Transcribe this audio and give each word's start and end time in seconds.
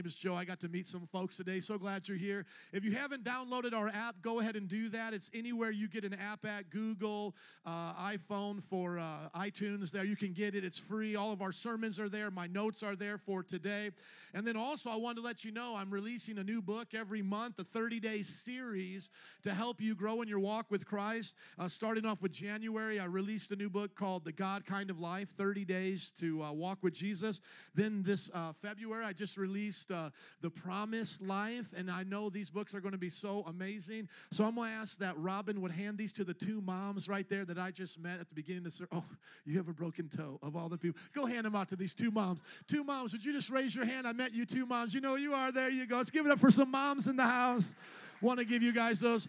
name 0.00 0.06
is 0.06 0.14
Joe. 0.14 0.34
I 0.34 0.46
got 0.46 0.60
to 0.60 0.68
meet 0.70 0.86
some 0.86 1.06
folks 1.12 1.36
today. 1.36 1.60
So 1.60 1.76
glad 1.76 2.08
you're 2.08 2.16
here. 2.16 2.46
If 2.72 2.86
you 2.86 2.92
haven't 2.92 3.22
downloaded 3.22 3.74
our 3.74 3.90
app, 3.90 4.22
go 4.22 4.40
ahead 4.40 4.56
and 4.56 4.66
do 4.66 4.88
that. 4.88 5.12
It's 5.12 5.30
anywhere 5.34 5.70
you 5.70 5.88
get 5.88 6.06
an 6.06 6.14
app 6.14 6.46
at 6.46 6.70
Google, 6.70 7.34
uh, 7.66 7.92
iPhone, 7.92 8.62
for 8.70 8.98
uh, 8.98 9.28
iTunes. 9.36 9.90
There 9.90 10.06
you 10.06 10.16
can 10.16 10.32
get 10.32 10.54
it. 10.54 10.64
It's 10.64 10.78
free. 10.78 11.16
All 11.16 11.32
of 11.32 11.42
our 11.42 11.52
sermons 11.52 12.00
are 12.00 12.08
there. 12.08 12.30
My 12.30 12.46
notes 12.46 12.82
are 12.82 12.96
there 12.96 13.18
for 13.18 13.42
today. 13.42 13.90
And 14.32 14.46
then 14.46 14.56
also, 14.56 14.88
I 14.88 14.96
wanted 14.96 15.16
to 15.16 15.26
let 15.26 15.44
you 15.44 15.52
know 15.52 15.76
I'm 15.76 15.90
releasing 15.90 16.38
a 16.38 16.44
new 16.44 16.62
book 16.62 16.94
every 16.94 17.20
month, 17.20 17.58
a 17.58 17.64
30 17.64 18.00
day 18.00 18.22
series 18.22 19.10
to 19.42 19.52
help 19.52 19.82
you 19.82 19.94
grow 19.94 20.22
in 20.22 20.28
your 20.28 20.40
walk 20.40 20.70
with 20.70 20.86
Christ. 20.86 21.34
Uh, 21.58 21.68
starting 21.68 22.06
off 22.06 22.22
with 22.22 22.32
January, 22.32 22.98
I 23.00 23.04
released 23.04 23.50
a 23.50 23.56
new 23.56 23.68
book 23.68 23.94
called 23.94 24.24
The 24.24 24.32
God 24.32 24.64
Kind 24.64 24.88
of 24.88 24.98
Life 24.98 25.28
30 25.36 25.66
Days 25.66 26.10
to 26.20 26.42
uh, 26.42 26.52
Walk 26.52 26.78
with 26.80 26.94
Jesus. 26.94 27.42
Then 27.74 28.02
this 28.02 28.30
uh, 28.32 28.54
February, 28.62 29.04
I 29.04 29.12
just 29.12 29.36
released 29.36 29.89
uh, 29.90 30.10
The 30.40 30.50
Promised 30.50 31.22
Life, 31.22 31.68
and 31.76 31.90
I 31.90 32.02
know 32.02 32.30
these 32.30 32.50
books 32.50 32.74
are 32.74 32.80
going 32.80 32.92
to 32.92 32.98
be 32.98 33.10
so 33.10 33.44
amazing. 33.46 34.08
So 34.32 34.44
I'm 34.44 34.54
going 34.54 34.70
to 34.70 34.76
ask 34.76 34.98
that 34.98 35.18
Robin 35.18 35.60
would 35.60 35.70
hand 35.70 35.98
these 35.98 36.12
to 36.14 36.24
the 36.24 36.34
two 36.34 36.60
moms 36.60 37.08
right 37.08 37.28
there 37.28 37.44
that 37.44 37.58
I 37.58 37.70
just 37.70 37.98
met 37.98 38.20
at 38.20 38.28
the 38.28 38.34
beginning 38.34 38.66
of 38.66 38.76
the. 38.76 38.88
Oh, 38.92 39.04
you 39.44 39.56
have 39.58 39.68
a 39.68 39.72
broken 39.72 40.08
toe 40.08 40.38
of 40.42 40.56
all 40.56 40.68
the 40.68 40.78
people. 40.78 41.00
Go 41.14 41.26
hand 41.26 41.44
them 41.46 41.54
out 41.54 41.68
to 41.70 41.76
these 41.76 41.94
two 41.94 42.10
moms. 42.10 42.42
Two 42.68 42.84
moms, 42.84 43.12
would 43.12 43.24
you 43.24 43.32
just 43.32 43.50
raise 43.50 43.74
your 43.74 43.84
hand? 43.84 44.06
I 44.06 44.12
met 44.12 44.32
you 44.32 44.46
two 44.46 44.66
moms. 44.66 44.94
You 44.94 45.00
know 45.00 45.16
who 45.16 45.22
you 45.22 45.34
are. 45.34 45.52
There 45.52 45.70
you 45.70 45.86
go. 45.86 45.96
Let's 45.96 46.10
give 46.10 46.26
it 46.26 46.32
up 46.32 46.40
for 46.40 46.50
some 46.50 46.70
moms 46.70 47.06
in 47.06 47.16
the 47.16 47.24
house. 47.24 47.74
Want 48.20 48.38
to 48.38 48.44
give 48.44 48.62
you 48.62 48.72
guys 48.72 49.00
those. 49.00 49.26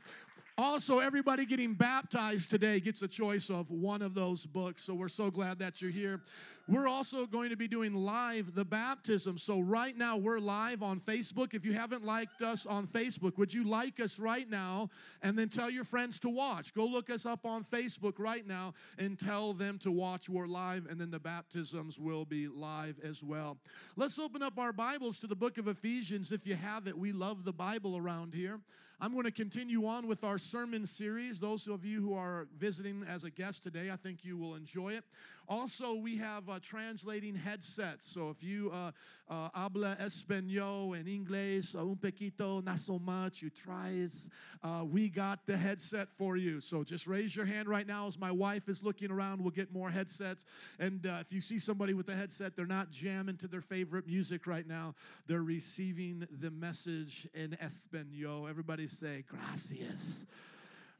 Also, 0.63 0.99
everybody 0.99 1.43
getting 1.43 1.73
baptized 1.73 2.51
today 2.51 2.79
gets 2.79 3.01
a 3.01 3.07
choice 3.07 3.49
of 3.49 3.71
one 3.71 4.03
of 4.03 4.13
those 4.13 4.45
books. 4.45 4.84
So 4.84 4.93
we're 4.93 5.07
so 5.07 5.31
glad 5.31 5.57
that 5.57 5.81
you're 5.81 5.89
here. 5.89 6.21
We're 6.67 6.87
also 6.87 7.25
going 7.25 7.49
to 7.49 7.55
be 7.55 7.67
doing 7.67 7.95
live 7.95 8.53
the 8.53 8.63
baptism. 8.63 9.39
So 9.39 9.59
right 9.59 9.97
now 9.97 10.17
we're 10.17 10.37
live 10.37 10.84
on 10.84 10.99
Facebook. 10.99 11.55
If 11.55 11.65
you 11.65 11.73
haven't 11.73 12.05
liked 12.05 12.43
us 12.43 12.67
on 12.67 12.85
Facebook, 12.85 13.39
would 13.39 13.51
you 13.51 13.63
like 13.63 13.99
us 13.99 14.20
right 14.20 14.47
now 14.47 14.91
and 15.23 15.35
then 15.35 15.49
tell 15.49 15.67
your 15.67 15.84
friends 15.84 16.20
to 16.20 16.29
watch? 16.29 16.76
Go 16.76 16.85
look 16.85 17.09
us 17.09 17.26
up 17.26 17.43
on 17.43 17.63
Facebook 17.63 18.20
right 18.20 18.45
now 18.45 18.76
and 18.99 19.20
tell 19.20 19.54
them 19.54 19.79
to 19.79 19.91
watch. 19.91 20.29
We're 20.29 20.45
live, 20.45 20.85
and 20.87 21.01
then 21.01 21.09
the 21.09 21.20
baptisms 21.20 21.98
will 21.98 22.23
be 22.23 22.48
live 22.48 22.99
as 23.04 23.23
well. 23.23 23.57
Let's 23.95 24.20
open 24.20 24.43
up 24.43 24.59
our 24.59 24.73
Bibles 24.73 25.17
to 25.21 25.27
the 25.27 25.35
book 25.35 25.57
of 25.57 25.67
Ephesians 25.67 26.32
if 26.32 26.45
you 26.45 26.54
have 26.54 26.87
it. 26.87 26.95
We 26.95 27.13
love 27.13 27.45
the 27.45 27.54
Bible 27.54 27.98
around 27.98 28.35
here. 28.35 28.59
I'm 29.04 29.13
going 29.13 29.26
to 29.26 29.32
continue 29.32 29.88
on 29.88 30.07
with 30.07 30.24
our 30.24 30.38
sermon 30.38 30.85
series. 30.85 31.40
Those 31.40 31.66
of 31.66 31.84
you 31.84 32.04
who 32.04 32.13
are 32.13 32.46
visiting 32.60 33.04
as 33.10 33.24
a 33.24 33.32
guest 33.32 33.63
today, 33.63 33.90
I 33.90 33.96
think 33.96 34.24
you 34.24 34.38
will 34.38 34.54
enjoy 34.54 34.94
it. 34.94 35.04
Also, 35.52 35.96
we 35.96 36.16
have 36.16 36.48
uh, 36.48 36.60
translating 36.62 37.35
headsets. 37.35 38.10
So 38.10 38.30
if 38.30 38.41
you 38.41 38.71
uh, 38.71 38.91
uh, 39.30 39.49
habla 39.54 39.98
español 40.02 40.98
and 40.98 41.05
inglés 41.07 41.76
uh, 41.76 41.82
un 41.82 41.98
poquito, 41.98 42.63
not 42.63 42.80
so 42.80 42.98
much, 42.98 43.41
you 43.41 43.49
tries, 43.49 44.29
uh, 44.63 44.85
we 44.90 45.10
got 45.10 45.46
the 45.46 45.57
headset 45.57 46.07
for 46.18 46.38
you. 46.38 46.62
So 46.62 46.85
just 46.85 47.05
raise 47.05 47.35
your 47.35 47.44
hand 47.44 47.68
right 47.68 47.85
now 47.85 48.07
as 48.07 48.18
my 48.18 48.32
wife 48.32 48.70
is 48.70 48.82
looking 48.82 49.12
around. 49.12 49.41
We'll 49.41 49.52
get 49.52 49.74
more 49.74 49.91
headsets. 49.91 50.46
And 50.79 51.05
uh, 51.05 51.18
if 51.20 51.34
you 51.34 51.41
see 51.41 51.60
somebody 51.60 51.94
with 51.94 52.07
a 52.07 52.16
headset, 52.16 52.55
they're 52.55 52.66
not 52.66 52.90
jamming 52.90 53.35
to 53.40 53.49
their 53.49 53.60
favorite 53.60 54.07
music 54.07 54.48
right 54.48 54.66
now. 54.66 54.96
They're 55.27 55.44
receiving 55.44 56.26
the 56.40 56.49
message 56.49 57.27
in 57.34 57.57
español. 57.62 58.49
Everybody 58.49 58.88
say, 58.88 59.26
gracias. 59.27 60.26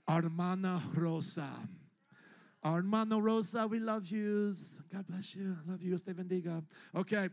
Hermana 0.06 0.84
Rosa. 0.94 1.50
Hermano 2.64 3.20
Rosa, 3.20 3.66
we 3.68 3.80
love 3.80 4.08
you. 4.08 4.54
God 4.94 5.08
bless 5.08 5.36
you. 5.36 5.58
I 5.66 5.72
love 5.72 5.82
you. 5.82 5.98
Te 5.98 6.14
bendiga. 6.14 6.64
Okay. 6.96 7.30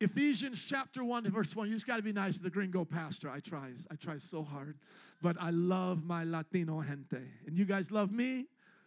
Ephesians 0.00 0.64
chapter 0.68 1.04
1 1.04 1.30
verse 1.30 1.54
1. 1.56 1.68
You 1.68 1.74
just 1.74 1.86
got 1.86 1.96
to 1.96 2.02
be 2.02 2.12
nice 2.12 2.38
to 2.38 2.44
the 2.44 2.50
gringo 2.50 2.84
pastor. 2.84 3.28
I 3.28 3.40
try. 3.40 3.70
I 3.90 3.96
try 3.96 4.18
so 4.18 4.42
hard. 4.42 4.78
But 5.20 5.36
I 5.40 5.50
love 5.50 6.04
my 6.04 6.24
Latino 6.24 6.80
gente. 6.82 7.20
And 7.46 7.58
you 7.58 7.64
guys 7.64 7.90
love 7.90 8.12
me? 8.12 8.46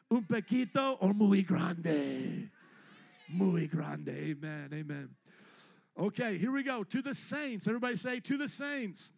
Un 0.09 0.23
pequito 0.23 0.97
or 0.99 1.13
muy 1.13 1.41
grande? 1.41 2.49
Muy 3.29 3.67
grande. 3.67 4.09
Amen. 4.09 4.69
Amen. 4.73 5.09
Okay, 5.99 6.37
here 6.37 6.51
we 6.51 6.63
go. 6.63 6.83
To 6.83 7.01
the 7.01 7.13
saints. 7.13 7.67
Everybody 7.67 7.97
say, 7.97 8.19
to 8.21 8.37
the 8.37 8.47
saints. 8.47 9.13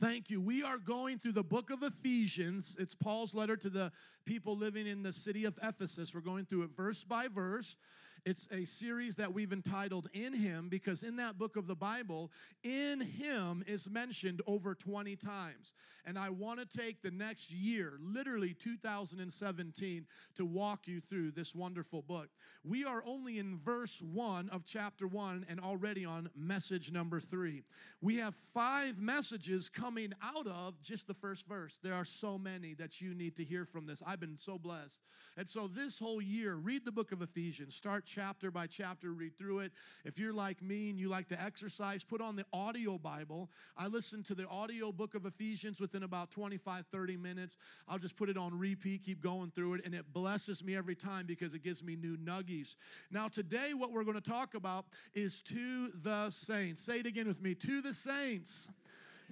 Thank 0.00 0.30
you. 0.30 0.40
We 0.40 0.62
are 0.62 0.78
going 0.78 1.18
through 1.18 1.32
the 1.32 1.42
book 1.42 1.70
of 1.70 1.82
Ephesians. 1.82 2.76
It's 2.78 2.94
Paul's 2.94 3.34
letter 3.34 3.56
to 3.56 3.68
the 3.68 3.90
people 4.24 4.56
living 4.56 4.86
in 4.86 5.02
the 5.02 5.12
city 5.12 5.44
of 5.44 5.58
Ephesus. 5.60 6.14
We're 6.14 6.20
going 6.20 6.44
through 6.44 6.62
it 6.64 6.70
verse 6.76 7.02
by 7.02 7.26
verse. 7.26 7.76
It's 8.24 8.48
a 8.52 8.64
series 8.64 9.16
that 9.16 9.32
we've 9.32 9.52
entitled 9.52 10.08
In 10.12 10.34
Him 10.34 10.68
because 10.68 11.02
in 11.02 11.16
that 11.16 11.38
book 11.38 11.56
of 11.56 11.66
the 11.66 11.74
Bible, 11.74 12.30
in 12.62 13.00
Him 13.00 13.64
is 13.66 13.88
mentioned 13.88 14.42
over 14.46 14.74
20 14.74 15.16
times. 15.16 15.72
And 16.04 16.18
I 16.18 16.30
want 16.30 16.58
to 16.58 16.78
take 16.78 17.02
the 17.02 17.10
next 17.10 17.52
year, 17.52 17.98
literally 18.00 18.54
2017, 18.54 20.06
to 20.36 20.44
walk 20.44 20.86
you 20.86 21.00
through 21.00 21.32
this 21.32 21.54
wonderful 21.54 22.02
book. 22.02 22.28
We 22.64 22.84
are 22.84 23.02
only 23.06 23.38
in 23.38 23.58
verse 23.58 24.00
1 24.00 24.48
of 24.50 24.64
chapter 24.64 25.06
1 25.06 25.46
and 25.48 25.60
already 25.60 26.04
on 26.04 26.30
message 26.34 26.90
number 26.90 27.20
3. 27.20 27.62
We 28.00 28.16
have 28.16 28.34
five 28.54 28.98
messages 28.98 29.68
coming 29.68 30.12
out 30.22 30.46
of 30.46 30.80
just 30.82 31.06
the 31.06 31.14
first 31.14 31.46
verse. 31.46 31.78
There 31.82 31.94
are 31.94 32.04
so 32.04 32.38
many 32.38 32.74
that 32.74 33.00
you 33.00 33.14
need 33.14 33.36
to 33.36 33.44
hear 33.44 33.64
from 33.64 33.86
this. 33.86 34.02
I've 34.06 34.20
been 34.20 34.38
so 34.38 34.58
blessed. 34.58 35.02
And 35.36 35.48
so 35.48 35.68
this 35.68 35.98
whole 35.98 36.22
year, 36.22 36.54
read 36.54 36.84
the 36.84 36.92
book 36.92 37.12
of 37.12 37.22
Ephesians, 37.22 37.74
start 37.74 38.06
chapter 38.08 38.50
by 38.50 38.66
chapter, 38.66 39.12
read 39.12 39.36
through 39.38 39.60
it. 39.60 39.72
If 40.04 40.18
you're 40.18 40.32
like 40.32 40.62
me 40.62 40.90
and 40.90 40.98
you 40.98 41.08
like 41.08 41.28
to 41.28 41.40
exercise, 41.40 42.02
put 42.02 42.20
on 42.20 42.36
the 42.36 42.44
audio 42.52 42.98
Bible. 42.98 43.50
I 43.76 43.86
listen 43.86 44.22
to 44.24 44.34
the 44.34 44.46
audio 44.48 44.90
book 44.90 45.14
of 45.14 45.26
Ephesians 45.26 45.80
within 45.80 46.02
about 46.02 46.30
25, 46.30 46.86
30 46.90 47.16
minutes. 47.16 47.56
I'll 47.86 47.98
just 47.98 48.16
put 48.16 48.28
it 48.28 48.36
on 48.36 48.58
repeat, 48.58 49.02
keep 49.04 49.22
going 49.22 49.52
through 49.54 49.74
it, 49.74 49.84
and 49.84 49.94
it 49.94 50.12
blesses 50.12 50.64
me 50.64 50.74
every 50.74 50.96
time 50.96 51.26
because 51.26 51.54
it 51.54 51.62
gives 51.62 51.84
me 51.84 51.96
new 51.96 52.16
nuggies. 52.16 52.76
Now, 53.10 53.28
today, 53.28 53.74
what 53.74 53.92
we're 53.92 54.04
going 54.04 54.20
to 54.20 54.30
talk 54.30 54.54
about 54.54 54.86
is 55.14 55.42
to 55.42 55.90
the 56.02 56.30
saints. 56.30 56.82
Say 56.82 57.00
it 57.00 57.06
again 57.06 57.28
with 57.28 57.42
me 57.42 57.54
to 57.56 57.82
the 57.82 57.92
saints. 57.92 58.70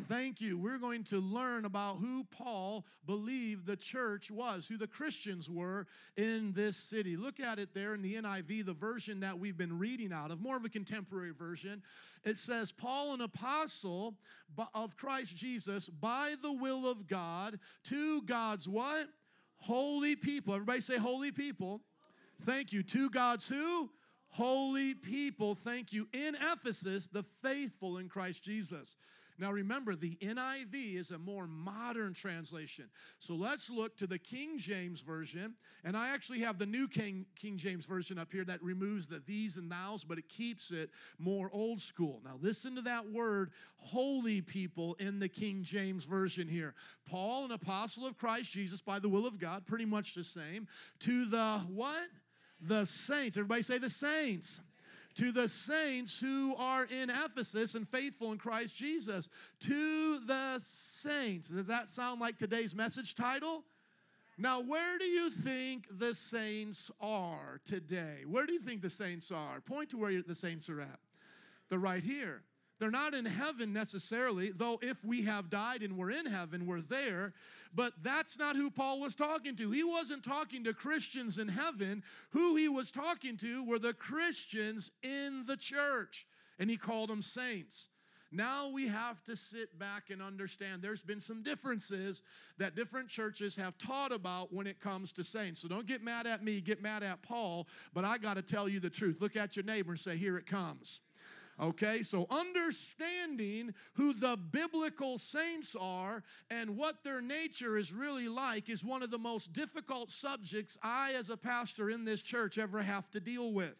Thank 0.08 0.42
you. 0.42 0.58
We're 0.58 0.78
going 0.78 1.04
to 1.04 1.20
learn 1.20 1.64
about 1.64 1.96
who 1.96 2.24
Paul 2.24 2.84
believed 3.06 3.66
the 3.66 3.76
church 3.76 4.30
was, 4.30 4.66
who 4.68 4.76
the 4.76 4.86
Christians 4.86 5.48
were 5.48 5.86
in 6.18 6.52
this 6.52 6.76
city. 6.76 7.16
Look 7.16 7.40
at 7.40 7.58
it 7.58 7.70
there 7.72 7.94
in 7.94 8.02
the 8.02 8.14
NIV, 8.14 8.66
the 8.66 8.74
version 8.74 9.20
that 9.20 9.38
we've 9.38 9.56
been 9.56 9.78
reading 9.78 10.12
out 10.12 10.30
of, 10.30 10.40
more 10.40 10.56
of 10.56 10.64
a 10.66 10.68
contemporary 10.68 11.32
version. 11.32 11.82
It 12.24 12.36
says, 12.36 12.72
Paul, 12.72 13.14
an 13.14 13.22
apostle 13.22 14.14
of 14.74 14.96
Christ 14.98 15.34
Jesus, 15.34 15.88
by 15.88 16.34
the 16.42 16.52
will 16.52 16.86
of 16.86 17.08
God, 17.08 17.58
to 17.84 18.20
God's 18.22 18.68
what? 18.68 19.08
Holy 19.56 20.14
people. 20.14 20.54
Everybody 20.54 20.82
say, 20.82 20.98
holy 20.98 21.32
people. 21.32 21.80
Thank 22.42 22.72
you. 22.72 22.82
To 22.82 23.08
God's 23.08 23.48
who? 23.48 23.88
Holy 24.28 24.92
people. 24.92 25.54
Thank 25.54 25.94
you. 25.94 26.06
In 26.12 26.36
Ephesus, 26.52 27.06
the 27.06 27.24
faithful 27.42 27.96
in 27.96 28.10
Christ 28.10 28.44
Jesus. 28.44 28.96
Now 29.38 29.52
remember, 29.52 29.94
the 29.94 30.16
NIV 30.22 30.96
is 30.96 31.10
a 31.10 31.18
more 31.18 31.46
modern 31.46 32.14
translation. 32.14 32.86
So 33.18 33.34
let's 33.34 33.68
look 33.70 33.96
to 33.98 34.06
the 34.06 34.18
King 34.18 34.58
James 34.58 35.00
Version. 35.00 35.54
And 35.84 35.96
I 35.96 36.08
actually 36.08 36.40
have 36.40 36.58
the 36.58 36.66
new 36.66 36.88
King, 36.88 37.26
King 37.36 37.56
James 37.58 37.86
Version 37.86 38.18
up 38.18 38.32
here 38.32 38.44
that 38.44 38.62
removes 38.62 39.06
the 39.06 39.22
these 39.26 39.56
and 39.56 39.70
thous, 39.70 40.04
but 40.04 40.18
it 40.18 40.28
keeps 40.28 40.70
it 40.70 40.90
more 41.18 41.50
old 41.52 41.80
school. 41.80 42.20
Now 42.24 42.38
listen 42.40 42.74
to 42.76 42.82
that 42.82 43.10
word, 43.10 43.50
holy 43.76 44.40
people, 44.40 44.96
in 44.98 45.18
the 45.18 45.28
King 45.28 45.62
James 45.62 46.04
Version 46.04 46.48
here. 46.48 46.74
Paul, 47.08 47.44
an 47.46 47.52
apostle 47.52 48.06
of 48.06 48.16
Christ 48.16 48.50
Jesus 48.52 48.80
by 48.80 48.98
the 48.98 49.08
will 49.08 49.26
of 49.26 49.38
God, 49.38 49.66
pretty 49.66 49.84
much 49.84 50.14
the 50.14 50.24
same. 50.24 50.66
To 51.00 51.26
the 51.26 51.60
what? 51.68 52.08
The 52.60 52.86
saints. 52.86 53.36
Everybody 53.36 53.62
say 53.62 53.78
the 53.78 53.90
saints 53.90 54.60
to 55.16 55.32
the 55.32 55.48
saints 55.48 56.18
who 56.18 56.54
are 56.56 56.84
in 56.84 57.10
Ephesus 57.10 57.74
and 57.74 57.88
faithful 57.88 58.32
in 58.32 58.38
Christ 58.38 58.76
Jesus. 58.76 59.28
To 59.60 60.20
the 60.20 60.58
saints. 60.58 61.48
Does 61.48 61.66
that 61.66 61.88
sound 61.88 62.20
like 62.20 62.38
today's 62.38 62.74
message 62.74 63.14
title? 63.14 63.64
Now, 64.38 64.60
where 64.60 64.98
do 64.98 65.06
you 65.06 65.30
think 65.30 65.86
the 65.90 66.12
saints 66.12 66.90
are 67.00 67.60
today? 67.64 68.24
Where 68.26 68.44
do 68.44 68.52
you 68.52 68.60
think 68.60 68.82
the 68.82 68.90
saints 68.90 69.32
are? 69.32 69.60
Point 69.60 69.90
to 69.90 69.96
where 69.96 70.22
the 70.22 70.34
saints 70.34 70.68
are 70.68 70.82
at. 70.82 70.98
They're 71.70 71.78
right 71.78 72.04
here. 72.04 72.42
They're 72.78 72.90
not 72.90 73.14
in 73.14 73.24
heaven 73.24 73.72
necessarily, 73.72 74.52
though 74.54 74.78
if 74.82 75.02
we 75.02 75.22
have 75.22 75.48
died 75.48 75.82
and 75.82 75.96
we're 75.96 76.10
in 76.10 76.26
heaven, 76.26 76.66
we're 76.66 76.82
there. 76.82 77.32
But 77.74 77.94
that's 78.02 78.38
not 78.38 78.56
who 78.56 78.70
Paul 78.70 79.00
was 79.00 79.14
talking 79.14 79.56
to. 79.56 79.70
He 79.70 79.82
wasn't 79.82 80.22
talking 80.22 80.64
to 80.64 80.74
Christians 80.74 81.38
in 81.38 81.48
heaven. 81.48 82.02
Who 82.30 82.56
he 82.56 82.68
was 82.68 82.90
talking 82.90 83.38
to 83.38 83.64
were 83.64 83.78
the 83.78 83.94
Christians 83.94 84.92
in 85.02 85.44
the 85.46 85.56
church, 85.56 86.26
and 86.58 86.68
he 86.68 86.76
called 86.76 87.08
them 87.08 87.22
saints. 87.22 87.88
Now 88.32 88.68
we 88.68 88.88
have 88.88 89.22
to 89.24 89.36
sit 89.36 89.78
back 89.78 90.10
and 90.10 90.20
understand 90.20 90.82
there's 90.82 91.00
been 91.00 91.20
some 91.20 91.42
differences 91.42 92.22
that 92.58 92.74
different 92.74 93.08
churches 93.08 93.56
have 93.56 93.78
taught 93.78 94.12
about 94.12 94.52
when 94.52 94.66
it 94.66 94.80
comes 94.80 95.12
to 95.12 95.24
saints. 95.24 95.62
So 95.62 95.68
don't 95.68 95.86
get 95.86 96.02
mad 96.02 96.26
at 96.26 96.44
me, 96.44 96.60
get 96.60 96.82
mad 96.82 97.02
at 97.02 97.22
Paul, 97.22 97.68
but 97.94 98.04
I 98.04 98.18
got 98.18 98.34
to 98.34 98.42
tell 98.42 98.68
you 98.68 98.80
the 98.80 98.90
truth. 98.90 99.18
Look 99.20 99.36
at 99.36 99.56
your 99.56 99.64
neighbor 99.64 99.92
and 99.92 100.00
say, 100.00 100.16
Here 100.16 100.36
it 100.36 100.46
comes. 100.46 101.00
Okay, 101.58 102.02
so 102.02 102.26
understanding 102.28 103.72
who 103.94 104.12
the 104.12 104.36
biblical 104.36 105.16
saints 105.16 105.74
are 105.80 106.22
and 106.50 106.76
what 106.76 107.02
their 107.02 107.22
nature 107.22 107.78
is 107.78 107.94
really 107.94 108.28
like 108.28 108.68
is 108.68 108.84
one 108.84 109.02
of 109.02 109.10
the 109.10 109.18
most 109.18 109.54
difficult 109.54 110.10
subjects 110.10 110.76
I, 110.82 111.12
as 111.12 111.30
a 111.30 111.36
pastor 111.36 111.88
in 111.88 112.04
this 112.04 112.20
church, 112.20 112.58
ever 112.58 112.82
have 112.82 113.10
to 113.12 113.20
deal 113.20 113.52
with. 113.52 113.74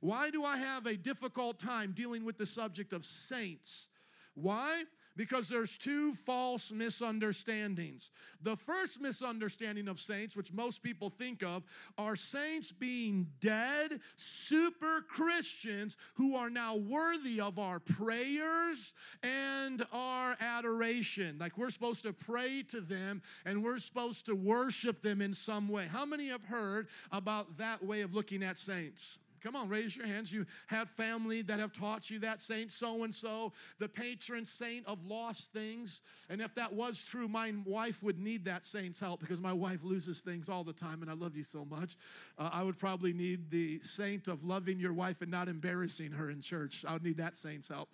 Why 0.00 0.30
do 0.30 0.44
I 0.44 0.56
have 0.56 0.86
a 0.86 0.96
difficult 0.96 1.60
time 1.60 1.92
dealing 1.92 2.24
with 2.24 2.38
the 2.38 2.46
subject 2.46 2.92
of 2.92 3.04
saints? 3.04 3.88
Why? 4.34 4.82
Because 5.16 5.48
there's 5.48 5.76
two 5.76 6.14
false 6.14 6.72
misunderstandings. 6.72 8.10
The 8.42 8.56
first 8.56 9.00
misunderstanding 9.00 9.88
of 9.88 10.00
saints, 10.00 10.36
which 10.36 10.52
most 10.52 10.82
people 10.82 11.10
think 11.10 11.42
of, 11.42 11.62
are 11.98 12.16
saints 12.16 12.72
being 12.72 13.26
dead, 13.40 14.00
super 14.16 15.04
Christians 15.08 15.96
who 16.14 16.36
are 16.36 16.50
now 16.50 16.76
worthy 16.76 17.40
of 17.40 17.58
our 17.58 17.78
prayers 17.78 18.94
and 19.22 19.84
our 19.92 20.36
adoration. 20.40 21.36
Like 21.38 21.58
we're 21.58 21.70
supposed 21.70 22.02
to 22.04 22.12
pray 22.12 22.62
to 22.68 22.80
them 22.80 23.22
and 23.44 23.62
we're 23.62 23.78
supposed 23.78 24.26
to 24.26 24.34
worship 24.34 25.02
them 25.02 25.20
in 25.20 25.34
some 25.34 25.68
way. 25.68 25.86
How 25.86 26.06
many 26.06 26.28
have 26.28 26.44
heard 26.44 26.88
about 27.10 27.58
that 27.58 27.84
way 27.84 28.00
of 28.00 28.14
looking 28.14 28.42
at 28.42 28.56
saints? 28.56 29.18
Come 29.42 29.56
on, 29.56 29.68
raise 29.68 29.96
your 29.96 30.06
hands. 30.06 30.32
You 30.32 30.46
have 30.68 30.88
family 30.90 31.42
that 31.42 31.58
have 31.58 31.72
taught 31.72 32.10
you 32.10 32.18
that 32.20 32.40
saint 32.40 32.70
so 32.70 33.02
and 33.02 33.14
so, 33.14 33.52
the 33.78 33.88
patron 33.88 34.44
saint 34.44 34.86
of 34.86 35.04
lost 35.04 35.52
things. 35.52 36.02
And 36.30 36.40
if 36.40 36.54
that 36.54 36.72
was 36.72 37.02
true, 37.02 37.26
my 37.26 37.52
wife 37.66 38.02
would 38.02 38.18
need 38.18 38.44
that 38.44 38.64
saint's 38.64 39.00
help 39.00 39.20
because 39.20 39.40
my 39.40 39.52
wife 39.52 39.80
loses 39.82 40.20
things 40.20 40.48
all 40.48 40.62
the 40.62 40.72
time, 40.72 41.02
and 41.02 41.10
I 41.10 41.14
love 41.14 41.36
you 41.36 41.42
so 41.42 41.64
much. 41.64 41.96
Uh, 42.38 42.50
I 42.52 42.62
would 42.62 42.78
probably 42.78 43.12
need 43.12 43.50
the 43.50 43.80
saint 43.82 44.28
of 44.28 44.44
loving 44.44 44.78
your 44.78 44.92
wife 44.92 45.22
and 45.22 45.30
not 45.30 45.48
embarrassing 45.48 46.12
her 46.12 46.30
in 46.30 46.40
church. 46.40 46.84
I 46.86 46.92
would 46.92 47.04
need 47.04 47.16
that 47.16 47.36
saint's 47.36 47.68
help. 47.68 47.88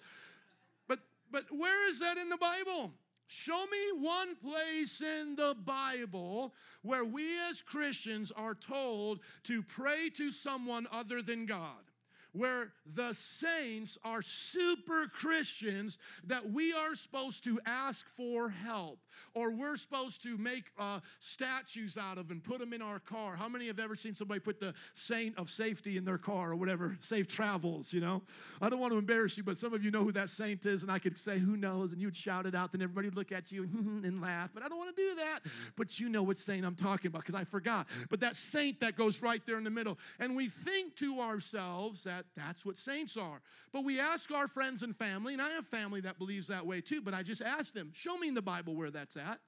But 0.86 0.98
but 1.30 1.44
where 1.50 1.88
is 1.88 2.00
that 2.00 2.18
in 2.18 2.28
the 2.28 2.36
Bible? 2.36 2.92
Show 3.28 3.66
me 3.66 4.00
one 4.00 4.36
place 4.36 5.02
in 5.02 5.36
the 5.36 5.54
Bible 5.54 6.54
where 6.80 7.04
we 7.04 7.38
as 7.50 7.60
Christians 7.60 8.32
are 8.32 8.54
told 8.54 9.20
to 9.44 9.62
pray 9.62 10.08
to 10.14 10.30
someone 10.30 10.86
other 10.90 11.20
than 11.20 11.44
God 11.44 11.88
where 12.32 12.72
the 12.94 13.12
saints 13.12 13.98
are 14.04 14.22
super 14.22 15.06
Christians 15.08 15.98
that 16.25 16.50
we 16.50 16.72
are 16.72 16.94
supposed 16.94 17.44
to 17.44 17.58
ask 17.66 18.06
for 18.16 18.48
help 18.48 18.98
or 19.34 19.50
we're 19.50 19.76
supposed 19.76 20.22
to 20.22 20.36
make 20.36 20.64
uh, 20.78 21.00
statues 21.20 21.96
out 21.96 22.19
of 22.19 22.30
and 22.30 22.42
put 22.42 22.58
them 22.58 22.72
in 22.72 22.82
our 22.82 22.98
car. 22.98 23.36
How 23.36 23.48
many 23.48 23.66
have 23.69 23.78
ever 23.78 23.94
seen 23.94 24.14
somebody 24.14 24.40
put 24.40 24.60
the 24.60 24.75
saint 24.94 25.38
of 25.38 25.50
safety 25.50 25.96
in 25.96 26.04
their 26.04 26.19
car 26.19 26.52
or 26.52 26.56
whatever, 26.56 26.96
safe 27.00 27.28
travels, 27.28 27.92
you 27.92 28.00
know? 28.00 28.22
I 28.60 28.69
don't 28.69 28.81
want 28.81 28.92
to 28.92 28.98
embarrass 28.98 29.36
you, 29.36 29.42
but 29.42 29.56
some 29.56 29.72
of 29.74 29.84
you 29.84 29.90
know 29.90 30.04
who 30.04 30.12
that 30.12 30.31
saint 30.31 30.66
is, 30.66 30.82
and 30.82 30.92
I 30.92 30.98
could 30.98 31.19
say, 31.19 31.38
who 31.38 31.56
knows, 31.56 31.92
and 31.92 32.00
you'd 32.00 32.16
shout 32.16 32.46
it 32.46 32.54
out, 32.54 32.72
then 32.72 32.82
everybody 32.82 33.08
would 33.08 33.16
look 33.16 33.32
at 33.32 33.50
you 33.50 33.64
and, 33.64 34.04
and 34.04 34.20
laugh, 34.20 34.50
but 34.52 34.62
I 34.62 34.69
don't 34.69 34.78
want 34.78 34.94
to 34.94 35.02
do 35.02 35.14
that. 35.16 35.40
But 35.76 35.98
you 35.98 36.08
know 36.08 36.22
what 36.22 36.36
saint 36.36 36.64
I'm 36.64 36.74
talking 36.74 37.08
about 37.08 37.22
because 37.22 37.34
I 37.34 37.44
forgot. 37.44 37.86
But 38.10 38.20
that 38.20 38.36
saint 38.36 38.81
that 38.81 38.96
goes 38.96 39.22
right 39.22 39.42
there 39.46 39.58
in 39.58 39.64
the 39.64 39.70
middle. 39.70 39.98
And 40.19 40.36
we 40.36 40.48
think 40.48 40.96
to 40.96 41.20
ourselves 41.20 42.04
that 42.04 42.18
that's 42.37 42.65
what 42.65 42.79
saints 42.79 43.17
are. 43.17 43.41
But 43.73 43.85
we 43.85 44.00
ask 44.00 44.31
our 44.31 44.49
friends 44.49 44.82
and 44.82 44.97
family, 44.97 45.32
and 45.32 45.43
I 45.43 45.50
have 45.50 45.67
family 45.67 46.00
that 46.03 46.19
believes 46.19 46.47
that 46.49 46.67
way 46.67 46.81
too, 46.81 47.00
but 47.00 47.15
I 47.15 47.23
just 47.23 47.43
ask 47.43 47.73
them, 47.73 47.91
show 47.94 48.17
me 48.17 48.29
in 48.29 48.35
the 48.35 48.43
Bible 48.43 48.75
where 48.75 48.91
that's 48.91 49.17
at. 49.17 49.41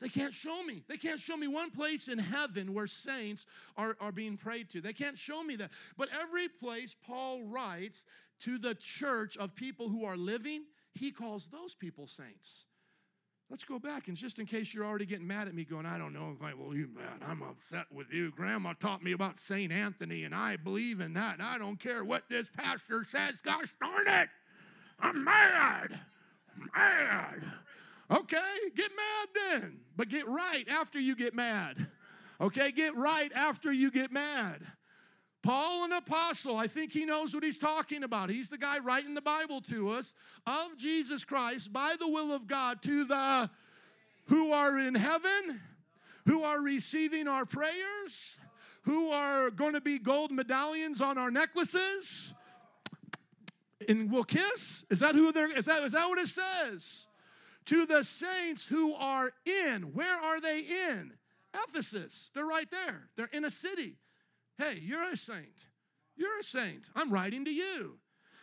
They 0.00 0.08
can't 0.08 0.32
show 0.34 0.62
me. 0.62 0.82
They 0.88 0.98
can't 0.98 1.18
show 1.18 1.36
me 1.36 1.48
one 1.48 1.70
place 1.70 2.08
in 2.08 2.18
heaven 2.18 2.74
where 2.74 2.86
saints 2.86 3.46
are, 3.76 3.96
are 4.00 4.12
being 4.12 4.36
prayed 4.36 4.68
to. 4.70 4.80
They 4.80 4.92
can't 4.92 5.16
show 5.16 5.42
me 5.42 5.56
that. 5.56 5.70
But 5.96 6.10
every 6.20 6.48
place 6.48 6.94
Paul 7.06 7.44
writes 7.44 8.04
to 8.40 8.58
the 8.58 8.74
church 8.74 9.38
of 9.38 9.54
people 9.54 9.88
who 9.88 10.04
are 10.04 10.16
living, 10.16 10.64
he 10.92 11.10
calls 11.10 11.48
those 11.48 11.74
people 11.74 12.06
saints. 12.06 12.66
Let's 13.48 13.64
go 13.64 13.78
back, 13.78 14.08
and 14.08 14.16
just 14.16 14.40
in 14.40 14.46
case 14.46 14.74
you're 14.74 14.84
already 14.84 15.06
getting 15.06 15.26
mad 15.26 15.46
at 15.46 15.54
me, 15.54 15.64
going, 15.64 15.86
I 15.86 15.98
don't 15.98 16.12
know 16.12 16.34
if 16.36 16.44
I 16.44 16.52
believe 16.52 16.88
that. 16.96 17.22
I'm 17.28 17.42
upset 17.42 17.86
with 17.92 18.12
you. 18.12 18.32
Grandma 18.32 18.72
taught 18.72 19.04
me 19.04 19.12
about 19.12 19.38
St. 19.38 19.70
Anthony, 19.70 20.24
and 20.24 20.34
I 20.34 20.56
believe 20.56 21.00
in 21.00 21.14
that, 21.14 21.34
and 21.34 21.42
I 21.42 21.56
don't 21.56 21.78
care 21.78 22.04
what 22.04 22.28
this 22.28 22.48
pastor 22.56 23.06
says. 23.08 23.36
Gosh 23.44 23.72
darn 23.80 24.08
it! 24.08 24.28
I'm 24.98 25.22
mad! 25.22 26.00
mad! 26.74 27.44
Okay, 28.10 28.56
get 28.74 28.90
mad 28.96 29.28
then, 29.34 29.78
but 29.96 30.08
get 30.08 30.26
right 30.26 30.66
after 30.68 30.98
you 30.98 31.14
get 31.14 31.34
mad. 31.34 31.86
Okay, 32.40 32.72
get 32.72 32.96
right 32.96 33.32
after 33.34 33.72
you 33.72 33.90
get 33.90 34.12
mad. 34.12 34.60
Paul, 35.46 35.84
an 35.84 35.92
apostle, 35.92 36.56
I 36.56 36.66
think 36.66 36.92
he 36.92 37.04
knows 37.04 37.32
what 37.32 37.44
he's 37.44 37.56
talking 37.56 38.02
about. 38.02 38.30
He's 38.30 38.48
the 38.48 38.58
guy 38.58 38.80
writing 38.80 39.14
the 39.14 39.22
Bible 39.22 39.60
to 39.60 39.90
us 39.90 40.12
of 40.44 40.76
Jesus 40.76 41.24
Christ 41.24 41.72
by 41.72 41.94
the 42.00 42.08
will 42.08 42.32
of 42.32 42.48
God 42.48 42.82
to 42.82 43.04
the 43.04 43.48
who 44.24 44.50
are 44.50 44.76
in 44.76 44.96
heaven, 44.96 45.60
who 46.26 46.42
are 46.42 46.60
receiving 46.60 47.28
our 47.28 47.46
prayers, 47.46 48.40
who 48.82 49.10
are 49.10 49.50
going 49.50 49.74
to 49.74 49.80
be 49.80 50.00
gold 50.00 50.32
medallions 50.32 51.00
on 51.00 51.16
our 51.16 51.30
necklaces, 51.30 52.34
and 53.88 54.10
we'll 54.10 54.24
kiss. 54.24 54.84
Is 54.90 54.98
that 54.98 55.14
who 55.14 55.30
they're? 55.30 55.56
Is 55.56 55.66
that 55.66 55.80
is 55.84 55.92
that 55.92 56.08
what 56.08 56.18
it 56.18 56.26
says? 56.26 57.06
To 57.66 57.86
the 57.86 58.02
saints 58.02 58.66
who 58.66 58.94
are 58.94 59.30
in. 59.44 59.92
Where 59.92 60.20
are 60.20 60.40
they 60.40 60.58
in? 60.58 61.12
Ephesus. 61.54 62.32
They're 62.34 62.44
right 62.44 62.68
there. 62.72 63.10
They're 63.14 63.30
in 63.32 63.44
a 63.44 63.50
city. 63.50 63.94
Hey, 64.58 64.80
you're 64.82 65.10
a 65.10 65.16
saint. 65.16 65.66
You're 66.16 66.38
a 66.40 66.42
saint. 66.42 66.88
I'm 66.94 67.12
writing 67.12 67.44
to 67.44 67.50
you. 67.50 67.98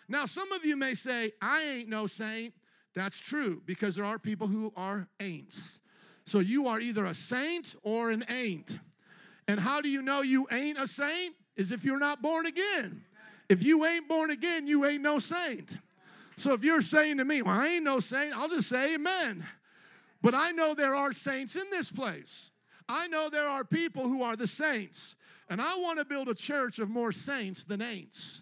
Now, 0.08 0.26
some 0.26 0.52
of 0.52 0.66
you 0.66 0.76
may 0.76 0.94
say, 0.94 1.32
I 1.42 1.64
ain't 1.64 1.90
no 1.90 2.08
saint. 2.08 2.54
That's 2.94 3.18
true 3.18 3.62
because 3.66 3.96
there 3.96 4.06
are 4.06 4.20
people 4.20 4.48
who 4.48 4.72
are 4.76 5.08
ain'ts. 5.20 5.80
So 6.26 6.40
you 6.40 6.68
are 6.68 6.80
either 6.80 7.06
a 7.06 7.14
saint 7.14 7.76
or 7.84 8.12
an 8.12 8.24
ain't. 8.30 8.80
And 9.48 9.60
how 9.60 9.82
do 9.82 9.90
you 9.90 10.02
know 10.02 10.22
you 10.22 10.48
ain't 10.52 10.78
a 10.78 10.88
saint? 10.88 11.36
Is 11.56 11.72
if 11.72 11.84
you're 11.84 12.00
not 12.00 12.22
born 12.22 12.46
again. 12.46 13.04
If 13.50 13.64
you 13.64 13.86
ain't 13.86 14.08
born 14.08 14.32
again, 14.32 14.68
you 14.68 14.86
ain't 14.86 15.04
no 15.04 15.20
saint. 15.20 15.78
So 16.36 16.54
if 16.54 16.64
you're 16.64 16.82
saying 16.82 17.18
to 17.18 17.26
me, 17.26 17.42
Well, 17.42 17.60
I 17.60 17.68
ain't 17.68 17.84
no 17.84 18.00
saint, 18.00 18.36
I'll 18.36 18.50
just 18.50 18.70
say 18.70 18.96
amen. 18.96 19.46
But 20.22 20.34
I 20.34 20.52
know 20.52 20.74
there 20.74 20.96
are 20.96 21.12
saints 21.12 21.56
in 21.56 21.70
this 21.70 21.92
place. 21.92 22.50
I 22.88 23.08
know 23.08 23.30
there 23.30 23.48
are 23.48 23.64
people 23.64 24.08
who 24.08 24.24
are 24.24 24.36
the 24.36 24.48
saints. 24.48 25.16
And 25.54 25.62
I 25.62 25.76
want 25.76 26.00
to 26.00 26.06
build 26.06 26.30
a 26.30 26.34
church 26.34 26.80
of 26.80 26.90
more 26.90 27.12
saints 27.12 27.64
than 27.64 27.80
ain'ts. 27.80 28.42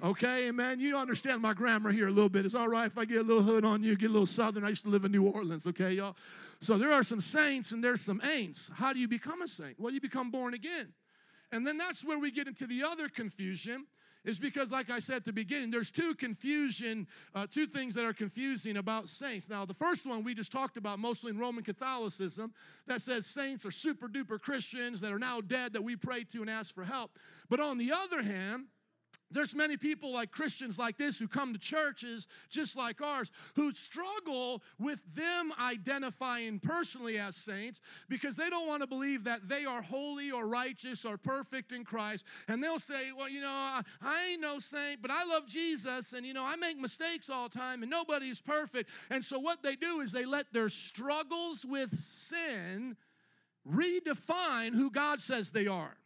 Okay, 0.00 0.46
amen. 0.46 0.78
You 0.78 0.96
understand 0.96 1.42
my 1.42 1.54
grammar 1.54 1.90
here 1.90 2.06
a 2.06 2.10
little 2.12 2.28
bit. 2.28 2.46
It's 2.46 2.54
all 2.54 2.68
right 2.68 2.86
if 2.86 2.96
I 2.96 3.04
get 3.04 3.18
a 3.18 3.24
little 3.24 3.42
hood 3.42 3.64
on 3.64 3.82
you, 3.82 3.96
get 3.96 4.10
a 4.10 4.12
little 4.12 4.26
southern. 4.26 4.64
I 4.64 4.68
used 4.68 4.84
to 4.84 4.88
live 4.88 5.04
in 5.04 5.10
New 5.10 5.26
Orleans, 5.26 5.66
okay, 5.66 5.90
y'all? 5.90 6.14
So 6.60 6.78
there 6.78 6.92
are 6.92 7.02
some 7.02 7.20
saints 7.20 7.72
and 7.72 7.82
there's 7.82 8.00
some 8.00 8.20
ain'ts. 8.20 8.70
How 8.72 8.92
do 8.92 9.00
you 9.00 9.08
become 9.08 9.42
a 9.42 9.48
saint? 9.48 9.74
Well, 9.80 9.92
you 9.92 10.00
become 10.00 10.30
born 10.30 10.54
again. 10.54 10.92
And 11.50 11.66
then 11.66 11.78
that's 11.78 12.04
where 12.04 12.20
we 12.20 12.30
get 12.30 12.46
into 12.46 12.68
the 12.68 12.84
other 12.84 13.08
confusion 13.08 13.86
is 14.24 14.38
because, 14.38 14.70
like 14.70 14.90
I 14.90 15.00
said 15.00 15.16
at 15.16 15.24
the 15.24 15.32
beginning, 15.32 15.70
there's 15.70 15.90
two 15.90 16.14
confusion, 16.14 17.06
uh, 17.34 17.46
two 17.50 17.66
things 17.66 17.94
that 17.94 18.04
are 18.04 18.12
confusing 18.12 18.76
about 18.76 19.08
saints. 19.08 19.50
Now, 19.50 19.64
the 19.64 19.74
first 19.74 20.06
one 20.06 20.22
we 20.22 20.34
just 20.34 20.52
talked 20.52 20.76
about, 20.76 20.98
mostly 20.98 21.30
in 21.30 21.38
Roman 21.38 21.64
Catholicism, 21.64 22.52
that 22.86 23.02
says 23.02 23.26
saints 23.26 23.66
are 23.66 23.70
super 23.70 24.08
duper 24.08 24.40
Christians 24.40 25.00
that 25.00 25.12
are 25.12 25.18
now 25.18 25.40
dead 25.40 25.72
that 25.72 25.82
we 25.82 25.96
pray 25.96 26.24
to 26.24 26.40
and 26.40 26.50
ask 26.50 26.74
for 26.74 26.84
help. 26.84 27.18
But 27.48 27.60
on 27.60 27.78
the 27.78 27.92
other 27.92 28.22
hand, 28.22 28.66
there's 29.32 29.54
many 29.54 29.76
people 29.76 30.12
like 30.12 30.30
Christians 30.30 30.78
like 30.78 30.96
this 30.98 31.18
who 31.18 31.28
come 31.28 31.52
to 31.52 31.58
churches 31.58 32.28
just 32.50 32.76
like 32.76 33.00
ours 33.00 33.30
who 33.54 33.72
struggle 33.72 34.62
with 34.78 35.00
them 35.14 35.52
identifying 35.60 36.58
personally 36.58 37.18
as 37.18 37.36
saints 37.36 37.80
because 38.08 38.36
they 38.36 38.50
don't 38.50 38.66
want 38.66 38.82
to 38.82 38.86
believe 38.86 39.24
that 39.24 39.48
they 39.48 39.64
are 39.64 39.82
holy 39.82 40.30
or 40.30 40.46
righteous 40.46 41.04
or 41.04 41.16
perfect 41.16 41.72
in 41.72 41.84
Christ. 41.84 42.24
And 42.48 42.62
they'll 42.62 42.78
say, 42.78 43.12
Well, 43.16 43.28
you 43.28 43.40
know, 43.40 43.48
I, 43.48 43.82
I 44.00 44.30
ain't 44.30 44.40
no 44.40 44.58
saint, 44.58 45.02
but 45.02 45.10
I 45.10 45.24
love 45.24 45.46
Jesus 45.46 46.12
and, 46.12 46.26
you 46.26 46.34
know, 46.34 46.44
I 46.44 46.56
make 46.56 46.78
mistakes 46.78 47.30
all 47.30 47.48
the 47.48 47.58
time 47.58 47.82
and 47.82 47.90
nobody's 47.90 48.40
perfect. 48.40 48.90
And 49.10 49.24
so 49.24 49.38
what 49.38 49.62
they 49.62 49.76
do 49.76 50.00
is 50.00 50.12
they 50.12 50.24
let 50.24 50.52
their 50.52 50.68
struggles 50.68 51.64
with 51.64 51.96
sin 51.96 52.96
redefine 53.68 54.74
who 54.74 54.90
God 54.90 55.20
says 55.20 55.50
they 55.50 55.66
are. 55.66 55.96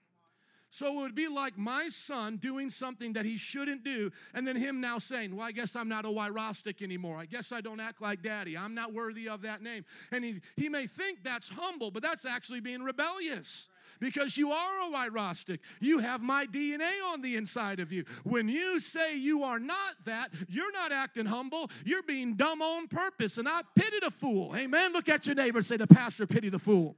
So 0.71 0.89
it 0.89 0.95
would 0.97 1.15
be 1.15 1.29
like 1.29 1.57
my 1.57 1.89
son 1.89 2.37
doing 2.37 2.71
something 2.71 3.13
that 3.15 3.25
he 3.25 3.37
shouldn't 3.37 3.85
do, 3.85 4.11
and 4.35 4.47
then 4.47 4.57
him 4.57 4.81
now 4.81 4.99
saying, 4.99 5.35
Well, 5.35 5.47
I 5.47 5.53
guess 5.53 5.77
I'm 5.77 5.89
not 5.89 6.05
a 6.05 6.09
Wyrostic 6.09 6.83
anymore. 6.83 7.19
I 7.19 7.27
guess 7.27 7.53
I 7.53 7.61
don't 7.61 7.81
act 7.81 8.03
like 8.03 8.23
daddy. 8.23 8.57
I'm 8.57 8.75
not 8.75 8.93
worthy 8.93 9.29
of 9.29 9.43
that 9.43 9.63
name. 9.63 9.85
And 10.11 10.25
he, 10.25 10.41
he 10.57 10.69
may 10.69 10.87
think 10.87 11.23
that's 11.23 11.49
humble, 11.49 11.91
but 11.91 12.03
that's 12.03 12.27
actually 12.27 12.61
being 12.61 12.83
rebellious 12.83 13.69
because 14.01 14.37
you 14.37 14.53
are 14.53 14.81
a 14.81 14.93
Wyrostic. 14.93 15.61
You 15.81 15.99
have 15.99 16.23
my 16.23 16.47
DNA 16.47 16.93
on 17.13 17.23
the 17.23 17.37
inside 17.37 17.81
of 17.81 17.93
you. 17.93 18.05
When 18.25 18.49
you 18.49 18.81
say 18.81 19.17
you 19.17 19.43
are 19.45 19.59
not 19.59 19.97
that, 20.05 20.31
you're 20.49 20.73
not 20.73 20.93
acting 20.93 21.27
humble. 21.27 21.71
You're 21.85 22.03
being 22.03 22.35
dumb 22.35 22.63
on 22.63 22.89
purpose. 22.89 23.39
And 23.39 23.49
I 23.49 23.63
pity 23.75 23.99
the 24.03 24.11
fool. 24.11 24.55
Amen. 24.57 24.93
Look 24.93 25.09
at 25.09 25.27
your 25.27 25.35
neighbor 25.35 25.63
say, 25.63 25.77
The 25.77 25.87
pastor 25.87 26.27
pity 26.27 26.49
the 26.49 26.59
fool. 26.59 26.97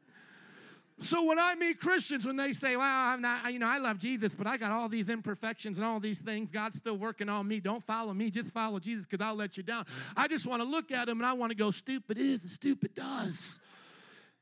So 1.01 1.23
when 1.23 1.39
I 1.39 1.55
meet 1.55 1.79
Christians, 1.79 2.27
when 2.27 2.35
they 2.35 2.53
say, 2.53 2.77
"Well, 2.77 2.85
I'm 2.85 3.23
not, 3.23 3.53
you 3.53 3.61
know, 3.61 3.69
I 3.69 3.79
love 3.79 3.99
Jesus, 3.99 4.33
but 4.37 4.49
I 4.49 4.57
got 4.57 4.73
all 4.73 4.89
these 4.89 5.09
imperfections 5.09 5.79
and 5.79 5.85
all 5.85 6.01
these 6.01 6.19
things. 6.19 6.51
God's 6.51 6.79
still 6.79 6.97
working 6.97 7.29
on 7.29 7.47
me. 7.47 7.61
Don't 7.61 7.85
follow 7.85 8.13
me. 8.13 8.31
Just 8.31 8.51
follow 8.51 8.81
Jesus, 8.81 9.07
because 9.07 9.25
I'll 9.25 9.37
let 9.37 9.57
you 9.57 9.63
down." 9.63 9.87
I 10.17 10.27
just 10.27 10.45
want 10.45 10.61
to 10.61 10.69
look 10.69 10.91
at 10.91 11.07
them 11.07 11.19
and 11.19 11.27
I 11.27 11.35
want 11.35 11.51
to 11.51 11.57
go, 11.57 11.71
"Stupid 11.71 12.19
is 12.19 12.45
as 12.45 12.51
stupid 12.51 12.95
does." 12.95 13.61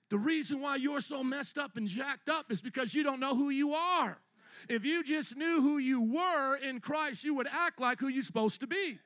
The 0.09 0.19
reason 0.19 0.61
why 0.61 0.77
you're 0.77 1.03
so 1.03 1.23
messed 1.23 1.59
up 1.59 1.77
and 1.77 1.87
jacked 1.87 2.29
up 2.29 2.51
is 2.51 2.63
because 2.63 2.95
you 2.95 3.03
don't 3.03 3.21
know 3.21 3.35
who 3.35 3.51
you 3.51 3.75
are. 3.75 4.19
If 4.69 4.87
you 4.87 5.05
just 5.05 5.37
knew 5.37 5.61
who 5.61 5.77
you 5.77 6.01
were 6.01 6.57
in 6.57 6.81
Christ, 6.81 7.23
you 7.25 7.35
would 7.35 7.49
act 7.49 7.81
like 7.81 8.01
who 8.01 8.09
you're 8.09 8.23
supposed 8.23 8.61
to 8.61 8.67
be. 8.67 8.99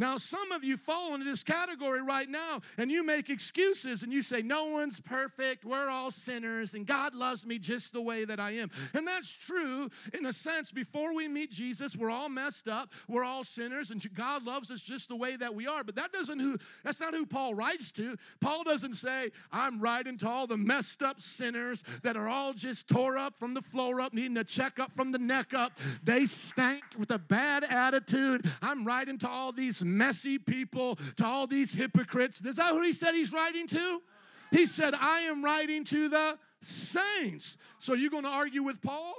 Now, 0.00 0.16
some 0.16 0.50
of 0.50 0.64
you 0.64 0.78
fall 0.78 1.12
into 1.12 1.26
this 1.26 1.42
category 1.44 2.00
right 2.00 2.28
now, 2.28 2.62
and 2.78 2.90
you 2.90 3.04
make 3.04 3.28
excuses 3.28 4.02
and 4.02 4.10
you 4.10 4.22
say, 4.22 4.40
No 4.40 4.64
one's 4.64 4.98
perfect, 4.98 5.66
we're 5.66 5.90
all 5.90 6.10
sinners, 6.10 6.72
and 6.72 6.86
God 6.86 7.14
loves 7.14 7.44
me 7.44 7.58
just 7.58 7.92
the 7.92 8.00
way 8.00 8.24
that 8.24 8.40
I 8.40 8.52
am. 8.52 8.70
And 8.94 9.06
that's 9.06 9.30
true 9.30 9.90
in 10.14 10.24
a 10.24 10.32
sense. 10.32 10.72
Before 10.72 11.12
we 11.12 11.28
meet 11.28 11.50
Jesus, 11.50 11.96
we're 11.96 12.10
all 12.10 12.30
messed 12.30 12.66
up, 12.66 12.94
we're 13.08 13.24
all 13.24 13.44
sinners, 13.44 13.90
and 13.90 14.02
God 14.14 14.42
loves 14.42 14.70
us 14.70 14.80
just 14.80 15.10
the 15.10 15.16
way 15.16 15.36
that 15.36 15.54
we 15.54 15.66
are. 15.66 15.84
But 15.84 15.96
that 15.96 16.12
doesn't 16.12 16.40
who 16.40 16.56
that's 16.82 17.00
not 17.00 17.12
who 17.12 17.26
Paul 17.26 17.54
writes 17.54 17.92
to. 17.92 18.16
Paul 18.40 18.64
doesn't 18.64 18.94
say, 18.94 19.30
I'm 19.52 19.80
writing 19.80 20.16
to 20.18 20.28
all 20.30 20.46
the 20.46 20.56
messed 20.56 21.02
up 21.02 21.20
sinners 21.20 21.84
that 22.04 22.16
are 22.16 22.26
all 22.26 22.54
just 22.54 22.88
tore 22.88 23.18
up 23.18 23.38
from 23.38 23.52
the 23.52 23.60
floor 23.60 24.00
up, 24.00 24.14
needing 24.14 24.38
a 24.38 24.44
checkup 24.44 24.92
from 24.96 25.12
the 25.12 25.18
neck 25.18 25.52
up. 25.52 25.72
They 26.02 26.24
stank 26.24 26.84
with 26.98 27.10
a 27.10 27.18
bad 27.18 27.64
attitude. 27.64 28.50
I'm 28.62 28.86
writing 28.86 29.18
to 29.18 29.28
all 29.28 29.52
these 29.52 29.82
messy 29.96 30.38
people, 30.38 30.98
to 31.16 31.24
all 31.24 31.46
these 31.46 31.72
hypocrites. 31.72 32.40
Is 32.40 32.56
that 32.56 32.72
who 32.72 32.82
he 32.82 32.92
said 32.92 33.14
he's 33.14 33.32
writing 33.32 33.66
to? 33.68 34.02
He 34.50 34.66
said, 34.66 34.94
I 34.94 35.20
am 35.20 35.44
writing 35.44 35.84
to 35.84 36.08
the 36.08 36.38
saints. 36.60 37.56
So 37.78 37.94
you're 37.94 38.10
going 38.10 38.24
to 38.24 38.30
argue 38.30 38.62
with 38.62 38.82
Paul? 38.82 39.14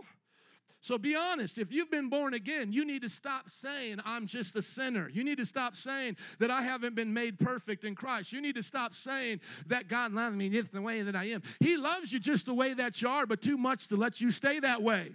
So 0.81 0.97
be 0.97 1.15
honest. 1.15 1.59
If 1.59 1.71
you've 1.71 1.91
been 1.91 2.09
born 2.09 2.33
again, 2.33 2.73
you 2.73 2.85
need 2.85 3.03
to 3.03 3.09
stop 3.09 3.49
saying, 3.49 3.99
I'm 4.03 4.25
just 4.25 4.55
a 4.55 4.61
sinner. 4.61 5.09
You 5.13 5.23
need 5.23 5.37
to 5.37 5.45
stop 5.45 5.75
saying 5.75 6.17
that 6.39 6.49
I 6.49 6.63
haven't 6.63 6.95
been 6.95 7.13
made 7.13 7.39
perfect 7.39 7.83
in 7.83 7.93
Christ. 7.93 8.33
You 8.33 8.41
need 8.41 8.55
to 8.55 8.63
stop 8.63 8.95
saying 8.95 9.41
that 9.67 9.87
God 9.87 10.11
loves 10.11 10.35
me 10.35 10.49
just 10.49 10.71
the 10.71 10.81
way 10.81 11.03
that 11.03 11.15
I 11.15 11.25
am. 11.25 11.43
He 11.59 11.77
loves 11.77 12.11
you 12.11 12.19
just 12.19 12.47
the 12.47 12.53
way 12.53 12.73
that 12.73 12.99
you 13.01 13.07
are, 13.07 13.27
but 13.27 13.41
too 13.41 13.57
much 13.57 13.87
to 13.87 13.95
let 13.95 14.21
you 14.21 14.31
stay 14.31 14.59
that 14.59 14.81
way. 14.81 15.11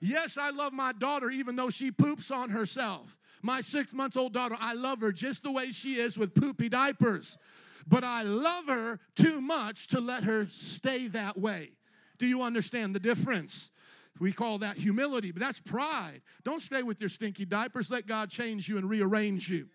Yes, 0.00 0.38
I 0.38 0.50
love 0.50 0.72
my 0.72 0.92
daughter 0.92 1.30
even 1.30 1.54
though 1.54 1.70
she 1.70 1.90
poops 1.90 2.30
on 2.30 2.50
herself. 2.50 3.16
My 3.44 3.60
six 3.60 3.92
months 3.92 4.16
old 4.16 4.32
daughter, 4.32 4.56
I 4.58 4.72
love 4.72 5.02
her 5.02 5.12
just 5.12 5.42
the 5.42 5.52
way 5.52 5.70
she 5.70 5.96
is 5.96 6.16
with 6.16 6.34
poopy 6.34 6.70
diapers. 6.70 7.36
But 7.86 8.02
I 8.02 8.22
love 8.22 8.68
her 8.68 8.98
too 9.16 9.42
much 9.42 9.88
to 9.88 10.00
let 10.00 10.24
her 10.24 10.46
stay 10.48 11.08
that 11.08 11.38
way. 11.38 11.72
Do 12.16 12.26
you 12.26 12.40
understand 12.40 12.94
the 12.94 13.00
difference? 13.00 13.70
We 14.18 14.32
call 14.32 14.56
that 14.58 14.78
humility, 14.78 15.30
but 15.30 15.40
that's 15.40 15.60
pride. 15.60 16.22
Don't 16.42 16.62
stay 16.62 16.82
with 16.82 17.00
your 17.00 17.10
stinky 17.10 17.44
diapers. 17.44 17.90
Let 17.90 18.06
God 18.06 18.30
change 18.30 18.66
you 18.66 18.78
and 18.78 18.88
rearrange 18.88 19.50
you. 19.50 19.68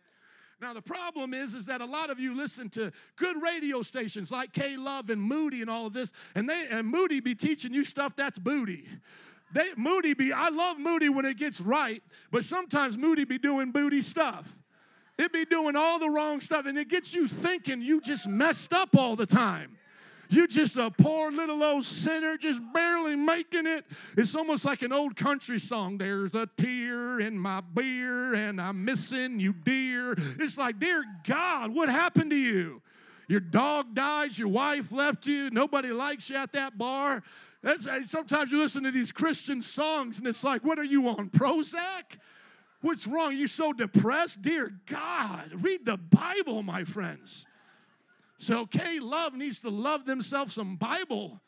Now 0.59 0.73
the 0.73 0.81
problem 0.81 1.35
is, 1.35 1.53
is 1.53 1.67
that 1.67 1.79
a 1.79 1.85
lot 1.85 2.09
of 2.09 2.19
you 2.19 2.35
listen 2.35 2.69
to 2.71 2.91
good 3.17 3.39
radio 3.39 3.83
stations 3.83 4.31
like 4.31 4.51
K 4.51 4.77
Love 4.77 5.11
and 5.11 5.21
Moody 5.21 5.61
and 5.61 5.69
all 5.69 5.85
of 5.85 5.93
this, 5.93 6.11
and 6.33 6.49
they 6.49 6.65
and 6.71 6.87
Moody 6.87 7.19
be 7.19 7.35
teaching 7.35 7.71
you 7.71 7.83
stuff 7.83 8.15
that's 8.15 8.39
booty. 8.39 8.87
They, 9.51 9.69
Moody 9.75 10.13
be, 10.13 10.31
I 10.31 10.49
love 10.49 10.79
Moody 10.79 11.09
when 11.09 11.25
it 11.25 11.37
gets 11.37 11.59
right, 11.59 12.03
but 12.31 12.43
sometimes 12.43 12.97
Moody 12.97 13.25
be 13.25 13.37
doing 13.37 13.71
booty 13.71 14.01
stuff. 14.01 14.47
It 15.17 15.33
be 15.33 15.43
doing 15.45 15.75
all 15.75 15.99
the 15.99 16.09
wrong 16.09 16.39
stuff, 16.39 16.65
and 16.65 16.77
it 16.77 16.87
gets 16.87 17.13
you 17.13 17.27
thinking 17.27 17.81
you 17.81 17.99
just 17.99 18.27
messed 18.27 18.73
up 18.73 18.95
all 18.95 19.15
the 19.15 19.25
time. 19.25 19.77
You 20.29 20.47
just 20.47 20.77
a 20.77 20.91
poor 20.91 21.31
little 21.31 21.63
old 21.63 21.83
sinner, 21.83 22.37
just 22.37 22.61
barely 22.71 23.15
making 23.15 23.65
it. 23.65 23.83
It's 24.15 24.35
almost 24.35 24.63
like 24.63 24.83
an 24.83 24.93
old 24.93 25.15
country 25.15 25.59
song. 25.59 25.97
There's 25.97 26.35
a 26.35 26.47
tear 26.55 27.19
in 27.19 27.37
my 27.37 27.61
beer, 27.61 28.35
and 28.35 28.61
I'm 28.61 28.85
missing 28.85 29.39
you, 29.39 29.53
dear. 29.53 30.15
It's 30.39 30.57
like, 30.57 30.77
dear 30.77 31.03
God, 31.25 31.73
what 31.73 31.89
happened 31.89 32.29
to 32.29 32.37
you? 32.37 32.81
Your 33.27 33.39
dog 33.39 33.95
dies, 33.95 34.37
your 34.37 34.47
wife 34.47 34.91
left 34.91 35.25
you, 35.27 35.49
nobody 35.49 35.91
likes 35.91 36.29
you 36.29 36.35
at 36.35 36.53
that 36.53 36.77
bar. 36.77 37.23
That's, 37.61 37.87
sometimes 38.09 38.51
you 38.51 38.59
listen 38.59 38.83
to 38.83 38.91
these 38.91 39.11
Christian 39.11 39.61
songs 39.61 40.17
and 40.17 40.27
it's 40.27 40.43
like, 40.43 40.63
what 40.63 40.79
are 40.79 40.83
you 40.83 41.09
on, 41.09 41.29
Prozac? 41.29 42.17
What's 42.81 43.05
wrong? 43.05 43.35
You 43.35 43.47
so 43.47 43.73
depressed? 43.73 44.41
Dear 44.41 44.71
God, 44.85 45.51
read 45.55 45.85
the 45.85 45.97
Bible, 45.97 46.63
my 46.63 46.85
friends. 46.85 47.45
So, 48.37 48.65
K 48.65 48.99
Love 49.01 49.33
needs 49.33 49.59
to 49.59 49.69
love 49.69 50.05
themselves 50.05 50.53
some 50.53 50.77
Bible. 50.77 51.41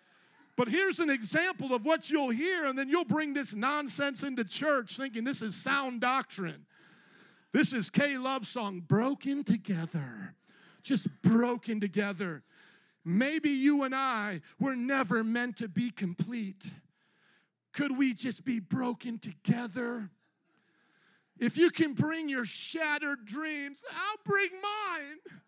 But 0.57 0.67
here's 0.67 0.99
an 0.99 1.09
example 1.09 1.73
of 1.73 1.85
what 1.85 2.11
you'll 2.11 2.31
hear, 2.31 2.65
and 2.65 2.77
then 2.77 2.89
you'll 2.89 3.05
bring 3.05 3.33
this 3.33 3.55
nonsense 3.55 4.23
into 4.23 4.43
church 4.43 4.97
thinking 4.97 5.23
this 5.23 5.41
is 5.41 5.55
sound 5.55 6.01
doctrine. 6.01 6.65
This 7.53 7.71
is 7.71 7.89
K 7.89 8.17
Love 8.17 8.45
song, 8.45 8.81
Broken 8.85 9.45
Together. 9.45 10.35
Just 10.83 11.07
broken 11.21 11.79
together. 11.79 12.43
Maybe 13.03 13.49
you 13.49 13.83
and 13.83 13.95
I 13.95 14.41
were 14.59 14.75
never 14.75 15.23
meant 15.23 15.57
to 15.57 15.67
be 15.67 15.89
complete. 15.89 16.71
Could 17.73 17.97
we 17.97 18.13
just 18.13 18.43
be 18.43 18.59
broken 18.59 19.17
together? 19.17 20.09
If 21.39 21.57
you 21.57 21.71
can 21.71 21.93
bring 21.93 22.29
your 22.29 22.45
shattered 22.45 23.25
dreams, 23.25 23.83
I'll 23.91 24.19
bring 24.23 24.49
mine. 24.61 25.39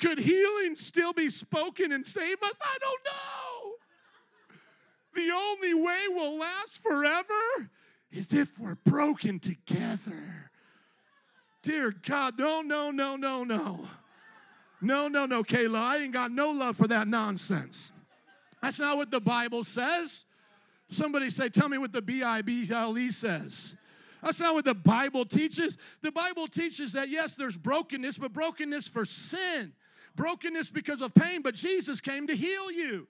Could 0.00 0.18
healing 0.18 0.74
still 0.74 1.12
be 1.12 1.28
spoken 1.30 1.92
and 1.92 2.04
save 2.04 2.42
us? 2.42 2.54
I 2.60 2.78
don't 2.80 3.00
know. 3.04 3.72
The 5.14 5.30
only 5.30 5.74
way 5.74 6.00
we'll 6.08 6.38
last 6.38 6.82
forever 6.82 7.70
is 8.10 8.32
if 8.32 8.58
we're 8.58 8.74
broken 8.84 9.38
together. 9.38 10.50
Dear 11.62 11.94
God, 12.04 12.38
no, 12.38 12.62
no, 12.62 12.90
no, 12.90 13.14
no, 13.14 13.44
no. 13.44 13.86
No, 14.82 15.06
no, 15.06 15.26
no, 15.26 15.44
Kayla, 15.44 15.78
I 15.78 15.98
ain't 15.98 16.12
got 16.12 16.32
no 16.32 16.50
love 16.50 16.76
for 16.76 16.88
that 16.88 17.06
nonsense. 17.06 17.92
That's 18.60 18.80
not 18.80 18.96
what 18.96 19.10
the 19.12 19.20
Bible 19.20 19.62
says. 19.62 20.24
Somebody 20.90 21.30
say, 21.30 21.48
Tell 21.48 21.68
me 21.68 21.78
what 21.78 21.92
the 21.92 22.02
B 22.02 22.22
I 22.22 22.42
B 22.42 22.66
L 22.70 22.98
E 22.98 23.10
says. 23.10 23.74
That's 24.22 24.40
not 24.40 24.54
what 24.54 24.64
the 24.64 24.74
Bible 24.74 25.24
teaches. 25.24 25.78
The 26.00 26.12
Bible 26.12 26.46
teaches 26.46 26.92
that, 26.92 27.08
yes, 27.08 27.34
there's 27.34 27.56
brokenness, 27.56 28.18
but 28.18 28.32
brokenness 28.32 28.88
for 28.88 29.04
sin, 29.04 29.72
brokenness 30.14 30.70
because 30.70 31.00
of 31.00 31.12
pain, 31.14 31.42
but 31.42 31.54
Jesus 31.54 32.00
came 32.00 32.26
to 32.26 32.36
heal 32.36 32.70
you. 32.70 33.08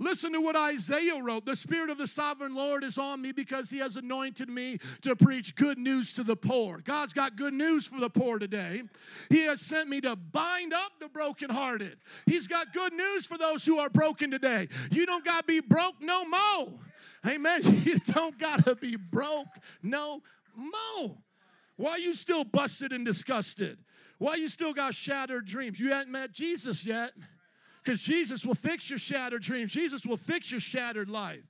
Listen 0.00 0.32
to 0.32 0.40
what 0.40 0.54
Isaiah 0.54 1.20
wrote. 1.20 1.44
The 1.44 1.56
Spirit 1.56 1.90
of 1.90 1.98
the 1.98 2.06
sovereign 2.06 2.54
Lord 2.54 2.84
is 2.84 2.98
on 2.98 3.20
me 3.20 3.32
because 3.32 3.68
He 3.68 3.78
has 3.78 3.96
anointed 3.96 4.48
me 4.48 4.78
to 5.02 5.16
preach 5.16 5.56
good 5.56 5.76
news 5.76 6.12
to 6.12 6.22
the 6.22 6.36
poor. 6.36 6.78
God's 6.78 7.12
got 7.12 7.36
good 7.36 7.52
news 7.52 7.84
for 7.84 7.98
the 7.98 8.08
poor 8.08 8.38
today. 8.38 8.82
He 9.28 9.42
has 9.42 9.60
sent 9.60 9.88
me 9.88 10.00
to 10.02 10.14
bind 10.14 10.72
up 10.72 10.92
the 11.00 11.08
brokenhearted. 11.08 11.98
He's 12.26 12.46
got 12.46 12.72
good 12.72 12.92
news 12.92 13.26
for 13.26 13.36
those 13.36 13.64
who 13.64 13.78
are 13.78 13.90
broken 13.90 14.30
today. 14.30 14.68
You 14.92 15.04
don't 15.04 15.24
got 15.24 15.40
to 15.40 15.46
be 15.46 15.60
broke 15.60 16.00
no 16.00 16.24
more. 16.24 16.78
Amen. 17.26 17.62
You 17.88 17.98
don't 17.98 18.38
got 18.38 18.66
to 18.66 18.76
be 18.76 18.96
broke 18.96 19.48
no 19.82 20.22
more. 20.54 21.16
Why 21.76 21.96
you 21.96 22.14
still 22.14 22.44
busted 22.44 22.92
and 22.92 23.04
disgusted? 23.04 23.78
Why 24.18 24.34
you 24.34 24.48
still 24.48 24.74
got 24.74 24.94
shattered 24.94 25.46
dreams? 25.46 25.80
You 25.80 25.92
hadn't 25.92 26.12
met 26.12 26.32
Jesus 26.32 26.84
yet. 26.84 27.12
Because 27.88 28.02
Jesus 28.02 28.44
will 28.44 28.54
fix 28.54 28.90
your 28.90 28.98
shattered 28.98 29.40
dreams, 29.40 29.72
Jesus 29.72 30.04
will 30.04 30.18
fix 30.18 30.50
your 30.50 30.60
shattered 30.60 31.08
life. 31.08 31.40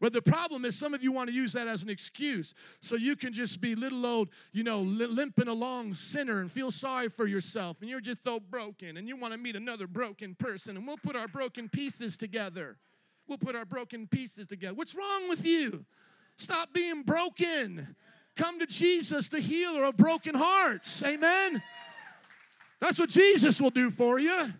But 0.00 0.12
the 0.12 0.22
problem 0.22 0.64
is, 0.64 0.78
some 0.78 0.94
of 0.94 1.02
you 1.02 1.10
want 1.10 1.30
to 1.30 1.34
use 1.34 1.52
that 1.54 1.66
as 1.66 1.82
an 1.82 1.90
excuse. 1.90 2.54
So 2.80 2.94
you 2.94 3.16
can 3.16 3.32
just 3.32 3.60
be 3.60 3.74
little 3.74 4.06
old, 4.06 4.28
you 4.52 4.62
know, 4.62 4.82
limping 4.82 5.48
along 5.48 5.94
sinner 5.94 6.42
and 6.42 6.52
feel 6.52 6.70
sorry 6.70 7.08
for 7.08 7.26
yourself. 7.26 7.78
And 7.80 7.90
you're 7.90 8.00
just 8.00 8.22
so 8.22 8.38
broken. 8.38 8.98
And 8.98 9.08
you 9.08 9.16
want 9.16 9.34
to 9.34 9.38
meet 9.38 9.56
another 9.56 9.88
broken 9.88 10.36
person. 10.36 10.76
And 10.76 10.86
we'll 10.86 10.96
put 10.96 11.16
our 11.16 11.26
broken 11.26 11.68
pieces 11.68 12.16
together. 12.16 12.76
We'll 13.26 13.38
put 13.38 13.56
our 13.56 13.64
broken 13.64 14.06
pieces 14.06 14.46
together. 14.46 14.74
What's 14.74 14.94
wrong 14.94 15.28
with 15.28 15.44
you? 15.44 15.84
Stop 16.36 16.72
being 16.72 17.02
broken. 17.02 17.96
Come 18.36 18.60
to 18.60 18.66
Jesus, 18.66 19.26
the 19.26 19.40
healer 19.40 19.86
of 19.86 19.96
broken 19.96 20.36
hearts. 20.36 21.02
Amen. 21.02 21.60
That's 22.78 22.96
what 22.96 23.10
Jesus 23.10 23.60
will 23.60 23.70
do 23.70 23.90
for 23.90 24.20
you. 24.20 24.52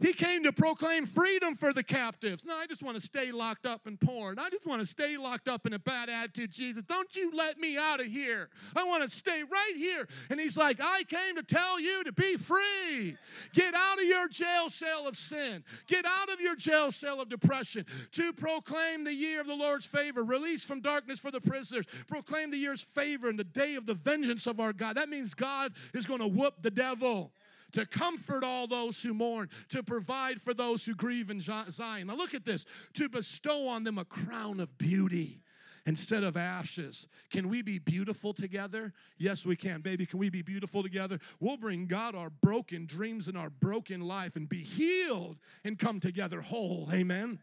He 0.00 0.12
came 0.12 0.44
to 0.44 0.52
proclaim 0.52 1.06
freedom 1.06 1.56
for 1.56 1.72
the 1.72 1.82
captives. 1.82 2.44
No, 2.44 2.56
I 2.56 2.66
just 2.66 2.84
want 2.84 2.96
to 2.96 3.00
stay 3.00 3.32
locked 3.32 3.66
up 3.66 3.86
in 3.86 3.96
porn. 3.96 4.38
I 4.38 4.48
just 4.48 4.64
want 4.64 4.80
to 4.80 4.86
stay 4.86 5.16
locked 5.16 5.48
up 5.48 5.66
in 5.66 5.72
a 5.72 5.78
bad 5.78 6.08
attitude, 6.08 6.52
Jesus. 6.52 6.84
Don't 6.84 7.14
you 7.16 7.32
let 7.34 7.58
me 7.58 7.76
out 7.76 7.98
of 7.98 8.06
here. 8.06 8.48
I 8.76 8.84
want 8.84 9.02
to 9.02 9.10
stay 9.10 9.42
right 9.42 9.72
here. 9.76 10.06
And 10.30 10.38
he's 10.38 10.56
like, 10.56 10.78
I 10.80 11.02
came 11.08 11.34
to 11.34 11.42
tell 11.42 11.80
you 11.80 12.04
to 12.04 12.12
be 12.12 12.36
free. 12.36 13.16
Get 13.54 13.74
out 13.74 13.98
of 13.98 14.04
your 14.04 14.28
jail 14.28 14.70
cell 14.70 15.08
of 15.08 15.16
sin. 15.16 15.64
Get 15.88 16.04
out 16.04 16.30
of 16.30 16.40
your 16.40 16.54
jail 16.54 16.92
cell 16.92 17.20
of 17.20 17.28
depression. 17.28 17.84
To 18.12 18.32
proclaim 18.32 19.02
the 19.02 19.14
year 19.14 19.40
of 19.40 19.48
the 19.48 19.54
Lord's 19.54 19.86
favor, 19.86 20.22
release 20.22 20.64
from 20.64 20.80
darkness 20.80 21.18
for 21.18 21.32
the 21.32 21.40
prisoners. 21.40 21.86
Proclaim 22.06 22.52
the 22.52 22.56
year's 22.56 22.82
favor 22.82 23.28
and 23.28 23.38
the 23.38 23.42
day 23.42 23.74
of 23.74 23.84
the 23.84 23.94
vengeance 23.94 24.46
of 24.46 24.60
our 24.60 24.72
God. 24.72 24.96
That 24.96 25.08
means 25.08 25.34
God 25.34 25.72
is 25.92 26.06
going 26.06 26.20
to 26.20 26.28
whoop 26.28 26.54
the 26.62 26.70
devil. 26.70 27.32
To 27.72 27.86
comfort 27.86 28.44
all 28.44 28.66
those 28.66 29.02
who 29.02 29.14
mourn, 29.14 29.48
to 29.68 29.82
provide 29.82 30.40
for 30.40 30.54
those 30.54 30.84
who 30.84 30.94
grieve 30.94 31.30
in 31.30 31.40
Zion. 31.40 32.06
Now, 32.06 32.14
look 32.14 32.34
at 32.34 32.44
this 32.44 32.64
to 32.94 33.08
bestow 33.08 33.68
on 33.68 33.84
them 33.84 33.98
a 33.98 34.04
crown 34.04 34.60
of 34.60 34.76
beauty 34.78 35.42
instead 35.86 36.22
of 36.22 36.36
ashes. 36.36 37.06
Can 37.30 37.48
we 37.48 37.62
be 37.62 37.78
beautiful 37.78 38.34
together? 38.34 38.92
Yes, 39.16 39.46
we 39.46 39.56
can. 39.56 39.80
Baby, 39.80 40.04
can 40.04 40.18
we 40.18 40.28
be 40.28 40.42
beautiful 40.42 40.82
together? 40.82 41.18
We'll 41.40 41.56
bring 41.56 41.86
God 41.86 42.14
our 42.14 42.30
broken 42.30 42.84
dreams 42.84 43.26
and 43.26 43.38
our 43.38 43.50
broken 43.50 44.02
life 44.02 44.36
and 44.36 44.48
be 44.48 44.62
healed 44.62 45.38
and 45.64 45.78
come 45.78 45.98
together 46.00 46.42
whole. 46.42 46.88
Amen 46.92 47.38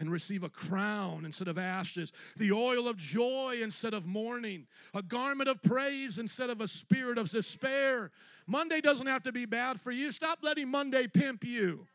and 0.00 0.10
receive 0.10 0.42
a 0.42 0.48
crown 0.48 1.24
instead 1.24 1.46
of 1.46 1.58
ashes, 1.58 2.12
the 2.38 2.50
oil 2.50 2.88
of 2.88 2.96
joy 2.96 3.60
instead 3.62 3.92
of 3.92 4.06
mourning, 4.06 4.66
a 4.94 5.02
garment 5.02 5.48
of 5.48 5.62
praise 5.62 6.18
instead 6.18 6.48
of 6.48 6.60
a 6.62 6.66
spirit 6.66 7.18
of 7.18 7.30
despair. 7.30 8.10
Monday 8.46 8.80
doesn't 8.80 9.06
have 9.06 9.22
to 9.22 9.30
be 9.30 9.44
bad 9.44 9.80
for 9.80 9.92
you. 9.92 10.10
Stop 10.10 10.38
letting 10.42 10.68
Monday 10.68 11.06
pimp 11.06 11.44
you. 11.44 11.86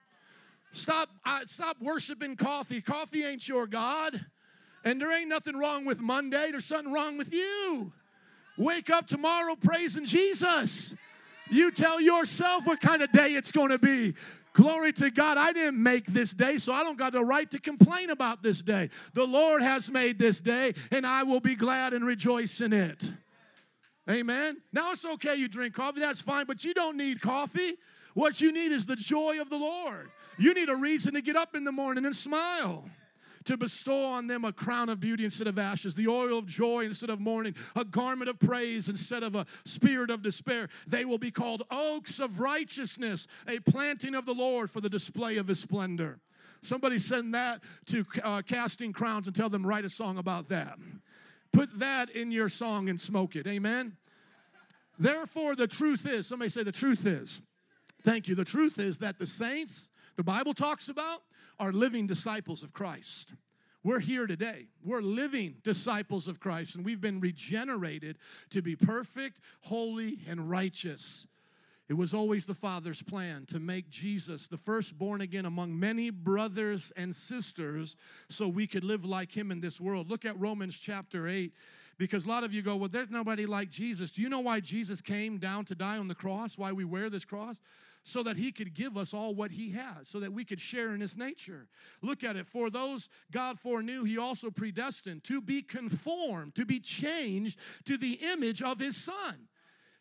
Stop, 0.72 1.10
uh, 1.26 1.42
stop 1.46 1.78
worshiping 1.82 2.36
coffee. 2.36 2.80
Coffee 2.80 3.26
ain't 3.26 3.48
your 3.48 3.66
God. 3.66 4.24
And 4.84 5.02
there 5.02 5.12
ain't 5.12 5.30
nothing 5.30 5.58
wrong 5.58 5.84
with 5.84 6.00
Monday, 6.00 6.50
there's 6.52 6.66
something 6.66 6.94
wrong 6.94 7.18
with 7.18 7.34
you. 7.34 7.92
Wake 8.58 8.90
up 8.90 9.08
tomorrow 9.08 9.56
praising 9.56 10.06
Jesus. 10.06 10.94
You 11.50 11.72
tell 11.72 12.00
yourself 12.00 12.66
what 12.66 12.82
kind 12.82 13.02
of 13.02 13.12
day 13.12 13.34
it's 13.34 13.52
going 13.52 13.70
to 13.70 13.80
be. 13.80 14.14
Glory 14.56 14.94
to 14.94 15.12
God. 15.12 15.38
I 15.38 15.52
didn't 15.52 15.84
make 15.84 16.06
this 16.06 16.34
day, 16.34 16.58
so 16.60 16.72
I 16.72 16.82
don't 16.82 16.98
got 16.98 17.12
the 17.12 17.24
right 17.24 17.52
to 17.52 17.60
complain 17.60 18.10
about 18.10 18.42
this 18.42 18.62
day. 18.62 18.90
The 19.14 19.28
Lord 19.28 19.62
has 19.62 19.92
made 19.92 20.18
this 20.18 20.40
day, 20.40 20.74
and 20.92 21.06
I 21.06 21.24
will 21.24 21.42
be 21.42 21.56
glad 21.56 21.94
and 21.94 22.06
rejoice 22.06 22.62
in 22.62 22.72
it. 22.72 23.12
Amen. 24.10 24.62
Now 24.72 24.94
it's 24.94 25.04
okay 25.04 25.36
you 25.36 25.50
drink 25.50 25.74
coffee, 25.74 26.00
that's 26.00 26.22
fine, 26.22 26.46
but 26.46 26.64
you 26.64 26.74
don't 26.74 26.96
need 26.96 27.20
coffee. 27.20 27.74
What 28.14 28.40
you 28.40 28.54
need 28.54 28.72
is 28.72 28.86
the 28.86 28.96
joy 28.96 29.42
of 29.42 29.50
the 29.50 29.58
Lord. 29.58 30.10
You 30.38 30.54
need 30.54 30.70
a 30.70 30.76
reason 30.76 31.16
to 31.16 31.22
get 31.22 31.36
up 31.36 31.54
in 31.54 31.66
the 31.66 31.74
morning 31.74 32.06
and 32.06 32.16
smile 32.16 32.86
to 33.46 33.58
bestow 33.58 34.06
on 34.06 34.28
them 34.28 34.44
a 34.44 34.52
crown 34.52 34.90
of 34.90 35.00
beauty 35.00 35.24
instead 35.24 35.48
of 35.48 35.58
ashes, 35.58 35.96
the 35.96 36.08
oil 36.08 36.38
of 36.38 36.46
joy 36.46 36.86
instead 36.86 37.10
of 37.10 37.20
mourning, 37.20 37.56
a 37.76 37.86
garment 37.86 38.30
of 38.30 38.40
praise 38.40 38.90
instead 38.90 39.24
of 39.24 39.36
a 39.36 39.46
spirit 39.66 40.10
of 40.10 40.22
despair. 40.22 40.70
They 40.88 41.06
will 41.06 41.18
be 41.18 41.32
called 41.32 41.64
oaks 41.72 42.20
of 42.20 42.40
righteousness, 42.40 43.28
a 43.48 43.60
planting 43.60 44.16
of 44.16 44.26
the 44.26 44.34
Lord 44.34 44.70
for 44.70 44.82
the 44.82 44.90
display 44.90 45.38
of 45.38 45.48
his 45.48 45.60
splendor. 45.60 46.20
Somebody 46.62 46.98
send 46.98 47.34
that 47.36 47.62
to 47.88 48.06
uh, 48.24 48.42
Casting 48.42 48.92
Crowns 48.92 49.28
and 49.28 49.36
tell 49.36 49.50
them 49.50 49.66
write 49.66 49.86
a 49.86 49.90
song 49.90 50.18
about 50.18 50.50
that. 50.50 50.78
Put 51.52 51.80
that 51.80 52.10
in 52.10 52.32
your 52.32 52.50
song 52.50 52.90
and 52.90 53.00
smoke 53.00 53.36
it. 53.36 53.48
Amen. 53.48 53.96
Therefore, 54.98 55.56
the 55.56 55.68
truth 55.68 56.08
is, 56.08 56.26
somebody 56.28 56.50
say 56.50 56.64
the 56.64 56.72
truth 56.72 57.06
is. 57.06 57.42
Thank 58.02 58.28
you. 58.28 58.36
The 58.36 58.46
truth 58.46 58.80
is 58.80 59.00
that 59.00 59.20
the 59.20 59.26
saints, 59.26 59.90
the 60.16 60.24
Bible 60.24 60.54
talks 60.54 60.90
about, 60.90 61.22
are 61.60 61.72
living 61.72 62.08
disciples 62.08 62.64
of 62.64 62.74
Christ. 62.74 63.34
We're 63.84 64.00
here 64.00 64.26
today. 64.26 64.66
We're 64.84 65.02
living 65.02 65.58
disciples 65.64 66.28
of 66.28 66.40
Christ, 66.40 66.76
and 66.76 66.84
we've 66.84 67.02
been 67.02 67.20
regenerated 67.20 68.18
to 68.50 68.62
be 68.62 68.76
perfect, 68.76 69.42
holy, 69.62 70.20
and 70.28 70.50
righteous. 70.50 71.28
It 71.88 71.94
was 71.94 72.12
always 72.12 72.48
the 72.48 72.56
Father's 72.56 73.04
plan 73.04 73.46
to 73.48 73.60
make 73.60 73.92
Jesus 73.92 74.48
the 74.48 74.58
firstborn 74.58 75.22
again 75.22 75.46
among 75.46 75.80
many 75.80 76.10
brothers 76.10 76.92
and 76.98 77.16
sisters 77.16 77.96
so 78.28 78.48
we 78.48 78.66
could 78.66 78.84
live 78.84 79.06
like 79.06 79.32
him 79.32 79.52
in 79.52 79.62
this 79.62 79.80
world. 79.80 80.10
Look 80.10 80.26
at 80.26 80.40
Romans 80.40 80.80
chapter 80.80 81.28
8 81.28 81.54
because 82.00 82.26
a 82.26 82.30
lot 82.30 82.44
of 82.44 82.54
you 82.54 82.64
go, 82.64 82.76
Well, 82.76 82.90
there's 82.90 83.12
nobody 83.12 83.46
like 83.46 83.70
Jesus. 83.70 84.10
Do 84.10 84.24
you 84.24 84.30
know 84.30 84.40
why 84.40 84.62
Jesus 84.62 85.00
came 85.00 85.38
down 85.38 85.64
to 85.66 85.76
die 85.76 86.00
on 86.00 86.08
the 86.08 86.16
cross? 86.16 86.58
Why 86.58 86.72
we 86.72 86.86
wear 86.86 87.12
this 87.12 87.24
cross? 87.24 87.62
So 88.06 88.24
that 88.24 88.38
he 88.38 88.52
could 88.52 88.74
give 88.74 88.96
us 88.96 89.14
all 89.14 89.34
what 89.34 89.52
he 89.52 89.72
has, 89.72 90.08
so 90.08 90.20
that 90.20 90.32
we 90.32 90.46
could 90.46 90.62
share 90.62 90.94
in 90.94 91.02
his 91.02 91.18
nature. 91.18 91.68
Look 92.02 92.24
at 92.24 92.38
it. 92.38 92.48
For 92.48 92.70
those 92.70 93.10
God 93.32 93.60
foreknew, 93.60 94.04
he 94.04 94.18
also 94.18 94.52
predestined 94.52 95.24
to 95.26 95.42
be 95.42 95.64
conformed, 95.64 96.56
to 96.56 96.66
be 96.66 96.80
changed 96.80 97.60
to 97.86 97.98
the 97.98 98.14
image 98.22 98.62
of 98.62 98.80
his 98.80 98.96
son 98.96 99.48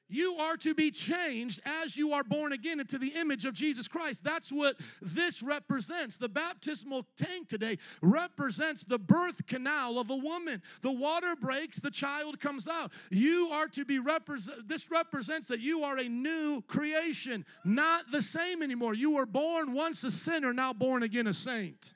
you 0.08 0.34
are 0.36 0.56
to 0.58 0.74
be 0.74 0.90
changed 0.90 1.60
as 1.64 1.96
you 1.96 2.12
are 2.12 2.24
born 2.24 2.52
again 2.52 2.80
into 2.80 2.98
the 2.98 3.08
image 3.08 3.44
of 3.44 3.54
Jesus 3.54 3.88
Christ. 3.88 4.22
That's 4.22 4.52
what 4.52 4.76
this 5.00 5.42
represents. 5.42 6.16
The 6.16 6.28
baptismal 6.28 7.06
tank 7.16 7.48
today 7.48 7.78
represents 8.02 8.84
the 8.84 8.98
birth 8.98 9.46
canal 9.46 9.98
of 9.98 10.10
a 10.10 10.16
woman. 10.16 10.62
The 10.82 10.92
water 10.92 11.34
breaks, 11.36 11.80
the 11.80 11.90
child 11.90 12.38
comes 12.38 12.68
out. 12.68 12.92
You 13.10 13.48
are 13.48 13.68
to 13.68 13.84
be 13.84 13.98
represent 13.98 14.68
this 14.68 14.90
represents 14.90 15.48
that 15.48 15.60
you 15.60 15.84
are 15.84 15.98
a 15.98 16.08
new 16.08 16.62
creation, 16.62 17.44
not 17.64 18.10
the 18.10 18.22
same 18.22 18.62
anymore. 18.62 18.94
You 18.94 19.12
were 19.12 19.26
born 19.26 19.72
once 19.72 20.04
a 20.04 20.10
sinner, 20.10 20.52
now 20.52 20.72
born 20.72 21.02
again 21.02 21.26
a 21.26 21.34
saint. 21.34 21.94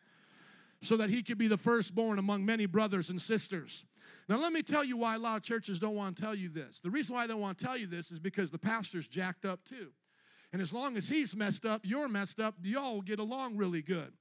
So 0.81 0.97
that 0.97 1.11
he 1.11 1.23
could 1.23 1.39
be 1.39 1.49
the 1.49 1.57
firstborn 1.57 2.19
among 2.19 2.45
many 2.45 2.67
brothers 2.67 3.11
and 3.11 3.21
sisters. 3.21 3.85
Now, 4.29 4.37
let 4.37 4.53
me 4.53 4.63
tell 4.63 4.85
you 4.85 4.97
why 4.97 5.15
a 5.15 5.19
lot 5.19 5.37
of 5.37 5.43
churches 5.43 5.81
don't 5.81 5.95
want 5.95 6.17
to 6.17 6.23
tell 6.23 6.35
you 6.35 6.51
this. 6.51 6.81
The 6.81 6.91
reason 6.91 7.15
why 7.15 7.27
they 7.27 7.33
don't 7.33 7.41
want 7.41 7.59
to 7.59 7.65
tell 7.65 7.77
you 7.77 7.87
this 7.87 8.11
is 8.11 8.21
because 8.21 8.51
the 8.51 8.59
pastor's 8.59 9.09
jacked 9.09 9.47
up 9.47 9.65
too. 9.65 9.89
And 10.53 10.61
as 10.61 10.73
long 10.73 10.97
as 10.97 11.09
he's 11.09 11.35
messed 11.35 11.65
up, 11.65 11.83
you're 11.85 12.09
messed 12.09 12.41
up, 12.41 12.55
y'all 12.63 13.01
get 13.01 13.19
along 13.19 13.57
really 13.57 13.83
good. 13.83 14.13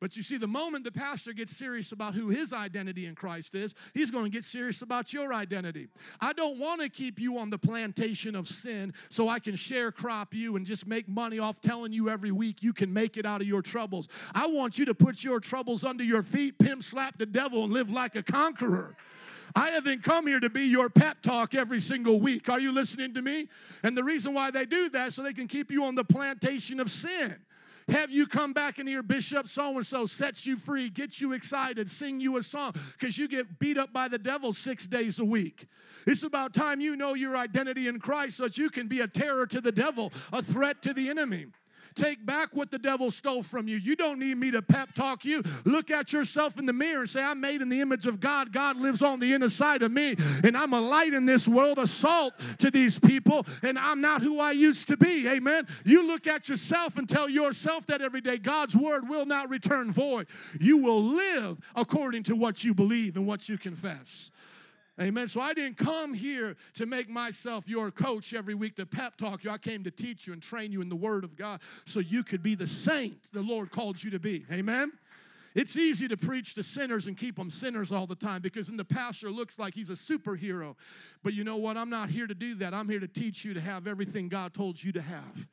But 0.00 0.16
you 0.16 0.22
see, 0.22 0.36
the 0.36 0.48
moment 0.48 0.84
the 0.84 0.92
pastor 0.92 1.32
gets 1.32 1.56
serious 1.56 1.92
about 1.92 2.14
who 2.14 2.28
his 2.28 2.52
identity 2.52 3.06
in 3.06 3.14
Christ 3.14 3.54
is, 3.54 3.74
he's 3.94 4.10
going 4.10 4.24
to 4.24 4.30
get 4.30 4.44
serious 4.44 4.82
about 4.82 5.12
your 5.12 5.32
identity. 5.32 5.88
I 6.20 6.32
don't 6.32 6.58
want 6.58 6.82
to 6.82 6.88
keep 6.88 7.18
you 7.18 7.38
on 7.38 7.48
the 7.48 7.58
plantation 7.58 8.34
of 8.34 8.46
sin 8.46 8.92
so 9.08 9.28
I 9.28 9.38
can 9.38 9.56
share 9.56 9.92
crop 9.92 10.34
you 10.34 10.56
and 10.56 10.66
just 10.66 10.86
make 10.86 11.08
money 11.08 11.38
off 11.38 11.60
telling 11.60 11.92
you 11.92 12.10
every 12.10 12.32
week 12.32 12.62
you 12.62 12.72
can 12.72 12.92
make 12.92 13.16
it 13.16 13.24
out 13.24 13.40
of 13.40 13.46
your 13.46 13.62
troubles. 13.62 14.08
I 14.34 14.46
want 14.46 14.78
you 14.78 14.84
to 14.86 14.94
put 14.94 15.24
your 15.24 15.40
troubles 15.40 15.84
under 15.84 16.04
your 16.04 16.22
feet, 16.22 16.58
pimp 16.58 16.82
slap 16.82 17.16
the 17.16 17.24
devil, 17.24 17.64
and 17.64 17.72
live 17.72 17.90
like 17.90 18.14
a 18.16 18.22
conqueror. 18.22 18.96
I 19.54 19.70
haven't 19.70 20.02
come 20.02 20.26
here 20.26 20.40
to 20.40 20.50
be 20.50 20.64
your 20.64 20.88
pep 20.88 21.22
talk 21.22 21.54
every 21.54 21.80
single 21.80 22.18
week. 22.18 22.48
Are 22.48 22.58
you 22.58 22.72
listening 22.72 23.14
to 23.14 23.22
me? 23.22 23.48
And 23.82 23.96
the 23.96 24.02
reason 24.02 24.34
why 24.34 24.50
they 24.50 24.66
do 24.66 24.88
that 24.90 25.12
so 25.12 25.22
they 25.22 25.32
can 25.32 25.46
keep 25.46 25.70
you 25.70 25.84
on 25.84 25.94
the 25.94 26.04
plantation 26.04 26.80
of 26.80 26.90
sin. 26.90 27.36
Have 27.88 28.10
you 28.10 28.26
come 28.26 28.52
back 28.52 28.78
and 28.78 28.88
hear 28.88 29.02
Bishop 29.02 29.46
so 29.46 29.76
and 29.76 29.86
so 29.86 30.06
sets 30.06 30.46
you 30.46 30.56
free, 30.56 30.88
get 30.88 31.20
you 31.20 31.34
excited, 31.34 31.90
sing 31.90 32.18
you 32.18 32.38
a 32.38 32.42
song 32.42 32.74
because 32.98 33.18
you 33.18 33.28
get 33.28 33.58
beat 33.58 33.76
up 33.76 33.92
by 33.92 34.08
the 34.08 34.18
devil 34.18 34.52
six 34.52 34.86
days 34.86 35.18
a 35.18 35.24
week? 35.24 35.66
It's 36.06 36.22
about 36.22 36.54
time 36.54 36.80
you 36.80 36.96
know 36.96 37.14
your 37.14 37.36
identity 37.36 37.86
in 37.86 38.00
Christ 38.00 38.38
so 38.38 38.44
that 38.44 38.56
you 38.56 38.70
can 38.70 38.88
be 38.88 39.00
a 39.00 39.06
terror 39.06 39.46
to 39.46 39.60
the 39.60 39.72
devil, 39.72 40.12
a 40.32 40.42
threat 40.42 40.82
to 40.82 40.94
the 40.94 41.10
enemy. 41.10 41.46
Take 41.94 42.24
back 42.24 42.50
what 42.52 42.70
the 42.70 42.78
devil 42.78 43.10
stole 43.10 43.42
from 43.42 43.68
you. 43.68 43.76
You 43.76 43.96
don't 43.96 44.18
need 44.18 44.36
me 44.36 44.50
to 44.50 44.62
pep 44.62 44.94
talk 44.94 45.24
you. 45.24 45.42
Look 45.64 45.90
at 45.90 46.12
yourself 46.12 46.58
in 46.58 46.66
the 46.66 46.72
mirror 46.72 47.00
and 47.00 47.10
say, 47.10 47.22
I'm 47.22 47.40
made 47.40 47.62
in 47.62 47.68
the 47.68 47.80
image 47.80 48.06
of 48.06 48.20
God. 48.20 48.52
God 48.52 48.76
lives 48.76 49.02
on 49.02 49.20
the 49.20 49.32
inner 49.32 49.48
side 49.48 49.82
of 49.82 49.92
me, 49.92 50.16
and 50.42 50.56
I'm 50.56 50.72
a 50.72 50.80
light 50.80 51.14
in 51.14 51.26
this 51.26 51.46
world, 51.46 51.78
a 51.78 51.86
salt 51.86 52.34
to 52.58 52.70
these 52.70 52.98
people, 52.98 53.46
and 53.62 53.78
I'm 53.78 54.00
not 54.00 54.22
who 54.22 54.40
I 54.40 54.52
used 54.52 54.88
to 54.88 54.96
be. 54.96 55.28
Amen. 55.28 55.66
You 55.84 56.06
look 56.06 56.26
at 56.26 56.48
yourself 56.48 56.96
and 56.96 57.08
tell 57.08 57.28
yourself 57.28 57.86
that 57.86 58.02
every 58.02 58.20
day 58.20 58.38
God's 58.38 58.74
word 58.74 59.08
will 59.08 59.26
not 59.26 59.48
return 59.48 59.92
void. 59.92 60.26
You 60.60 60.78
will 60.78 61.02
live 61.02 61.58
according 61.76 62.24
to 62.24 62.36
what 62.36 62.64
you 62.64 62.74
believe 62.74 63.16
and 63.16 63.26
what 63.26 63.48
you 63.48 63.58
confess. 63.58 64.30
Amen. 65.00 65.26
So 65.26 65.40
I 65.40 65.54
didn't 65.54 65.76
come 65.76 66.14
here 66.14 66.56
to 66.74 66.86
make 66.86 67.08
myself 67.08 67.68
your 67.68 67.90
coach 67.90 68.32
every 68.32 68.54
week 68.54 68.76
to 68.76 68.86
pep 68.86 69.16
talk 69.16 69.42
you. 69.42 69.50
I 69.50 69.58
came 69.58 69.82
to 69.84 69.90
teach 69.90 70.26
you 70.26 70.32
and 70.32 70.40
train 70.40 70.70
you 70.70 70.80
in 70.82 70.88
the 70.88 70.96
Word 70.96 71.24
of 71.24 71.36
God 71.36 71.60
so 71.84 71.98
you 71.98 72.22
could 72.22 72.44
be 72.44 72.54
the 72.54 72.66
saint 72.66 73.32
the 73.32 73.42
Lord 73.42 73.72
called 73.72 74.02
you 74.02 74.10
to 74.12 74.20
be. 74.20 74.44
Amen. 74.52 74.92
It's 75.56 75.76
easy 75.76 76.08
to 76.08 76.16
preach 76.16 76.54
to 76.54 76.62
sinners 76.62 77.06
and 77.06 77.16
keep 77.16 77.36
them 77.36 77.50
sinners 77.50 77.92
all 77.92 78.06
the 78.06 78.16
time 78.16 78.42
because 78.42 78.68
then 78.68 78.76
the 78.76 78.84
pastor 78.84 79.30
looks 79.30 79.58
like 79.58 79.74
he's 79.74 79.90
a 79.90 79.94
superhero. 79.94 80.74
But 81.22 81.34
you 81.34 81.44
know 81.44 81.56
what? 81.56 81.76
I'm 81.76 81.90
not 81.90 82.10
here 82.10 82.26
to 82.26 82.34
do 82.34 82.54
that. 82.56 82.74
I'm 82.74 82.88
here 82.88 83.00
to 83.00 83.08
teach 83.08 83.44
you 83.44 83.54
to 83.54 83.60
have 83.60 83.86
everything 83.86 84.28
God 84.28 84.52
told 84.52 84.82
you 84.82 84.92
to 84.92 85.02
have. 85.02 85.46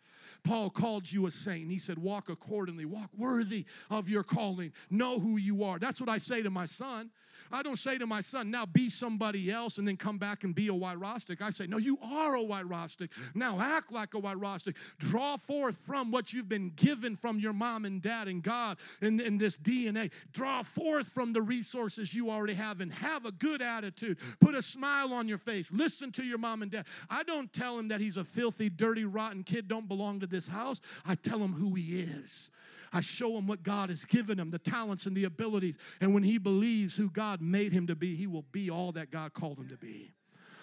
Paul 0.44 0.72
called 0.72 1.12
you 1.12 1.28
a 1.28 1.32
saint. 1.32 1.70
He 1.70 1.78
said, 1.78 2.00
Walk 2.00 2.30
accordingly, 2.30 2.86
walk 2.86 3.10
worthy 3.16 3.66
of 3.92 4.10
your 4.10 4.24
calling, 4.24 4.74
know 4.90 5.20
who 5.20 5.38
you 5.38 5.64
are. 5.64 5.78
That's 5.78 6.00
what 6.00 6.10
I 6.10 6.18
say 6.18 6.42
to 6.42 6.50
my 6.50 6.66
son. 6.66 7.12
I 7.52 7.64
don't 7.64 7.78
say 7.78 7.98
to 7.98 8.06
my 8.06 8.22
son, 8.22 8.52
now 8.52 8.66
be 8.66 8.90
somebody 8.90 9.52
else 9.52 9.78
and 9.78 9.88
then 9.88 9.98
come 9.98 10.18
back 10.18 10.44
and 10.44 10.54
be 10.54 10.68
a 10.68 10.74
Wyrostic. 10.74 11.42
I 11.42 11.50
say, 11.50 11.68
no, 11.68 11.78
you 11.78 11.98
are 12.02 12.36
a 12.36 12.42
Wyrostic. 12.42 13.10
Now 13.34 13.60
act 13.60 13.92
like 13.92 14.14
a 14.14 14.22
Wyrostic. 14.22 14.76
Draw 15.00 15.38
forth 15.38 15.78
from 15.86 16.12
what 16.12 16.34
you've 16.34 16.50
been 16.50 16.72
given 16.76 17.16
from 17.16 17.40
your 17.40 17.54
mom 17.54 17.86
and 17.86 18.02
dad 18.02 18.28
and 18.28 18.42
God 18.42 18.78
and, 19.02 19.20
and 19.20 19.40
this 19.40 19.58
DNA. 19.58 20.12
Draw 20.34 20.64
forth 20.64 21.08
from 21.08 21.34
the 21.34 21.42
resources 21.42 22.14
you 22.14 22.30
already 22.30 22.54
have 22.54 22.82
and 22.82 22.92
have 22.94 23.26
a 23.26 23.32
good 23.32 23.62
attitude. 23.62 24.18
Put 24.40 24.56
a 24.56 24.62
smile 24.62 25.14
on 25.14 25.28
your 25.28 25.38
face. 25.38 25.72
Listen 25.72 26.12
to 26.14 26.24
your 26.24 26.38
mom 26.38 26.62
and 26.62 26.72
dad. 26.72 26.86
I 27.10 27.24
don't 27.24 27.52
tell 27.52 27.78
him 27.78 27.90
that 27.90 28.02
he's 28.02 28.18
a 28.18 28.24
filthy, 28.24 28.70
dirty, 28.70 29.06
rotten 29.06 29.44
kid, 29.44 29.68
don't 29.68 29.88
belong 29.88 30.20
to 30.22 30.28
this 30.28 30.48
house. 30.48 30.82
I 31.06 31.16
tell 31.16 31.40
him 31.40 31.54
who 31.54 31.76
he 31.76 32.00
is. 32.00 32.50
I 32.94 33.02
show 33.02 33.38
him 33.38 33.48
what 33.48 33.64
God 33.64 33.90
has 33.90 34.04
given 34.06 34.40
him, 34.40 34.52
the 34.52 34.60
talents 34.60 35.06
and 35.06 35.16
the 35.16 35.24
abilities. 35.24 35.78
And 36.02 36.14
when 36.14 36.24
he 36.24 36.38
believes 36.38 36.96
who 36.96 37.10
God 37.10 37.42
made 37.42 37.72
him 37.72 37.88
to 37.88 37.96
be, 37.96 38.16
he 38.16 38.28
will 38.28 38.46
be 38.52 38.70
all 38.70 38.92
that 38.94 39.12
God 39.12 39.34
called 39.34 39.60
him 39.60 39.70
to 39.70 39.78
be. 39.78 40.12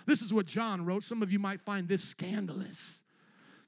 This 0.07 0.23
is 0.23 0.33
what 0.33 0.47
John 0.47 0.85
wrote. 0.85 1.05
Some 1.05 1.23
of 1.23 1.33
you 1.33 1.39
might 1.39 1.61
find 1.61 1.89
this 1.89 2.03
scandalous. 2.03 3.05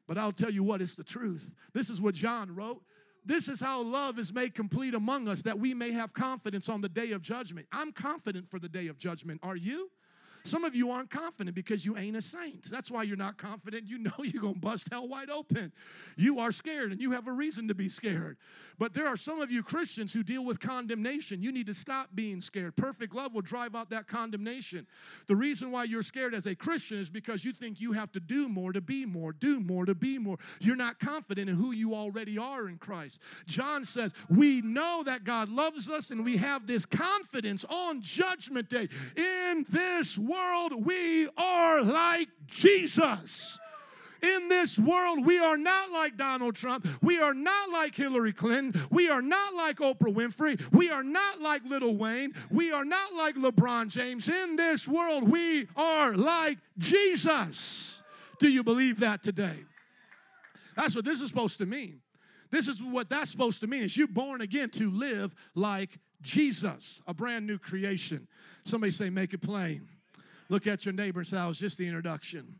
But 0.06 0.18
I'll 0.18 0.32
tell 0.32 0.50
you 0.50 0.62
what, 0.62 0.82
it's 0.82 0.94
the 0.94 1.04
truth. 1.04 1.50
This 1.72 1.88
is 1.88 2.00
what 2.00 2.14
John 2.14 2.54
wrote. 2.54 2.82
This 3.24 3.48
is 3.48 3.60
how 3.60 3.82
love 3.82 4.18
is 4.18 4.32
made 4.32 4.54
complete 4.54 4.94
among 4.94 5.28
us 5.28 5.42
that 5.42 5.58
we 5.58 5.74
may 5.74 5.92
have 5.92 6.12
confidence 6.12 6.68
on 6.68 6.80
the 6.80 6.88
day 6.88 7.12
of 7.12 7.22
judgment. 7.22 7.66
I'm 7.70 7.92
confident 7.92 8.50
for 8.50 8.58
the 8.58 8.68
day 8.68 8.88
of 8.88 8.98
judgment. 8.98 9.40
Are 9.42 9.56
you? 9.56 9.90
Some 10.44 10.64
of 10.64 10.74
you 10.74 10.90
aren't 10.90 11.10
confident 11.10 11.54
because 11.54 11.84
you 11.84 11.96
ain't 11.96 12.16
a 12.16 12.22
saint. 12.22 12.70
That's 12.70 12.90
why 12.90 13.02
you're 13.02 13.16
not 13.16 13.36
confident. 13.36 13.88
You 13.88 13.98
know 13.98 14.12
you're 14.22 14.42
going 14.42 14.54
to 14.54 14.60
bust 14.60 14.88
hell 14.90 15.06
wide 15.06 15.30
open. 15.30 15.72
You 16.16 16.38
are 16.40 16.50
scared 16.50 16.92
and 16.92 17.00
you 17.00 17.12
have 17.12 17.26
a 17.26 17.32
reason 17.32 17.68
to 17.68 17.74
be 17.74 17.88
scared. 17.88 18.36
But 18.78 18.94
there 18.94 19.06
are 19.06 19.16
some 19.16 19.40
of 19.40 19.50
you 19.50 19.62
Christians 19.62 20.12
who 20.12 20.22
deal 20.22 20.44
with 20.44 20.60
condemnation. 20.60 21.42
You 21.42 21.52
need 21.52 21.66
to 21.66 21.74
stop 21.74 22.08
being 22.14 22.40
scared. 22.40 22.76
Perfect 22.76 23.14
love 23.14 23.34
will 23.34 23.42
drive 23.42 23.74
out 23.74 23.90
that 23.90 24.08
condemnation. 24.08 24.86
The 25.26 25.36
reason 25.36 25.70
why 25.70 25.84
you're 25.84 26.02
scared 26.02 26.34
as 26.34 26.46
a 26.46 26.54
Christian 26.54 26.98
is 26.98 27.10
because 27.10 27.44
you 27.44 27.52
think 27.52 27.80
you 27.80 27.92
have 27.92 28.10
to 28.12 28.20
do 28.20 28.48
more 28.48 28.72
to 28.72 28.80
be 28.80 29.04
more, 29.04 29.32
do 29.32 29.60
more 29.60 29.84
to 29.84 29.94
be 29.94 30.18
more. 30.18 30.38
You're 30.60 30.76
not 30.76 30.98
confident 30.98 31.50
in 31.50 31.56
who 31.56 31.72
you 31.72 31.94
already 31.94 32.38
are 32.38 32.68
in 32.68 32.78
Christ. 32.78 33.20
John 33.46 33.84
says, 33.84 34.14
We 34.28 34.62
know 34.62 35.02
that 35.04 35.24
God 35.24 35.48
loves 35.48 35.90
us 35.90 36.10
and 36.10 36.24
we 36.24 36.38
have 36.38 36.66
this 36.66 36.86
confidence 36.86 37.64
on 37.68 38.00
judgment 38.00 38.68
day. 38.68 38.88
In 39.16 39.66
this 39.68 40.16
world, 40.16 40.29
we 40.84 41.28
are 41.36 41.82
like 41.82 42.28
Jesus. 42.46 43.58
In 44.22 44.48
this 44.48 44.78
world, 44.78 45.24
we 45.24 45.38
are 45.38 45.56
not 45.56 45.92
like 45.92 46.18
Donald 46.18 46.54
Trump. 46.54 46.86
We 47.00 47.20
are 47.20 47.32
not 47.32 47.70
like 47.70 47.96
Hillary 47.96 48.34
Clinton. 48.34 48.78
We 48.90 49.08
are 49.08 49.22
not 49.22 49.54
like 49.54 49.78
Oprah 49.78 50.14
Winfrey. 50.14 50.60
We 50.72 50.90
are 50.90 51.02
not 51.02 51.40
like 51.40 51.62
Lil 51.64 51.96
Wayne. 51.96 52.34
We 52.50 52.70
are 52.70 52.84
not 52.84 53.14
like 53.14 53.36
LeBron 53.36 53.88
James. 53.88 54.28
In 54.28 54.56
this 54.56 54.86
world, 54.86 55.28
we 55.28 55.68
are 55.74 56.14
like 56.14 56.58
Jesus. 56.76 58.02
Do 58.38 58.48
you 58.48 58.62
believe 58.62 59.00
that 59.00 59.22
today? 59.22 59.64
That's 60.76 60.94
what 60.94 61.06
this 61.06 61.22
is 61.22 61.28
supposed 61.28 61.58
to 61.58 61.66
mean. 61.66 62.00
This 62.50 62.68
is 62.68 62.82
what 62.82 63.08
that's 63.08 63.30
supposed 63.30 63.60
to 63.62 63.68
mean 63.68 63.84
is 63.84 63.96
you're 63.96 64.08
born 64.08 64.40
again 64.42 64.70
to 64.70 64.90
live 64.90 65.34
like 65.54 65.98
Jesus, 66.20 67.00
a 67.06 67.14
brand 67.14 67.46
new 67.46 67.58
creation. 67.58 68.28
Somebody 68.64 68.90
say, 68.90 69.08
make 69.08 69.32
it 69.32 69.40
plain. 69.40 69.88
Look 70.50 70.66
at 70.66 70.84
your 70.84 70.92
neighbor 70.92 71.20
and 71.20 71.26
say, 71.26 71.36
that 71.36 71.46
was 71.46 71.58
just 71.58 71.78
the 71.78 71.86
introduction. 71.86 72.56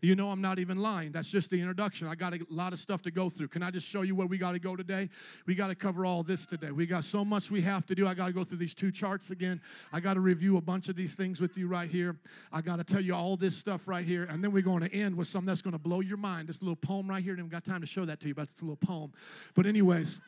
You 0.00 0.16
know, 0.16 0.30
I'm 0.32 0.40
not 0.40 0.58
even 0.58 0.78
lying. 0.78 1.12
That's 1.12 1.30
just 1.30 1.50
the 1.50 1.60
introduction. 1.60 2.08
I 2.08 2.16
got 2.16 2.34
a 2.34 2.40
lot 2.50 2.72
of 2.72 2.80
stuff 2.80 3.02
to 3.02 3.12
go 3.12 3.30
through. 3.30 3.48
Can 3.48 3.62
I 3.62 3.70
just 3.70 3.86
show 3.86 4.02
you 4.02 4.16
where 4.16 4.26
we 4.26 4.36
got 4.36 4.50
to 4.50 4.58
go 4.58 4.74
today? 4.74 5.08
We 5.46 5.54
got 5.54 5.68
to 5.68 5.76
cover 5.76 6.04
all 6.04 6.24
this 6.24 6.44
today. 6.44 6.72
We 6.72 6.86
got 6.86 7.04
so 7.04 7.24
much 7.24 7.52
we 7.52 7.62
have 7.62 7.86
to 7.86 7.94
do. 7.94 8.08
I 8.08 8.14
got 8.14 8.26
to 8.26 8.32
go 8.32 8.42
through 8.42 8.58
these 8.58 8.74
two 8.74 8.90
charts 8.90 9.30
again. 9.30 9.60
I 9.92 10.00
got 10.00 10.14
to 10.14 10.20
review 10.20 10.56
a 10.56 10.60
bunch 10.60 10.88
of 10.88 10.96
these 10.96 11.14
things 11.14 11.40
with 11.40 11.56
you 11.56 11.68
right 11.68 11.88
here. 11.88 12.16
I 12.52 12.62
got 12.62 12.76
to 12.76 12.84
tell 12.84 13.00
you 13.00 13.14
all 13.14 13.36
this 13.36 13.56
stuff 13.56 13.86
right 13.86 14.04
here. 14.04 14.24
And 14.24 14.42
then 14.42 14.50
we're 14.50 14.62
going 14.62 14.82
to 14.82 14.92
end 14.92 15.16
with 15.16 15.28
something 15.28 15.46
that's 15.46 15.62
going 15.62 15.72
to 15.72 15.78
blow 15.78 16.00
your 16.00 16.16
mind. 16.16 16.48
This 16.48 16.62
little 16.62 16.74
poem 16.74 17.08
right 17.08 17.22
here. 17.22 17.34
I 17.34 17.36
haven't 17.36 17.52
got 17.52 17.64
time 17.64 17.80
to 17.80 17.86
show 17.86 18.04
that 18.04 18.18
to 18.20 18.28
you, 18.28 18.34
but 18.34 18.42
it's 18.50 18.60
a 18.60 18.64
little 18.64 18.76
poem. 18.84 19.12
But, 19.54 19.66
anyways, 19.66 20.20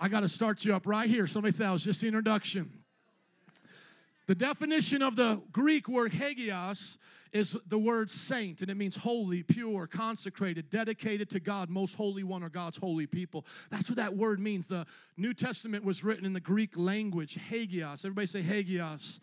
I 0.00 0.08
got 0.08 0.20
to 0.20 0.28
start 0.28 0.64
you 0.64 0.74
up 0.74 0.86
right 0.86 1.08
here. 1.08 1.26
Somebody 1.26 1.52
say, 1.52 1.64
that 1.64 1.72
was 1.72 1.84
just 1.84 2.00
the 2.00 2.06
introduction. 2.06 2.72
The 4.28 4.34
definition 4.34 5.00
of 5.00 5.16
the 5.16 5.40
Greek 5.52 5.88
word 5.88 6.12
hagios 6.12 6.98
is 7.32 7.56
the 7.66 7.78
word 7.78 8.10
saint, 8.10 8.60
and 8.60 8.70
it 8.70 8.76
means 8.76 8.94
holy, 8.94 9.42
pure, 9.42 9.86
consecrated, 9.86 10.68
dedicated 10.68 11.30
to 11.30 11.40
God, 11.40 11.70
most 11.70 11.94
holy 11.94 12.24
one, 12.24 12.42
or 12.42 12.50
God's 12.50 12.76
holy 12.76 13.06
people. 13.06 13.46
That's 13.70 13.88
what 13.88 13.96
that 13.96 14.14
word 14.14 14.38
means. 14.38 14.66
The 14.66 14.84
New 15.16 15.32
Testament 15.32 15.82
was 15.82 16.04
written 16.04 16.26
in 16.26 16.34
the 16.34 16.40
Greek 16.40 16.76
language, 16.76 17.38
hagios. 17.48 18.04
Everybody 18.04 18.26
say 18.26 18.42
hagios. 18.42 19.18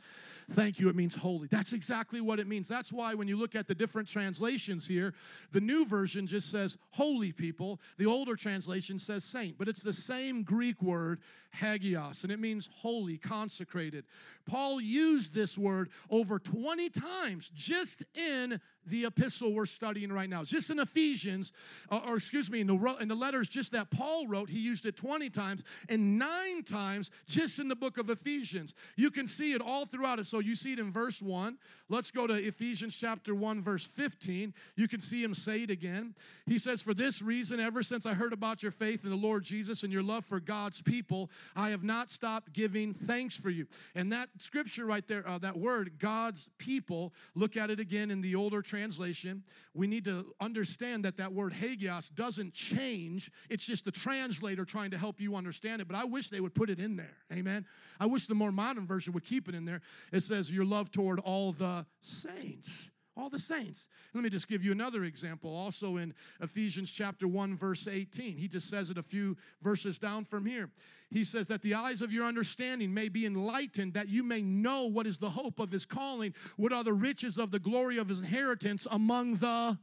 Thank 0.52 0.80
you, 0.80 0.90
it 0.90 0.96
means 0.96 1.16
holy. 1.16 1.48
That's 1.48 1.74
exactly 1.74 2.22
what 2.22 2.40
it 2.40 2.48
means. 2.48 2.68
That's 2.68 2.94
why 2.94 3.16
when 3.16 3.28
you 3.28 3.36
look 3.36 3.56
at 3.56 3.68
the 3.68 3.74
different 3.74 4.08
translations 4.08 4.88
here, 4.88 5.14
the 5.52 5.62
new 5.62 5.86
version 5.86 6.28
just 6.28 6.52
says 6.52 6.78
holy 6.92 7.32
people, 7.32 7.80
the 7.98 8.06
older 8.06 8.36
translation 8.36 9.00
says 9.00 9.24
saint, 9.24 9.58
but 9.58 9.68
it's 9.68 9.82
the 9.82 9.94
same 9.94 10.44
Greek 10.44 10.82
word, 10.84 11.20
hagios, 11.52 12.24
and 12.24 12.32
it 12.32 12.40
means 12.40 12.70
holy, 12.72 13.18
consecrated. 13.18 14.06
Paul 14.46 14.80
used 14.80 15.34
this 15.34 15.58
word 15.58 15.90
over 16.12 16.38
20 16.38 16.90
times 16.90 17.50
just 17.56 18.04
in 18.14 18.62
the 18.88 19.06
epistle 19.06 19.54
we're 19.54 19.66
studying 19.66 20.12
right 20.12 20.30
now. 20.30 20.44
Just 20.44 20.70
in 20.70 20.80
Ephesians, 20.80 21.54
uh, 21.92 22.02
or 22.06 22.18
excuse 22.18 22.50
me, 22.50 22.62
in 22.62 22.68
the, 22.68 22.98
in 23.00 23.08
the 23.08 23.16
letters 23.16 23.50
just 23.50 23.72
that 23.72 23.90
Paul 23.92 24.28
wrote, 24.28 24.50
he 24.50 24.60
used 24.60 24.86
it 24.86 24.96
20 24.96 25.30
times, 25.30 25.64
and 25.90 26.18
nine 26.18 26.64
times 26.64 27.12
just 27.28 27.60
in 27.60 27.68
the 27.68 27.76
book 27.76 27.98
of 27.98 28.10
Ephesians. 28.10 28.74
You 28.96 29.12
can 29.12 29.28
see 29.28 29.54
it 29.54 29.62
all 29.62 29.86
throughout 29.86 30.20
it. 30.20 30.28
So 30.28 30.40
you 30.40 30.56
see 30.56 30.74
it 30.74 30.80
in 30.80 30.92
verse 30.92 31.22
1. 31.22 31.58
Let's 31.88 32.10
go 32.10 32.26
to 32.26 32.34
Ephesians 32.34 32.98
chapter 33.00 33.36
1, 33.36 33.62
verse 33.62 33.86
15. 33.86 34.54
You 34.76 34.88
can 34.88 35.00
see 35.00 35.24
him 35.24 35.36
say 35.36 35.64
it 35.64 35.70
again. 35.70 36.16
He 36.48 36.58
says, 36.58 36.82
For 36.82 36.94
this 36.94 37.22
reason, 37.22 37.60
ever 37.60 37.84
since 37.84 38.06
I 38.06 38.14
heard 38.14 38.34
about 38.34 38.64
your 38.64 38.72
faith 38.72 39.04
in 39.04 39.12
the 39.12 39.16
Lord 39.16 39.44
Jesus 39.44 39.84
and 39.84 39.94
your 39.94 40.02
love 40.02 40.26
for 40.26 40.40
God's 40.40 40.82
people, 40.82 41.30
I 41.56 41.70
have 41.70 41.84
not 41.84 42.10
stopped 42.10 42.54
giving 42.54 42.94
thanks 42.94 43.36
for 43.38 43.50
you. 43.50 43.68
And 43.94 44.12
that 44.12 44.30
scripture 44.40 44.86
right 44.86 45.08
there, 45.08 45.28
uh, 45.28 45.38
that 45.40 45.58
word, 45.58 45.94
God's 46.00 46.50
people, 46.58 47.14
look 47.36 47.56
at 47.56 47.70
it 47.70 47.80
again 47.80 48.10
in 48.10 48.22
the 48.22 48.36
older. 48.36 48.62
Translation, 48.76 49.42
we 49.74 49.88
need 49.88 50.04
to 50.04 50.36
understand 50.42 51.06
that 51.06 51.16
that 51.16 51.32
word 51.32 51.54
hagios 51.54 52.10
doesn't 52.14 52.54
change. 52.54 53.32
It's 53.50 53.66
just 53.66 53.86
the 53.86 53.92
translator 53.92 54.66
trying 54.66 54.92
to 54.92 54.98
help 54.98 55.22
you 55.22 55.38
understand 55.38 55.82
it. 55.82 55.88
But 55.88 55.96
I 55.96 56.04
wish 56.04 56.28
they 56.28 56.42
would 56.42 56.54
put 56.54 56.70
it 56.70 56.78
in 56.78 56.98
there. 56.98 57.16
Amen. 57.32 57.66
I 58.02 58.06
wish 58.06 58.26
the 58.26 58.36
more 58.36 58.52
modern 58.52 58.86
version 58.86 59.14
would 59.14 59.24
keep 59.24 59.48
it 59.48 59.56
in 59.56 59.64
there. 59.64 59.80
It 60.12 60.24
says, 60.24 60.52
Your 60.52 60.66
love 60.66 60.92
toward 60.92 61.22
all 61.22 61.54
the 61.54 61.86
saints 62.02 62.92
all 63.18 63.30
the 63.30 63.40
saints. 63.40 63.88
Let 64.14 64.24
me 64.24 64.30
just 64.30 64.48
give 64.48 64.64
you 64.64 64.72
another 64.72 65.06
example. 65.06 65.56
Also 65.56 65.98
in 65.98 66.14
Ephesians 66.42 66.92
chapter 66.92 67.28
1 67.28 67.56
verse 67.56 67.88
18. 67.88 68.38
He 68.38 68.48
just 68.48 68.70
says 68.70 68.90
it 68.90 68.98
a 68.98 69.04
few 69.04 69.38
verses 69.62 69.98
down 69.98 70.26
from 70.26 70.46
here. 70.46 70.70
He 71.10 71.24
says 71.24 71.48
that 71.48 71.62
the 71.62 71.76
eyes 71.76 72.02
of 72.02 72.12
your 72.12 72.26
understanding 72.26 72.94
may 72.94 73.10
be 73.10 73.26
enlightened 73.26 73.94
that 73.94 74.10
you 74.10 74.24
may 74.24 74.42
know 74.42 74.84
what 74.86 75.08
is 75.08 75.18
the 75.18 75.30
hope 75.30 75.60
of 75.60 75.72
his 75.72 75.86
calling, 75.86 76.34
what 76.58 76.74
are 76.74 76.84
the 76.84 76.94
riches 76.94 77.38
of 77.38 77.52
the 77.52 77.60
glory 77.60 77.98
of 77.98 78.10
his 78.10 78.20
inheritance 78.20 78.88
among 78.92 79.38
the 79.38 79.78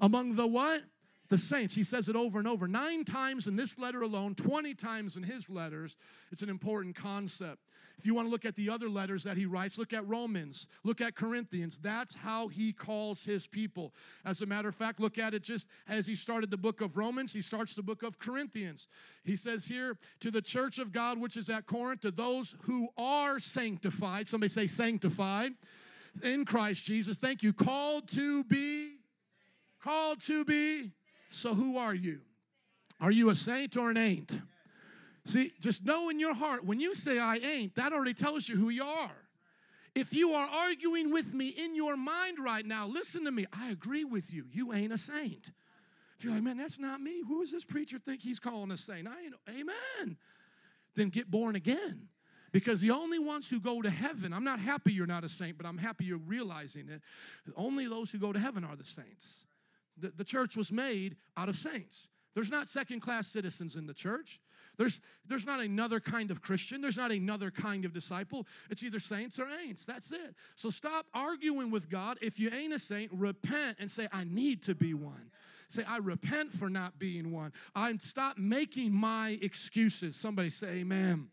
among 0.00 0.36
the 0.36 0.46
what? 0.46 0.82
The 1.28 1.38
saints. 1.38 1.74
He 1.74 1.82
says 1.82 2.08
it 2.08 2.16
over 2.16 2.38
and 2.38 2.48
over. 2.48 2.66
Nine 2.66 3.04
times 3.04 3.46
in 3.46 3.56
this 3.56 3.78
letter 3.78 4.02
alone, 4.02 4.34
20 4.34 4.74
times 4.74 5.16
in 5.16 5.22
his 5.22 5.50
letters. 5.50 5.96
It's 6.32 6.42
an 6.42 6.48
important 6.48 6.96
concept. 6.96 7.58
If 7.98 8.06
you 8.06 8.14
want 8.14 8.28
to 8.28 8.30
look 8.30 8.44
at 8.44 8.54
the 8.54 8.70
other 8.70 8.88
letters 8.88 9.24
that 9.24 9.36
he 9.36 9.44
writes, 9.44 9.76
look 9.76 9.92
at 9.92 10.06
Romans, 10.06 10.68
look 10.84 11.00
at 11.00 11.16
Corinthians. 11.16 11.78
That's 11.78 12.14
how 12.14 12.48
he 12.48 12.72
calls 12.72 13.24
his 13.24 13.46
people. 13.46 13.92
As 14.24 14.40
a 14.40 14.46
matter 14.46 14.68
of 14.68 14.74
fact, 14.74 15.00
look 15.00 15.18
at 15.18 15.34
it 15.34 15.42
just 15.42 15.66
as 15.88 16.06
he 16.06 16.14
started 16.14 16.50
the 16.50 16.56
book 16.56 16.80
of 16.80 16.96
Romans, 16.96 17.32
he 17.32 17.42
starts 17.42 17.74
the 17.74 17.82
book 17.82 18.02
of 18.02 18.18
Corinthians. 18.18 18.86
He 19.24 19.36
says 19.36 19.66
here, 19.66 19.98
to 20.20 20.30
the 20.30 20.42
church 20.42 20.78
of 20.78 20.92
God 20.92 21.18
which 21.18 21.36
is 21.36 21.50
at 21.50 21.66
Corinth, 21.66 22.02
to 22.02 22.10
those 22.10 22.54
who 22.62 22.88
are 22.96 23.38
sanctified, 23.38 24.28
somebody 24.28 24.48
say 24.48 24.66
sanctified 24.66 25.52
in 26.22 26.44
Christ 26.44 26.84
Jesus. 26.84 27.18
Thank 27.18 27.42
you. 27.42 27.52
Called 27.52 28.08
to 28.10 28.44
be, 28.44 28.92
called 29.82 30.20
to 30.22 30.44
be 30.44 30.92
so, 31.30 31.54
who 31.54 31.76
are 31.76 31.94
you? 31.94 32.20
Are 33.00 33.10
you 33.10 33.30
a 33.30 33.34
saint 33.34 33.76
or 33.76 33.90
an 33.90 33.96
ain't? 33.96 34.38
See, 35.24 35.52
just 35.60 35.84
know 35.84 36.08
in 36.08 36.18
your 36.18 36.34
heart, 36.34 36.64
when 36.64 36.80
you 36.80 36.94
say 36.94 37.18
I 37.18 37.36
ain't, 37.36 37.74
that 37.74 37.92
already 37.92 38.14
tells 38.14 38.48
you 38.48 38.56
who 38.56 38.70
you 38.70 38.84
are. 38.84 39.12
If 39.94 40.14
you 40.14 40.32
are 40.32 40.48
arguing 40.48 41.12
with 41.12 41.34
me 41.34 41.48
in 41.48 41.74
your 41.74 41.96
mind 41.96 42.38
right 42.38 42.64
now, 42.64 42.86
listen 42.86 43.24
to 43.24 43.30
me. 43.30 43.46
I 43.52 43.70
agree 43.70 44.04
with 44.04 44.32
you. 44.32 44.44
You 44.52 44.72
ain't 44.72 44.92
a 44.92 44.98
saint. 44.98 45.50
If 46.18 46.24
you're 46.24 46.32
like, 46.32 46.42
man, 46.42 46.56
that's 46.56 46.78
not 46.78 47.00
me. 47.00 47.22
Who 47.26 47.40
does 47.40 47.52
this 47.52 47.64
preacher 47.64 47.98
think 47.98 48.22
he's 48.22 48.40
calling 48.40 48.70
a 48.70 48.76
saint? 48.76 49.06
I 49.06 49.20
ain't, 49.22 49.34
amen. 49.48 50.16
Then 50.94 51.10
get 51.10 51.30
born 51.30 51.56
again. 51.56 52.08
Because 52.50 52.80
the 52.80 52.90
only 52.90 53.18
ones 53.18 53.50
who 53.50 53.60
go 53.60 53.82
to 53.82 53.90
heaven, 53.90 54.32
I'm 54.32 54.44
not 54.44 54.58
happy 54.58 54.92
you're 54.92 55.06
not 55.06 55.24
a 55.24 55.28
saint, 55.28 55.58
but 55.58 55.66
I'm 55.66 55.78
happy 55.78 56.06
you're 56.06 56.18
realizing 56.18 56.88
it. 56.88 57.02
Only 57.56 57.86
those 57.86 58.10
who 58.10 58.18
go 58.18 58.32
to 58.32 58.38
heaven 58.38 58.64
are 58.64 58.74
the 58.74 58.84
saints. 58.84 59.44
The, 60.00 60.12
the 60.16 60.24
church 60.24 60.56
was 60.56 60.72
made 60.72 61.16
out 61.36 61.48
of 61.48 61.56
saints. 61.56 62.08
There's 62.34 62.50
not 62.50 62.68
second 62.68 63.00
class 63.00 63.28
citizens 63.28 63.76
in 63.76 63.86
the 63.86 63.94
church. 63.94 64.40
There's, 64.76 65.00
there's 65.26 65.44
not 65.44 65.58
another 65.60 65.98
kind 65.98 66.30
of 66.30 66.40
Christian. 66.40 66.80
There's 66.80 66.96
not 66.96 67.10
another 67.10 67.50
kind 67.50 67.84
of 67.84 67.92
disciple. 67.92 68.46
It's 68.70 68.82
either 68.84 69.00
saints 69.00 69.40
or 69.40 69.46
ain'ts. 69.46 69.84
That's 69.84 70.12
it. 70.12 70.34
So 70.54 70.70
stop 70.70 71.06
arguing 71.12 71.72
with 71.72 71.90
God. 71.90 72.16
If 72.22 72.38
you 72.38 72.50
ain't 72.52 72.72
a 72.72 72.78
saint, 72.78 73.10
repent 73.12 73.78
and 73.80 73.90
say, 73.90 74.06
I 74.12 74.22
need 74.22 74.62
to 74.64 74.76
be 74.76 74.94
one. 74.94 75.30
Say, 75.68 75.82
I 75.82 75.98
repent 75.98 76.52
for 76.52 76.70
not 76.70 76.98
being 76.98 77.32
one. 77.32 77.52
I 77.74 77.94
stop 78.00 78.38
making 78.38 78.92
my 78.92 79.38
excuses. 79.42 80.14
Somebody 80.14 80.50
say, 80.50 80.68
Amen. 80.68 81.28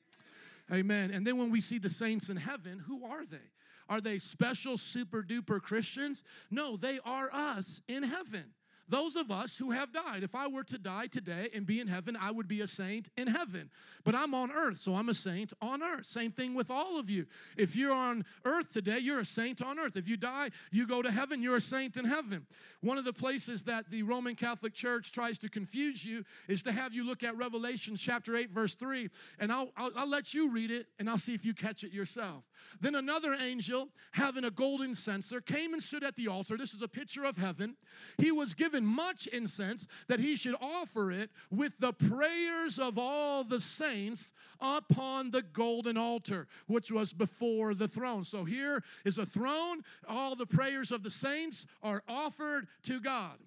Amen. 0.74 1.12
And 1.12 1.26
then 1.26 1.38
when 1.38 1.52
we 1.52 1.62
see 1.62 1.78
the 1.78 1.90
saints 1.90 2.30
in 2.30 2.38
heaven, 2.38 2.80
who 2.80 3.06
are 3.06 3.26
they? 3.26 3.38
Are 3.88 4.02
they 4.02 4.18
special, 4.18 4.78
super 4.78 5.22
duper 5.24 5.62
Christians? 5.62 6.24
No, 6.50 6.76
they 6.78 7.00
are 7.06 7.30
us 7.34 7.82
in 7.88 8.04
heaven. 8.04 8.46
Those 8.88 9.16
of 9.16 9.32
us 9.32 9.58
who 9.58 9.72
have 9.72 9.92
died. 9.92 10.24
If 10.24 10.36
I 10.36 10.48
were 10.48 10.64
to 10.66 10.78
die 10.78 11.08
today 11.08 11.50
and 11.54 11.66
be 11.66 11.80
in 11.80 11.88
heaven, 11.88 12.16
I 12.20 12.32
would 12.32 12.48
be 12.48 12.62
a 12.62 12.68
saint 12.68 13.10
in 13.18 13.28
heaven. 13.28 13.70
But 14.04 14.14
I'm 14.14 14.34
on 14.34 14.52
earth, 14.52 14.78
so 14.78 14.96
I'm 14.96 15.10
a 15.10 15.14
saint 15.14 15.54
on 15.62 15.82
earth. 15.82 16.06
Same 16.06 16.32
thing 16.32 16.54
with 16.54 16.70
all 16.70 17.00
of 17.00 17.10
you. 17.10 17.26
If 17.58 17.76
you're 17.76 17.94
on 17.94 18.26
earth 18.44 18.72
today, 18.72 19.00
you're 19.00 19.20
a 19.20 19.26
saint 19.26 19.62
on 19.62 19.80
earth. 19.80 19.96
If 19.96 20.08
you 20.08 20.18
die, 20.18 20.52
you 20.72 20.86
go 20.86 21.02
to 21.02 21.12
heaven, 21.12 21.42
you're 21.42 21.56
a 21.56 21.62
saint 21.62 21.98
in 21.98 22.06
heaven. 22.06 22.46
One 22.82 22.98
of 22.98 23.06
the 23.06 23.14
places 23.14 23.64
that 23.64 23.90
the 23.90 24.04
Roman 24.04 24.36
Catholic 24.36 24.74
Church 24.74 25.12
tries 25.12 25.40
to 25.40 25.50
confuse 25.50 26.06
you 26.06 26.24
is 26.48 26.62
to 26.64 26.72
have 26.72 26.94
you 26.94 27.04
look 27.04 27.24
at 27.24 27.36
Revelation 27.38 27.96
chapter 27.96 28.36
8, 28.36 28.52
verse 28.52 28.76
3, 28.76 29.10
and 29.40 29.52
I'll, 29.52 29.72
I'll, 29.76 29.92
I'll 29.96 30.10
let 30.10 30.34
you 30.34 30.52
read 30.52 30.70
it 30.70 30.88
and 31.00 31.10
I'll 31.10 31.18
see 31.18 31.34
if 31.34 31.44
you 31.44 31.54
catch 31.54 31.84
it 31.84 31.92
yourself. 31.92 32.44
Then 32.80 32.96
another 32.96 33.34
angel, 33.34 33.90
having 34.12 34.44
a 34.44 34.52
golden 34.52 34.94
censer, 34.94 35.42
came 35.42 35.74
and 35.74 35.82
stood 35.82 36.04
at 36.04 36.16
the 36.16 36.28
altar. 36.28 36.58
This 36.58 36.74
is 36.74 36.82
a 36.82 36.88
picture 36.88 37.24
of 37.26 37.38
heaven. 37.38 37.76
He 38.18 38.32
was 38.32 38.54
given 38.54 38.75
much 38.84 39.28
incense 39.28 39.88
that 40.08 40.20
he 40.20 40.36
should 40.36 40.56
offer 40.60 41.12
it 41.12 41.30
with 41.52 41.74
the 41.80 41.94
prayers 41.94 42.80
of 42.80 42.98
all 42.98 43.44
the 43.44 43.62
saints 43.62 44.34
upon 44.60 45.32
the 45.32 45.44
golden 45.44 45.98
altar, 45.98 46.48
which 46.68 46.92
was 46.92 47.14
before 47.14 47.76
the 47.76 47.88
throne. 47.88 48.24
So 48.24 48.44
here 48.44 48.84
is 49.06 49.18
a 49.18 49.26
throne. 49.26 49.84
All 50.10 50.36
the 50.36 50.48
prayers 50.48 50.92
of 50.92 51.04
the 51.04 51.12
saints 51.12 51.66
are 51.84 52.04
offered 52.08 52.68
to 52.84 53.00
God. 53.00 53.38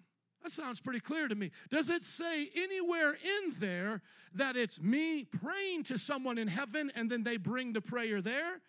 That 0.43 0.53
sounds 0.53 0.81
pretty 0.81 1.01
clear 1.01 1.27
to 1.29 1.35
me. 1.35 1.51
Does 1.69 1.91
it 1.91 2.05
say 2.05 2.49
anywhere 2.55 3.13
in 3.13 3.55
there 3.59 4.03
that 4.35 4.57
it's 4.57 4.81
me 4.81 5.25
praying 5.25 5.85
to 5.85 5.99
someone 5.99 6.39
in 6.39 6.49
heaven 6.49 6.93
and 6.95 7.11
then 7.11 7.25
they 7.25 7.37
bring 7.37 7.73
the 7.73 7.81
prayer 7.81 8.23
there? 8.23 8.61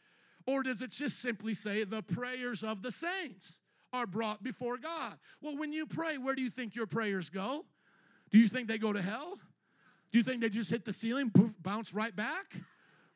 Or 0.48 0.63
does 0.63 0.82
it 0.82 0.89
just 0.89 1.22
simply 1.22 1.54
say 1.54 1.84
the 1.84 2.02
prayers 2.02 2.63
of 2.63 2.82
the 2.82 2.91
saints 2.91 3.60
are 3.93 4.06
brought 4.06 4.43
before 4.43 4.78
God? 4.78 5.17
Well, 5.41 5.58
when 5.58 5.73
you 5.73 5.86
pray, 5.86 6.17
where 6.17 6.36
do 6.36 6.41
you 6.41 6.49
think 6.49 6.75
your 6.75 6.88
prayers 6.88 7.30
go? 7.30 7.65
Do 8.32 8.38
you 8.38 8.47
think 8.47 8.67
they 8.67 8.78
go 8.78 8.93
to 8.93 9.02
hell? 9.02 9.39
Do 10.12 10.17
you 10.17 10.23
think 10.23 10.41
they 10.41 10.49
just 10.49 10.69
hit 10.69 10.86
the 10.86 10.93
ceiling, 10.93 11.32
poof, 11.32 11.54
bounce 11.62 11.93
right 11.93 12.15
back? 12.15 12.56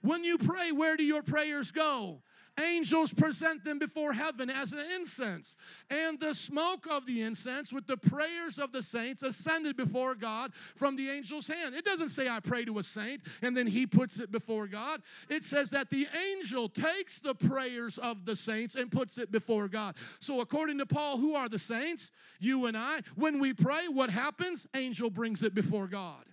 When 0.02 0.24
you 0.24 0.38
pray, 0.38 0.72
where 0.72 0.98
do 0.98 1.04
your 1.04 1.24
prayers 1.24 1.72
go? 1.72 2.22
Angels 2.60 3.12
present 3.12 3.64
them 3.64 3.80
before 3.80 4.14
heaven 4.14 4.50
as 4.50 4.74
an 4.74 4.80
incense. 4.96 5.56
And 5.90 6.20
the 6.20 6.36
smoke 6.36 6.86
of 6.90 7.08
the 7.08 7.24
incense 7.24 7.74
with 7.74 7.88
the 7.88 7.98
prayers 7.98 8.60
of 8.60 8.72
the 8.72 8.84
saints 8.84 9.24
ascended 9.24 9.76
before 9.76 10.14
God 10.14 10.52
from 10.76 10.96
the 10.96 11.10
angel's 11.10 11.48
hand. 11.48 11.74
It 11.74 11.84
doesn't 11.84 12.10
say, 12.10 12.30
I 12.30 12.40
pray 12.40 12.64
to 12.66 12.78
a 12.78 12.84
saint 12.84 13.22
and 13.42 13.58
then 13.58 13.66
he 13.66 13.88
puts 13.88 14.20
it 14.20 14.32
before 14.32 14.68
God. 14.68 15.02
It 15.30 15.44
says 15.44 15.72
that 15.72 15.90
the 15.90 16.08
angel 16.32 16.70
takes 16.70 17.20
the 17.20 17.34
prayers 17.34 17.98
of 17.98 18.24
the 18.24 18.36
saints 18.36 18.76
and 18.76 18.92
puts 18.92 19.18
it 19.18 19.32
before 19.32 19.68
God. 19.68 19.96
So, 20.20 20.42
according 20.42 20.78
to 20.78 20.86
Paul, 20.86 21.18
who 21.18 21.34
are 21.34 21.50
the 21.50 21.60
saints? 21.60 22.12
You 22.40 22.68
and 22.68 22.78
I. 22.78 23.02
When 23.16 23.40
we 23.40 23.54
pray, 23.54 23.88
what 23.88 24.12
happens? 24.12 24.68
Angel 24.76 25.10
brings 25.10 25.42
it 25.42 25.56
before 25.56 25.88
God. 25.88 26.26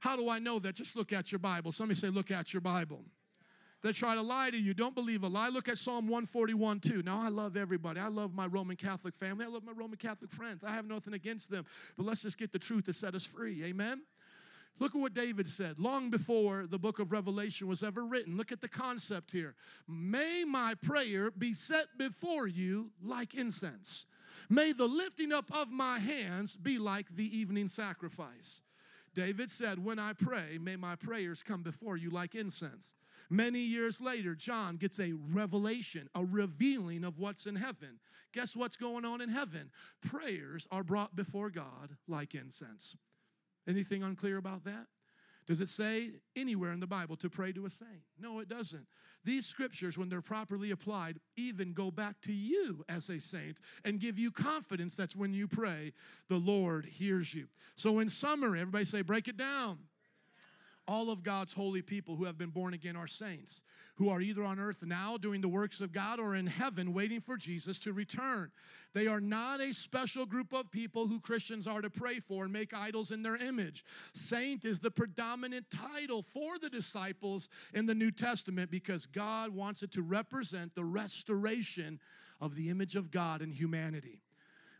How 0.00 0.16
do 0.16 0.28
I 0.28 0.40
know 0.40 0.58
that? 0.58 0.74
Just 0.74 0.96
look 0.96 1.12
at 1.12 1.30
your 1.30 1.38
Bible. 1.38 1.70
Somebody 1.70 1.98
say, 1.98 2.08
Look 2.08 2.32
at 2.32 2.52
your 2.52 2.60
Bible 2.60 3.04
that 3.84 3.94
try 3.94 4.14
to 4.14 4.22
lie 4.22 4.48
to 4.48 4.56
you. 4.56 4.72
Don't 4.72 4.94
believe 4.94 5.24
a 5.24 5.28
lie. 5.28 5.50
Look 5.50 5.68
at 5.68 5.76
Psalm 5.76 6.08
141 6.08 6.80
too. 6.80 7.02
Now, 7.04 7.20
I 7.20 7.28
love 7.28 7.54
everybody. 7.54 8.00
I 8.00 8.08
love 8.08 8.34
my 8.34 8.46
Roman 8.46 8.76
Catholic 8.76 9.14
family. 9.14 9.44
I 9.44 9.48
love 9.48 9.62
my 9.62 9.72
Roman 9.72 9.98
Catholic 9.98 10.30
friends. 10.30 10.64
I 10.64 10.70
have 10.70 10.86
nothing 10.86 11.12
against 11.12 11.50
them. 11.50 11.66
But 11.98 12.06
let's 12.06 12.22
just 12.22 12.38
get 12.38 12.50
the 12.50 12.58
truth 12.58 12.86
to 12.86 12.94
set 12.94 13.14
us 13.14 13.26
free. 13.26 13.62
Amen? 13.62 14.00
Look 14.78 14.94
at 14.94 15.00
what 15.00 15.12
David 15.12 15.46
said 15.46 15.78
long 15.78 16.08
before 16.08 16.66
the 16.66 16.78
book 16.78 16.98
of 16.98 17.12
Revelation 17.12 17.68
was 17.68 17.82
ever 17.82 18.06
written. 18.06 18.38
Look 18.38 18.52
at 18.52 18.62
the 18.62 18.68
concept 18.68 19.30
here. 19.30 19.54
May 19.86 20.44
my 20.44 20.74
prayer 20.82 21.30
be 21.30 21.52
set 21.52 21.86
before 21.98 22.46
you 22.46 22.90
like 23.02 23.34
incense. 23.34 24.06
May 24.48 24.72
the 24.72 24.86
lifting 24.86 25.30
up 25.30 25.54
of 25.54 25.70
my 25.70 25.98
hands 25.98 26.56
be 26.56 26.78
like 26.78 27.14
the 27.14 27.36
evening 27.36 27.68
sacrifice. 27.68 28.62
David 29.14 29.50
said, 29.50 29.84
When 29.84 29.98
I 29.98 30.14
pray, 30.14 30.58
may 30.58 30.76
my 30.76 30.96
prayers 30.96 31.42
come 31.42 31.62
before 31.62 31.98
you 31.98 32.08
like 32.08 32.34
incense. 32.34 32.94
Many 33.30 33.60
years 33.60 34.00
later, 34.00 34.34
John 34.34 34.76
gets 34.76 35.00
a 35.00 35.12
revelation, 35.32 36.08
a 36.14 36.24
revealing 36.24 37.04
of 37.04 37.18
what's 37.18 37.46
in 37.46 37.56
heaven. 37.56 37.98
Guess 38.32 38.56
what's 38.56 38.76
going 38.76 39.04
on 39.04 39.20
in 39.20 39.28
heaven? 39.28 39.70
Prayers 40.02 40.66
are 40.70 40.84
brought 40.84 41.14
before 41.16 41.50
God 41.50 41.96
like 42.08 42.34
incense. 42.34 42.96
Anything 43.68 44.02
unclear 44.02 44.36
about 44.36 44.64
that? 44.64 44.86
Does 45.46 45.60
it 45.60 45.68
say 45.68 46.12
anywhere 46.36 46.72
in 46.72 46.80
the 46.80 46.86
Bible 46.86 47.16
to 47.16 47.28
pray 47.28 47.52
to 47.52 47.66
a 47.66 47.70
saint? 47.70 48.02
No, 48.18 48.38
it 48.38 48.48
doesn't. 48.48 48.86
These 49.24 49.46
scriptures, 49.46 49.98
when 49.98 50.08
they're 50.08 50.22
properly 50.22 50.70
applied, 50.70 51.18
even 51.36 51.74
go 51.74 51.90
back 51.90 52.20
to 52.22 52.32
you 52.32 52.84
as 52.88 53.10
a 53.10 53.20
saint 53.20 53.58
and 53.84 54.00
give 54.00 54.18
you 54.18 54.30
confidence 54.30 54.96
that 54.96 55.14
when 55.14 55.34
you 55.34 55.46
pray, 55.46 55.92
the 56.28 56.38
Lord 56.38 56.86
hears 56.86 57.34
you. 57.34 57.48
So, 57.76 57.98
in 57.98 58.08
summary, 58.08 58.60
everybody 58.60 58.86
say, 58.86 59.02
break 59.02 59.28
it 59.28 59.36
down 59.36 59.78
all 60.86 61.10
of 61.10 61.22
God's 61.22 61.52
holy 61.52 61.82
people 61.82 62.16
who 62.16 62.24
have 62.24 62.36
been 62.36 62.50
born 62.50 62.74
again 62.74 62.96
are 62.96 63.06
saints, 63.06 63.62
who 63.96 64.08
are 64.08 64.20
either 64.20 64.44
on 64.44 64.58
earth 64.58 64.82
now 64.82 65.16
doing 65.16 65.40
the 65.40 65.48
works 65.48 65.80
of 65.80 65.92
God 65.92 66.20
or 66.20 66.34
in 66.34 66.46
heaven 66.46 66.92
waiting 66.92 67.20
for 67.20 67.36
Jesus 67.36 67.78
to 67.80 67.92
return. 67.92 68.50
They 68.92 69.06
are 69.06 69.20
not 69.20 69.60
a 69.60 69.72
special 69.72 70.26
group 70.26 70.52
of 70.52 70.70
people 70.70 71.06
who 71.06 71.20
Christians 71.20 71.66
are 71.66 71.80
to 71.80 71.90
pray 71.90 72.20
for 72.20 72.44
and 72.44 72.52
make 72.52 72.74
idols 72.74 73.10
in 73.10 73.22
their 73.22 73.36
image. 73.36 73.84
Saint 74.12 74.64
is 74.64 74.80
the 74.80 74.90
predominant 74.90 75.66
title 75.70 76.22
for 76.22 76.58
the 76.58 76.70
disciples 76.70 77.48
in 77.72 77.86
the 77.86 77.94
New 77.94 78.10
Testament 78.10 78.70
because 78.70 79.06
God 79.06 79.50
wants 79.50 79.82
it 79.82 79.92
to 79.92 80.02
represent 80.02 80.74
the 80.74 80.84
restoration 80.84 81.98
of 82.40 82.56
the 82.56 82.68
image 82.68 82.94
of 82.96 83.10
God 83.10 83.42
in 83.42 83.52
humanity. 83.52 84.20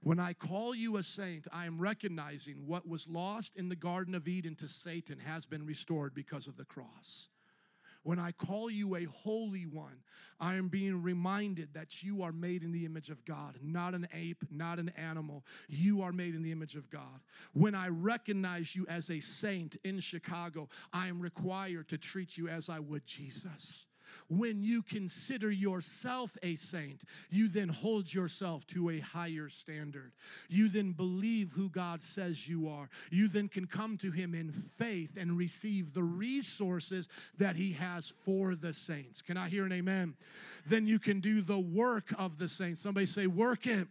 When 0.05 0.21
I 0.21 0.35
call 0.35 0.75
you 0.75 0.99
a 0.99 1.03
saint, 1.03 1.49
I 1.51 1.65
am 1.65 1.79
recognizing 1.79 2.67
what 2.67 2.87
was 2.87 3.09
lost 3.09 3.57
in 3.57 3.71
the 3.71 3.75
Garden 3.75 4.15
of 4.15 4.29
Eden 4.29 4.55
to 4.57 4.69
Satan 4.69 5.19
has 5.19 5.47
been 5.47 5.65
restored 5.65 6.15
because 6.15 6.47
of 6.47 6.59
the 6.59 6.67
cross. 6.67 7.31
When 8.03 8.19
I 8.19 8.33
call 8.33 8.69
you 8.69 8.97
a 8.97 9.05
holy 9.05 9.65
one, 9.65 10.03
I 10.39 10.57
am 10.57 10.69
being 10.69 11.03
reminded 11.03 11.73
that 11.73 12.03
you 12.03 12.23
are 12.23 12.33
made 12.33 12.63
in 12.63 12.71
the 12.71 12.85
image 12.85 13.09
of 13.09 13.25
God, 13.25 13.59
not 13.63 13.95
an 13.95 14.07
ape, 14.13 14.45
not 14.51 14.79
an 14.79 14.91
animal. 14.91 15.43
You 15.69 16.03
are 16.03 16.13
made 16.13 16.35
in 16.35 16.43
the 16.43 16.53
image 16.53 16.75
of 16.75 16.91
God. 16.91 17.23
When 17.55 17.75
I 17.75 17.89
recognize 17.89 18.77
you 18.77 18.85
as 18.91 19.11
a 19.11 19.21
saint 19.21 19.79
in 19.85 20.01
Chicago, 20.01 20.69
I 20.93 21.09
am 21.09 21.19
required 21.19 21.89
to 21.89 21.97
treat 21.97 22.37
you 22.37 22.47
as 22.49 22.69
I 22.69 22.79
would 22.79 23.07
Jesus. 23.07 23.87
When 24.29 24.63
you 24.63 24.83
consider 24.83 25.51
yourself 25.51 26.37
a 26.43 26.57
saint, 26.57 27.05
you 27.31 27.49
then 27.49 27.69
hold 27.69 28.13
yourself 28.13 28.67
to 28.69 28.91
a 28.91 29.01
higher 29.01 29.49
standard. 29.49 30.13
You 30.49 30.69
then 30.69 30.93
believe 30.93 31.51
who 31.53 31.69
God 31.69 32.03
says 32.03 32.49
you 32.49 32.69
are. 32.69 32.89
You 33.11 33.29
then 33.29 33.49
can 33.49 33.67
come 33.67 33.97
to 33.99 34.11
Him 34.11 34.35
in 34.35 34.53
faith 34.53 35.17
and 35.17 35.37
receive 35.37 35.93
the 35.93 36.03
resources 36.03 37.09
that 37.39 37.57
He 37.57 37.73
has 37.73 38.13
for 38.25 38.55
the 38.55 38.73
saints. 38.73 39.23
Can 39.23 39.37
I 39.37 39.49
hear 39.49 39.65
an 39.65 39.73
amen? 39.73 40.15
Then 40.67 40.87
you 40.87 40.99
can 40.99 41.21
do 41.21 41.41
the 41.41 41.59
work 41.59 42.13
of 42.19 42.39
the 42.39 42.49
saints. 42.49 42.83
Somebody 42.83 43.07
say, 43.07 43.27
work 43.27 43.67
it. 43.67 43.89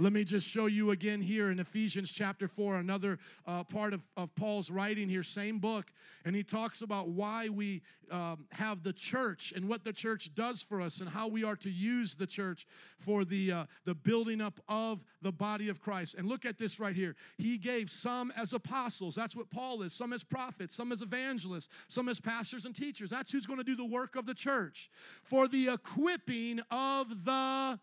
Let 0.00 0.14
me 0.14 0.24
just 0.24 0.48
show 0.48 0.64
you 0.64 0.92
again 0.92 1.20
here 1.20 1.50
in 1.50 1.58
Ephesians 1.58 2.10
chapter 2.10 2.48
4, 2.48 2.76
another 2.76 3.18
uh, 3.46 3.64
part 3.64 3.92
of, 3.92 4.08
of 4.16 4.34
Paul's 4.34 4.70
writing 4.70 5.10
here, 5.10 5.22
same 5.22 5.58
book. 5.58 5.92
And 6.24 6.34
he 6.34 6.42
talks 6.42 6.80
about 6.80 7.08
why 7.08 7.50
we 7.50 7.82
um, 8.10 8.46
have 8.50 8.82
the 8.82 8.94
church 8.94 9.52
and 9.54 9.68
what 9.68 9.84
the 9.84 9.92
church 9.92 10.34
does 10.34 10.62
for 10.62 10.80
us 10.80 11.00
and 11.00 11.08
how 11.10 11.28
we 11.28 11.44
are 11.44 11.56
to 11.56 11.70
use 11.70 12.14
the 12.14 12.26
church 12.26 12.66
for 12.96 13.26
the, 13.26 13.52
uh, 13.52 13.64
the 13.84 13.94
building 13.94 14.40
up 14.40 14.58
of 14.70 15.04
the 15.20 15.32
body 15.32 15.68
of 15.68 15.82
Christ. 15.82 16.14
And 16.14 16.26
look 16.26 16.46
at 16.46 16.56
this 16.56 16.80
right 16.80 16.96
here. 16.96 17.14
He 17.36 17.58
gave 17.58 17.90
some 17.90 18.32
as 18.38 18.54
apostles. 18.54 19.14
That's 19.14 19.36
what 19.36 19.50
Paul 19.50 19.82
is. 19.82 19.92
Some 19.92 20.14
as 20.14 20.24
prophets, 20.24 20.74
some 20.74 20.92
as 20.92 21.02
evangelists, 21.02 21.68
some 21.88 22.08
as 22.08 22.18
pastors 22.18 22.64
and 22.64 22.74
teachers. 22.74 23.10
That's 23.10 23.30
who's 23.30 23.46
going 23.46 23.58
to 23.58 23.64
do 23.64 23.76
the 23.76 23.84
work 23.84 24.16
of 24.16 24.24
the 24.24 24.34
church 24.34 24.88
for 25.24 25.46
the 25.46 25.68
equipping 25.68 26.60
of 26.70 27.26
the 27.26 27.78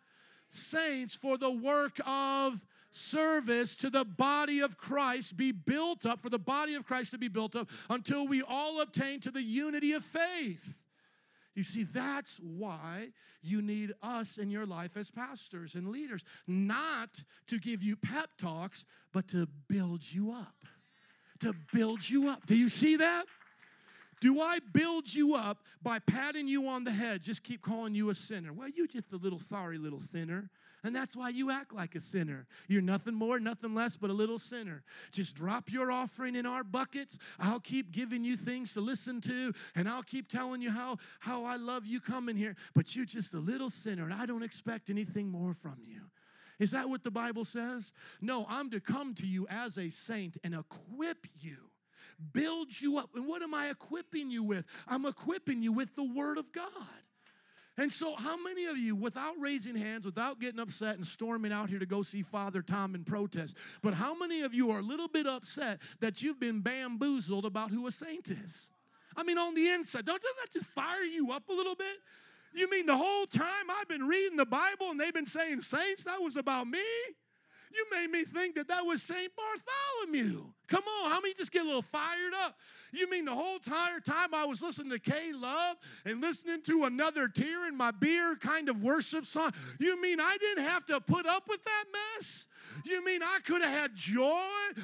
saints 0.50 1.16
for 1.16 1.38
the 1.38 1.52
work 1.52 2.00
of 2.06 2.66
service 2.92 3.76
to 3.76 3.90
the 3.90 4.06
body 4.06 4.60
of 4.60 4.78
Christ 4.78 5.38
be 5.38 5.52
built 5.52 6.06
up, 6.06 6.20
for 6.20 6.30
the 6.30 6.40
body 6.40 6.76
of 6.76 6.86
Christ 6.86 7.12
to 7.12 7.18
be 7.18 7.28
built 7.28 7.56
up 7.56 7.70
until 7.90 8.28
we 8.28 8.42
all 8.42 8.82
obtain 8.82 9.20
to 9.22 9.32
the 9.32 9.42
unity 9.42 9.94
of 9.94 10.04
faith. 10.04 10.76
You 11.54 11.64
see, 11.64 11.84
that's 11.84 12.40
why 12.40 13.10
you 13.42 13.62
need 13.62 13.94
us 14.04 14.38
in 14.38 14.52
your 14.52 14.66
life 14.66 14.96
as 14.96 15.10
pastors 15.10 15.76
and 15.76 15.90
leaders, 15.90 16.24
not 16.46 17.24
to 17.48 17.60
give 17.60 17.82
you 17.82 17.96
pep 17.96 18.30
talks, 18.38 18.86
but 19.12 19.28
to 19.30 19.48
build 19.68 20.02
you 20.04 20.32
up. 20.32 20.56
To 21.40 21.54
build 21.74 22.08
you 22.08 22.30
up. 22.30 22.46
Do 22.46 22.56
you 22.56 22.70
see 22.70 22.98
that? 22.98 23.26
Do 24.20 24.42
I 24.42 24.60
build 24.74 25.14
you 25.14 25.36
up 25.36 25.60
by 25.84 26.00
patting 26.00 26.48
you 26.48 26.68
on 26.68 26.84
the 26.84 26.92
head, 26.92 27.22
just 27.22 27.44
keep 27.44 27.62
calling 27.62 27.94
you 27.94 28.10
a 28.10 28.16
sinner? 28.16 28.52
Well, 28.52 28.70
you're 28.70 28.88
just 28.88 29.14
a 29.14 29.18
little 29.18 29.40
sorry 29.40 29.78
little 29.78 30.00
sinner. 30.00 30.50
And 30.84 30.96
that's 30.96 31.18
why 31.18 31.30
you 31.30 31.52
act 31.52 31.74
like 31.74 31.96
a 31.96 32.00
sinner. 32.00 32.46
You're 32.68 32.82
nothing 32.82 33.14
more, 33.14 33.40
nothing 33.40 33.74
less 33.74 33.98
but 33.98 34.10
a 34.10 34.14
little 34.14 34.40
sinner. 34.40 34.84
Just 35.12 35.36
drop 35.36 35.72
your 35.72 35.92
offering 35.92 36.36
in 36.36 36.46
our 36.46 36.64
buckets. 36.64 37.20
I'll 37.40 37.60
keep 37.60 37.92
giving 37.92 38.24
you 38.24 38.38
things 38.38 38.74
to 38.74 38.82
listen 38.82 39.20
to, 39.22 39.54
and 39.76 39.90
I'll 39.90 40.04
keep 40.04 40.30
telling 40.30 40.62
you 40.62 40.72
how, 40.72 40.98
how 41.20 41.46
I 41.46 41.56
love 41.58 41.86
you 41.86 42.00
coming 42.00 42.38
here. 42.38 42.56
But 42.74 42.96
you're 42.96 43.06
just 43.06 43.34
a 43.34 43.40
little 43.40 43.70
sinner, 43.70 44.04
and 44.04 44.14
I 44.14 44.26
don't 44.26 44.44
expect 44.44 44.90
anything 44.90 45.30
more 45.30 45.54
from 45.54 45.78
you. 45.84 46.02
Is 46.60 46.72
that 46.72 46.90
what 46.90 47.04
the 47.04 47.12
Bible 47.12 47.46
says? 47.46 47.92
No, 48.22 48.46
I'm 48.50 48.70
to 48.72 48.80
come 48.80 49.14
to 49.16 49.28
you 49.28 49.46
as 49.50 49.78
a 49.78 49.90
saint 49.90 50.38
and 50.44 50.54
equip 50.54 51.28
you, 51.40 51.58
build 52.34 52.80
you 52.80 52.98
up. 52.98 53.12
And 53.16 53.28
what 53.28 53.42
am 53.42 53.54
I 53.54 53.70
equipping 53.70 54.30
you 54.30 54.44
with? 54.44 54.66
I'm 54.88 55.06
equipping 55.06 55.62
you 55.62 55.72
with 55.72 55.96
the 55.96 56.04
Word 56.04 56.38
of 56.38 56.52
God. 56.52 56.72
And 57.80 57.92
so, 57.92 58.16
how 58.16 58.42
many 58.42 58.66
of 58.66 58.78
you, 58.78 58.96
without 58.96 59.36
raising 59.40 59.76
hands, 59.76 60.04
without 60.04 60.40
getting 60.40 60.60
upset 60.60 60.96
and 60.96 61.06
storming 61.06 61.52
out 61.52 61.70
here 61.70 61.78
to 61.78 61.86
go 61.86 62.02
see 62.02 62.24
Father 62.24 62.64
Tom 62.64 62.96
in 62.96 63.04
protest, 63.04 63.56
but 63.84 63.94
how 63.94 64.18
many 64.18 64.42
of 64.42 64.52
you 64.52 64.72
are 64.72 64.80
a 64.80 64.84
little 64.84 65.08
bit 65.08 65.28
upset 65.28 65.80
that 66.00 66.24
you've 66.24 66.40
been 66.40 66.62
bamboozled 66.62 67.46
about 67.46 67.70
who 67.70 67.86
a 67.86 67.92
saint 67.92 68.32
is? 68.32 68.72
I 69.16 69.24
mean, 69.24 69.38
on 69.38 69.54
the 69.54 69.70
inside, 69.70 70.06
don't 70.06 70.22
doesn't 70.22 70.38
that 70.44 70.54
just 70.54 70.66
fire 70.66 71.04
you 71.04 71.32
up 71.32 71.50
a 71.50 71.54
little 71.54 71.76
bit? 71.76 71.98
You 72.54 72.68
mean 72.68 72.88
the 72.88 72.98
whole 72.98 73.28
time 73.28 73.70
I've 73.70 73.88
been 73.88 74.08
reading 74.08 74.38
the 74.38 74.46
Bible 74.46 74.90
and 74.90 75.00
they've 75.00 75.14
been 75.14 75.28
saying 75.28 75.62
saints, 75.62 76.06
that 76.06 76.20
was 76.20 76.36
about 76.36 76.68
me? 76.68 76.80
You 77.74 77.86
made 77.92 78.10
me 78.10 78.24
think 78.24 78.56
that 78.56 78.68
that 78.70 78.86
was 78.86 79.04
St. 79.04 79.32
Bartholomew. 79.36 80.46
Come 80.68 80.84
on, 80.84 81.12
how 81.12 81.22
many 81.22 81.34
just 81.34 81.52
get 81.52 81.64
a 81.64 81.66
little 81.66 81.82
fired 81.82 82.34
up? 82.44 82.58
You 82.92 83.10
mean 83.10 83.26
the 83.26 83.34
whole 83.34 83.56
entire 83.56 84.00
time 84.00 84.34
I 84.34 84.46
was 84.46 84.62
listening 84.62 84.92
to 84.92 85.00
K 85.00 85.32
Love 85.34 85.78
and 86.06 86.22
listening 86.22 86.62
to 86.64 86.86
another 86.86 87.28
tear 87.28 87.68
in 87.68 87.76
my 87.76 87.92
beer 87.92 88.36
kind 88.36 88.70
of 88.70 88.82
worship 88.82 89.26
song? 89.26 89.54
You 89.80 90.02
mean 90.02 90.20
I 90.20 90.38
didn't 90.38 90.66
have 90.66 90.86
to 90.88 91.00
put 91.00 91.26
up 91.26 91.48
with 91.48 91.64
that 91.64 91.86
mess? 91.94 92.48
You 92.86 93.04
mean 93.04 93.22
I 93.24 93.40
could 93.46 93.62
have 93.62 93.72
had 93.72 93.96
joy? 93.96 94.42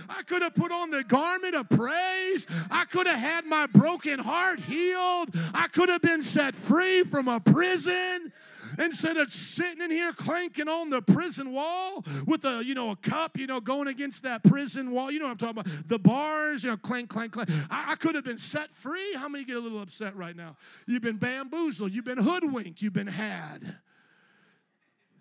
I 0.10 0.24
could 0.24 0.41
have 0.41 0.56
put 0.56 0.72
on 0.72 0.89
the 0.89 1.04
garment 1.04 1.56
of 1.56 1.69
praise. 1.69 2.48
I 2.72 2.86
could 2.86 3.08
have 3.08 3.19
had 3.19 3.46
my 3.46 3.67
broken 3.67 4.19
heart 4.19 4.60
healed. 4.60 5.30
I 5.54 5.67
could 5.67 5.89
have 5.89 6.02
been 6.02 6.22
set 6.22 6.56
free 6.56 7.04
from 7.04 7.28
a 7.28 7.39
prison 7.39 8.32
instead 8.80 9.18
of 9.18 9.34
sitting 9.34 9.82
in 9.82 9.92
here 9.92 10.14
clanking 10.14 10.68
on 10.68 10.90
the 10.90 11.02
prison 11.02 11.52
wall 11.52 12.04
with 12.26 12.46
a 12.46 12.64
you 12.64 12.74
know 12.74 12.92
a 12.92 12.96
cup 12.96 13.38
you 13.38 13.48
know 13.48 13.60
going 13.60 13.88
against 13.88 14.24
that 14.24 14.44
prison 14.44 14.92
wall. 14.92 15.12
You 15.12 15.20
know 15.20 15.26
what 15.26 15.32
i'm 15.32 15.38
talking 15.38 15.60
about? 15.60 15.88
The 15.88 16.00
bars 16.00 16.64
you 16.64 16.70
know 16.70 16.78
clank 16.78 17.10
clank 17.10 17.34
clank. 17.34 17.50
I, 17.70 17.92
I 17.92 17.96
could 17.96 18.16
have 18.16 18.24
been 18.24 18.38
set 18.38 18.74
free. 18.74 19.14
How 19.16 19.28
many 19.28 19.44
get 19.44 19.58
a 19.58 19.60
little 19.60 19.82
upset 19.82 20.16
right 20.16 20.36
now? 20.36 20.58
You've 20.88 21.02
been 21.02 21.18
bamboozled. 21.18 21.94
You've 21.94 22.06
been 22.06 22.18
hoodwinked. 22.18 22.82
You've 22.82 22.94
been 22.94 23.08
had. 23.08 23.78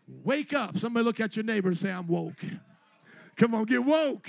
Wake 0.06 0.52
up. 0.52 0.76
Somebody 0.78 1.04
look 1.04 1.20
at 1.20 1.36
your 1.36 1.44
neighbor 1.44 1.68
and 1.68 1.76
say 1.76 1.90
i'm 1.90 2.06
woke. 2.06 2.44
Come 3.36 3.54
on 3.54 3.64
get 3.64 3.84
woke. 3.84 4.28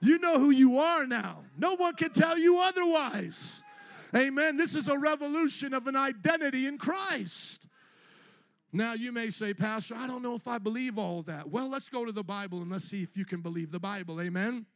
You 0.00 0.18
know 0.18 0.38
who 0.38 0.50
you 0.50 0.78
are 0.78 1.06
now. 1.06 1.44
No 1.58 1.74
one 1.74 1.94
can 1.94 2.12
tell 2.12 2.38
you 2.38 2.60
otherwise. 2.60 3.62
Amen. 4.14 4.56
This 4.56 4.74
is 4.74 4.88
a 4.88 4.98
revolution 4.98 5.74
of 5.74 5.86
an 5.86 5.96
identity 5.96 6.66
in 6.66 6.78
Christ. 6.78 7.59
Now, 8.72 8.92
you 8.92 9.10
may 9.10 9.30
say, 9.30 9.52
Pastor, 9.52 9.96
I 9.96 10.06
don't 10.06 10.22
know 10.22 10.34
if 10.34 10.46
I 10.46 10.58
believe 10.58 10.96
all 10.98 11.22
that. 11.22 11.50
Well, 11.50 11.68
let's 11.68 11.88
go 11.88 12.04
to 12.04 12.12
the 12.12 12.22
Bible 12.22 12.62
and 12.62 12.70
let's 12.70 12.84
see 12.84 13.02
if 13.02 13.16
you 13.16 13.24
can 13.24 13.40
believe 13.40 13.72
the 13.72 13.80
Bible. 13.80 14.20
Amen. 14.20 14.66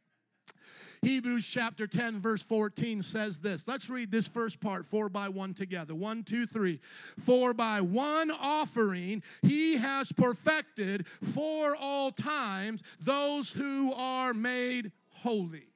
Hebrews 1.01 1.47
chapter 1.47 1.87
10, 1.87 2.19
verse 2.19 2.41
14 2.41 3.03
says 3.03 3.39
this. 3.39 3.67
Let's 3.67 3.89
read 3.89 4.11
this 4.11 4.27
first 4.27 4.59
part, 4.59 4.85
four 4.85 5.07
by 5.07 5.29
one 5.29 5.53
together. 5.53 5.93
One, 5.93 6.23
two, 6.23 6.45
three. 6.47 6.79
For 7.23 7.53
by 7.53 7.81
one 7.81 8.31
offering 8.31 9.21
he 9.41 9.77
has 9.77 10.11
perfected 10.11 11.05
for 11.07 11.75
all 11.75 12.11
times 12.11 12.81
those 12.99 13.51
who 13.51 13.93
are 13.93 14.33
made 14.33 14.91
holy. 15.09 15.67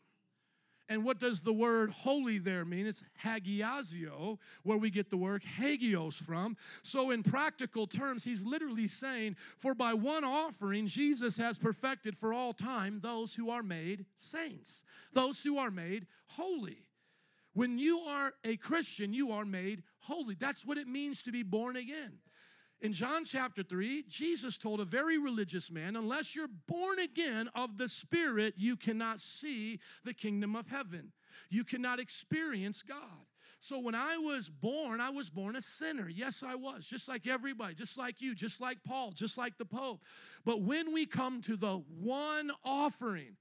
And 0.89 1.03
what 1.03 1.19
does 1.19 1.41
the 1.41 1.53
word 1.53 1.91
holy 1.91 2.39
there 2.39 2.65
mean? 2.65 2.87
It's 2.87 3.03
hagiazio, 3.23 4.39
where 4.63 4.77
we 4.77 4.89
get 4.89 5.11
the 5.11 5.17
word 5.17 5.43
hagios 5.43 6.15
from. 6.15 6.57
So, 6.81 7.11
in 7.11 7.21
practical 7.21 7.85
terms, 7.85 8.23
he's 8.23 8.43
literally 8.43 8.87
saying, 8.87 9.35
For 9.59 9.75
by 9.75 9.93
one 9.93 10.23
offering, 10.23 10.87
Jesus 10.87 11.37
has 11.37 11.59
perfected 11.59 12.17
for 12.17 12.33
all 12.33 12.53
time 12.53 12.99
those 13.01 13.35
who 13.35 13.51
are 13.51 13.61
made 13.61 14.05
saints, 14.17 14.83
those 15.13 15.43
who 15.43 15.59
are 15.59 15.71
made 15.71 16.07
holy. 16.25 16.87
When 17.53 17.77
you 17.77 17.99
are 17.99 18.33
a 18.43 18.57
Christian, 18.57 19.13
you 19.13 19.31
are 19.31 19.45
made 19.45 19.83
holy. 19.99 20.35
That's 20.39 20.65
what 20.65 20.77
it 20.77 20.87
means 20.87 21.21
to 21.23 21.31
be 21.31 21.43
born 21.43 21.75
again. 21.75 22.13
In 22.81 22.93
John 22.93 23.25
chapter 23.25 23.61
3, 23.61 24.05
Jesus 24.07 24.57
told 24.57 24.79
a 24.79 24.85
very 24.85 25.17
religious 25.17 25.69
man, 25.69 25.97
Unless 25.97 26.33
you're 26.33 26.47
born 26.67 26.99
again 26.99 27.49
of 27.53 27.77
the 27.77 27.89
Spirit, 27.89 28.53
you 28.57 28.77
cannot 28.77 29.19
see 29.19 29.79
the 30.05 30.13
kingdom 30.13 30.55
of 30.55 30.67
heaven. 30.67 31.11
You 31.49 31.65
cannot 31.65 31.99
experience 31.99 32.81
God. 32.81 33.25
So 33.59 33.79
when 33.79 33.95
I 33.95 34.17
was 34.17 34.47
born, 34.47 35.01
I 35.01 35.09
was 35.09 35.29
born 35.29 35.57
a 35.57 35.61
sinner. 35.61 36.07
Yes, 36.07 36.41
I 36.41 36.55
was, 36.55 36.85
just 36.85 37.09
like 37.09 37.27
everybody, 37.27 37.75
just 37.75 37.97
like 37.97 38.21
you, 38.21 38.33
just 38.33 38.61
like 38.61 38.77
Paul, 38.85 39.11
just 39.11 39.37
like 39.37 39.57
the 39.57 39.65
Pope. 39.65 40.01
But 40.45 40.61
when 40.61 40.93
we 40.93 41.05
come 41.05 41.41
to 41.41 41.57
the 41.57 41.83
one 41.99 42.51
offering, 42.63 43.35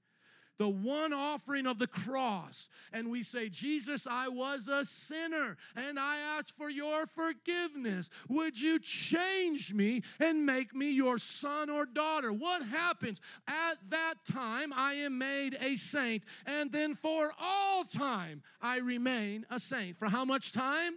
the 0.59 0.69
one 0.69 1.13
offering 1.13 1.65
of 1.65 1.79
the 1.79 1.87
cross, 1.87 2.69
and 2.91 3.09
we 3.09 3.23
say, 3.23 3.47
Jesus, 3.49 4.05
I 4.05 4.27
was 4.27 4.67
a 4.67 4.83
sinner 4.83 5.57
and 5.75 5.97
I 5.97 6.17
ask 6.37 6.55
for 6.55 6.69
your 6.69 7.07
forgiveness. 7.07 8.09
Would 8.27 8.59
you 8.59 8.77
change 8.77 9.73
me 9.73 10.03
and 10.19 10.45
make 10.45 10.75
me 10.75 10.91
your 10.91 11.17
son 11.17 11.69
or 11.69 11.85
daughter? 11.85 12.33
What 12.33 12.61
happens? 12.63 13.21
At 13.47 13.77
that 13.89 14.15
time, 14.29 14.73
I 14.73 14.93
am 14.95 15.17
made 15.17 15.57
a 15.61 15.77
saint, 15.77 16.25
and 16.45 16.71
then 16.71 16.93
for 16.93 17.31
all 17.39 17.85
time, 17.85 18.43
I 18.61 18.79
remain 18.79 19.45
a 19.49 19.61
saint. 19.61 19.97
For 19.97 20.09
how 20.09 20.25
much 20.25 20.51
time? 20.51 20.95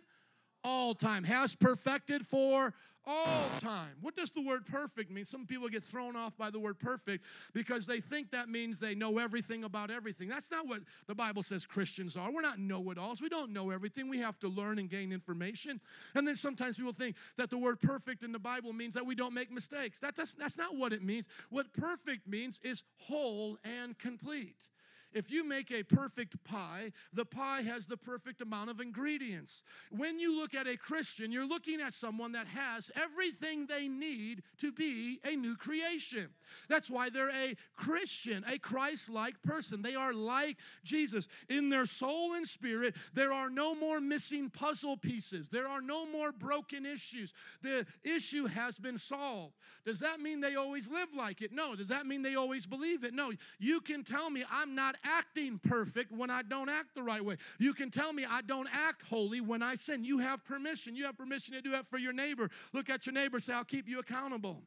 All 0.65 0.95
time. 0.95 1.23
Has 1.23 1.55
perfected 1.55 2.27
for 2.27 2.75
all 3.07 3.25
oh. 3.27 3.59
time. 3.61 3.93
What 4.01 4.17
does 4.17 4.31
the 4.31 4.41
word 4.41 4.67
perfect 4.67 5.11
mean? 5.11 5.25
Some 5.25 5.47
people 5.47 5.69
get 5.69 5.85
thrown 5.85 6.17
off 6.17 6.37
by 6.37 6.51
the 6.51 6.59
word 6.59 6.79
perfect 6.79 7.25
because 7.53 7.87
they 7.87 8.01
think 8.01 8.31
that 8.31 8.49
means 8.49 8.79
they 8.79 8.95
know 8.95 9.19
everything 9.19 9.65
about 9.65 9.91
everything. 9.91 10.29
That's 10.29 10.51
not 10.51 10.67
what 10.67 10.81
the 11.07 11.15
Bible 11.15 11.43
says 11.43 11.67
Christians 11.67 12.17
are. 12.17 12.31
We're 12.31 12.43
not 12.43 12.59
know 12.59 12.91
it 12.91 12.99
alls. 12.99 13.21
We 13.21 13.29
don't 13.29 13.53
know 13.53 13.71
everything. 13.71 14.09
We 14.09 14.19
have 14.19 14.39
to 14.41 14.49
learn 14.49 14.79
and 14.79 14.89
gain 14.89 15.13
information. 15.13 15.81
And 16.15 16.27
then 16.27 16.37
sometimes 16.37 16.77
people 16.77 16.93
think 16.93 17.17
that 17.37 17.51
the 17.51 17.59
word 17.59 17.81
perfect 17.81 18.23
in 18.23 18.33
the 18.33 18.39
Bible 18.39 18.73
means 18.73 18.95
that 18.95 19.05
we 19.05 19.15
don't 19.15 19.35
make 19.35 19.51
mistakes. 19.51 19.99
That, 20.01 20.17
that's, 20.17 20.35
that's 20.35 20.59
not 20.59 20.77
what 20.77 20.93
it 20.93 21.03
means. 21.03 21.29
What 21.51 21.73
perfect 21.73 22.27
means 22.27 22.61
is 22.63 22.83
whole 22.97 23.59
and 23.65 23.99
complete. 23.99 24.69
If 25.15 25.31
you 25.31 25.47
make 25.47 25.71
a 25.71 25.83
perfect 25.83 26.43
pie, 26.45 26.93
the 27.13 27.25
pie 27.25 27.63
has 27.63 27.87
the 27.87 27.97
perfect 27.97 28.41
amount 28.41 28.71
of 28.71 28.81
ingredients. 28.81 29.63
When 29.91 30.19
you 30.19 30.37
look 30.37 30.55
at 30.55 30.67
a 30.67 30.77
Christian, 30.77 31.33
you're 31.33 31.47
looking 31.47 31.81
at 31.81 31.95
someone 31.95 32.33
that 32.33 32.47
has 32.47 32.91
everything 32.95 33.67
they 33.67 33.89
need 33.89 34.43
to 34.59 34.73
be 34.73 35.21
a 35.25 35.37
new 35.37 35.57
creation. 35.57 36.29
That's 36.69 36.91
why 36.91 37.11
they're 37.11 37.31
a 37.31 37.57
Christian, 37.77 38.45
a 38.49 38.59
Christ 38.59 39.11
like 39.11 39.41
person. 39.43 39.83
They 39.83 39.95
are 39.95 40.13
like 40.13 40.57
Jesus. 40.85 41.29
In 41.49 41.69
their 41.69 41.87
soul 41.87 42.35
and 42.35 42.47
spirit, 42.47 42.95
there 43.15 43.33
are 43.33 43.51
no 43.51 43.75
more 43.75 44.01
missing 44.01 44.51
puzzle 44.51 44.97
pieces, 44.97 45.49
there 45.49 45.69
are 45.69 45.81
no 45.81 46.07
more 46.07 46.33
broken 46.33 46.87
issues. 46.87 47.33
The 47.63 47.87
issue 48.03 48.47
has 48.47 48.79
been 48.79 48.99
solved. 48.99 49.55
Does 49.85 50.01
that 50.01 50.21
mean 50.21 50.41
they 50.41 50.57
always 50.57 50.89
live 50.89 51.09
like 51.17 51.43
it? 51.43 51.53
No. 51.53 51.75
Does 51.75 51.89
that 51.89 52.07
mean 52.07 52.23
they 52.23 52.35
always 52.35 52.67
believe 52.67 53.05
it? 53.05 53.15
No. 53.15 53.33
You 53.59 53.81
can 53.81 54.05
tell 54.05 54.31
me 54.31 54.45
I'm 54.51 54.75
not 54.75 54.97
acting 55.05 55.59
perfect 55.59 56.13
when 56.13 56.31
I 56.31 56.43
don't 56.43 56.69
act 56.69 56.95
the 56.95 57.03
right 57.03 57.25
way. 57.25 57.37
You 57.59 57.75
can 57.75 57.91
tell 57.91 58.13
me 58.13 58.25
I 58.29 58.43
don't 58.43 58.69
act 58.73 59.03
holy 59.03 59.41
when 59.41 59.63
I 59.63 59.75
sin. 59.75 60.05
You 60.05 60.19
have 60.19 60.45
permission. 60.45 60.95
You 60.97 61.05
have 61.07 61.17
permission 61.17 61.55
to 61.55 61.61
do 61.61 61.71
that 61.73 61.89
for 61.89 61.99
your 61.99 62.13
neighbor. 62.13 62.51
Look 62.73 62.91
at 62.91 63.07
your 63.07 63.13
neighbor, 63.13 63.41
say, 63.41 63.53
I'll 63.53 63.65
keep 63.65 63.89
you 63.89 63.99
accountable. 63.99 64.63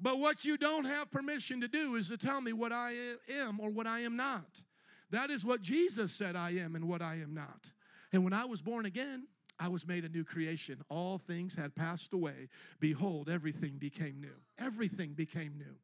But 0.00 0.18
what 0.18 0.44
you 0.44 0.56
don't 0.56 0.84
have 0.84 1.10
permission 1.10 1.60
to 1.60 1.68
do 1.68 1.96
is 1.96 2.08
to 2.08 2.16
tell 2.16 2.40
me 2.40 2.52
what 2.52 2.72
I 2.72 2.94
am 3.28 3.58
or 3.60 3.70
what 3.70 3.86
I 3.86 4.00
am 4.00 4.16
not. 4.16 4.62
That 5.10 5.30
is 5.30 5.44
what 5.44 5.62
Jesus 5.62 6.12
said 6.12 6.36
I 6.36 6.50
am 6.50 6.76
and 6.76 6.86
what 6.86 7.02
I 7.02 7.14
am 7.14 7.34
not. 7.34 7.72
And 8.12 8.24
when 8.24 8.32
I 8.32 8.44
was 8.44 8.62
born 8.62 8.86
again, 8.86 9.26
I 9.58 9.68
was 9.68 9.86
made 9.86 10.04
a 10.04 10.08
new 10.08 10.24
creation. 10.24 10.82
All 10.88 11.18
things 11.18 11.54
had 11.54 11.74
passed 11.74 12.12
away. 12.12 12.48
Behold, 12.78 13.28
everything 13.28 13.76
became 13.78 14.20
new. 14.20 14.36
Everything 14.58 15.14
became 15.14 15.54
new. 15.58 15.74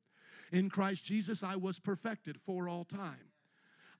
In 0.52 0.70
Christ 0.70 1.04
Jesus, 1.04 1.42
I 1.42 1.56
was 1.56 1.78
perfected 1.78 2.38
for 2.44 2.68
all 2.68 2.84
time. 2.84 3.30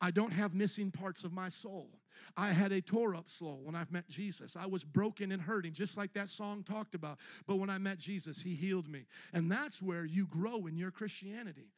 I 0.01 0.11
don't 0.11 0.33
have 0.33 0.55
missing 0.55 0.91
parts 0.91 1.25
of 1.25 1.33
my 1.33 1.49
soul. 1.49 1.89
I 2.37 2.53
had 2.53 2.73
a 2.73 2.81
tore 2.81 3.15
up 3.15 3.29
soul 3.29 3.61
when 3.63 3.75
I 3.75 3.85
met 3.91 4.09
Jesus. 4.09 4.57
I 4.57 4.67
was 4.67 4.85
broken 4.85 5.33
and 5.33 5.41
hurting, 5.41 5.73
just 5.73 5.97
like 5.97 6.13
that 6.13 6.31
song 6.31 6.63
talked 6.63 6.95
about. 6.95 7.19
But 7.47 7.57
when 7.57 7.71
I 7.71 7.79
met 7.79 7.99
Jesus, 7.99 8.43
He 8.43 8.55
healed 8.55 8.89
me. 8.89 9.07
And 9.33 9.51
that's 9.51 9.83
where 9.83 10.05
you 10.05 10.27
grow 10.27 10.67
in 10.67 10.77
your 10.77 10.91
Christianity. 10.91 11.69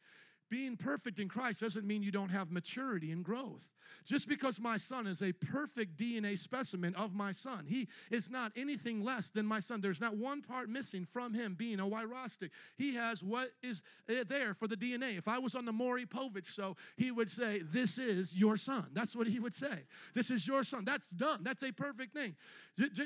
Being 0.49 0.77
perfect 0.77 1.19
in 1.19 1.29
Christ 1.29 1.61
doesn't 1.61 1.85
mean 1.85 2.03
you 2.03 2.11
don't 2.11 2.29
have 2.29 2.51
maturity 2.51 3.11
and 3.11 3.23
growth. 3.23 3.67
Just 4.05 4.27
because 4.27 4.59
my 4.59 4.77
son 4.77 5.05
is 5.05 5.21
a 5.21 5.33
perfect 5.33 5.97
DNA 5.97 6.39
specimen 6.39 6.95
of 6.95 7.13
my 7.13 7.31
son, 7.31 7.65
he 7.67 7.87
is 8.09 8.29
not 8.29 8.51
anything 8.55 9.03
less 9.03 9.29
than 9.29 9.45
my 9.45 9.59
son. 9.59 9.81
There's 9.81 9.99
not 9.99 10.15
one 10.15 10.41
part 10.41 10.69
missing 10.69 11.05
from 11.11 11.33
him 11.33 11.55
being 11.55 11.79
a 11.79 11.83
Wyrostic. 11.83 12.51
He 12.77 12.95
has 12.95 13.23
what 13.23 13.49
is 13.61 13.83
eh, 14.09 14.23
there 14.27 14.53
for 14.53 14.67
the 14.67 14.77
DNA. 14.77 15.17
If 15.17 15.27
I 15.27 15.39
was 15.39 15.55
on 15.55 15.65
the 15.65 15.73
Maury 15.73 16.05
Povich 16.05 16.47
show, 16.47 16.77
he 16.95 17.11
would 17.11 17.29
say, 17.29 17.61
This 17.63 17.97
is 17.97 18.35
your 18.35 18.57
son. 18.57 18.87
That's 18.93 19.15
what 19.15 19.27
he 19.27 19.39
would 19.39 19.55
say. 19.55 19.83
This 20.13 20.31
is 20.31 20.47
your 20.47 20.63
son. 20.63 20.85
That's 20.85 21.09
done. 21.09 21.43
That's 21.43 21.63
a 21.63 21.71
perfect 21.71 22.13
thing. 22.13 22.35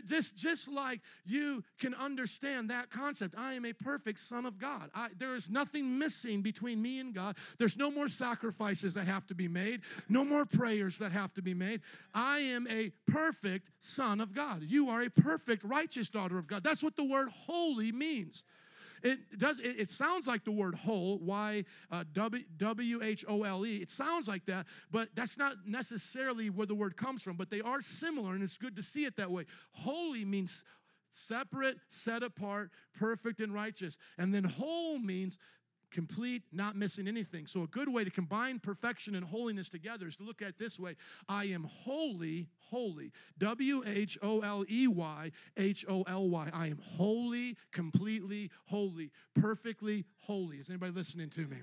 Just, 0.05 0.35
just 0.35 0.67
like 0.67 0.99
you 1.25 1.63
can 1.79 1.95
understand 1.95 2.69
that 2.69 2.91
concept, 2.91 3.35
I 3.37 3.53
am 3.53 3.65
a 3.65 3.73
perfect 3.73 4.19
son 4.19 4.45
of 4.45 4.59
God. 4.59 4.91
I, 4.93 5.09
there 5.17 5.33
is 5.33 5.49
nothing 5.49 5.97
missing 5.97 6.41
between 6.41 6.81
me 6.81 6.99
and 6.99 7.13
God. 7.13 7.30
There's 7.57 7.77
no 7.77 7.91
more 7.91 8.07
sacrifices 8.07 8.93
that 8.95 9.07
have 9.07 9.27
to 9.27 9.35
be 9.35 9.47
made, 9.47 9.81
no 10.09 10.23
more 10.23 10.45
prayers 10.45 10.97
that 10.99 11.11
have 11.11 11.33
to 11.35 11.41
be 11.41 11.53
made. 11.53 11.81
I 12.13 12.39
am 12.39 12.67
a 12.69 12.91
perfect 13.07 13.71
son 13.79 14.21
of 14.21 14.33
God. 14.33 14.63
You 14.63 14.89
are 14.89 15.03
a 15.03 15.09
perfect, 15.09 15.63
righteous 15.63 16.09
daughter 16.09 16.37
of 16.37 16.47
God. 16.47 16.63
That's 16.63 16.83
what 16.83 16.95
the 16.95 17.03
word 17.03 17.29
holy 17.29 17.91
means. 17.91 18.43
It 19.03 19.39
does. 19.39 19.59
It, 19.59 19.79
it 19.79 19.89
sounds 19.89 20.27
like 20.27 20.43
the 20.43 20.51
word 20.51 20.75
whole. 20.75 21.17
Y 21.19 21.63
uh, 21.91 22.03
W 22.13 22.99
H 23.01 23.25
O 23.27 23.43
L 23.43 23.65
E. 23.65 23.77
It 23.77 23.89
sounds 23.89 24.27
like 24.27 24.45
that, 24.45 24.67
but 24.91 25.09
that's 25.15 25.37
not 25.37 25.55
necessarily 25.65 26.49
where 26.49 26.67
the 26.67 26.75
word 26.75 26.95
comes 26.97 27.23
from. 27.23 27.35
But 27.35 27.49
they 27.49 27.61
are 27.61 27.81
similar, 27.81 28.35
and 28.35 28.43
it's 28.43 28.57
good 28.57 28.75
to 28.75 28.83
see 28.83 29.05
it 29.05 29.15
that 29.17 29.31
way. 29.31 29.45
Holy 29.71 30.23
means 30.23 30.63
separate, 31.09 31.77
set 31.89 32.23
apart, 32.23 32.71
perfect, 32.93 33.41
and 33.41 33.53
righteous. 33.53 33.97
And 34.17 34.33
then 34.33 34.43
whole 34.43 34.99
means 34.99 35.37
complete, 35.91 36.43
not 36.51 36.75
missing 36.75 37.07
anything. 37.07 37.45
So, 37.45 37.63
a 37.63 37.67
good 37.67 37.89
way 37.89 38.03
to 38.03 38.09
combine 38.09 38.59
perfection 38.59 39.15
and 39.15 39.25
holiness 39.25 39.69
together 39.69 40.07
is 40.07 40.17
to 40.17 40.23
look 40.23 40.41
at 40.41 40.49
it 40.49 40.59
this 40.59 40.79
way 40.79 40.95
I 41.27 41.45
am 41.45 41.63
holy, 41.63 42.47
holy. 42.59 43.11
W 43.37 43.83
H 43.85 44.17
O 44.21 44.39
L 44.39 44.65
E 44.69 44.87
Y 44.87 45.31
H 45.57 45.85
O 45.87 46.03
L 46.03 46.29
Y. 46.29 46.49
I 46.53 46.67
am 46.67 46.79
holy, 46.81 47.57
completely 47.71 48.49
holy, 48.65 49.11
perfectly 49.35 50.05
holy. 50.21 50.57
Is 50.57 50.69
anybody 50.69 50.93
listening 50.93 51.29
to 51.31 51.41
me? 51.41 51.57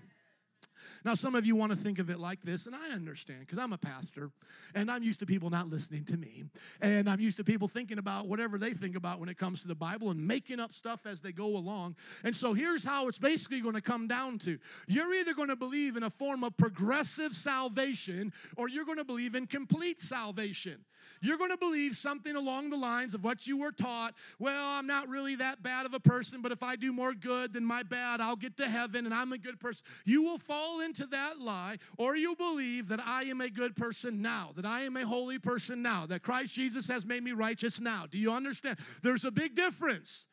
Now, 1.04 1.14
some 1.14 1.34
of 1.34 1.46
you 1.46 1.56
want 1.56 1.72
to 1.72 1.78
think 1.78 1.98
of 1.98 2.10
it 2.10 2.18
like 2.18 2.42
this, 2.42 2.66
and 2.66 2.74
I 2.74 2.90
understand 2.90 3.40
because 3.40 3.58
I'm 3.58 3.72
a 3.72 3.78
pastor 3.78 4.30
and 4.74 4.90
I'm 4.90 5.02
used 5.02 5.20
to 5.20 5.26
people 5.26 5.50
not 5.50 5.68
listening 5.68 6.04
to 6.06 6.16
me. 6.16 6.44
And 6.80 7.08
I'm 7.08 7.20
used 7.20 7.36
to 7.38 7.44
people 7.44 7.68
thinking 7.68 7.98
about 7.98 8.26
whatever 8.26 8.58
they 8.58 8.72
think 8.72 8.96
about 8.96 9.20
when 9.20 9.28
it 9.28 9.38
comes 9.38 9.62
to 9.62 9.68
the 9.68 9.74
Bible 9.74 10.10
and 10.10 10.26
making 10.26 10.60
up 10.60 10.72
stuff 10.72 11.06
as 11.06 11.20
they 11.20 11.32
go 11.32 11.56
along. 11.56 11.96
And 12.24 12.34
so 12.34 12.54
here's 12.54 12.84
how 12.84 13.08
it's 13.08 13.18
basically 13.18 13.60
going 13.60 13.74
to 13.74 13.80
come 13.80 14.08
down 14.08 14.38
to 14.40 14.58
you're 14.86 15.14
either 15.14 15.34
going 15.34 15.48
to 15.48 15.56
believe 15.56 15.96
in 15.96 16.02
a 16.02 16.10
form 16.10 16.44
of 16.44 16.56
progressive 16.56 17.34
salvation 17.34 18.32
or 18.56 18.68
you're 18.68 18.84
going 18.84 18.98
to 18.98 19.04
believe 19.04 19.34
in 19.34 19.46
complete 19.46 20.00
salvation. 20.00 20.84
You're 21.20 21.38
going 21.38 21.50
to 21.50 21.56
believe 21.56 21.96
something 21.96 22.36
along 22.36 22.70
the 22.70 22.76
lines 22.76 23.14
of 23.14 23.24
what 23.24 23.46
you 23.46 23.56
were 23.56 23.72
taught. 23.72 24.14
Well, 24.38 24.68
I'm 24.68 24.86
not 24.86 25.08
really 25.08 25.34
that 25.36 25.62
bad 25.62 25.86
of 25.86 25.94
a 25.94 26.00
person, 26.00 26.42
but 26.42 26.52
if 26.52 26.62
I 26.62 26.76
do 26.76 26.92
more 26.92 27.12
good 27.12 27.52
than 27.52 27.64
my 27.64 27.82
bad, 27.82 28.20
I'll 28.20 28.36
get 28.36 28.56
to 28.58 28.68
heaven 28.68 29.04
and 29.04 29.14
I'm 29.14 29.32
a 29.32 29.38
good 29.38 29.58
person. 29.58 29.84
You 30.04 30.22
will 30.22 30.38
fall 30.38 30.67
into 30.80 31.06
that 31.06 31.40
lie, 31.40 31.78
or 31.96 32.16
you 32.16 32.36
believe 32.36 32.88
that 32.88 33.00
I 33.00 33.24
am 33.24 33.40
a 33.40 33.50
good 33.50 33.74
person 33.74 34.22
now, 34.22 34.52
that 34.56 34.66
I 34.66 34.82
am 34.82 34.96
a 34.96 35.06
holy 35.06 35.38
person 35.38 35.82
now, 35.82 36.06
that 36.06 36.22
Christ 36.22 36.54
Jesus 36.54 36.88
has 36.88 37.04
made 37.04 37.22
me 37.22 37.32
righteous 37.32 37.80
now. 37.80 38.06
Do 38.10 38.18
you 38.18 38.32
understand? 38.32 38.78
There's 39.02 39.24
a 39.24 39.30
big 39.30 39.54
difference. 39.54 40.26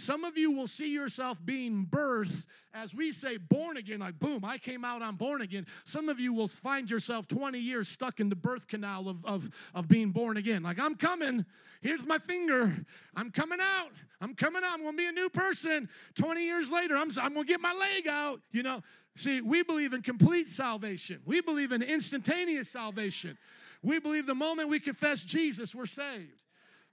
Some 0.00 0.24
of 0.24 0.38
you 0.38 0.50
will 0.50 0.66
see 0.66 0.90
yourself 0.90 1.36
being 1.44 1.86
birthed, 1.88 2.44
as 2.72 2.94
we 2.94 3.12
say, 3.12 3.36
born 3.36 3.76
again, 3.76 4.00
like 4.00 4.18
boom, 4.18 4.46
I 4.46 4.56
came 4.56 4.82
out, 4.82 5.02
I'm 5.02 5.16
born 5.16 5.42
again. 5.42 5.66
Some 5.84 6.08
of 6.08 6.18
you 6.18 6.32
will 6.32 6.48
find 6.48 6.90
yourself 6.90 7.28
20 7.28 7.58
years 7.58 7.86
stuck 7.86 8.18
in 8.18 8.30
the 8.30 8.34
birth 8.34 8.66
canal 8.66 9.10
of, 9.10 9.22
of, 9.26 9.50
of 9.74 9.88
being 9.88 10.10
born 10.10 10.38
again. 10.38 10.62
Like, 10.62 10.80
I'm 10.80 10.94
coming, 10.94 11.44
here's 11.82 12.06
my 12.06 12.18
finger, 12.18 12.74
I'm 13.14 13.30
coming 13.30 13.58
out, 13.60 13.92
I'm 14.22 14.34
coming 14.34 14.62
out, 14.64 14.78
I'm 14.78 14.84
gonna 14.84 14.96
be 14.96 15.06
a 15.06 15.12
new 15.12 15.28
person. 15.28 15.86
20 16.14 16.46
years 16.46 16.70
later, 16.70 16.96
I'm, 16.96 17.10
I'm 17.20 17.34
gonna 17.34 17.44
get 17.44 17.60
my 17.60 17.74
leg 17.74 18.08
out, 18.08 18.40
you 18.52 18.62
know. 18.62 18.82
See, 19.16 19.42
we 19.42 19.62
believe 19.62 19.92
in 19.92 20.00
complete 20.00 20.48
salvation, 20.48 21.20
we 21.26 21.42
believe 21.42 21.72
in 21.72 21.82
instantaneous 21.82 22.70
salvation. 22.70 23.36
We 23.82 23.98
believe 23.98 24.26
the 24.26 24.34
moment 24.34 24.68
we 24.70 24.80
confess 24.80 25.22
Jesus, 25.22 25.74
we're 25.74 25.86
saved. 25.86 26.40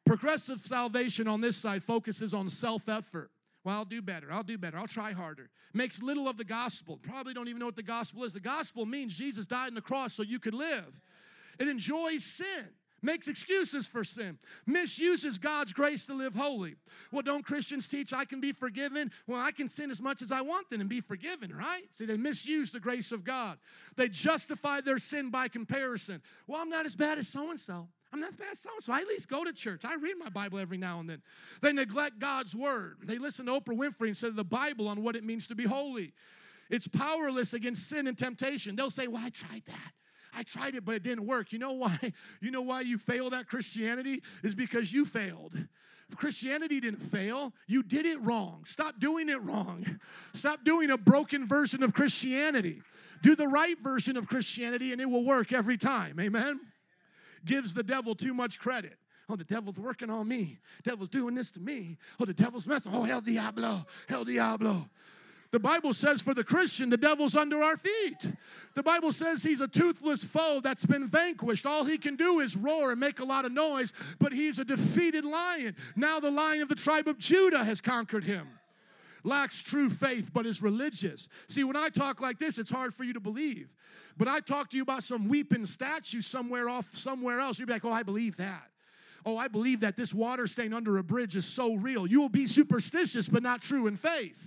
Progressive 0.07 0.65
salvation 0.65 1.27
on 1.27 1.41
this 1.41 1.57
side 1.57 1.83
focuses 1.83 2.33
on 2.33 2.49
self 2.49 2.87
effort. 2.87 3.29
Well, 3.63 3.75
I'll 3.75 3.85
do 3.85 4.01
better. 4.01 4.31
I'll 4.31 4.43
do 4.43 4.57
better. 4.57 4.77
I'll 4.77 4.87
try 4.87 5.11
harder. 5.11 5.49
Makes 5.73 6.01
little 6.01 6.29
of 6.29 6.37
the 6.37 6.45
gospel. 6.45 6.97
Probably 7.03 7.33
don't 7.33 7.49
even 7.49 7.59
know 7.59 7.65
what 7.65 7.75
the 7.75 7.83
gospel 7.83 8.23
is. 8.23 8.31
The 8.31 8.39
gospel 8.39 8.85
means 8.85 9.13
Jesus 9.13 9.45
died 9.45 9.67
on 9.67 9.73
the 9.73 9.81
cross 9.81 10.13
so 10.13 10.23
you 10.23 10.39
could 10.39 10.53
live. 10.53 11.01
It 11.59 11.67
enjoys 11.67 12.23
sin, 12.23 12.69
makes 13.01 13.27
excuses 13.27 13.85
for 13.85 14.05
sin, 14.05 14.37
misuses 14.65 15.37
God's 15.37 15.73
grace 15.73 16.05
to 16.05 16.13
live 16.13 16.33
holy. 16.33 16.75
Well, 17.11 17.23
don't 17.23 17.45
Christians 17.45 17.87
teach 17.87 18.13
I 18.13 18.23
can 18.23 18.39
be 18.39 18.53
forgiven? 18.53 19.11
Well, 19.27 19.41
I 19.41 19.51
can 19.51 19.67
sin 19.67 19.91
as 19.91 20.01
much 20.01 20.21
as 20.21 20.31
I 20.31 20.39
want 20.39 20.69
then 20.69 20.79
and 20.79 20.89
be 20.89 21.01
forgiven, 21.01 21.53
right? 21.53 21.83
See, 21.91 22.05
they 22.05 22.15
misuse 22.15 22.71
the 22.71 22.79
grace 22.79 23.11
of 23.11 23.25
God. 23.25 23.57
They 23.97 24.07
justify 24.07 24.79
their 24.79 24.99
sin 24.99 25.29
by 25.29 25.49
comparison. 25.49 26.21
Well, 26.47 26.61
I'm 26.61 26.69
not 26.69 26.85
as 26.85 26.95
bad 26.95 27.17
as 27.17 27.27
so 27.27 27.49
and 27.49 27.59
so. 27.59 27.89
I'm 28.13 28.19
not 28.21 28.37
bad 28.37 28.57
so 28.57 28.69
so 28.79 28.93
I 28.93 29.01
at 29.01 29.07
least 29.07 29.27
go 29.27 29.43
to 29.43 29.51
church. 29.51 29.83
I 29.83 29.95
read 29.95 30.15
my 30.17 30.29
Bible 30.29 30.59
every 30.59 30.77
now 30.77 30.99
and 30.99 31.09
then. 31.09 31.21
They 31.61 31.73
neglect 31.73 32.19
God's 32.19 32.55
word. 32.55 32.97
They 33.03 33.17
listen 33.17 33.47
to 33.47 33.53
Oprah 33.53 33.77
Winfrey 33.77 34.09
instead 34.09 34.29
of 34.29 34.35
the 34.35 34.43
Bible 34.43 34.87
on 34.87 35.03
what 35.03 35.15
it 35.15 35.23
means 35.23 35.47
to 35.47 35.55
be 35.55 35.65
holy. 35.65 36.13
It's 36.69 36.87
powerless 36.87 37.53
against 37.53 37.87
sin 37.87 38.07
and 38.07 38.17
temptation. 38.17 38.75
They'll 38.75 38.89
say, 38.89 39.07
Well, 39.07 39.23
I 39.23 39.29
tried 39.29 39.63
that. 39.67 39.91
I 40.33 40.43
tried 40.43 40.75
it, 40.75 40.85
but 40.85 40.95
it 40.95 41.03
didn't 41.03 41.25
work. 41.25 41.51
You 41.51 41.59
know 41.59 41.73
why? 41.73 41.97
You 42.41 42.51
know 42.51 42.61
why 42.61 42.81
you 42.81 42.97
failed 42.97 43.33
at 43.33 43.47
Christianity? 43.47 44.21
Is 44.43 44.55
because 44.55 44.93
you 44.93 45.05
failed. 45.05 45.57
Christianity 46.15 46.79
didn't 46.79 47.01
fail. 47.01 47.51
You 47.67 47.83
did 47.83 48.05
it 48.05 48.21
wrong. 48.21 48.63
Stop 48.65 48.99
doing 48.99 49.27
it 49.27 49.41
wrong. 49.41 49.99
Stop 50.33 50.63
doing 50.63 50.91
a 50.91 50.97
broken 50.97 51.47
version 51.47 51.83
of 51.83 51.93
Christianity. 51.93 52.81
Do 53.21 53.35
the 53.35 53.47
right 53.47 53.77
version 53.81 54.15
of 54.15 54.27
Christianity 54.27 54.93
and 54.93 55.01
it 55.01 55.09
will 55.09 55.25
work 55.25 55.51
every 55.51 55.77
time. 55.77 56.19
Amen 56.19 56.61
gives 57.45 57.73
the 57.73 57.83
devil 57.83 58.15
too 58.15 58.33
much 58.33 58.59
credit. 58.59 58.97
Oh, 59.29 59.35
the 59.35 59.43
devil's 59.43 59.77
working 59.77 60.09
on 60.09 60.27
me. 60.27 60.59
Devil's 60.83 61.09
doing 61.09 61.35
this 61.35 61.51
to 61.51 61.59
me. 61.59 61.97
Oh, 62.19 62.25
the 62.25 62.33
devil's 62.33 62.65
messing. 62.65 62.93
Oh, 62.95 63.03
el 63.03 63.21
diablo. 63.21 63.85
El 64.07 64.23
diablo. 64.23 64.89
The 65.51 65.59
Bible 65.59 65.93
says 65.93 66.21
for 66.21 66.33
the 66.33 66.43
Christian, 66.43 66.89
the 66.89 66.97
devil's 66.97 67.35
under 67.35 67.61
our 67.61 67.77
feet. 67.77 68.31
The 68.75 68.83
Bible 68.83 69.11
says 69.11 69.43
he's 69.43 69.61
a 69.61 69.67
toothless 69.67 70.23
foe 70.23 70.59
that's 70.61 70.85
been 70.85 71.07
vanquished. 71.07 71.65
All 71.65 71.85
he 71.85 71.97
can 71.97 72.15
do 72.15 72.41
is 72.41 72.57
roar 72.57 72.91
and 72.91 72.99
make 72.99 73.19
a 73.19 73.25
lot 73.25 73.45
of 73.45 73.51
noise, 73.53 73.93
but 74.19 74.33
he's 74.33 74.59
a 74.59 74.65
defeated 74.65 75.23
lion. 75.23 75.75
Now 75.95 76.19
the 76.19 76.31
lion 76.31 76.61
of 76.61 76.69
the 76.69 76.75
tribe 76.75 77.07
of 77.07 77.17
Judah 77.17 77.63
has 77.63 77.79
conquered 77.79 78.25
him. 78.25 78.47
Lacks 79.23 79.61
true 79.63 79.89
faith, 79.89 80.31
but 80.33 80.45
is 80.45 80.61
religious. 80.61 81.27
See, 81.47 81.63
when 81.63 81.75
I 81.75 81.89
talk 81.89 82.21
like 82.21 82.39
this, 82.39 82.57
it's 82.57 82.69
hard 82.69 82.93
for 82.93 83.03
you 83.03 83.13
to 83.13 83.19
believe. 83.19 83.69
But 84.17 84.27
I 84.27 84.39
talk 84.39 84.69
to 84.71 84.77
you 84.77 84.83
about 84.83 85.03
some 85.03 85.27
weeping 85.27 85.65
statue 85.65 86.21
somewhere 86.21 86.69
off 86.69 86.95
somewhere 86.95 87.39
else. 87.39 87.59
You'd 87.59 87.67
be 87.67 87.73
like, 87.73 87.85
oh, 87.85 87.91
I 87.91 88.03
believe 88.03 88.37
that. 88.37 88.69
Oh, 89.25 89.37
I 89.37 89.47
believe 89.47 89.81
that 89.81 89.97
this 89.97 90.13
water 90.13 90.47
stain 90.47 90.73
under 90.73 90.97
a 90.97 91.03
bridge 91.03 91.35
is 91.35 91.45
so 91.45 91.75
real. 91.75 92.07
You 92.07 92.21
will 92.21 92.29
be 92.29 92.47
superstitious, 92.47 93.27
but 93.27 93.43
not 93.43 93.61
true 93.61 93.87
in 93.87 93.97
faith. 93.97 94.46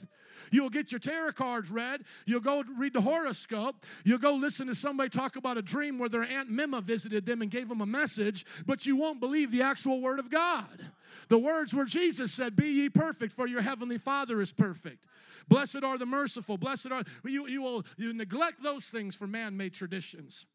You'll 0.51 0.71
get 0.71 0.93
your 0.93 0.99
tarot 0.99 1.33
cards 1.33 1.71
read. 1.71 2.03
You'll 2.27 2.41
go 2.41 2.63
read 2.77 2.93
the 2.93 3.01
horoscope. 3.01 3.85
You'll 4.05 4.19
go 4.19 4.35
listen 4.35 4.67
to 4.67 4.75
somebody 4.75 5.11
talk 5.11 5.37
about 5.37 5.59
a 5.59 5.63
dream 5.63 5.99
where 5.99 6.09
their 6.09 6.25
Aunt 6.25 6.51
Mima 6.51 6.81
visited 6.81 7.27
them 7.27 7.43
and 7.43 7.51
gave 7.51 7.69
them 7.69 7.81
a 7.81 7.87
message, 7.87 8.45
but 8.67 8.87
you 8.87 8.97
won't 8.97 9.21
believe 9.21 9.51
the 9.53 9.63
actual 9.63 10.01
Word 10.01 10.19
of 10.19 10.31
God. 10.31 10.91
The 11.29 11.39
words 11.39 11.73
where 11.73 11.85
Jesus 11.85 12.33
said, 12.33 12.57
Be 12.57 12.69
ye 12.69 12.89
perfect, 12.89 13.33
for 13.33 13.47
your 13.47 13.63
heavenly 13.63 13.99
Father 13.99 14.41
is 14.41 14.53
perfect. 14.53 15.07
Blessed 15.49 15.83
are 15.83 15.99
the 15.99 16.07
merciful. 16.07 16.57
Blessed 16.59 16.93
are 16.93 17.03
you. 17.25 17.49
You 17.49 17.63
will 17.63 17.85
you 17.97 18.13
neglect 18.13 18.63
those 18.63 18.85
things 18.85 19.17
for 19.17 19.27
man-made 19.27 19.75
traditions. 19.75 20.47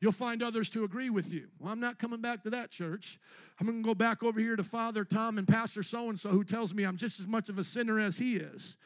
You'll 0.00 0.12
find 0.12 0.42
others 0.42 0.70
to 0.70 0.84
agree 0.84 1.10
with 1.10 1.30
you. 1.32 1.48
Well, 1.58 1.70
I'm 1.72 1.80
not 1.80 1.98
coming 1.98 2.20
back 2.20 2.42
to 2.44 2.50
that 2.50 2.70
church. 2.70 3.18
I'm 3.60 3.66
going 3.66 3.82
to 3.82 3.86
go 3.86 3.94
back 3.94 4.22
over 4.22 4.40
here 4.40 4.56
to 4.56 4.64
Father 4.64 5.04
Tom 5.04 5.36
and 5.36 5.46
Pastor 5.46 5.82
so 5.82 6.08
and 6.08 6.18
so 6.18 6.30
who 6.30 6.42
tells 6.42 6.72
me 6.72 6.84
I'm 6.84 6.96
just 6.96 7.20
as 7.20 7.28
much 7.28 7.48
of 7.48 7.58
a 7.58 7.64
sinner 7.64 8.00
as 8.00 8.18
he 8.18 8.36
is. 8.36 8.76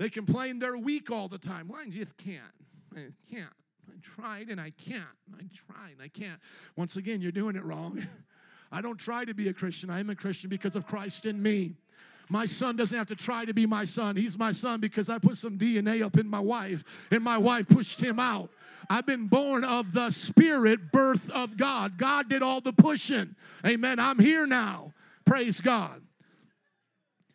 They 0.00 0.08
complain 0.08 0.58
they're 0.58 0.78
weak 0.78 1.10
all 1.10 1.28
the 1.28 1.36
time. 1.36 1.68
Well, 1.68 1.78
I 1.78 1.90
just 1.90 2.16
can't. 2.16 2.40
I 2.96 3.08
can't. 3.30 3.52
I 3.86 3.92
tried 4.00 4.48
and 4.48 4.58
I 4.58 4.70
can't. 4.70 5.04
I 5.34 5.42
tried 5.54 5.92
and 5.92 6.00
I 6.02 6.08
can't. 6.08 6.40
Once 6.74 6.96
again, 6.96 7.20
you're 7.20 7.30
doing 7.30 7.54
it 7.54 7.62
wrong. 7.62 8.06
I 8.72 8.80
don't 8.80 8.96
try 8.96 9.26
to 9.26 9.34
be 9.34 9.48
a 9.48 9.52
Christian. 9.52 9.90
I 9.90 10.00
am 10.00 10.08
a 10.08 10.14
Christian 10.14 10.48
because 10.48 10.74
of 10.74 10.86
Christ 10.86 11.26
in 11.26 11.42
me. 11.42 11.74
My 12.30 12.46
son 12.46 12.76
doesn't 12.76 12.96
have 12.96 13.08
to 13.08 13.14
try 13.14 13.44
to 13.44 13.52
be 13.52 13.66
my 13.66 13.84
son. 13.84 14.16
He's 14.16 14.38
my 14.38 14.52
son 14.52 14.80
because 14.80 15.10
I 15.10 15.18
put 15.18 15.36
some 15.36 15.58
DNA 15.58 16.02
up 16.02 16.16
in 16.16 16.26
my 16.26 16.40
wife 16.40 16.82
and 17.10 17.22
my 17.22 17.36
wife 17.36 17.68
pushed 17.68 18.00
him 18.00 18.18
out. 18.18 18.48
I've 18.88 19.04
been 19.04 19.26
born 19.26 19.64
of 19.64 19.92
the 19.92 20.10
spirit 20.12 20.92
birth 20.92 21.30
of 21.30 21.58
God. 21.58 21.98
God 21.98 22.30
did 22.30 22.42
all 22.42 22.62
the 22.62 22.72
pushing. 22.72 23.34
Amen. 23.66 23.98
I'm 23.98 24.18
here 24.18 24.46
now. 24.46 24.94
Praise 25.26 25.60
God. 25.60 26.00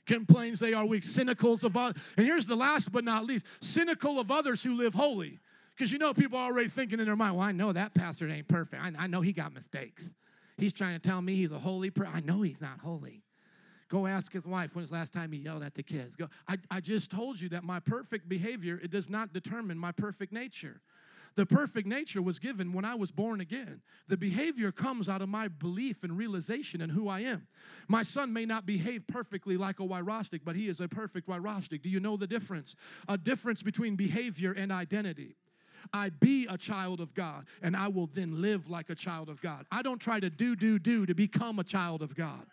Complains 0.05 0.59
they 0.59 0.73
are 0.73 0.85
weak, 0.85 1.03
cynicals 1.03 1.63
of 1.63 1.75
others. 1.75 2.01
And 2.17 2.25
here's 2.25 2.45
the 2.45 2.55
last 2.55 2.91
but 2.91 3.03
not 3.03 3.25
least 3.25 3.45
cynical 3.61 4.19
of 4.19 4.31
others 4.31 4.63
who 4.63 4.75
live 4.75 4.93
holy. 4.93 5.39
Because 5.75 5.91
you 5.91 5.97
know 5.97 6.13
people 6.13 6.37
are 6.37 6.45
already 6.45 6.69
thinking 6.69 6.99
in 6.99 7.05
their 7.05 7.15
mind, 7.15 7.35
well, 7.35 7.45
I 7.45 7.51
know 7.51 7.73
that 7.73 7.93
pastor 7.93 8.29
ain't 8.29 8.47
perfect. 8.47 8.81
I, 8.81 8.91
I 8.97 9.07
know 9.07 9.21
he 9.21 9.33
got 9.33 9.53
mistakes. 9.53 10.07
He's 10.57 10.73
trying 10.73 10.99
to 10.99 11.05
tell 11.05 11.21
me 11.21 11.35
he's 11.35 11.51
a 11.51 11.59
holy 11.59 11.89
person. 11.89 12.13
I 12.15 12.21
know 12.21 12.41
he's 12.41 12.61
not 12.61 12.79
holy. 12.79 13.23
Go 13.89 14.07
ask 14.07 14.31
his 14.31 14.47
wife 14.47 14.73
when 14.73 14.81
was 14.81 14.89
the 14.89 14.95
last 14.95 15.13
time 15.13 15.31
he 15.31 15.39
yelled 15.39 15.63
at 15.63 15.75
the 15.75 15.83
kids. 15.83 16.15
Go, 16.15 16.27
I, 16.47 16.57
I 16.71 16.79
just 16.79 17.11
told 17.11 17.39
you 17.39 17.49
that 17.49 17.63
my 17.63 17.79
perfect 17.79 18.27
behavior, 18.27 18.79
it 18.81 18.89
does 18.89 19.09
not 19.09 19.33
determine 19.33 19.77
my 19.77 19.91
perfect 19.91 20.33
nature. 20.33 20.81
The 21.35 21.45
perfect 21.45 21.85
nature 21.85 22.21
was 22.21 22.39
given 22.39 22.71
when 22.71 22.85
I 22.85 22.95
was 22.95 23.11
born 23.11 23.41
again. 23.41 23.81
The 24.07 24.15
behavior 24.15 24.71
comes 24.71 25.09
out 25.09 25.21
of 25.21 25.27
my 25.27 25.49
belief 25.49 26.03
and 26.03 26.17
realization 26.17 26.79
in 26.79 26.89
who 26.89 27.09
I 27.09 27.21
am. 27.21 27.47
My 27.89 28.03
son 28.03 28.31
may 28.31 28.45
not 28.45 28.65
behave 28.65 29.05
perfectly 29.05 29.57
like 29.57 29.81
a 29.81 29.83
Wyrostic, 29.83 30.41
but 30.45 30.55
he 30.55 30.69
is 30.69 30.79
a 30.79 30.87
perfect 30.87 31.27
Wyrostic. 31.27 31.81
Do 31.81 31.89
you 31.89 31.99
know 31.99 32.15
the 32.15 32.27
difference? 32.27 32.75
A 33.09 33.17
difference 33.17 33.63
between 33.63 33.95
behavior 33.97 34.53
and 34.53 34.71
identity. 34.71 35.35
I 35.93 36.09
be 36.09 36.47
a 36.47 36.57
child 36.57 36.99
of 36.99 37.13
God, 37.13 37.45
and 37.61 37.75
I 37.75 37.89
will 37.89 38.07
then 38.07 38.41
live 38.41 38.69
like 38.69 38.89
a 38.89 38.95
child 38.95 39.29
of 39.29 39.41
God. 39.41 39.65
I 39.71 39.81
don't 39.81 39.99
try 39.99 40.19
to 40.19 40.29
do, 40.29 40.55
do, 40.55 40.79
do 40.79 41.05
to 41.05 41.13
become 41.13 41.59
a 41.59 41.63
child 41.63 42.01
of 42.01 42.15
God. 42.15 42.47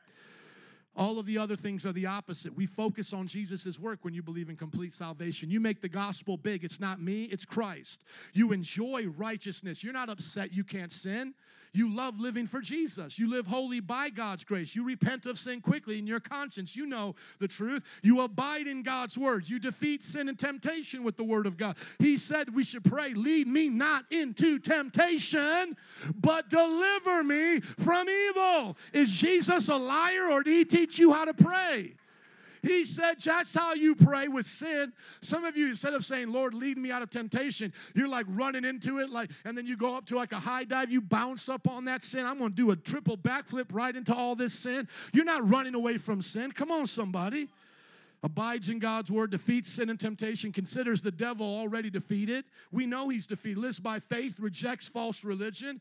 All 0.95 1.19
of 1.19 1.25
the 1.25 1.39
other 1.39 1.57
things 1.57 1.87
are 1.87 1.93
the 1.93 2.07
opposite. 2.07 2.55
We 2.55 2.67
focus 2.67 3.15
on 3.15 3.27
Jesus' 3.27 3.79
work 3.79 4.01
when 4.03 4.13
you 4.13 4.23
believe 4.23 4.51
in 4.51 4.57
complete 4.57 4.93
salvation. 4.93 5.51
You 5.51 5.59
make 5.59 5.81
the 5.81 5.89
gospel 5.89 6.37
big. 6.37 6.65
It's 6.65 6.81
not 6.81 7.01
me, 7.01 7.25
it's 7.25 7.47
Christ. 7.47 8.05
You 8.35 8.53
enjoy 8.53 9.07
righteousness. 9.07 9.83
You're 9.83 9.95
not 9.95 10.11
upset 10.11 10.53
you 10.53 10.65
can't 10.65 10.93
sin. 10.93 11.33
You 11.75 11.95
love 11.95 12.21
living 12.21 12.47
for 12.47 12.61
Jesus. 12.61 13.19
You 13.19 13.31
live 13.31 13.47
holy 13.47 13.81
by 13.81 14.11
God's 14.11 14.45
grace. 14.45 14.77
You 14.77 14.85
repent 14.85 15.25
of 15.25 15.39
sin 15.39 15.61
quickly 15.61 15.99
in 15.99 16.07
your 16.07 16.21
conscience. 16.21 16.77
You 16.77 16.87
know 16.87 17.15
the 17.39 17.49
truth. 17.49 17.83
You 18.03 18.21
abide 18.21 18.67
in 18.67 18.83
God's 18.83 19.17
words. 19.17 19.49
You 19.49 19.59
defeat 19.59 20.03
sin 20.03 20.29
and 20.29 20.39
temptation 20.39 21.03
with 21.03 21.17
the 21.17 21.25
word 21.25 21.47
of 21.47 21.57
God. 21.57 21.77
He 21.99 22.19
said 22.19 22.55
we 22.55 22.65
should 22.65 22.85
pray, 22.85 23.15
Lead 23.15 23.47
me 23.47 23.69
not 23.69 24.05
into 24.11 24.59
temptation, 24.59 25.77
but 26.15 26.51
deliver 26.51 27.25
me 27.25 27.61
from 27.61 28.09
evil. 28.09 28.77
Is 28.93 29.11
Jesus 29.11 29.69
a 29.69 29.77
liar 29.77 30.29
or 30.31 30.43
did 30.43 30.53
he 30.53 30.65
teach 30.65 30.99
you 30.99 31.13
how 31.13 31.25
to 31.25 31.35
pray? 31.35 31.95
He 32.63 32.85
said, 32.85 33.21
That's 33.21 33.55
how 33.55 33.75
you 33.75 33.95
pray 33.95 34.29
with 34.29 34.47
sin. 34.47 34.93
Some 35.21 35.45
of 35.45 35.57
you, 35.57 35.69
instead 35.69 35.95
of 35.95 36.05
saying, 36.05 36.31
Lord, 36.33 36.55
lead 36.55 36.79
me 36.79 36.91
out 36.91 37.03
of 37.03 37.11
temptation, 37.11 37.73
you're 37.95 38.09
like 38.09 38.27
running 38.29 38.65
into 38.65 39.01
it, 39.01 39.11
like, 39.11 39.31
and 39.45 39.59
then 39.59 39.67
you 39.67 39.77
go 39.77 39.97
up 39.97 40.07
to 40.07 40.17
like 40.17 40.33
a 40.33 40.41
high 40.41 40.65
dive, 40.65 40.91
you 40.91 41.01
bounce 41.01 41.49
up 41.49 41.69
on 41.69 41.85
that 41.87 42.03
sin. 42.03 42.25
I'm 42.25 42.39
gonna 42.39 42.51
do 42.51 42.71
a 42.71 42.77
triple 42.77 43.17
backflip 43.17 43.67
right 43.73 43.95
into 43.95 44.15
all 44.15 44.37
this 44.37 44.55
sin. 44.55 44.89
You're 45.13 45.25
not 45.25 45.49
running 45.49 45.75
away 45.75 45.99
from 45.99 46.23
sin. 46.23 46.53
Come 46.53 46.71
on, 46.71 46.87
somebody 46.87 47.49
abides 48.23 48.69
in 48.69 48.79
God's 48.79 49.11
word, 49.11 49.31
defeats 49.31 49.73
sin 49.73 49.91
and 49.91 49.99
temptation, 49.99 50.53
considers 50.53 51.03
the 51.03 51.11
devil 51.11 51.47
already 51.47 51.91
defeated. 51.91 52.45
We 52.71 52.87
know 52.87 53.09
he's 53.09 53.27
defeated, 53.27 53.59
lives 53.59 53.81
by 53.81 53.99
faith, 53.99 54.39
rejects 54.39 54.89
false 54.89 55.25
religion. 55.25 55.81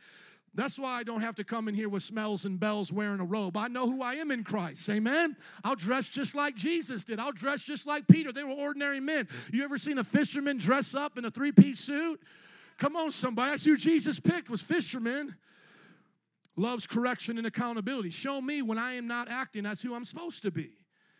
That's 0.53 0.77
why 0.77 0.99
I 0.99 1.03
don't 1.03 1.21
have 1.21 1.35
to 1.35 1.45
come 1.45 1.69
in 1.69 1.75
here 1.75 1.87
with 1.87 2.03
smells 2.03 2.43
and 2.43 2.59
bells 2.59 2.91
wearing 2.91 3.21
a 3.21 3.25
robe. 3.25 3.55
I 3.55 3.69
know 3.69 3.89
who 3.89 4.01
I 4.01 4.15
am 4.15 4.31
in 4.31 4.43
Christ. 4.43 4.89
Amen. 4.89 5.37
I'll 5.63 5.75
dress 5.75 6.09
just 6.09 6.35
like 6.35 6.55
Jesus 6.55 7.05
did. 7.05 7.19
I'll 7.19 7.31
dress 7.31 7.63
just 7.63 7.87
like 7.87 8.05
Peter. 8.07 8.33
They 8.33 8.43
were 8.43 8.51
ordinary 8.51 8.99
men. 8.99 9.29
You 9.51 9.63
ever 9.63 9.77
seen 9.77 9.97
a 9.97 10.03
fisherman 10.03 10.57
dress 10.57 10.93
up 10.93 11.17
in 11.17 11.23
a 11.23 11.31
three 11.31 11.53
piece 11.53 11.79
suit? 11.79 12.19
Come 12.77 12.97
on, 12.97 13.11
somebody. 13.11 13.51
That's 13.51 13.63
who 13.63 13.77
Jesus 13.77 14.19
picked 14.19 14.49
was 14.49 14.61
fishermen. 14.61 15.35
Loves 16.57 16.85
correction 16.85 17.37
and 17.37 17.47
accountability. 17.47 18.09
Show 18.09 18.41
me 18.41 18.61
when 18.61 18.77
I 18.77 18.93
am 18.93 19.07
not 19.07 19.29
acting 19.29 19.65
as 19.65 19.81
who 19.81 19.95
I'm 19.95 20.03
supposed 20.03 20.43
to 20.43 20.51
be. 20.51 20.71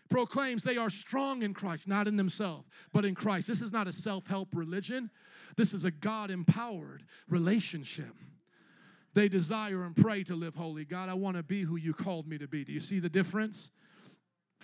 Proclaims 0.10 0.62
they 0.62 0.76
are 0.76 0.90
strong 0.90 1.42
in 1.42 1.54
Christ, 1.54 1.88
not 1.88 2.06
in 2.06 2.18
themselves, 2.18 2.68
but 2.92 3.06
in 3.06 3.16
Christ. 3.16 3.48
This 3.48 3.62
is 3.62 3.72
not 3.72 3.88
a 3.88 3.94
self 3.94 4.28
help 4.28 4.50
religion. 4.54 5.10
This 5.56 5.74
is 5.74 5.86
a 5.86 5.92
God 5.92 6.32
empowered 6.32 7.06
relationship. 7.30 8.14
They 9.14 9.28
desire 9.28 9.84
and 9.84 9.96
pray 9.96 10.24
to 10.24 10.36
live 10.36 10.56
holy. 10.56 10.86
God, 10.86 11.10
I 11.10 11.14
want 11.14 11.38
to 11.38 11.44
be 11.44 11.64
who 11.64 11.76
you 11.76 11.94
called 11.94 12.28
me 12.28 12.38
to 12.38 12.48
be. 12.48 12.64
Do 12.64 12.72
you 12.72 12.80
see 12.80 13.00
the 13.00 13.10
difference? 13.10 13.72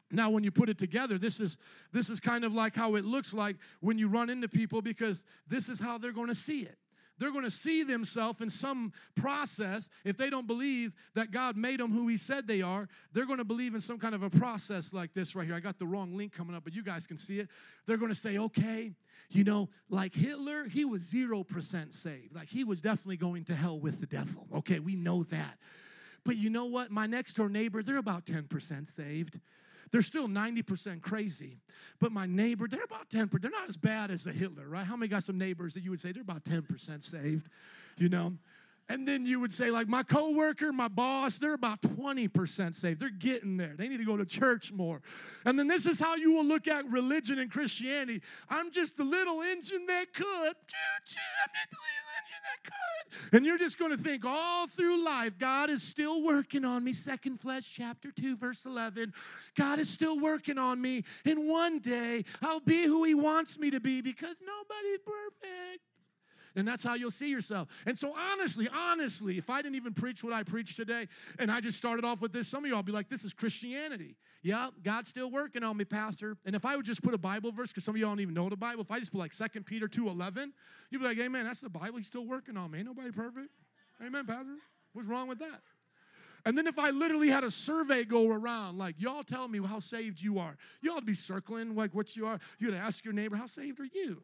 Now, 0.09 0.29
when 0.29 0.43
you 0.43 0.51
put 0.51 0.69
it 0.69 0.77
together, 0.77 1.17
this 1.17 1.39
is 1.39 1.57
this 1.91 2.09
is 2.09 2.19
kind 2.19 2.45
of 2.45 2.53
like 2.53 2.75
how 2.75 2.95
it 2.95 3.03
looks 3.03 3.33
like 3.33 3.57
when 3.81 3.97
you 3.97 4.07
run 4.07 4.29
into 4.29 4.47
people 4.47 4.81
because 4.81 5.25
this 5.47 5.67
is 5.67 5.79
how 5.79 5.97
they're 5.97 6.13
going 6.13 6.29
to 6.29 6.35
see 6.35 6.61
it. 6.61 6.77
They're 7.19 7.31
going 7.31 7.43
to 7.43 7.51
see 7.51 7.83
themselves 7.83 8.41
in 8.41 8.49
some 8.49 8.93
process. 9.15 9.89
If 10.05 10.17
they 10.17 10.29
don't 10.29 10.47
believe 10.47 10.93
that 11.15 11.31
God 11.31 11.57
made 11.57 11.79
them 11.79 11.91
who 11.91 12.07
He 12.07 12.17
said 12.17 12.47
they 12.47 12.61
are, 12.61 12.87
they're 13.13 13.25
going 13.25 13.39
to 13.39 13.45
believe 13.45 13.75
in 13.75 13.81
some 13.81 13.99
kind 13.99 14.13
of 14.15 14.23
a 14.23 14.29
process 14.29 14.93
like 14.93 15.13
this 15.13 15.35
right 15.35 15.45
here. 15.45 15.55
I 15.55 15.59
got 15.59 15.79
the 15.79 15.87
wrong 15.87 16.15
link 16.15 16.33
coming 16.33 16.55
up, 16.55 16.63
but 16.63 16.73
you 16.73 16.83
guys 16.83 17.07
can 17.07 17.17
see 17.17 17.39
it. 17.39 17.49
They're 17.85 17.97
going 17.97 18.11
to 18.11 18.15
say, 18.15 18.37
okay, 18.37 18.93
you 19.29 19.43
know, 19.43 19.69
like 19.89 20.13
Hitler, 20.13 20.65
he 20.65 20.85
was 20.85 21.03
0% 21.03 21.93
saved. 21.93 22.35
Like 22.35 22.49
he 22.49 22.63
was 22.63 22.81
definitely 22.81 23.17
going 23.17 23.43
to 23.45 23.55
hell 23.55 23.79
with 23.79 23.99
the 23.99 24.07
devil. 24.07 24.47
Okay, 24.55 24.79
we 24.79 24.95
know 24.95 25.23
that. 25.23 25.57
But 26.23 26.37
you 26.37 26.49
know 26.49 26.65
what? 26.65 26.91
My 26.91 27.07
next 27.07 27.33
door 27.33 27.49
neighbor, 27.49 27.81
they're 27.81 27.97
about 27.97 28.25
10% 28.25 28.93
saved. 28.93 29.39
They're 29.91 30.01
still 30.01 30.27
90% 30.27 31.01
crazy. 31.01 31.57
But 31.99 32.11
my 32.11 32.25
neighbor, 32.25 32.67
they're 32.67 32.83
about 32.83 33.09
10%. 33.09 33.41
They're 33.41 33.51
not 33.51 33.69
as 33.69 33.77
bad 33.77 34.11
as 34.11 34.27
a 34.27 34.31
Hitler, 34.31 34.67
right? 34.67 34.85
How 34.85 34.95
many 34.95 35.09
got 35.09 35.23
some 35.23 35.37
neighbors 35.37 35.73
that 35.73 35.83
you 35.83 35.91
would 35.91 35.99
say 35.99 36.11
they're 36.11 36.21
about 36.21 36.43
10% 36.43 37.03
saved? 37.03 37.49
You 37.97 38.09
know? 38.09 38.33
And 38.89 39.05
then 39.05 39.25
you 39.25 39.41
would 39.41 39.51
say, 39.51 39.69
like, 39.69 39.89
my 39.89 40.01
coworker, 40.01 40.71
my 40.71 40.87
boss, 40.87 41.39
they're 41.39 41.53
about 41.53 41.81
20% 41.81 42.73
saved. 42.73 43.01
They're 43.01 43.09
getting 43.09 43.57
there. 43.57 43.73
They 43.77 43.89
need 43.89 43.97
to 43.97 44.05
go 44.05 44.15
to 44.15 44.25
church 44.25 44.71
more. 44.71 45.01
And 45.43 45.59
then 45.59 45.67
this 45.67 45.85
is 45.85 45.99
how 45.99 46.15
you 46.15 46.31
will 46.31 46.45
look 46.45 46.69
at 46.69 46.89
religion 46.89 47.37
and 47.39 47.51
Christianity. 47.51 48.21
I'm 48.49 48.71
just 48.71 48.95
the 48.95 49.03
little 49.03 49.41
engine 49.41 49.85
that 49.87 50.13
could. 50.13 50.25
I'm 50.25 51.03
just 51.05 51.19
And 53.33 53.45
you're 53.45 53.57
just 53.57 53.77
going 53.77 53.91
to 53.91 54.01
think 54.01 54.23
all 54.25 54.67
through 54.67 55.03
life, 55.03 55.37
God 55.37 55.69
is 55.69 55.83
still 55.83 56.23
working 56.23 56.63
on 56.63 56.83
me. 56.83 56.93
Second 56.93 57.39
Flesh, 57.41 57.69
chapter 57.71 58.11
2, 58.11 58.37
verse 58.37 58.65
11. 58.65 59.13
God 59.57 59.79
is 59.79 59.89
still 59.89 60.19
working 60.19 60.57
on 60.57 60.81
me. 60.81 61.03
And 61.25 61.47
one 61.47 61.79
day 61.79 62.25
I'll 62.41 62.59
be 62.59 62.85
who 62.85 63.03
He 63.03 63.15
wants 63.15 63.57
me 63.57 63.69
to 63.71 63.79
be 63.79 64.01
because 64.01 64.35
nobody's 64.45 64.99
perfect. 64.99 65.83
And 66.57 66.67
that's 66.67 66.83
how 66.83 66.95
you'll 66.95 67.11
see 67.11 67.29
yourself. 67.29 67.67
And 67.85 67.95
so, 67.95 68.15
honestly, 68.17 68.67
honestly, 68.73 69.37
if 69.37 69.47
I 69.47 69.61
didn't 69.61 69.75
even 69.75 69.93
preach 69.93 70.23
what 70.23 70.33
I 70.33 70.41
preached 70.41 70.75
today 70.75 71.07
and 71.37 71.51
I 71.51 71.61
just 71.61 71.77
started 71.77 72.03
off 72.03 72.19
with 72.19 72.33
this, 72.33 72.47
some 72.47 72.65
of 72.65 72.71
y'all 72.71 72.81
be 72.81 72.91
like, 72.91 73.09
this 73.09 73.23
is 73.23 73.31
Christianity. 73.31 74.15
Yeah, 74.41 74.69
God's 74.83 75.07
still 75.07 75.29
working 75.29 75.63
on 75.63 75.77
me, 75.77 75.85
Pastor. 75.85 76.35
And 76.45 76.55
if 76.55 76.65
I 76.65 76.75
would 76.75 76.85
just 76.85 77.03
put 77.03 77.13
a 77.13 77.17
Bible 77.17 77.51
verse, 77.51 77.69
because 77.69 77.83
some 77.83 77.93
of 77.93 78.01
y'all 78.01 78.09
don't 78.09 78.21
even 78.21 78.33
know 78.33 78.49
the 78.49 78.57
Bible, 78.57 78.81
if 78.81 78.89
I 78.89 78.99
just 78.99 79.11
put 79.11 79.19
like 79.19 79.37
2 79.37 79.61
Peter 79.61 79.87
2 79.87 80.09
11, 80.09 80.51
you'd 80.89 80.99
be 80.99 81.05
like, 81.05 81.19
Amen, 81.19 81.45
that's 81.45 81.61
the 81.61 81.69
Bible. 81.69 81.97
He's 81.97 82.07
still 82.07 82.25
working 82.25 82.57
on 82.57 82.71
me. 82.71 82.79
Ain't 82.79 82.87
nobody 82.87 83.11
perfect. 83.11 83.49
Amen, 84.03 84.25
Pastor. 84.25 84.55
What's 84.93 85.07
wrong 85.07 85.27
with 85.27 85.39
that? 85.39 85.61
And 86.43 86.57
then 86.57 86.65
if 86.65 86.79
I 86.79 86.89
literally 86.89 87.29
had 87.29 87.43
a 87.43 87.51
survey 87.51 88.03
go 88.03 88.29
around, 88.31 88.79
like, 88.79 88.95
y'all 88.97 89.21
tell 89.21 89.47
me 89.47 89.59
how 89.63 89.79
saved 89.79 90.21
you 90.21 90.39
are. 90.39 90.57
Ought 90.89 90.99
to 91.01 91.05
be 91.05 91.13
circling 91.13 91.75
like 91.75 91.93
what 91.93 92.15
you 92.15 92.25
are. 92.25 92.39
You'd 92.57 92.73
ask 92.73 93.03
your 93.05 93.13
neighbor, 93.13 93.35
how 93.35 93.47
saved 93.47 93.79
are 93.79 93.89
you? 93.93 94.23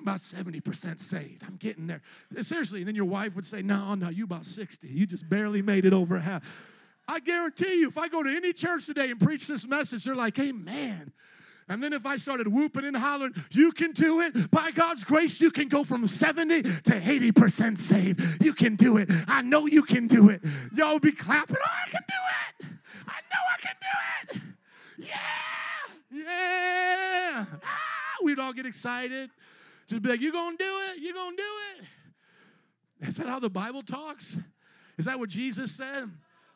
About 0.00 0.20
70% 0.20 1.00
saved. 1.00 1.42
I'm 1.44 1.56
getting 1.56 1.86
there. 1.86 2.02
Seriously, 2.42 2.80
and 2.80 2.88
then 2.88 2.94
your 2.94 3.06
wife 3.06 3.34
would 3.34 3.46
say, 3.46 3.62
No, 3.62 3.94
no, 3.94 4.08
you 4.08 4.24
about 4.24 4.46
60. 4.46 4.88
You 4.88 5.06
just 5.06 5.28
barely 5.28 5.62
made 5.62 5.84
it 5.84 5.92
over 5.92 6.18
half. 6.18 6.42
I 7.08 7.20
guarantee 7.20 7.80
you, 7.80 7.88
if 7.88 7.98
I 7.98 8.08
go 8.08 8.22
to 8.22 8.30
any 8.30 8.52
church 8.52 8.86
today 8.86 9.10
and 9.10 9.20
preach 9.20 9.46
this 9.46 9.66
message, 9.66 10.04
they're 10.04 10.16
like, 10.16 10.38
Amen. 10.38 11.12
And 11.68 11.82
then 11.82 11.92
if 11.92 12.06
I 12.06 12.16
started 12.16 12.46
whooping 12.46 12.84
and 12.84 12.96
hollering, 12.96 13.34
you 13.50 13.72
can 13.72 13.90
do 13.92 14.20
it. 14.20 14.50
By 14.52 14.70
God's 14.70 15.02
grace, 15.02 15.40
you 15.40 15.50
can 15.50 15.68
go 15.68 15.82
from 15.82 16.06
70 16.06 16.62
to 16.62 16.70
80% 17.00 17.76
saved. 17.76 18.44
You 18.44 18.54
can 18.54 18.76
do 18.76 18.98
it. 18.98 19.10
I 19.26 19.42
know 19.42 19.66
you 19.66 19.82
can 19.82 20.06
do 20.06 20.28
it. 20.28 20.42
Y'all 20.72 21.00
be 21.00 21.10
clapping. 21.10 21.56
Oh, 21.58 21.70
I 21.86 21.90
can 21.90 22.02
do 22.06 22.66
it. 22.66 22.66
I 23.08 23.20
know 23.32 23.42
I 23.52 23.60
can 23.60 23.74
do 23.80 24.38
it. 24.38 25.08
Yeah. 25.08 26.24
Yeah. 26.24 27.44
Ah, 27.64 28.16
we'd 28.22 28.38
all 28.38 28.52
get 28.52 28.66
excited. 28.66 29.30
Just 29.86 30.02
be 30.02 30.08
like, 30.08 30.20
you 30.20 30.32
gonna 30.32 30.56
do 30.56 30.78
it? 30.90 31.00
You 31.00 31.14
gonna 31.14 31.36
do 31.36 31.42
it? 31.42 33.08
Is 33.08 33.16
that 33.16 33.28
how 33.28 33.38
the 33.38 33.50
Bible 33.50 33.82
talks? 33.82 34.36
Is 34.98 35.04
that 35.04 35.18
what 35.18 35.28
Jesus 35.28 35.72
said? 35.72 36.10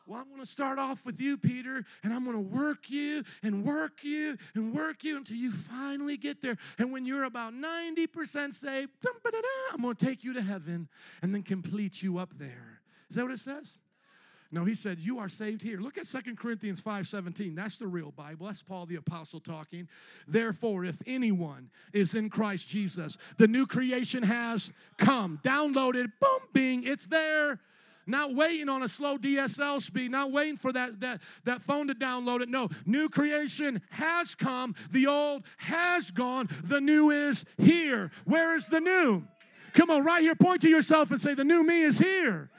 Well, 0.07 0.19
I'm 0.19 0.27
going 0.27 0.41
to 0.41 0.45
start 0.45 0.79
off 0.79 1.05
with 1.05 1.21
you, 1.21 1.37
Peter, 1.37 1.85
and 2.03 2.11
I'm 2.11 2.25
going 2.25 2.35
to 2.35 2.55
work 2.55 2.89
you 2.89 3.23
and 3.43 3.63
work 3.63 4.03
you 4.03 4.37
and 4.55 4.73
work 4.73 5.03
you 5.03 5.15
until 5.15 5.37
you 5.37 5.51
finally 5.51 6.17
get 6.17 6.41
there. 6.41 6.57
And 6.79 6.91
when 6.91 7.05
you're 7.05 7.23
about 7.23 7.53
90% 7.53 8.53
saved, 8.53 8.91
I'm 9.71 9.81
going 9.81 9.95
to 9.95 10.05
take 10.05 10.23
you 10.23 10.33
to 10.33 10.41
heaven 10.41 10.89
and 11.21 11.33
then 11.33 11.43
complete 11.43 12.01
you 12.01 12.17
up 12.17 12.33
there. 12.37 12.81
Is 13.09 13.15
that 13.15 13.23
what 13.23 13.31
it 13.31 13.39
says? 13.39 13.77
No, 14.51 14.65
he 14.65 14.75
said, 14.75 14.99
You 14.99 15.19
are 15.19 15.29
saved 15.29 15.61
here. 15.61 15.79
Look 15.79 15.97
at 15.97 16.07
Second 16.07 16.37
Corinthians 16.37 16.81
5 16.81 17.07
17. 17.07 17.55
That's 17.55 17.77
the 17.77 17.87
real 17.87 18.11
Bible. 18.11 18.47
That's 18.47 18.61
Paul 18.61 18.85
the 18.85 18.95
Apostle 18.95 19.39
talking. 19.39 19.87
Therefore, 20.27 20.83
if 20.83 21.01
anyone 21.05 21.69
is 21.93 22.15
in 22.15 22.29
Christ 22.29 22.67
Jesus, 22.67 23.17
the 23.37 23.47
new 23.47 23.65
creation 23.65 24.23
has 24.23 24.71
come. 24.97 25.39
Downloaded, 25.43 26.11
boom, 26.19 26.39
bing, 26.53 26.83
it's 26.83 27.07
there. 27.07 27.59
Not 28.07 28.35
waiting 28.35 28.67
on 28.67 28.83
a 28.83 28.89
slow 28.89 29.17
DSL 29.17 29.81
speed, 29.81 30.11
not 30.11 30.31
waiting 30.31 30.57
for 30.57 30.73
that, 30.73 30.99
that, 31.01 31.21
that 31.45 31.61
phone 31.61 31.87
to 31.87 31.95
download 31.95 32.41
it. 32.41 32.49
No, 32.49 32.69
new 32.85 33.07
creation 33.07 33.81
has 33.91 34.35
come. 34.35 34.75
The 34.91 35.07
old 35.07 35.43
has 35.57 36.11
gone. 36.11 36.49
The 36.63 36.81
new 36.81 37.11
is 37.11 37.45
here. 37.57 38.11
Where 38.25 38.57
is 38.57 38.67
the 38.67 38.81
new? 38.81 39.23
Come 39.73 39.89
on, 39.89 40.03
right 40.03 40.21
here, 40.21 40.35
point 40.35 40.63
to 40.63 40.69
yourself 40.69 41.11
and 41.11 41.21
say, 41.21 41.35
The 41.35 41.45
new 41.45 41.63
me 41.63 41.83
is 41.83 41.99
here. 41.99 42.49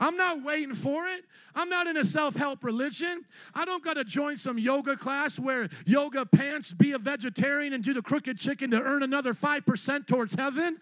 I'm 0.00 0.16
not 0.16 0.42
waiting 0.42 0.74
for 0.74 1.06
it. 1.06 1.24
I'm 1.54 1.68
not 1.68 1.86
in 1.86 1.96
a 1.96 2.04
self 2.04 2.34
help 2.34 2.64
religion. 2.64 3.24
I 3.54 3.64
don't 3.64 3.84
got 3.84 3.94
to 3.94 4.04
join 4.04 4.36
some 4.36 4.58
yoga 4.58 4.96
class, 4.96 5.38
wear 5.38 5.68
yoga 5.84 6.24
pants, 6.24 6.72
be 6.72 6.92
a 6.92 6.98
vegetarian, 6.98 7.72
and 7.72 7.82
do 7.82 7.94
the 7.94 8.02
crooked 8.02 8.38
chicken 8.38 8.70
to 8.70 8.80
earn 8.80 9.02
another 9.02 9.34
5% 9.34 10.06
towards 10.06 10.34
heaven. 10.34 10.78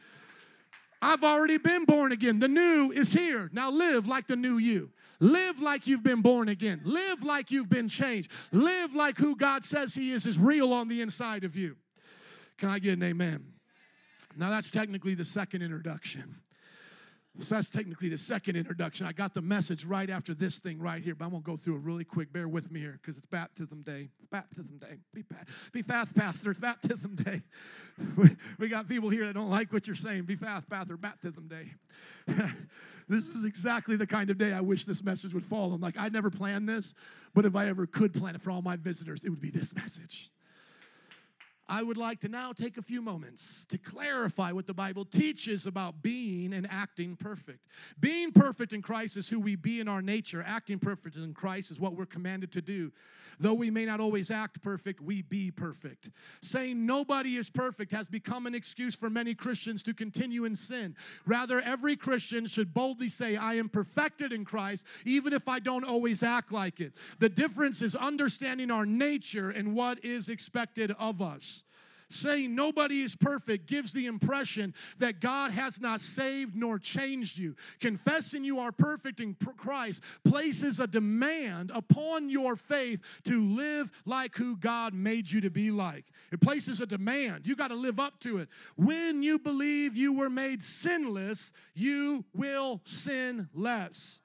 I've 1.03 1.25
already 1.25 1.57
been 1.57 1.87
born 1.87 2.13
again. 2.13 2.39
The 2.39 2.49
new 2.49 2.93
is 2.93 3.13
here. 3.13 3.49
Now 3.53 3.71
live 3.71 4.07
like 4.07 4.27
the 4.27 4.37
new 4.37 4.59
you. 4.59 4.91
Live 5.19 5.61
like 5.61 5.87
you've 5.87 6.03
been 6.03 6.23
born 6.23 6.49
again. 6.49 6.81
Live 6.85 7.25
like 7.25 7.51
you've 7.51 7.69
been 7.69 7.89
changed. 7.89 8.31
Live 8.53 8.95
like 8.95 9.19
who 9.19 9.37
God 9.37 9.65
says 9.65 9.95
He 9.95 10.13
is 10.13 10.27
is 10.27 10.39
real 10.39 10.73
on 10.73 10.89
the 10.89 11.01
inside 11.01 11.45
of 11.45 11.57
you. 11.57 11.77
Can 12.59 12.69
I 12.69 12.79
get 12.79 12.95
an 12.95 13.03
amen? 13.03 13.45
Now, 14.37 14.51
that's 14.51 14.71
technically 14.71 15.15
the 15.15 15.25
second 15.25 15.63
introduction. 15.63 16.37
So 17.39 17.55
that's 17.55 17.71
technically 17.71 18.09
the 18.09 18.19
second 18.19 18.57
introduction. 18.57 19.07
I 19.07 19.13
got 19.13 19.35
the 19.35 19.41
message 19.41 19.85
right 19.85 20.11
after 20.11 20.35
this 20.35 20.59
thing 20.59 20.81
right 20.81 21.03
here, 21.03 21.15
but 21.15 21.25
I'm 21.25 21.31
gonna 21.31 21.43
go 21.43 21.57
through 21.57 21.77
it 21.77 21.83
really 21.83 22.05
quick. 22.05 22.33
Bear 22.33 22.49
with 22.49 22.71
me 22.73 22.81
here 22.81 22.99
because 23.01 23.17
it's 23.17 23.27
baptism 23.27 23.83
day. 23.83 24.11
Baptism 24.31 24.79
day. 24.79 24.99
Be, 25.15 25.25
be 25.73 25.83
fast, 25.83 26.15
pastor. 26.15 26.51
It's 26.51 26.61
baptism 26.61 27.17
day. 27.17 27.43
We, 28.17 28.35
we 28.59 28.69
got 28.69 28.89
people 28.89 29.11
here 29.11 29.27
that 29.27 29.35
don't 29.35 29.51
like 29.51 29.75
what 29.75 29.87
you're 29.87 29.95
saying. 29.95 30.23
Be 30.23 30.35
fast, 30.35 30.71
pastor. 30.71 30.97
Baptism 30.97 31.49
day. 31.49 31.71
this 33.09 33.27
is 33.27 33.45
exactly 33.45 33.95
the 33.95 34.07
kind 34.07 34.31
of 34.31 34.39
day 34.39 34.55
I 34.55 34.63
wish 34.63 34.87
this 34.87 35.05
message 35.05 35.35
would 35.35 35.45
fall 35.45 35.75
on. 35.75 35.81
Like 35.81 35.97
I 35.99 36.09
never 36.09 36.31
planned 36.31 36.67
this, 36.67 36.95
but 37.35 37.45
if 37.45 37.55
I 37.55 37.69
ever 37.69 37.87
could 37.87 38.15
plan 38.15 38.35
it 38.35 38.41
for 38.41 38.51
all 38.51 38.63
my 38.63 38.77
visitors, 38.77 39.23
it 39.23 39.29
would 39.29 39.41
be 39.41 39.51
this 39.51 39.75
message. 39.75 40.31
I 41.71 41.85
would 41.85 41.97
like 41.97 42.19
to 42.23 42.29
now 42.29 42.53
take 42.53 42.79
a 42.79 42.83
few 42.83 43.01
moments 43.01 43.65
to 43.67 43.79
clarify 43.79 44.51
what 44.51 44.67
the 44.67 44.75
Bible 44.75 45.05
teaches 45.05 45.67
about 45.67 46.03
being 46.03 46.53
and 46.53 46.67
acting 46.69 47.15
perfect. 47.15 47.69
Being 48.01 48.33
perfect 48.33 48.73
in 48.73 48.83
Christ 48.83 49.17
is 49.17 49.29
who 49.29 49.39
we 49.39 49.55
be 49.55 49.79
in 49.79 49.87
our 49.87 50.03
nature. 50.03 50.45
Acting 50.45 50.81
perfect 50.81 51.15
in 51.15 51.33
Christ 51.33 51.71
is 51.71 51.79
what 51.79 51.95
we're 51.95 52.07
commanded 52.07 52.51
to 52.53 52.61
do. 52.61 52.91
Though 53.39 53.55
we 53.55 53.71
may 53.71 53.87
not 53.87 54.01
always 54.01 54.33
act 54.33 54.61
perfect, 54.61 55.01
we 55.01 55.23
be 55.23 55.53
perfect. 55.53 56.11
Saying 56.43 56.85
nobody 56.85 57.37
is 57.37 57.49
perfect 57.49 57.93
has 57.93 58.09
become 58.09 58.49
an 58.49 58.55
excuse 58.55 58.97
for 58.97 59.09
many 59.09 59.33
Christians 59.33 59.85
to 59.85 59.95
continue 59.95 60.47
in 60.47 60.57
sin. 60.57 60.97
Rather, 61.25 61.61
every 61.61 61.97
Christian 61.97 62.47
should 62.47 62.75
boldly 62.75 63.09
say, 63.09 63.37
I 63.37 63.55
am 63.55 63.69
perfected 63.69 64.33
in 64.33 64.45
Christ, 64.45 64.85
even 65.07 65.33
if 65.33 65.47
I 65.47 65.61
don't 65.61 65.85
always 65.85 66.25
act 66.25 66.51
like 66.51 66.81
it. 66.81 66.95
The 67.21 67.29
difference 67.29 67.81
is 67.81 67.95
understanding 67.95 68.73
our 68.73 68.85
nature 68.85 69.51
and 69.51 69.75
what 69.75 70.05
is 70.05 70.29
expected 70.29 70.91
of 70.99 71.23
us 71.23 71.60
saying 72.11 72.55
nobody 72.55 73.03
is 73.03 73.15
perfect 73.15 73.67
gives 73.67 73.93
the 73.93 74.07
impression 74.07 74.75
that 74.99 75.21
God 75.21 75.51
has 75.53 75.81
not 75.81 76.01
saved 76.01 76.55
nor 76.55 76.79
changed 76.79 77.39
you. 77.39 77.57
Confessing 77.81 78.45
you 78.45 78.59
are 78.59 78.73
perfect 78.73 79.21
in 79.21 79.35
Christ 79.57 80.03
places 80.25 80.81
a 80.81 80.87
demand 80.87 81.71
upon 81.75 82.29
your 82.29 82.57
faith 82.57 83.01
to 83.25 83.49
live 83.55 83.91
like 84.05 84.37
who 84.37 84.57
God 84.57 84.95
made 84.95 85.31
you 85.31 85.41
to 85.41 85.51
be 85.51 85.71
like. 85.71 86.07
It 86.33 86.41
places 86.41 86.81
a 86.81 86.87
demand. 86.87 87.47
You 87.47 87.57
got 87.57 87.69
to 87.69 87.75
live 87.75 87.99
up 88.01 88.21
to 88.21 88.39
it. 88.39 88.49
When 88.77 89.23
you 89.23 89.39
believe 89.39 89.97
you 89.97 90.13
were 90.13 90.31
made 90.31 90.63
sinless, 90.63 91.53
you 91.75 92.25
will 92.35 92.81
sin 92.85 93.49
less. 93.55 94.21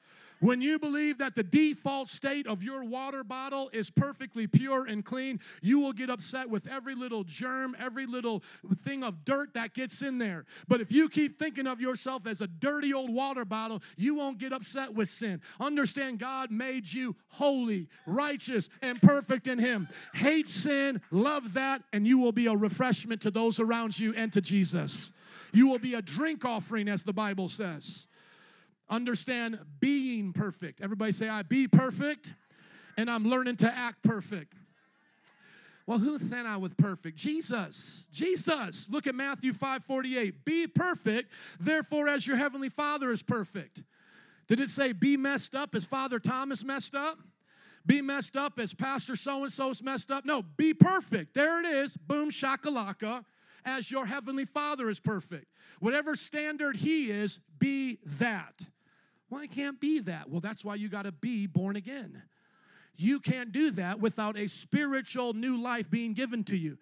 When 0.45 0.61
you 0.61 0.77
believe 0.77 1.17
that 1.17 1.33
the 1.33 1.41
default 1.41 2.07
state 2.07 2.45
of 2.45 2.61
your 2.61 2.83
water 2.83 3.23
bottle 3.23 3.71
is 3.73 3.89
perfectly 3.89 4.45
pure 4.45 4.85
and 4.85 5.03
clean, 5.03 5.39
you 5.63 5.79
will 5.79 5.91
get 5.91 6.11
upset 6.11 6.47
with 6.51 6.67
every 6.67 6.93
little 6.93 7.23
germ, 7.23 7.75
every 7.79 8.05
little 8.05 8.43
thing 8.83 9.03
of 9.03 9.25
dirt 9.25 9.55
that 9.55 9.73
gets 9.73 10.03
in 10.03 10.19
there. 10.19 10.45
But 10.67 10.81
if 10.81 10.91
you 10.91 11.09
keep 11.09 11.39
thinking 11.39 11.65
of 11.65 11.81
yourself 11.81 12.27
as 12.27 12.41
a 12.41 12.47
dirty 12.47 12.93
old 12.93 13.11
water 13.11 13.43
bottle, 13.43 13.81
you 13.97 14.13
won't 14.13 14.37
get 14.37 14.53
upset 14.53 14.93
with 14.93 15.09
sin. 15.09 15.41
Understand 15.59 16.19
God 16.19 16.51
made 16.51 16.93
you 16.93 17.15
holy, 17.29 17.87
righteous, 18.05 18.69
and 18.83 19.01
perfect 19.01 19.47
in 19.47 19.57
Him. 19.57 19.87
Hate 20.13 20.47
sin, 20.47 21.01
love 21.09 21.55
that, 21.55 21.81
and 21.91 22.05
you 22.05 22.19
will 22.19 22.31
be 22.31 22.45
a 22.45 22.55
refreshment 22.55 23.21
to 23.21 23.31
those 23.31 23.59
around 23.59 23.97
you 23.97 24.13
and 24.13 24.31
to 24.33 24.41
Jesus. 24.41 25.11
You 25.53 25.69
will 25.69 25.79
be 25.79 25.95
a 25.95 26.03
drink 26.03 26.45
offering, 26.45 26.87
as 26.87 27.01
the 27.01 27.13
Bible 27.13 27.49
says. 27.49 28.05
Understand 28.89 29.59
being 29.79 30.33
perfect. 30.33 30.81
Everybody 30.81 31.11
say, 31.11 31.27
I 31.27 31.41
be 31.41 31.67
perfect, 31.67 32.31
and 32.97 33.09
I'm 33.09 33.27
learning 33.27 33.57
to 33.57 33.71
act 33.73 34.03
perfect. 34.03 34.53
Well, 35.87 35.99
who 35.99 36.17
sent 36.17 36.47
I 36.47 36.57
with 36.57 36.77
perfect? 36.77 37.15
Jesus. 37.17 38.07
Jesus. 38.11 38.89
Look 38.89 39.05
at 39.05 39.13
Matthew 39.13 39.53
5 39.53 39.83
48. 39.83 40.45
Be 40.45 40.67
perfect, 40.67 41.31
therefore, 41.59 42.07
as 42.07 42.25
your 42.25 42.37
heavenly 42.37 42.69
Father 42.69 43.11
is 43.11 43.21
perfect. 43.21 43.83
Did 44.47 44.59
it 44.59 44.69
say 44.69 44.93
be 44.93 45.17
messed 45.17 45.55
up 45.55 45.75
as 45.75 45.85
Father 45.85 46.19
Thomas 46.19 46.63
messed 46.63 46.95
up? 46.95 47.19
Be 47.85 48.01
messed 48.01 48.35
up 48.35 48.57
as 48.57 48.73
Pastor 48.73 49.15
so 49.15 49.43
and 49.43 49.53
so's 49.53 49.83
messed 49.83 50.09
up? 50.09 50.25
No, 50.25 50.41
be 50.41 50.73
perfect. 50.73 51.35
There 51.35 51.59
it 51.59 51.67
is. 51.67 51.95
Boom, 51.95 52.31
shakalaka. 52.31 53.23
As 53.63 53.89
your 53.89 54.05
heavenly 54.05 54.45
Father 54.45 54.89
is 54.89 54.99
perfect. 54.99 55.45
Whatever 55.79 56.15
standard 56.15 56.77
He 56.77 57.11
is, 57.11 57.39
be 57.59 57.99
that. 58.19 58.65
Well, 59.29 59.41
I 59.41 59.47
can't 59.47 59.79
be 59.79 59.99
that. 60.01 60.29
Well, 60.29 60.41
that's 60.41 60.63
why 60.63 60.75
you 60.75 60.89
got 60.89 61.03
to 61.03 61.11
be 61.11 61.47
born 61.47 61.75
again. 61.75 62.21
You 62.97 63.19
can't 63.19 63.51
do 63.51 63.71
that 63.71 63.99
without 63.99 64.37
a 64.37 64.47
spiritual 64.47 65.33
new 65.33 65.57
life 65.57 65.89
being 65.89 66.13
given 66.13 66.43
to 66.45 66.55
you. 66.55 66.77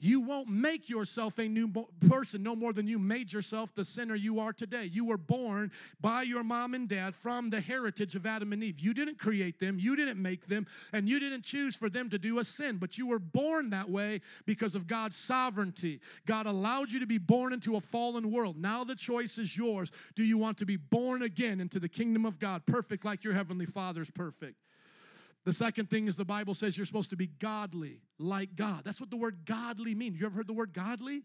You 0.00 0.20
won't 0.20 0.48
make 0.48 0.88
yourself 0.88 1.38
a 1.38 1.48
new 1.48 1.68
person 2.08 2.42
no 2.42 2.54
more 2.54 2.72
than 2.72 2.86
you 2.86 2.98
made 2.98 3.32
yourself 3.32 3.74
the 3.74 3.84
sinner 3.84 4.14
you 4.14 4.38
are 4.38 4.52
today. 4.52 4.84
You 4.84 5.04
were 5.04 5.16
born 5.16 5.72
by 6.00 6.22
your 6.22 6.44
mom 6.44 6.74
and 6.74 6.88
dad 6.88 7.14
from 7.14 7.50
the 7.50 7.60
heritage 7.60 8.14
of 8.14 8.24
Adam 8.24 8.52
and 8.52 8.62
Eve. 8.62 8.80
You 8.80 8.94
didn't 8.94 9.18
create 9.18 9.58
them, 9.58 9.78
you 9.78 9.96
didn't 9.96 10.20
make 10.20 10.46
them, 10.46 10.66
and 10.92 11.08
you 11.08 11.18
didn't 11.18 11.42
choose 11.42 11.74
for 11.74 11.88
them 11.88 12.10
to 12.10 12.18
do 12.18 12.38
a 12.38 12.44
sin, 12.44 12.76
but 12.76 12.96
you 12.96 13.06
were 13.06 13.18
born 13.18 13.70
that 13.70 13.90
way 13.90 14.20
because 14.46 14.74
of 14.74 14.86
God's 14.86 15.16
sovereignty. 15.16 16.00
God 16.26 16.46
allowed 16.46 16.92
you 16.92 17.00
to 17.00 17.06
be 17.06 17.18
born 17.18 17.52
into 17.52 17.76
a 17.76 17.80
fallen 17.80 18.30
world. 18.30 18.56
Now 18.56 18.84
the 18.84 18.94
choice 18.94 19.38
is 19.38 19.56
yours. 19.56 19.90
Do 20.14 20.22
you 20.22 20.38
want 20.38 20.58
to 20.58 20.66
be 20.66 20.76
born 20.76 21.22
again 21.22 21.60
into 21.60 21.80
the 21.80 21.88
kingdom 21.88 22.24
of 22.24 22.38
God, 22.38 22.66
perfect 22.66 23.04
like 23.04 23.24
your 23.24 23.34
heavenly 23.34 23.66
Father's 23.66 24.10
perfect? 24.10 24.56
The 25.48 25.54
second 25.54 25.88
thing 25.88 26.08
is 26.08 26.16
the 26.18 26.26
Bible 26.26 26.52
says 26.52 26.76
you're 26.76 26.84
supposed 26.84 27.08
to 27.08 27.16
be 27.16 27.28
godly, 27.28 28.02
like 28.18 28.54
God. 28.54 28.82
That's 28.84 29.00
what 29.00 29.08
the 29.08 29.16
word 29.16 29.46
godly 29.46 29.94
means. 29.94 30.20
You 30.20 30.26
ever 30.26 30.34
heard 30.34 30.46
the 30.46 30.52
word 30.52 30.74
godly? 30.74 31.22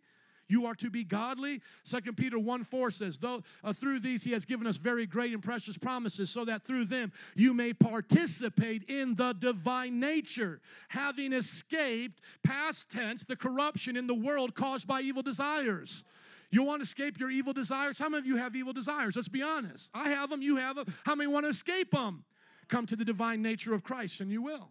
You 0.47 0.65
are 0.65 0.75
to 0.75 0.89
be 0.89 1.03
godly. 1.03 1.59
Second 1.83 2.15
Peter 2.15 2.39
1 2.39 2.63
4 2.63 2.89
says, 2.89 3.17
Though 3.17 3.43
uh, 3.65 3.73
through 3.73 3.99
these 3.99 4.23
he 4.23 4.31
has 4.31 4.45
given 4.45 4.65
us 4.65 4.77
very 4.77 5.05
great 5.05 5.33
and 5.33 5.43
precious 5.43 5.77
promises, 5.77 6.29
so 6.29 6.45
that 6.45 6.63
through 6.63 6.85
them 6.85 7.11
you 7.35 7.53
may 7.53 7.73
participate 7.73 8.83
in 8.83 9.15
the 9.15 9.33
divine 9.33 9.99
nature, 9.99 10.61
having 10.87 11.33
escaped 11.33 12.21
past 12.45 12.89
tense 12.89 13.25
the 13.25 13.35
corruption 13.35 13.97
in 13.97 14.07
the 14.07 14.13
world 14.13 14.55
caused 14.55 14.87
by 14.87 15.01
evil 15.01 15.21
desires. 15.21 16.05
You 16.49 16.63
want 16.63 16.79
to 16.79 16.83
escape 16.83 17.19
your 17.19 17.29
evil 17.29 17.51
desires? 17.51 17.99
How 17.99 18.07
many 18.07 18.19
of 18.19 18.25
you 18.25 18.37
have 18.37 18.55
evil 18.55 18.71
desires? 18.71 19.17
Let's 19.17 19.27
be 19.27 19.41
honest. 19.41 19.89
I 19.93 20.07
have 20.11 20.29
them, 20.29 20.41
you 20.41 20.55
have 20.55 20.77
them. 20.77 20.85
How 21.03 21.13
many 21.13 21.27
want 21.27 21.43
to 21.43 21.49
escape 21.49 21.91
them? 21.91 22.23
Come 22.67 22.85
to 22.87 22.95
the 22.95 23.05
divine 23.05 23.41
nature 23.41 23.73
of 23.73 23.83
Christ, 23.83 24.21
and 24.21 24.31
you 24.31 24.41
will. 24.41 24.69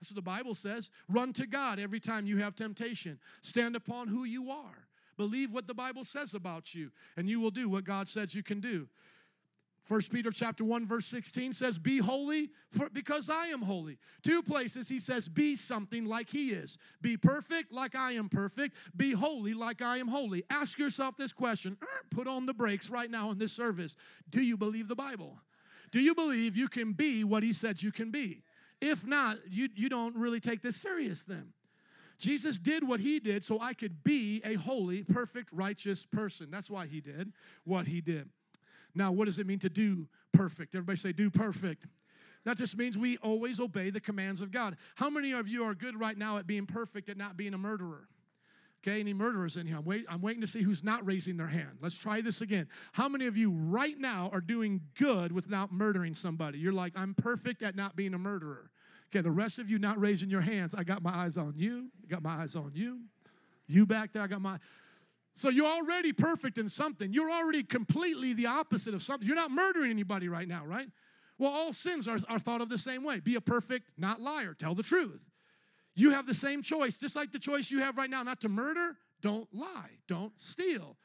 That's 0.00 0.10
what 0.10 0.16
the 0.16 0.22
Bible 0.22 0.54
says. 0.54 0.90
Run 1.08 1.32
to 1.34 1.46
God 1.46 1.78
every 1.78 2.00
time 2.00 2.26
you 2.26 2.38
have 2.38 2.56
temptation. 2.56 3.18
Stand 3.42 3.76
upon 3.76 4.08
who 4.08 4.24
you 4.24 4.50
are. 4.50 4.88
Believe 5.16 5.52
what 5.52 5.66
the 5.66 5.74
Bible 5.74 6.04
says 6.04 6.34
about 6.34 6.74
you, 6.74 6.90
and 7.16 7.28
you 7.28 7.38
will 7.38 7.50
do 7.50 7.68
what 7.68 7.84
God 7.84 8.08
says 8.08 8.34
you 8.34 8.42
can 8.42 8.60
do. 8.60 8.88
First 9.82 10.12
Peter 10.12 10.30
chapter 10.30 10.64
1 10.64 10.86
verse 10.86 11.06
16 11.06 11.52
says 11.52 11.76
be 11.76 11.98
holy 11.98 12.50
for, 12.70 12.88
because 12.88 13.28
I 13.28 13.48
am 13.48 13.62
holy. 13.62 13.98
Two 14.22 14.42
places 14.42 14.88
he 14.88 15.00
says 15.00 15.28
be 15.28 15.56
something 15.56 16.04
like 16.04 16.30
he 16.30 16.50
is. 16.50 16.78
Be 17.00 17.16
perfect 17.16 17.72
like 17.72 17.96
I 17.96 18.12
am 18.12 18.28
perfect. 18.28 18.76
Be 18.96 19.12
holy 19.12 19.54
like 19.54 19.82
I 19.82 19.98
am 19.98 20.06
holy. 20.06 20.44
Ask 20.50 20.78
yourself 20.78 21.16
this 21.16 21.32
question. 21.32 21.76
Er, 21.82 22.06
put 22.10 22.28
on 22.28 22.46
the 22.46 22.54
brakes 22.54 22.90
right 22.90 23.10
now 23.10 23.32
in 23.32 23.38
this 23.38 23.52
service. 23.52 23.96
Do 24.30 24.40
you 24.40 24.56
believe 24.56 24.86
the 24.86 24.94
Bible? 24.94 25.36
Do 25.92 26.00
you 26.00 26.14
believe 26.14 26.56
you 26.56 26.68
can 26.68 26.92
be 26.92 27.22
what 27.22 27.42
he 27.42 27.52
said 27.52 27.82
you 27.82 27.92
can 27.92 28.10
be? 28.10 28.42
If 28.80 29.06
not, 29.06 29.38
you, 29.48 29.68
you 29.76 29.88
don't 29.88 30.16
really 30.16 30.40
take 30.40 30.62
this 30.62 30.76
serious 30.76 31.24
then. 31.24 31.52
Jesus 32.18 32.58
did 32.58 32.86
what 32.86 33.00
he 33.00 33.20
did 33.20 33.44
so 33.44 33.60
I 33.60 33.74
could 33.74 34.02
be 34.02 34.40
a 34.44 34.54
holy, 34.54 35.02
perfect, 35.04 35.50
righteous 35.52 36.06
person. 36.06 36.48
That's 36.50 36.70
why 36.70 36.86
he 36.86 37.00
did 37.00 37.32
what 37.64 37.86
he 37.86 38.00
did. 38.00 38.28
Now, 38.94 39.12
what 39.12 39.26
does 39.26 39.38
it 39.38 39.46
mean 39.46 39.58
to 39.60 39.68
do 39.68 40.08
perfect? 40.32 40.74
Everybody 40.74 40.98
say, 40.98 41.12
do 41.12 41.30
perfect. 41.30 41.86
That 42.44 42.56
just 42.56 42.76
means 42.76 42.98
we 42.98 43.18
always 43.18 43.60
obey 43.60 43.90
the 43.90 44.00
commands 44.00 44.40
of 44.40 44.50
God. 44.50 44.76
How 44.96 45.10
many 45.10 45.32
of 45.32 45.46
you 45.46 45.64
are 45.64 45.74
good 45.74 45.98
right 45.98 46.16
now 46.16 46.38
at 46.38 46.46
being 46.46 46.66
perfect 46.66 47.08
at 47.08 47.16
not 47.16 47.36
being 47.36 47.54
a 47.54 47.58
murderer? 47.58 48.08
Okay, 48.84 48.98
any 48.98 49.14
murderers 49.14 49.56
in 49.56 49.66
here? 49.66 49.76
I'm, 49.76 49.84
wait, 49.84 50.04
I'm 50.08 50.20
waiting 50.20 50.40
to 50.40 50.46
see 50.46 50.60
who's 50.60 50.82
not 50.82 51.06
raising 51.06 51.36
their 51.36 51.46
hand. 51.46 51.78
Let's 51.80 51.96
try 51.96 52.20
this 52.20 52.40
again. 52.40 52.66
How 52.92 53.08
many 53.08 53.26
of 53.26 53.36
you 53.36 53.52
right 53.52 53.96
now 53.96 54.28
are 54.32 54.40
doing 54.40 54.80
good 54.98 55.30
without 55.30 55.70
murdering 55.70 56.16
somebody? 56.16 56.58
You're 56.58 56.72
like, 56.72 56.92
I'm 56.96 57.14
perfect 57.14 57.62
at 57.62 57.76
not 57.76 57.94
being 57.94 58.12
a 58.12 58.18
murderer. 58.18 58.70
Okay, 59.10 59.22
the 59.22 59.30
rest 59.30 59.60
of 59.60 59.70
you 59.70 59.78
not 59.78 60.00
raising 60.00 60.30
your 60.30 60.40
hands, 60.40 60.74
I 60.74 60.82
got 60.82 61.00
my 61.00 61.14
eyes 61.14 61.36
on 61.36 61.54
you. 61.56 61.90
I 62.02 62.08
got 62.08 62.22
my 62.22 62.42
eyes 62.42 62.56
on 62.56 62.72
you. 62.74 63.02
You 63.68 63.86
back 63.86 64.12
there, 64.12 64.22
I 64.22 64.26
got 64.26 64.40
my. 64.40 64.58
So 65.34 65.48
you're 65.48 65.70
already 65.70 66.12
perfect 66.12 66.58
in 66.58 66.68
something. 66.68 67.12
You're 67.12 67.30
already 67.30 67.62
completely 67.62 68.32
the 68.32 68.46
opposite 68.46 68.94
of 68.94 69.02
something. 69.02 69.26
You're 69.26 69.36
not 69.36 69.50
murdering 69.50 69.90
anybody 69.90 70.28
right 70.28 70.48
now, 70.48 70.64
right? 70.66 70.88
Well, 71.38 71.52
all 71.52 71.72
sins 71.72 72.08
are, 72.08 72.18
are 72.28 72.38
thought 72.38 72.60
of 72.60 72.68
the 72.68 72.78
same 72.78 73.04
way. 73.04 73.20
Be 73.20 73.36
a 73.36 73.40
perfect, 73.40 73.90
not 73.96 74.20
liar. 74.20 74.54
Tell 74.58 74.74
the 74.74 74.82
truth. 74.82 75.20
You 75.94 76.10
have 76.10 76.26
the 76.26 76.34
same 76.34 76.62
choice, 76.62 76.98
just 76.98 77.16
like 77.16 77.32
the 77.32 77.38
choice 77.38 77.70
you 77.70 77.80
have 77.80 77.96
right 77.96 78.10
now, 78.10 78.22
not 78.22 78.40
to 78.40 78.48
murder, 78.48 78.96
don't 79.20 79.48
lie, 79.52 79.98
don't 80.08 80.32
steal. 80.38 80.96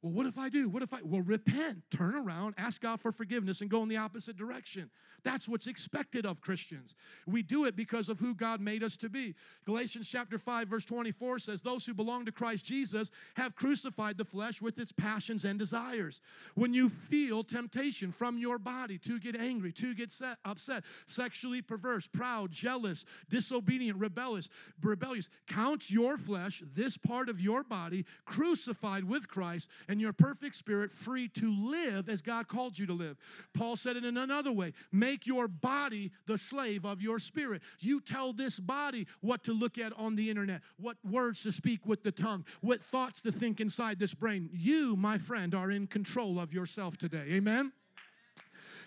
Well, 0.00 0.12
what 0.12 0.26
if 0.26 0.38
I 0.38 0.48
do? 0.48 0.68
What 0.68 0.84
if 0.84 0.92
I? 0.94 1.00
Well, 1.02 1.22
repent, 1.22 1.82
turn 1.90 2.14
around, 2.14 2.54
ask 2.56 2.80
God 2.80 3.00
for 3.00 3.10
forgiveness, 3.10 3.60
and 3.60 3.68
go 3.68 3.82
in 3.82 3.88
the 3.88 3.96
opposite 3.96 4.36
direction. 4.36 4.90
That's 5.24 5.48
what's 5.48 5.66
expected 5.66 6.24
of 6.24 6.40
Christians. 6.40 6.94
We 7.26 7.42
do 7.42 7.64
it 7.64 7.74
because 7.74 8.08
of 8.08 8.20
who 8.20 8.36
God 8.36 8.60
made 8.60 8.84
us 8.84 8.96
to 8.98 9.08
be. 9.08 9.34
Galatians 9.64 10.08
chapter 10.08 10.38
5 10.38 10.68
verse 10.68 10.84
24 10.84 11.40
says, 11.40 11.62
"Those 11.62 11.84
who 11.84 11.94
belong 11.94 12.24
to 12.26 12.32
Christ 12.32 12.64
Jesus 12.64 13.10
have 13.34 13.56
crucified 13.56 14.16
the 14.18 14.24
flesh 14.24 14.62
with 14.62 14.78
its 14.78 14.92
passions 14.92 15.44
and 15.44 15.58
desires." 15.58 16.20
When 16.54 16.72
you 16.72 16.88
feel 16.90 17.42
temptation 17.42 18.12
from 18.12 18.38
your 18.38 18.60
body 18.60 18.98
to 18.98 19.18
get 19.18 19.34
angry, 19.34 19.72
to 19.72 19.94
get 19.94 20.12
set, 20.12 20.38
upset, 20.44 20.84
sexually 21.08 21.60
perverse, 21.60 22.06
proud, 22.06 22.52
jealous, 22.52 23.04
disobedient, 23.28 23.98
rebellious, 23.98 24.48
rebellious, 24.80 25.28
count 25.48 25.90
your 25.90 26.16
flesh, 26.16 26.62
this 26.72 26.96
part 26.96 27.28
of 27.28 27.40
your 27.40 27.64
body, 27.64 28.06
crucified 28.24 29.02
with 29.02 29.26
Christ 29.26 29.68
and 29.88 30.00
your 30.00 30.12
perfect 30.12 30.54
spirit 30.54 30.92
free 30.92 31.28
to 31.28 31.50
live 31.50 32.08
as 32.08 32.20
God 32.20 32.46
called 32.46 32.78
you 32.78 32.86
to 32.86 32.92
live. 32.92 33.16
Paul 33.54 33.76
said 33.76 33.96
it 33.96 34.04
in 34.04 34.16
another 34.16 34.52
way, 34.52 34.74
make 34.92 35.26
your 35.26 35.48
body 35.48 36.12
the 36.26 36.38
slave 36.38 36.84
of 36.84 37.00
your 37.00 37.18
spirit. 37.18 37.62
You 37.80 38.00
tell 38.00 38.32
this 38.32 38.60
body 38.60 39.06
what 39.20 39.42
to 39.44 39.52
look 39.52 39.78
at 39.78 39.92
on 39.98 40.16
the 40.16 40.30
internet, 40.30 40.60
what 40.78 40.96
words 41.08 41.42
to 41.42 41.52
speak 41.52 41.86
with 41.86 42.02
the 42.02 42.12
tongue, 42.12 42.44
what 42.60 42.82
thoughts 42.82 43.22
to 43.22 43.32
think 43.32 43.60
inside 43.60 43.98
this 43.98 44.14
brain. 44.14 44.50
You, 44.52 44.94
my 44.94 45.18
friend, 45.18 45.54
are 45.54 45.70
in 45.70 45.86
control 45.86 46.38
of 46.38 46.52
yourself 46.52 46.98
today. 46.98 47.24
Amen. 47.30 47.72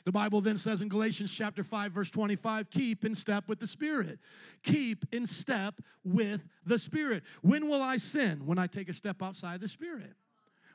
The 0.03 0.11
Bible 0.11 0.41
then 0.41 0.57
says 0.57 0.81
in 0.81 0.89
Galatians 0.89 1.31
chapter 1.31 1.63
5 1.63 1.91
verse 1.91 2.09
25, 2.09 2.69
keep 2.71 3.05
in 3.05 3.13
step 3.13 3.47
with 3.47 3.59
the 3.59 3.67
Spirit. 3.67 4.19
Keep 4.63 5.05
in 5.11 5.27
step 5.27 5.75
with 6.03 6.41
the 6.65 6.79
Spirit. 6.79 7.23
When 7.41 7.67
will 7.67 7.81
I 7.81 7.97
sin? 7.97 8.45
When 8.45 8.57
I 8.57 8.67
take 8.67 8.89
a 8.89 8.93
step 8.93 9.21
outside 9.21 9.61
the 9.61 9.67
Spirit. 9.67 10.13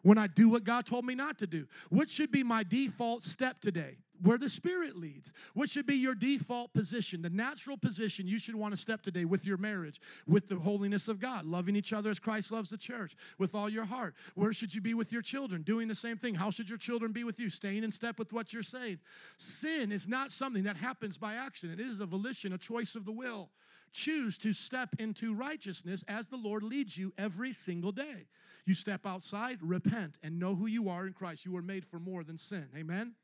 When 0.06 0.18
I 0.18 0.28
do 0.28 0.48
what 0.48 0.62
God 0.62 0.86
told 0.86 1.04
me 1.04 1.16
not 1.16 1.36
to 1.40 1.48
do. 1.48 1.66
What 1.90 2.08
should 2.08 2.30
be 2.30 2.44
my 2.44 2.62
default 2.62 3.24
step 3.24 3.60
today? 3.60 3.96
where 4.22 4.38
the 4.38 4.48
Spirit 4.48 4.96
leads. 4.96 5.34
What 5.52 5.68
should 5.68 5.84
be 5.84 5.96
your 5.96 6.14
default 6.14 6.72
position, 6.72 7.20
the 7.20 7.28
natural 7.28 7.76
position 7.76 8.26
you 8.26 8.38
should 8.38 8.54
want 8.54 8.72
to 8.72 8.80
step 8.80 9.02
today 9.02 9.26
with 9.26 9.44
your 9.44 9.58
marriage, 9.58 10.00
with 10.26 10.48
the 10.48 10.56
holiness 10.56 11.08
of 11.08 11.20
God, 11.20 11.44
loving 11.44 11.76
each 11.76 11.92
other 11.92 12.08
as 12.08 12.18
Christ 12.18 12.50
loves 12.50 12.70
the 12.70 12.78
church, 12.78 13.14
with 13.36 13.54
all 13.54 13.68
your 13.68 13.84
heart? 13.84 14.14
Where 14.34 14.54
should 14.54 14.74
you 14.74 14.80
be 14.80 14.94
with 14.94 15.12
your 15.12 15.20
children? 15.20 15.60
Doing 15.60 15.86
the 15.86 15.94
same 15.94 16.16
thing. 16.16 16.34
How 16.34 16.50
should 16.50 16.70
your 16.70 16.78
children 16.78 17.12
be 17.12 17.24
with 17.24 17.38
you? 17.38 17.50
Staying 17.50 17.84
in 17.84 17.90
step 17.90 18.18
with 18.18 18.32
what 18.32 18.54
you're 18.54 18.62
saying. 18.62 19.00
Sin 19.36 19.92
is 19.92 20.08
not 20.08 20.32
something 20.32 20.62
that 20.62 20.78
happens 20.78 21.18
by 21.18 21.34
accident, 21.34 21.78
it 21.78 21.86
is 21.86 22.00
a 22.00 22.06
volition, 22.06 22.54
a 22.54 22.58
choice 22.58 22.94
of 22.94 23.04
the 23.04 23.12
will. 23.12 23.50
Choose 23.92 24.38
to 24.38 24.54
step 24.54 24.90
into 24.98 25.34
righteousness 25.34 26.04
as 26.08 26.28
the 26.28 26.36
Lord 26.36 26.62
leads 26.62 26.96
you 26.96 27.12
every 27.18 27.52
single 27.52 27.92
day. 27.92 28.28
You 28.66 28.74
step 28.74 29.06
outside, 29.06 29.58
repent, 29.62 30.18
and 30.22 30.38
know 30.38 30.54
who 30.54 30.66
you 30.66 30.88
are 30.88 31.06
in 31.06 31.12
Christ. 31.12 31.46
You 31.46 31.52
were 31.52 31.62
made 31.62 31.86
for 31.86 31.98
more 31.98 32.24
than 32.24 32.36
sin. 32.36 32.66
Amen? 32.76 33.14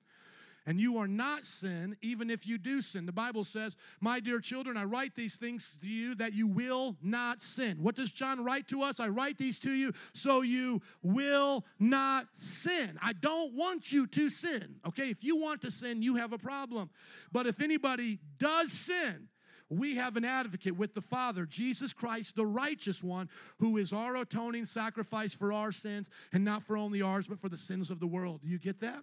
and 0.66 0.80
you 0.80 0.99
are 0.99 1.09
not 1.09 1.45
sin, 1.45 1.97
even 2.03 2.30
if 2.30 2.47
you 2.47 2.59
do 2.59 2.82
sin. 2.82 3.07
The 3.07 3.12
Bible 3.12 3.45
says, 3.45 3.76
My 4.01 4.20
dear 4.20 4.40
children, 4.40 4.76
I 4.76 4.84
write 4.84 5.14
these 5.14 5.36
things 5.36 5.76
to 5.80 5.88
you 5.88 6.14
that 6.16 6.34
you 6.34 6.47
will 6.47 6.97
not 7.03 7.40
sin. 7.40 7.82
What 7.82 7.97
does 7.97 8.12
John 8.12 8.45
write 8.45 8.68
to 8.68 8.82
us? 8.82 9.01
I 9.01 9.09
write 9.09 9.38
these 9.38 9.59
to 9.61 9.72
you 9.72 9.93
so 10.12 10.43
you 10.43 10.80
will 11.03 11.64
not 11.78 12.26
sin. 12.34 12.99
I 13.03 13.12
don't 13.12 13.55
want 13.55 13.93
you 13.93 14.07
to 14.09 14.28
sin. 14.28 14.76
Okay, 14.86 15.11
if 15.11 15.24
you 15.24 15.36
want 15.36 15.62
to 15.62 15.70
sin, 15.70 16.03
you 16.03 16.16
have 16.16 16.32
a 16.32 16.38
problem. 16.38 16.90
But 17.32 17.47
if 17.47 17.61
anybody 17.61 18.20
does 18.38 18.72
sin, 18.72 19.28
we 19.73 19.97
have 19.97 20.16
an 20.16 20.25
advocate 20.25 20.77
with 20.77 20.95
the 20.95 21.01
Father, 21.01 21.47
Jesus 21.47 21.93
Christ, 21.93 22.37
the 22.37 22.47
righteous 22.47 23.03
one, 23.03 23.29
who 23.59 23.77
is 23.77 23.93
our 23.93 24.16
atoning 24.16 24.64
sacrifice 24.64 25.35
for 25.35 25.53
our 25.53 25.73
sins, 25.73 26.11
and 26.33 26.45
not 26.45 26.62
for 26.62 26.77
only 26.77 27.03
ours, 27.03 27.27
but 27.27 27.41
for 27.41 27.49
the 27.49 27.57
sins 27.57 27.91
of 27.91 28.01
the 28.01 28.07
world. 28.07 28.43
Do 28.43 28.49
you 28.49 28.59
get 28.59 28.81
that? 28.81 29.03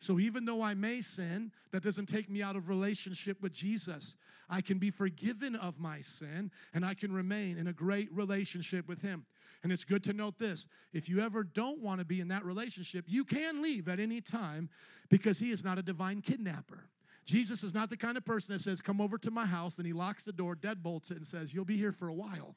So 0.00 0.18
even 0.20 0.44
though 0.44 0.62
I 0.62 0.74
may 0.74 1.00
sin, 1.00 1.50
that 1.72 1.82
doesn't 1.82 2.06
take 2.06 2.28
me 2.28 2.42
out 2.42 2.54
of 2.54 2.68
relationship 2.68 3.40
with 3.40 3.52
Jesus. 3.52 4.14
I 4.48 4.60
can 4.60 4.78
be 4.78 4.90
forgiven 4.90 5.56
of 5.56 5.78
my 5.78 6.00
sin 6.00 6.50
and 6.74 6.84
I 6.84 6.94
can 6.94 7.12
remain 7.12 7.56
in 7.56 7.66
a 7.66 7.72
great 7.72 8.12
relationship 8.12 8.86
with 8.88 9.00
Him. 9.00 9.24
And 9.62 9.72
it's 9.72 9.84
good 9.84 10.04
to 10.04 10.12
note 10.12 10.38
this 10.38 10.66
if 10.92 11.08
you 11.08 11.20
ever 11.20 11.42
don't 11.42 11.80
want 11.80 12.00
to 12.00 12.04
be 12.04 12.20
in 12.20 12.28
that 12.28 12.44
relationship, 12.44 13.06
you 13.08 13.24
can 13.24 13.62
leave 13.62 13.88
at 13.88 13.98
any 13.98 14.20
time 14.20 14.68
because 15.08 15.38
He 15.38 15.50
is 15.50 15.64
not 15.64 15.78
a 15.78 15.82
divine 15.82 16.20
kidnapper. 16.20 16.84
Jesus 17.26 17.64
is 17.64 17.74
not 17.74 17.90
the 17.90 17.96
kind 17.96 18.16
of 18.16 18.24
person 18.24 18.54
that 18.54 18.60
says, 18.60 18.80
Come 18.80 19.00
over 19.00 19.18
to 19.18 19.30
my 19.30 19.44
house, 19.44 19.78
and 19.78 19.86
he 19.86 19.92
locks 19.92 20.22
the 20.22 20.32
door, 20.32 20.54
deadbolts 20.54 21.10
it, 21.10 21.16
and 21.16 21.26
says, 21.26 21.52
You'll 21.52 21.64
be 21.64 21.76
here 21.76 21.92
for 21.92 22.08
a 22.08 22.14
while. 22.14 22.56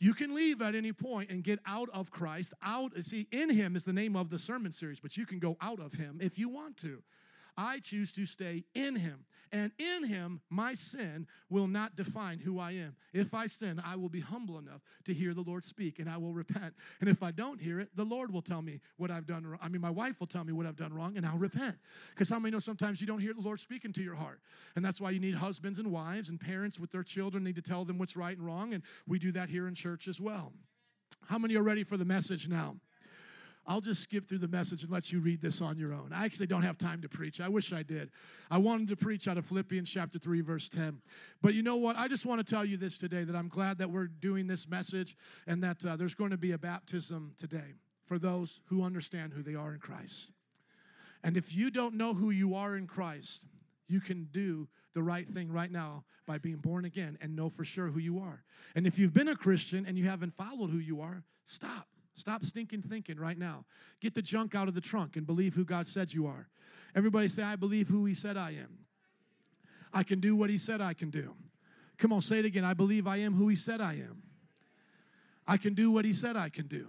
You 0.00 0.14
can 0.14 0.34
leave 0.34 0.60
at 0.60 0.74
any 0.74 0.92
point 0.92 1.30
and 1.30 1.44
get 1.44 1.60
out 1.64 1.88
of 1.94 2.10
Christ. 2.10 2.54
Out, 2.60 2.92
see, 3.02 3.28
in 3.30 3.48
Him 3.48 3.76
is 3.76 3.84
the 3.84 3.92
name 3.92 4.16
of 4.16 4.30
the 4.30 4.38
sermon 4.38 4.72
series, 4.72 4.98
but 4.98 5.16
you 5.16 5.24
can 5.24 5.38
go 5.38 5.56
out 5.62 5.78
of 5.78 5.92
Him 5.92 6.18
if 6.20 6.40
you 6.40 6.48
want 6.48 6.76
to. 6.78 7.02
I 7.56 7.78
choose 7.78 8.10
to 8.12 8.26
stay 8.26 8.64
in 8.74 8.96
Him. 8.96 9.24
And 9.52 9.70
in 9.78 10.04
him, 10.04 10.40
my 10.48 10.72
sin 10.72 11.26
will 11.50 11.66
not 11.66 11.94
define 11.94 12.38
who 12.38 12.58
I 12.58 12.72
am. 12.72 12.96
If 13.12 13.34
I 13.34 13.46
sin, 13.46 13.82
I 13.84 13.96
will 13.96 14.08
be 14.08 14.20
humble 14.20 14.58
enough 14.58 14.80
to 15.04 15.12
hear 15.12 15.34
the 15.34 15.42
Lord 15.42 15.62
speak 15.62 15.98
and 15.98 16.08
I 16.08 16.16
will 16.16 16.32
repent. 16.32 16.72
And 17.00 17.10
if 17.10 17.22
I 17.22 17.32
don't 17.32 17.60
hear 17.60 17.78
it, 17.78 17.90
the 17.94 18.04
Lord 18.04 18.32
will 18.32 18.40
tell 18.40 18.62
me 18.62 18.80
what 18.96 19.10
I've 19.10 19.26
done 19.26 19.46
wrong. 19.46 19.60
I 19.62 19.68
mean, 19.68 19.82
my 19.82 19.90
wife 19.90 20.18
will 20.20 20.26
tell 20.26 20.42
me 20.42 20.54
what 20.54 20.64
I've 20.64 20.76
done 20.76 20.94
wrong 20.94 21.18
and 21.18 21.26
I'll 21.26 21.36
repent. 21.36 21.76
Because 22.10 22.30
how 22.30 22.38
many 22.38 22.52
know 22.52 22.60
sometimes 22.60 23.02
you 23.02 23.06
don't 23.06 23.20
hear 23.20 23.34
the 23.34 23.42
Lord 23.42 23.60
speaking 23.60 23.92
to 23.92 24.02
your 24.02 24.14
heart? 24.14 24.40
And 24.74 24.82
that's 24.82 25.02
why 25.02 25.10
you 25.10 25.20
need 25.20 25.34
husbands 25.34 25.78
and 25.78 25.92
wives 25.92 26.30
and 26.30 26.40
parents 26.40 26.80
with 26.80 26.90
their 26.90 27.02
children 27.02 27.44
need 27.44 27.56
to 27.56 27.62
tell 27.62 27.84
them 27.84 27.98
what's 27.98 28.16
right 28.16 28.36
and 28.36 28.46
wrong. 28.46 28.72
And 28.72 28.82
we 29.06 29.18
do 29.18 29.32
that 29.32 29.50
here 29.50 29.68
in 29.68 29.74
church 29.74 30.08
as 30.08 30.18
well. 30.18 30.54
How 31.26 31.38
many 31.38 31.56
are 31.56 31.62
ready 31.62 31.84
for 31.84 31.98
the 31.98 32.06
message 32.06 32.48
now? 32.48 32.76
I'll 33.66 33.80
just 33.80 34.02
skip 34.02 34.28
through 34.28 34.38
the 34.38 34.48
message 34.48 34.82
and 34.82 34.90
let 34.90 35.12
you 35.12 35.20
read 35.20 35.40
this 35.40 35.60
on 35.60 35.78
your 35.78 35.92
own. 35.92 36.10
I 36.12 36.24
actually 36.24 36.48
don't 36.48 36.62
have 36.62 36.78
time 36.78 37.00
to 37.02 37.08
preach. 37.08 37.40
I 37.40 37.48
wish 37.48 37.72
I 37.72 37.84
did. 37.84 38.10
I 38.50 38.58
wanted 38.58 38.88
to 38.88 38.96
preach 38.96 39.28
out 39.28 39.38
of 39.38 39.46
Philippians 39.46 39.88
chapter 39.88 40.18
3, 40.18 40.40
verse 40.40 40.68
10. 40.68 41.00
But 41.40 41.54
you 41.54 41.62
know 41.62 41.76
what? 41.76 41.96
I 41.96 42.08
just 42.08 42.26
want 42.26 42.44
to 42.44 42.54
tell 42.54 42.64
you 42.64 42.76
this 42.76 42.98
today 42.98 43.22
that 43.22 43.36
I'm 43.36 43.48
glad 43.48 43.78
that 43.78 43.90
we're 43.90 44.08
doing 44.08 44.48
this 44.48 44.68
message 44.68 45.16
and 45.46 45.62
that 45.62 45.84
uh, 45.86 45.94
there's 45.94 46.14
going 46.14 46.30
to 46.30 46.36
be 46.36 46.52
a 46.52 46.58
baptism 46.58 47.34
today 47.38 47.76
for 48.04 48.18
those 48.18 48.60
who 48.66 48.82
understand 48.82 49.32
who 49.32 49.42
they 49.42 49.54
are 49.54 49.72
in 49.72 49.78
Christ. 49.78 50.32
And 51.22 51.36
if 51.36 51.54
you 51.54 51.70
don't 51.70 51.94
know 51.94 52.14
who 52.14 52.30
you 52.30 52.56
are 52.56 52.76
in 52.76 52.88
Christ, 52.88 53.46
you 53.86 54.00
can 54.00 54.28
do 54.32 54.66
the 54.94 55.02
right 55.02 55.28
thing 55.28 55.52
right 55.52 55.70
now 55.70 56.04
by 56.26 56.38
being 56.38 56.56
born 56.56 56.84
again 56.84 57.16
and 57.20 57.36
know 57.36 57.48
for 57.48 57.64
sure 57.64 57.88
who 57.88 58.00
you 58.00 58.18
are. 58.18 58.42
And 58.74 58.88
if 58.88 58.98
you've 58.98 59.14
been 59.14 59.28
a 59.28 59.36
Christian 59.36 59.86
and 59.86 59.96
you 59.96 60.08
haven't 60.08 60.34
followed 60.34 60.70
who 60.70 60.78
you 60.78 61.00
are, 61.00 61.22
stop 61.46 61.86
Stop 62.14 62.44
stinking 62.44 62.82
thinking 62.82 63.18
right 63.18 63.38
now. 63.38 63.64
Get 64.00 64.14
the 64.14 64.22
junk 64.22 64.54
out 64.54 64.68
of 64.68 64.74
the 64.74 64.80
trunk 64.80 65.16
and 65.16 65.26
believe 65.26 65.54
who 65.54 65.64
God 65.64 65.86
said 65.86 66.12
you 66.12 66.26
are. 66.26 66.48
Everybody 66.94 67.28
say, 67.28 67.42
I 67.42 67.56
believe 67.56 67.88
who 67.88 68.04
He 68.04 68.14
said 68.14 68.36
I 68.36 68.50
am. 68.50 68.78
I 69.92 70.02
can 70.02 70.20
do 70.20 70.36
what 70.36 70.50
He 70.50 70.58
said 70.58 70.80
I 70.80 70.94
can 70.94 71.10
do. 71.10 71.34
Come 71.98 72.12
on, 72.12 72.20
say 72.20 72.38
it 72.38 72.44
again. 72.44 72.64
I 72.64 72.74
believe 72.74 73.06
I 73.06 73.18
am 73.18 73.34
who 73.34 73.48
He 73.48 73.56
said 73.56 73.80
I 73.80 73.94
am. 73.94 74.22
I 75.46 75.56
can 75.56 75.74
do 75.74 75.90
what 75.90 76.04
He 76.04 76.12
said 76.12 76.36
I 76.36 76.48
can 76.48 76.66
do. 76.66 76.88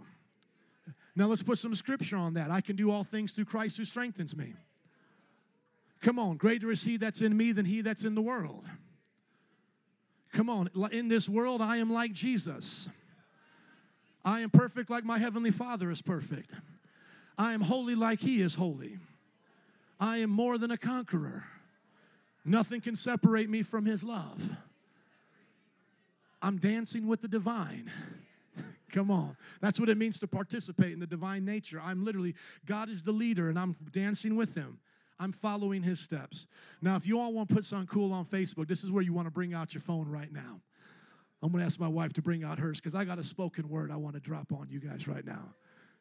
Now 1.15 1.27
let's 1.27 1.43
put 1.43 1.57
some 1.57 1.75
scripture 1.75 2.17
on 2.17 2.33
that. 2.33 2.49
I 2.51 2.61
can 2.61 2.75
do 2.75 2.91
all 2.91 3.03
things 3.03 3.33
through 3.33 3.45
Christ 3.45 3.77
who 3.77 3.85
strengthens 3.85 4.35
me. 4.35 4.55
Come 6.01 6.19
on, 6.19 6.37
greater 6.37 6.69
is 6.71 6.83
He 6.83 6.97
that's 6.97 7.21
in 7.21 7.35
me 7.35 7.51
than 7.53 7.65
He 7.65 7.81
that's 7.81 8.03
in 8.03 8.15
the 8.15 8.21
world. 8.21 8.65
Come 10.33 10.49
on, 10.49 10.69
in 10.91 11.07
this 11.07 11.29
world, 11.29 11.61
I 11.61 11.77
am 11.77 11.93
like 11.93 12.11
Jesus. 12.11 12.89
I 14.25 14.39
am 14.39 14.49
perfect 14.49 14.89
like 14.89 15.03
my 15.03 15.17
heavenly 15.17 15.51
Father 15.51 15.91
is 15.91 16.01
perfect. 16.01 16.51
I 17.37 17.53
am 17.53 17.61
holy 17.61 17.95
like 17.95 18.19
he 18.19 18.41
is 18.41 18.55
holy. 18.55 18.99
I 19.99 20.17
am 20.17 20.29
more 20.29 20.57
than 20.57 20.71
a 20.71 20.77
conqueror. 20.77 21.43
Nothing 22.45 22.81
can 22.81 22.95
separate 22.95 23.49
me 23.49 23.63
from 23.63 23.85
his 23.85 24.03
love. 24.03 24.49
I'm 26.41 26.57
dancing 26.57 27.07
with 27.07 27.21
the 27.21 27.27
divine. 27.27 27.89
Come 28.91 29.09
on. 29.09 29.37
That's 29.61 29.79
what 29.79 29.89
it 29.89 29.97
means 29.97 30.19
to 30.19 30.27
participate 30.27 30.91
in 30.91 30.99
the 30.99 31.07
divine 31.07 31.45
nature. 31.45 31.81
I'm 31.81 32.03
literally, 32.03 32.35
God 32.65 32.89
is 32.89 33.01
the 33.01 33.13
leader 33.13 33.49
and 33.49 33.57
I'm 33.57 33.75
dancing 33.91 34.35
with 34.35 34.55
him. 34.55 34.79
I'm 35.19 35.31
following 35.31 35.83
his 35.83 35.99
steps. 35.99 36.47
Now, 36.81 36.95
if 36.95 37.07
you 37.07 37.19
all 37.19 37.31
want 37.31 37.47
to 37.47 37.55
put 37.55 37.65
something 37.65 37.87
cool 37.87 38.11
on 38.11 38.25
Facebook, 38.25 38.67
this 38.67 38.83
is 38.83 38.91
where 38.91 39.03
you 39.03 39.13
want 39.13 39.27
to 39.27 39.31
bring 39.31 39.53
out 39.53 39.73
your 39.73 39.81
phone 39.81 40.09
right 40.09 40.31
now. 40.31 40.59
I'm 41.43 41.51
going 41.51 41.59
to 41.59 41.65
ask 41.65 41.77
my 41.77 41.89
wife 41.89 42.13
to 42.13 42.21
bring 42.21 42.45
out 42.45 42.57
hers 42.57 42.79
because 42.79 42.95
I 42.95 43.03
got 43.03 43.19
a 43.19 43.23
spoken 43.23 43.67
word 43.67 43.91
I 43.91 43.97
want 43.97 44.15
to 44.15 44.21
drop 44.21 44.53
on 44.53 44.67
you 44.69 44.79
guys 44.79 45.07
right 45.09 45.25
now. 45.25 45.53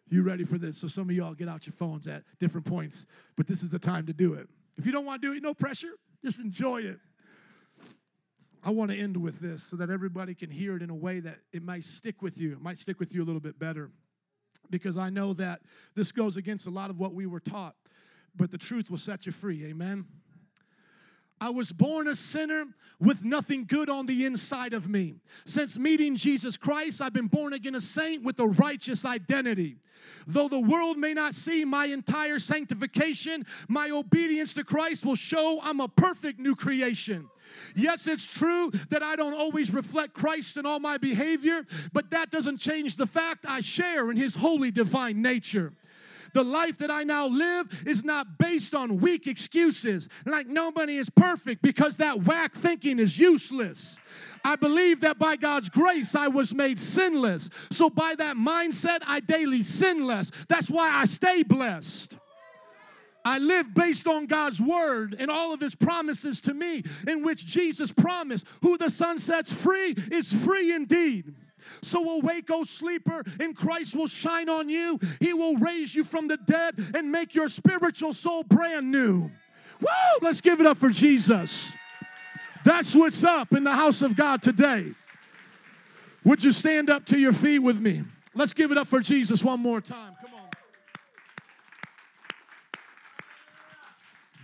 You 0.08 0.22
ready 0.22 0.44
for 0.44 0.56
this? 0.56 0.78
So 0.78 0.86
some 0.86 1.10
of 1.10 1.16
y'all 1.16 1.34
get 1.34 1.48
out 1.48 1.66
your 1.66 1.74
phones 1.74 2.06
at 2.06 2.22
different 2.38 2.64
points, 2.64 3.06
but 3.36 3.48
this 3.48 3.64
is 3.64 3.70
the 3.70 3.78
time 3.78 4.06
to 4.06 4.12
do 4.12 4.34
it. 4.34 4.48
If 4.76 4.86
you 4.86 4.92
don't 4.92 5.04
want 5.04 5.20
to 5.20 5.28
do 5.28 5.34
it, 5.34 5.42
no 5.42 5.52
pressure. 5.52 5.94
Just 6.24 6.38
enjoy 6.38 6.82
it. 6.82 6.98
I 8.62 8.70
want 8.70 8.92
to 8.92 8.96
end 8.96 9.16
with 9.16 9.40
this 9.40 9.64
so 9.64 9.74
that 9.76 9.90
everybody 9.90 10.36
can 10.36 10.48
hear 10.48 10.76
it 10.76 10.82
in 10.82 10.90
a 10.90 10.94
way 10.94 11.18
that 11.18 11.38
it 11.52 11.62
might 11.64 11.82
stick 11.82 12.22
with 12.22 12.38
you. 12.38 12.52
It 12.52 12.62
might 12.62 12.78
stick 12.78 13.00
with 13.00 13.12
you 13.12 13.24
a 13.24 13.26
little 13.26 13.40
bit 13.40 13.58
better. 13.58 13.90
because 14.70 14.96
I 14.96 15.10
know 15.10 15.32
that 15.34 15.60
this 15.94 16.12
goes 16.12 16.36
against 16.36 16.66
a 16.66 16.70
lot 16.70 16.90
of 16.90 16.98
what 16.98 17.14
we 17.14 17.26
were 17.26 17.40
taught, 17.40 17.74
but 18.34 18.50
the 18.50 18.58
truth 18.58 18.90
will 18.90 18.98
set 18.98 19.26
you 19.26 19.32
free. 19.32 19.64
Amen. 19.66 20.06
I 21.42 21.50
was 21.50 21.72
born 21.72 22.06
a 22.06 22.14
sinner 22.14 22.66
with 23.00 23.24
nothing 23.24 23.64
good 23.64 23.90
on 23.90 24.06
the 24.06 24.26
inside 24.26 24.72
of 24.72 24.88
me. 24.88 25.16
Since 25.44 25.76
meeting 25.76 26.14
Jesus 26.14 26.56
Christ, 26.56 27.02
I've 27.02 27.12
been 27.12 27.26
born 27.26 27.52
again 27.52 27.74
a 27.74 27.80
saint 27.80 28.22
with 28.22 28.38
a 28.38 28.46
righteous 28.46 29.04
identity. 29.04 29.78
Though 30.24 30.48
the 30.48 30.60
world 30.60 30.98
may 30.98 31.14
not 31.14 31.34
see 31.34 31.64
my 31.64 31.86
entire 31.86 32.38
sanctification, 32.38 33.44
my 33.66 33.90
obedience 33.90 34.52
to 34.52 34.62
Christ 34.62 35.04
will 35.04 35.16
show 35.16 35.58
I'm 35.64 35.80
a 35.80 35.88
perfect 35.88 36.38
new 36.38 36.54
creation. 36.54 37.28
Yes, 37.74 38.06
it's 38.06 38.24
true 38.24 38.70
that 38.90 39.02
I 39.02 39.16
don't 39.16 39.34
always 39.34 39.74
reflect 39.74 40.14
Christ 40.14 40.56
in 40.56 40.64
all 40.64 40.78
my 40.78 40.96
behavior, 40.96 41.66
but 41.92 42.08
that 42.10 42.30
doesn't 42.30 42.58
change 42.58 42.94
the 42.94 43.06
fact 43.08 43.46
I 43.48 43.62
share 43.62 44.12
in 44.12 44.16
His 44.16 44.36
holy 44.36 44.70
divine 44.70 45.20
nature. 45.20 45.72
The 46.32 46.42
life 46.42 46.78
that 46.78 46.90
I 46.90 47.04
now 47.04 47.26
live 47.26 47.68
is 47.86 48.04
not 48.04 48.38
based 48.38 48.74
on 48.74 48.98
weak 48.98 49.26
excuses, 49.26 50.08
like 50.24 50.46
nobody 50.46 50.96
is 50.96 51.10
perfect, 51.10 51.62
because 51.62 51.98
that 51.98 52.24
whack 52.24 52.54
thinking 52.54 52.98
is 52.98 53.18
useless. 53.18 53.98
I 54.44 54.56
believe 54.56 55.00
that 55.00 55.18
by 55.18 55.36
God's 55.36 55.68
grace 55.68 56.14
I 56.14 56.28
was 56.28 56.54
made 56.54 56.78
sinless. 56.78 57.50
So 57.70 57.90
by 57.90 58.14
that 58.16 58.36
mindset, 58.36 59.00
I 59.06 59.20
daily 59.20 59.62
sin 59.62 60.06
less. 60.06 60.30
That's 60.48 60.70
why 60.70 60.90
I 60.90 61.04
stay 61.04 61.42
blessed. 61.42 62.16
I 63.24 63.38
live 63.38 63.72
based 63.72 64.06
on 64.08 64.26
God's 64.26 64.60
word 64.60 65.14
and 65.18 65.30
all 65.30 65.52
of 65.52 65.60
his 65.60 65.74
promises 65.74 66.40
to 66.42 66.54
me, 66.54 66.82
in 67.06 67.22
which 67.22 67.46
Jesus 67.46 67.92
promised, 67.92 68.46
Who 68.62 68.76
the 68.76 68.90
Son 68.90 69.18
sets 69.18 69.52
free 69.52 69.94
is 70.10 70.32
free 70.32 70.72
indeed. 70.72 71.34
So 71.82 72.18
awake, 72.18 72.50
O 72.50 72.64
sleeper, 72.64 73.24
and 73.40 73.56
Christ 73.56 73.94
will 73.96 74.06
shine 74.06 74.48
on 74.48 74.68
you. 74.68 74.98
He 75.20 75.32
will 75.32 75.56
raise 75.56 75.94
you 75.94 76.04
from 76.04 76.28
the 76.28 76.36
dead 76.36 76.74
and 76.94 77.10
make 77.10 77.34
your 77.34 77.48
spiritual 77.48 78.12
soul 78.12 78.42
brand 78.42 78.90
new. 78.90 79.30
Woo! 79.80 79.88
Let's 80.20 80.40
give 80.40 80.60
it 80.60 80.66
up 80.66 80.76
for 80.76 80.90
Jesus. 80.90 81.74
That's 82.64 82.94
what's 82.94 83.24
up 83.24 83.52
in 83.52 83.64
the 83.64 83.72
house 83.72 84.02
of 84.02 84.16
God 84.16 84.42
today. 84.42 84.94
Would 86.24 86.44
you 86.44 86.52
stand 86.52 86.88
up 86.88 87.04
to 87.06 87.18
your 87.18 87.32
feet 87.32 87.58
with 87.58 87.80
me? 87.80 88.04
Let's 88.34 88.52
give 88.52 88.70
it 88.70 88.78
up 88.78 88.86
for 88.86 89.00
Jesus 89.00 89.42
one 89.42 89.60
more 89.60 89.80
time. 89.80 90.14
Come 90.20 90.34
on. 90.34 90.48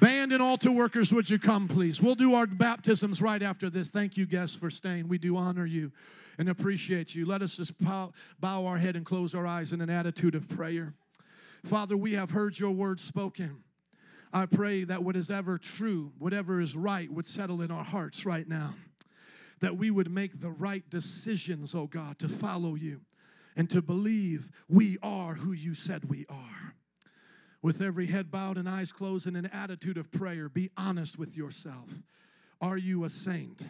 Band 0.00 0.32
and 0.32 0.42
altar 0.42 0.70
workers, 0.70 1.12
would 1.12 1.30
you 1.30 1.38
come, 1.38 1.68
please? 1.68 2.00
We'll 2.00 2.14
do 2.14 2.34
our 2.34 2.46
baptisms 2.46 3.22
right 3.22 3.42
after 3.42 3.70
this. 3.70 3.90
Thank 3.90 4.16
you, 4.16 4.26
guests, 4.26 4.56
for 4.56 4.70
staying. 4.70 5.08
We 5.08 5.18
do 5.18 5.36
honor 5.36 5.66
you 5.66 5.92
and 6.38 6.48
appreciate 6.48 7.14
you. 7.14 7.26
Let 7.26 7.42
us 7.42 7.56
just 7.56 7.76
bow, 7.78 8.12
bow 8.38 8.64
our 8.64 8.78
head 8.78 8.96
and 8.96 9.04
close 9.04 9.34
our 9.34 9.46
eyes 9.46 9.72
in 9.72 9.80
an 9.80 9.90
attitude 9.90 10.34
of 10.34 10.48
prayer. 10.48 10.94
Father, 11.64 11.96
we 11.96 12.12
have 12.12 12.30
heard 12.30 12.58
your 12.58 12.70
word 12.70 13.00
spoken. 13.00 13.64
I 14.32 14.46
pray 14.46 14.84
that 14.84 15.02
what 15.02 15.16
is 15.16 15.30
ever 15.30 15.58
true, 15.58 16.12
whatever 16.18 16.60
is 16.60 16.76
right, 16.76 17.10
would 17.12 17.26
settle 17.26 17.60
in 17.60 17.70
our 17.70 17.84
hearts 17.84 18.24
right 18.24 18.48
now. 18.48 18.74
That 19.60 19.76
we 19.76 19.90
would 19.90 20.10
make 20.10 20.40
the 20.40 20.50
right 20.50 20.88
decisions, 20.88 21.74
oh 21.74 21.86
God, 21.86 22.18
to 22.20 22.28
follow 22.28 22.76
you 22.76 23.00
and 23.56 23.68
to 23.70 23.82
believe 23.82 24.52
we 24.68 24.98
are 25.02 25.34
who 25.34 25.50
you 25.50 25.74
said 25.74 26.04
we 26.04 26.26
are. 26.28 26.74
With 27.60 27.82
every 27.82 28.06
head 28.06 28.30
bowed 28.30 28.56
and 28.56 28.68
eyes 28.68 28.92
closed 28.92 29.26
in 29.26 29.34
an 29.34 29.46
attitude 29.46 29.98
of 29.98 30.12
prayer, 30.12 30.48
be 30.48 30.70
honest 30.76 31.18
with 31.18 31.36
yourself. 31.36 31.88
Are 32.60 32.76
you 32.76 33.02
a 33.02 33.10
saint 33.10 33.66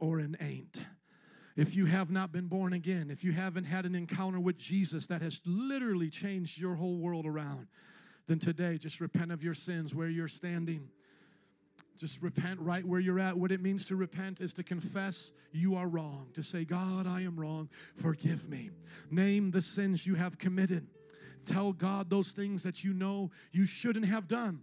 or 0.00 0.18
an 0.18 0.36
ain't? 0.40 0.80
If 1.60 1.76
you 1.76 1.84
have 1.84 2.10
not 2.10 2.32
been 2.32 2.46
born 2.46 2.72
again, 2.72 3.10
if 3.10 3.22
you 3.22 3.32
haven't 3.32 3.64
had 3.64 3.84
an 3.84 3.94
encounter 3.94 4.40
with 4.40 4.56
Jesus 4.56 5.08
that 5.08 5.20
has 5.20 5.42
literally 5.44 6.08
changed 6.08 6.58
your 6.58 6.74
whole 6.74 6.96
world 6.96 7.26
around, 7.26 7.66
then 8.28 8.38
today 8.38 8.78
just 8.78 8.98
repent 8.98 9.30
of 9.30 9.42
your 9.42 9.52
sins 9.52 9.94
where 9.94 10.08
you're 10.08 10.26
standing. 10.26 10.88
Just 11.98 12.22
repent 12.22 12.60
right 12.60 12.82
where 12.82 12.98
you're 12.98 13.20
at. 13.20 13.36
What 13.36 13.52
it 13.52 13.60
means 13.60 13.84
to 13.86 13.96
repent 13.96 14.40
is 14.40 14.54
to 14.54 14.62
confess 14.62 15.32
you 15.52 15.74
are 15.76 15.86
wrong, 15.86 16.28
to 16.32 16.42
say, 16.42 16.64
God, 16.64 17.06
I 17.06 17.20
am 17.24 17.38
wrong, 17.38 17.68
forgive 17.94 18.48
me. 18.48 18.70
Name 19.10 19.50
the 19.50 19.60
sins 19.60 20.06
you 20.06 20.14
have 20.14 20.38
committed. 20.38 20.86
Tell 21.44 21.74
God 21.74 22.08
those 22.08 22.30
things 22.30 22.62
that 22.62 22.84
you 22.84 22.94
know 22.94 23.30
you 23.52 23.66
shouldn't 23.66 24.06
have 24.06 24.26
done. 24.26 24.60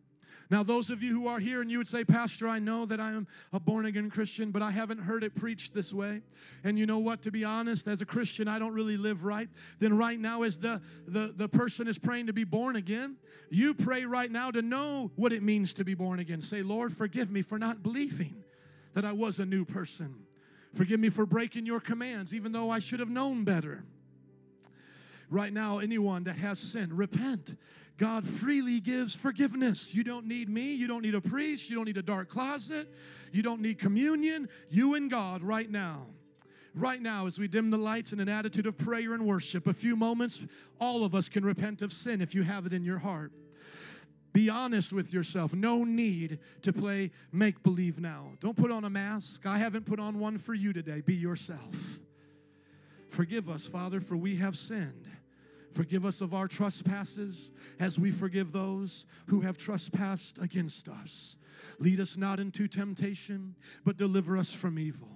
Now, 0.49 0.63
those 0.63 0.89
of 0.89 1.03
you 1.03 1.13
who 1.13 1.27
are 1.27 1.39
here 1.39 1.61
and 1.61 1.69
you 1.69 1.77
would 1.77 1.87
say, 1.87 2.05
Pastor, 2.05 2.47
I 2.47 2.59
know 2.59 2.85
that 2.85 2.99
I 2.99 3.11
am 3.11 3.27
a 3.51 3.59
born 3.59 3.85
again 3.85 4.09
Christian, 4.09 4.51
but 4.51 4.61
I 4.61 4.71
haven't 4.71 4.99
heard 4.99 5.23
it 5.23 5.35
preached 5.35 5.73
this 5.73 5.91
way. 5.91 6.21
And 6.63 6.79
you 6.79 6.85
know 6.85 6.99
what? 6.99 7.21
To 7.23 7.31
be 7.31 7.43
honest, 7.43 7.87
as 7.87 8.01
a 8.01 8.05
Christian, 8.05 8.47
I 8.47 8.57
don't 8.57 8.73
really 8.73 8.95
live 8.95 9.25
right. 9.25 9.49
Then, 9.79 9.97
right 9.97 10.19
now, 10.19 10.43
as 10.43 10.57
the, 10.57 10.81
the, 11.05 11.33
the 11.35 11.49
person 11.49 11.87
is 11.87 11.97
praying 11.97 12.27
to 12.27 12.33
be 12.33 12.45
born 12.45 12.77
again, 12.77 13.17
you 13.49 13.73
pray 13.73 14.05
right 14.05 14.31
now 14.31 14.51
to 14.51 14.61
know 14.61 15.11
what 15.15 15.33
it 15.33 15.43
means 15.43 15.73
to 15.75 15.83
be 15.83 15.95
born 15.95 16.19
again. 16.19 16.41
Say, 16.41 16.63
Lord, 16.63 16.95
forgive 16.95 17.29
me 17.29 17.41
for 17.41 17.59
not 17.59 17.83
believing 17.83 18.43
that 18.93 19.03
I 19.03 19.11
was 19.11 19.39
a 19.39 19.45
new 19.45 19.65
person. 19.65 20.15
Forgive 20.73 20.99
me 20.99 21.09
for 21.09 21.25
breaking 21.25 21.65
your 21.65 21.79
commands, 21.79 22.33
even 22.33 22.51
though 22.51 22.69
I 22.69 22.79
should 22.79 22.99
have 22.99 23.09
known 23.09 23.43
better. 23.43 23.83
Right 25.29 25.51
now, 25.51 25.79
anyone 25.79 26.23
that 26.23 26.37
has 26.37 26.57
sinned, 26.59 26.97
repent 26.97 27.57
God 27.97 28.27
freely 28.27 28.79
gives 28.79 29.15
forgiveness. 29.15 29.93
You 29.93 30.03
don't 30.03 30.27
need 30.27 30.49
me. 30.49 30.73
You 30.73 30.87
don't 30.87 31.01
need 31.01 31.15
a 31.15 31.21
priest. 31.21 31.69
You 31.69 31.75
don't 31.75 31.85
need 31.85 31.97
a 31.97 32.03
dark 32.03 32.29
closet. 32.29 32.93
You 33.31 33.41
don't 33.41 33.61
need 33.61 33.79
communion. 33.79 34.49
You 34.69 34.93
and 34.93 35.09
God 35.09 35.41
right 35.41 35.69
now. 35.69 36.05
Right 36.75 37.01
now, 37.01 37.25
as 37.25 37.39
we 37.39 37.47
dim 37.47 37.71
the 37.71 37.77
lights 37.77 38.13
in 38.13 38.19
an 38.19 38.29
attitude 38.29 38.67
of 38.67 38.77
prayer 38.77 39.13
and 39.13 39.25
worship, 39.25 39.65
a 39.65 39.73
few 39.73 39.95
moments, 39.95 40.41
all 40.79 41.03
of 41.03 41.15
us 41.15 41.27
can 41.27 41.43
repent 41.43 41.81
of 41.81 41.91
sin 41.91 42.21
if 42.21 42.35
you 42.35 42.43
have 42.43 42.67
it 42.67 42.73
in 42.73 42.83
your 42.83 42.99
heart. 42.99 43.31
Be 44.31 44.47
honest 44.47 44.93
with 44.93 45.11
yourself. 45.11 45.55
No 45.55 45.83
need 45.83 46.37
to 46.61 46.71
play 46.71 47.09
make 47.31 47.63
believe 47.63 47.99
now. 47.99 48.33
Don't 48.39 48.55
put 48.55 48.69
on 48.69 48.83
a 48.83 48.89
mask. 48.91 49.47
I 49.47 49.57
haven't 49.57 49.87
put 49.87 49.99
on 49.99 50.19
one 50.19 50.37
for 50.37 50.53
you 50.53 50.71
today. 50.71 51.01
Be 51.01 51.15
yourself. 51.15 51.99
Forgive 53.09 53.49
us, 53.49 53.65
Father, 53.65 53.99
for 53.99 54.15
we 54.15 54.35
have 54.35 54.55
sinned. 54.55 55.09
Forgive 55.71 56.05
us 56.05 56.21
of 56.21 56.33
our 56.33 56.47
trespasses 56.47 57.51
as 57.79 57.99
we 57.99 58.11
forgive 58.11 58.51
those 58.51 59.05
who 59.27 59.41
have 59.41 59.57
trespassed 59.57 60.37
against 60.39 60.87
us. 60.87 61.37
Lead 61.79 61.99
us 61.99 62.17
not 62.17 62.39
into 62.39 62.67
temptation, 62.67 63.55
but 63.83 63.97
deliver 63.97 64.37
us 64.37 64.53
from 64.53 64.79
evil. 64.79 65.09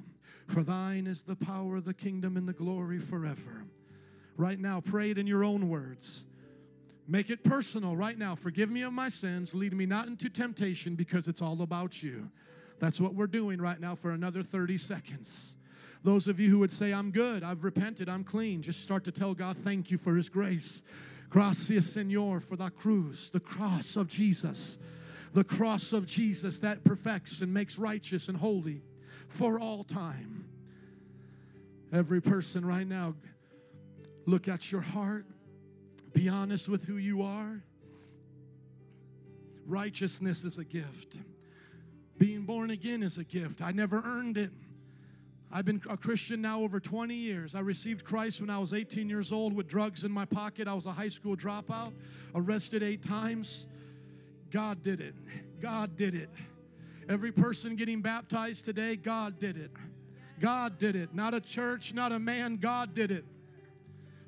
For 0.48 0.64
thine 0.64 1.08
is 1.08 1.24
the 1.24 1.36
power, 1.36 1.80
the 1.80 1.94
kingdom, 1.94 2.36
and 2.36 2.48
the 2.48 2.54
glory 2.54 3.00
forever. 3.00 3.66
Right 4.38 4.60
now, 4.60 4.82
pray 4.82 5.12
it 5.12 5.18
in 5.18 5.28
your 5.28 5.44
own 5.44 5.70
words. 5.70 6.26
Make 7.08 7.30
it 7.30 7.44
personal 7.44 7.96
right 7.96 8.18
now. 8.18 8.36
Forgive 8.36 8.70
me 8.70 8.82
of 8.84 8.94
my 8.94 9.10
sins. 9.10 9.54
Lead 9.54 9.74
me 9.74 9.86
not 9.86 10.08
into 10.08 10.30
temptation 10.30 10.96
because 10.96 11.28
it's 11.28 11.42
all 11.42 11.62
about 11.62 12.02
you. 12.02 12.30
That's 12.80 13.00
what 13.00 13.14
we're 13.14 13.28
doing 13.28 13.62
right 13.62 13.80
now 13.80 13.96
for 13.96 14.12
another 14.12 14.44
30 14.44 14.78
seconds. 14.78 15.56
Those 16.04 16.28
of 16.28 16.40
you 16.40 16.50
who 16.50 16.60
would 16.60 16.72
say, 16.72 16.92
I'm 16.92 17.12
good, 17.12 17.44
I've 17.44 17.64
repented, 17.64 18.10
I'm 18.10 18.24
clean, 18.24 18.62
just 18.62 18.82
start 18.82 19.04
to 19.04 19.12
tell 19.12 19.34
God, 19.34 19.58
thank 19.58 19.92
you 19.92 19.98
for 19.98 20.16
His 20.16 20.30
grace. 20.30 20.82
Gracias, 21.30 21.96
Señor, 21.96 22.42
for 22.42 22.56
the 22.56 22.70
cruz, 22.70 23.30
the 23.30 23.40
cross 23.40 23.96
of 23.96 24.08
Jesus. 24.08 24.78
The 25.34 25.44
cross 25.44 25.94
of 25.94 26.06
Jesus 26.06 26.60
that 26.60 26.84
perfects 26.84 27.42
and 27.42 27.54
makes 27.54 27.78
righteous 27.78 28.28
and 28.28 28.38
holy 28.38 28.82
for 29.28 29.60
all 29.60 29.84
time. 29.84 30.46
Every 31.94 32.22
person 32.22 32.66
right 32.66 32.88
now, 32.88 33.16
look 34.26 34.48
at 34.48 34.72
your 34.72 34.82
heart. 34.82 35.26
Be 36.14 36.28
honest 36.28 36.68
with 36.68 36.84
who 36.84 36.98
you 36.98 37.22
are. 37.22 37.62
Righteousness 39.66 40.44
is 40.44 40.58
a 40.58 40.66
gift. 40.66 41.18
Being 42.18 42.42
born 42.42 42.72
again 42.72 43.04
is 43.04 43.18
a 43.18 43.24
gift. 43.24 43.62
I 43.62 43.72
never 43.72 44.02
earned 44.04 44.38
it. 44.38 44.52
I've 45.54 45.66
been 45.66 45.82
a 45.90 45.98
Christian 45.98 46.42
now 46.42 46.62
over 46.62 46.80
20 46.80 47.14
years. 47.14 47.56
I 47.56 47.60
received 47.60 48.06
Christ 48.06 48.40
when 48.40 48.50
I 48.50 48.58
was 48.58 48.74
18 48.74 49.10
years 49.10 49.32
old 49.32 49.54
with 49.54 49.68
drugs 49.68 50.06
in 50.06 50.12
my 50.12 50.24
pocket. 50.24 50.68
I 50.68 50.74
was 50.74 50.86
a 50.86 50.94
high 50.94 51.10
school 51.10 51.36
dropout, 51.36 51.92
arrested 52.34 52.84
eight 52.84 53.04
times. 53.04 53.68
God 54.50 54.82
did 54.82 55.02
it. 55.02 55.14
God 55.62 55.98
did 55.98 56.16
it. 56.16 56.30
Every 57.10 57.32
person 57.32 57.76
getting 57.76 58.02
baptized 58.02 58.64
today, 58.64 58.96
God 58.96 59.40
did 59.40 59.58
it. 59.58 59.72
God 60.40 60.78
did 60.78 60.96
it. 60.96 61.14
Not 61.14 61.34
a 61.34 61.42
church, 61.42 61.94
not 61.94 62.12
a 62.12 62.20
man, 62.20 62.58
God 62.58 62.94
did 62.94 63.12
it. 63.12 63.26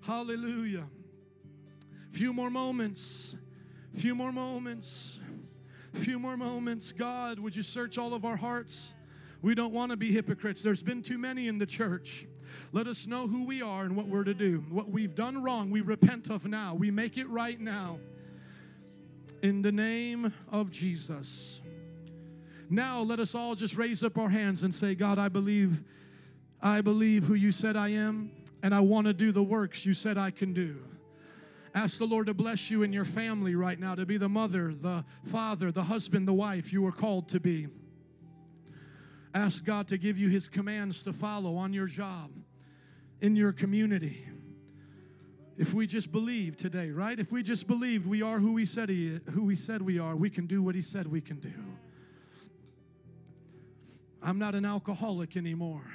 Hallelujah. 0.01 0.85
Few 2.11 2.33
more 2.33 2.49
moments. 2.49 3.35
Few 3.95 4.13
more 4.13 4.31
moments. 4.31 5.19
Few 5.93 6.19
more 6.19 6.35
moments. 6.35 6.91
God, 6.91 7.39
would 7.39 7.55
you 7.55 7.63
search 7.63 7.97
all 7.97 8.13
of 8.13 8.25
our 8.25 8.35
hearts? 8.35 8.93
We 9.43 9.55
don't 9.55 9.73
want 9.73 9.91
to 9.91 9.97
be 9.97 10.11
hypocrites. 10.11 10.63
There's 10.63 10.81
been 10.81 11.03
too 11.03 11.17
many 11.17 11.49
in 11.49 11.57
the 11.57 11.65
church. 11.65 12.25
Let 12.71 12.87
us 12.87 13.05
know 13.05 13.27
who 13.27 13.43
we 13.43 13.61
are 13.61 13.83
and 13.83 13.93
what 13.93 14.07
we're 14.07 14.23
to 14.23 14.33
do. 14.33 14.63
What 14.69 14.89
we've 14.89 15.13
done 15.13 15.43
wrong, 15.43 15.69
we 15.69 15.81
repent 15.81 16.29
of 16.29 16.45
now. 16.45 16.75
We 16.75 16.91
make 16.91 17.17
it 17.17 17.27
right 17.27 17.59
now. 17.59 17.99
In 19.41 19.61
the 19.61 19.71
name 19.71 20.33
of 20.49 20.71
Jesus. 20.71 21.61
Now, 22.69 23.01
let 23.01 23.19
us 23.19 23.35
all 23.35 23.53
just 23.53 23.75
raise 23.75 24.01
up 24.01 24.17
our 24.17 24.29
hands 24.29 24.63
and 24.63 24.73
say, 24.73 24.95
God, 24.95 25.19
I 25.19 25.27
believe, 25.27 25.83
I 26.61 26.79
believe 26.79 27.25
who 27.25 27.33
you 27.33 27.51
said 27.51 27.75
I 27.75 27.89
am, 27.89 28.31
and 28.63 28.73
I 28.73 28.79
want 28.79 29.07
to 29.07 29.13
do 29.13 29.33
the 29.33 29.43
works 29.43 29.85
you 29.85 29.93
said 29.93 30.17
I 30.17 30.31
can 30.31 30.53
do. 30.53 30.77
Ask 31.75 31.97
the 31.97 32.05
Lord 32.05 32.27
to 32.27 32.33
bless 32.33 32.71
you 32.71 32.83
and 32.83 32.93
your 32.93 33.03
family 33.03 33.55
right 33.55 33.77
now, 33.77 33.93
to 33.95 34.05
be 34.05 34.15
the 34.15 34.29
mother, 34.29 34.73
the 34.73 35.03
father, 35.25 35.69
the 35.69 35.83
husband, 35.83 36.29
the 36.29 36.33
wife 36.33 36.71
you 36.71 36.81
were 36.81 36.93
called 36.93 37.27
to 37.29 37.41
be. 37.41 37.67
Ask 39.33 39.63
God 39.63 39.87
to 39.87 39.97
give 39.97 40.17
you 40.17 40.29
His 40.29 40.47
commands 40.47 41.01
to 41.03 41.13
follow 41.13 41.57
on 41.57 41.73
your 41.73 41.87
job, 41.87 42.31
in 43.21 43.35
your 43.35 43.51
community. 43.51 44.27
If 45.57 45.73
we 45.73 45.85
just 45.87 46.11
believe 46.11 46.57
today, 46.57 46.89
right? 46.89 47.19
If 47.19 47.31
we 47.31 47.43
just 47.43 47.67
believed 47.67 48.05
we 48.07 48.21
are 48.21 48.39
who 48.39 48.53
we 48.53 48.65
said 48.65 48.89
he, 48.89 49.19
who 49.31 49.43
we 49.43 49.55
said 49.55 49.81
we 49.81 49.99
are, 49.99 50.15
we 50.15 50.29
can 50.29 50.47
do 50.47 50.63
what 50.63 50.75
He 50.75 50.81
said 50.81 51.07
we 51.07 51.21
can 51.21 51.39
do. 51.39 51.53
I'm 54.21 54.39
not 54.39 54.55
an 54.55 54.65
alcoholic 54.65 55.35
anymore. 55.35 55.85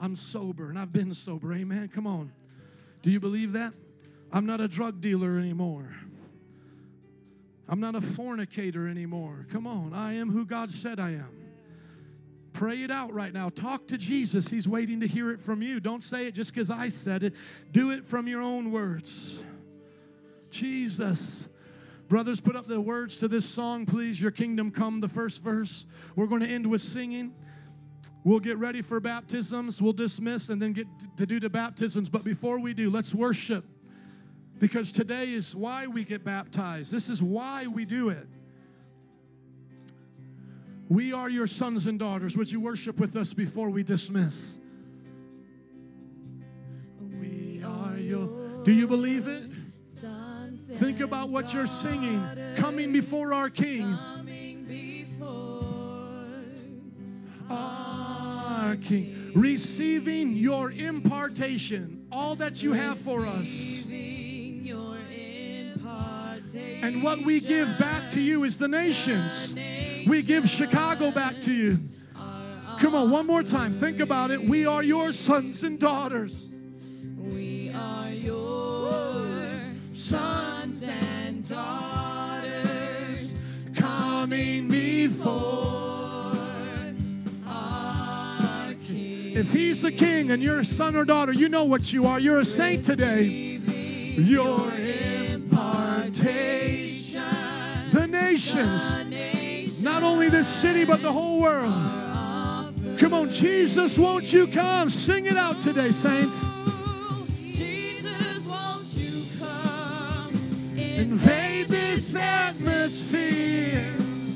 I'm 0.00 0.16
sober 0.16 0.68
and 0.68 0.78
I've 0.78 0.92
been 0.92 1.14
sober. 1.14 1.54
Amen. 1.54 1.88
Come 1.94 2.06
on. 2.06 2.32
Do 3.02 3.10
you 3.10 3.20
believe 3.20 3.52
that? 3.52 3.72
I'm 4.32 4.46
not 4.46 4.60
a 4.60 4.68
drug 4.68 5.00
dealer 5.00 5.38
anymore. 5.38 5.94
I'm 7.68 7.80
not 7.80 7.94
a 7.94 8.00
fornicator 8.00 8.88
anymore. 8.88 9.46
Come 9.52 9.66
on. 9.66 9.92
I 9.94 10.14
am 10.14 10.30
who 10.30 10.44
God 10.44 10.70
said 10.70 10.98
I 10.98 11.10
am. 11.10 11.41
Pray 12.62 12.84
it 12.84 12.92
out 12.92 13.12
right 13.12 13.32
now. 13.32 13.48
Talk 13.48 13.88
to 13.88 13.98
Jesus. 13.98 14.48
He's 14.48 14.68
waiting 14.68 15.00
to 15.00 15.08
hear 15.08 15.32
it 15.32 15.40
from 15.40 15.62
you. 15.62 15.80
Don't 15.80 16.04
say 16.04 16.28
it 16.28 16.34
just 16.36 16.54
because 16.54 16.70
I 16.70 16.90
said 16.90 17.24
it. 17.24 17.34
Do 17.72 17.90
it 17.90 18.06
from 18.06 18.28
your 18.28 18.40
own 18.40 18.70
words. 18.70 19.40
Jesus. 20.48 21.48
Brothers, 22.06 22.40
put 22.40 22.54
up 22.54 22.66
the 22.66 22.80
words 22.80 23.16
to 23.16 23.26
this 23.26 23.44
song, 23.44 23.84
please. 23.84 24.20
Your 24.20 24.30
kingdom 24.30 24.70
come, 24.70 25.00
the 25.00 25.08
first 25.08 25.42
verse. 25.42 25.86
We're 26.14 26.28
going 26.28 26.42
to 26.42 26.46
end 26.46 26.68
with 26.68 26.82
singing. 26.82 27.34
We'll 28.22 28.38
get 28.38 28.58
ready 28.58 28.80
for 28.80 29.00
baptisms. 29.00 29.82
We'll 29.82 29.92
dismiss 29.92 30.48
and 30.48 30.62
then 30.62 30.72
get 30.72 30.86
to 31.16 31.26
do 31.26 31.40
the 31.40 31.50
baptisms. 31.50 32.10
But 32.10 32.22
before 32.22 32.60
we 32.60 32.74
do, 32.74 32.90
let's 32.90 33.12
worship. 33.12 33.64
Because 34.60 34.92
today 34.92 35.32
is 35.32 35.52
why 35.52 35.88
we 35.88 36.04
get 36.04 36.24
baptized. 36.24 36.92
This 36.92 37.10
is 37.10 37.20
why 37.20 37.66
we 37.66 37.84
do 37.84 38.10
it. 38.10 38.28
We 40.88 41.12
are 41.12 41.30
your 41.30 41.46
sons 41.46 41.86
and 41.86 41.98
daughters. 41.98 42.36
Would 42.36 42.52
you 42.52 42.60
worship 42.60 42.98
with 42.98 43.16
us 43.16 43.32
before 43.32 43.70
we 43.70 43.82
dismiss? 43.82 44.58
We 47.00 47.62
are 47.64 47.96
your. 47.96 48.62
Do 48.64 48.72
you 48.72 48.86
believe 48.86 49.28
it? 49.28 49.50
Think 50.78 51.00
about 51.00 51.28
what 51.28 51.52
you're 51.54 51.66
singing. 51.66 52.26
Coming 52.56 52.92
before 52.92 53.32
our 53.32 53.50
King. 53.50 53.96
Our 57.50 58.76
King. 58.76 59.32
Receiving 59.34 60.32
your 60.34 60.72
impartation. 60.72 62.06
All 62.10 62.34
that 62.36 62.62
you 62.62 62.72
have 62.72 62.98
for 62.98 63.26
us. 63.26 63.86
And 66.54 67.02
what 67.02 67.24
we 67.24 67.40
give 67.40 67.78
back 67.78 68.10
to 68.10 68.20
you 68.20 68.44
is 68.44 68.56
the 68.56 68.68
nations. 68.68 69.54
We 70.06 70.22
give 70.22 70.48
Chicago 70.48 71.10
back 71.10 71.42
to 71.42 71.52
you. 71.52 71.76
Come 72.78 72.94
on, 72.94 73.10
one 73.10 73.26
more 73.26 73.42
time. 73.42 73.74
Think 73.74 74.00
about 74.00 74.30
it. 74.30 74.42
We 74.42 74.64
are 74.66 74.82
your 74.82 75.12
sons 75.12 75.62
and 75.62 75.78
daughters. 75.78 76.54
We 77.16 77.70
are 77.74 78.10
your 78.10 79.60
sons 79.92 80.82
and 80.82 81.46
daughters 81.48 83.40
coming 83.76 84.68
before 84.68 86.32
our 87.46 88.74
King. 88.82 89.36
If 89.36 89.52
he's 89.52 89.82
the 89.82 89.92
king 89.92 90.32
and 90.32 90.42
you're 90.42 90.60
a 90.60 90.64
son 90.64 90.96
or 90.96 91.04
daughter, 91.04 91.32
you 91.32 91.48
know 91.48 91.64
what 91.64 91.92
you 91.92 92.06
are. 92.06 92.18
You're 92.18 92.40
a 92.40 92.44
saint 92.44 92.84
today. 92.84 93.22
Your 93.22 94.68
impartation. 94.74 97.22
The 97.92 98.06
nations, 98.08 98.82
not 99.82 100.02
only 100.02 100.28
this 100.28 100.46
city, 100.46 100.84
but 100.84 101.02
the 101.02 101.12
whole 101.12 101.40
world. 101.40 101.72
Come 102.98 103.14
on, 103.14 103.30
Jesus, 103.30 103.98
won't 103.98 104.32
you 104.32 104.46
come? 104.46 104.88
Sing 104.90 105.26
it 105.26 105.36
out 105.36 105.60
today, 105.60 105.90
saints. 105.90 106.46
Jesus, 107.52 108.46
won't 108.46 108.86
you 108.94 109.24
come 109.38 110.32
Invade 110.76 111.66
this 111.66 112.14
atmosphere. 112.14 113.92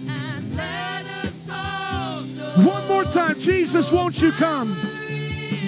and 0.08 0.56
let 0.56 1.06
us 1.24 1.48
all 1.52 2.22
know 2.22 2.68
One 2.68 2.88
more 2.88 3.04
time, 3.04 3.38
Jesus, 3.38 3.92
won't 3.92 4.20
you 4.20 4.32
come? 4.32 4.76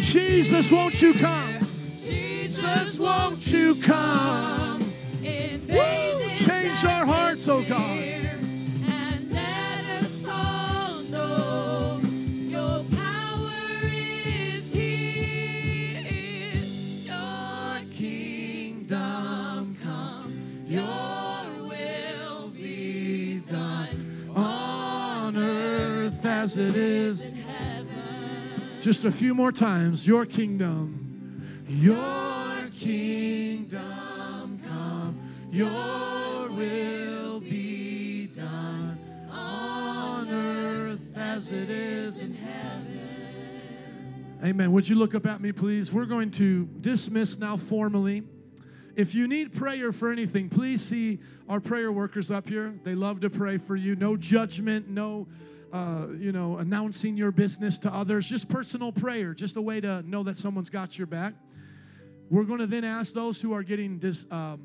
Jesus, 0.03 0.73
won't 0.73 1.01
you 1.01 1.15
come? 1.15 1.55
Jesus, 2.01 2.99
won't 2.99 3.47
you 3.53 3.75
come? 3.77 4.83
invade 5.23 6.15
Woo! 6.17 6.47
Change 6.47 6.85
our 6.85 7.05
hearts, 7.07 7.47
oh 7.49 7.63
God. 7.63 8.18
As 26.39 26.57
it 26.57 26.77
is. 26.77 27.23
in 27.23 27.35
heaven. 27.35 28.03
Just 28.81 29.05
a 29.05 29.11
few 29.11 29.35
more 29.35 29.51
times. 29.51 30.07
Your 30.07 30.25
kingdom. 30.25 31.65
Your 31.69 32.69
kingdom 32.73 34.61
come. 34.65 35.19
Your 35.51 36.49
will 36.51 37.41
be 37.41 38.29
done. 38.29 38.99
On 39.33 40.31
earth 40.31 41.01
as 41.17 41.51
it 41.51 41.71
is 41.71 42.21
in 42.21 42.35
heaven. 42.35 43.61
Amen. 44.45 44.71
Would 44.71 44.89
you 44.89 44.95
look 44.95 45.17
up 45.17 45.27
at 45.27 45.41
me, 45.41 45.51
please? 45.51 45.93
We're 45.93 46.05
going 46.05 46.31
to 46.33 46.67
dismiss 46.81 47.37
now 47.37 47.57
formally. 47.57 48.23
If 48.95 49.13
you 49.13 49.27
need 49.27 49.53
prayer 49.53 49.91
for 49.91 50.13
anything, 50.13 50.49
please 50.49 50.83
see 50.83 51.19
our 51.49 51.59
prayer 51.59 51.91
workers 51.91 52.31
up 52.31 52.49
here. 52.49 52.75
They 52.85 52.95
love 52.95 53.21
to 53.23 53.31
pray 53.31 53.59
for 53.59 53.75
you. 53.75 53.97
No 53.97 54.17
judgment, 54.17 54.89
no, 54.89 55.27
uh, 55.73 56.07
you 56.19 56.33
know, 56.33 56.59
announcing 56.59 57.17
your 57.17 57.31
business 57.31 57.79
to 57.79 57.93
others. 57.93 58.29
Just 58.29 58.49
personal 58.49 58.93
prayer, 58.93 59.35
just 59.35 59.57
a 59.57 59.63
way 59.63 59.81
to 59.81 60.03
know 60.09 60.23
that 60.23 60.37
someone's 60.37 60.71
got 60.71 60.99
your 60.99 61.07
back. 61.07 61.35
We're 62.31 62.45
going 62.45 62.61
to 62.61 62.67
then 62.67 62.85
ask 62.85 63.13
those 63.15 63.41
who 63.41 63.53
are 63.53 63.63
getting 63.63 63.99
dis, 63.99 64.27
um, 64.31 64.63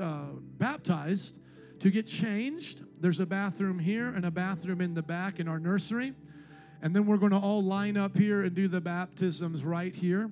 uh, 0.00 0.26
baptized 0.58 1.38
to 1.80 1.90
get 1.90 2.06
changed. 2.06 2.82
There's 3.00 3.20
a 3.20 3.26
bathroom 3.26 3.78
here 3.78 4.08
and 4.08 4.24
a 4.24 4.30
bathroom 4.30 4.80
in 4.80 4.94
the 4.94 5.02
back 5.02 5.40
in 5.40 5.48
our 5.48 5.58
nursery. 5.58 6.14
And 6.82 6.94
then 6.94 7.06
we're 7.06 7.16
going 7.16 7.32
to 7.32 7.38
all 7.38 7.62
line 7.62 7.96
up 7.96 8.16
here 8.16 8.42
and 8.42 8.54
do 8.54 8.68
the 8.68 8.80
baptisms 8.80 9.64
right 9.64 9.94
here. 9.94 10.30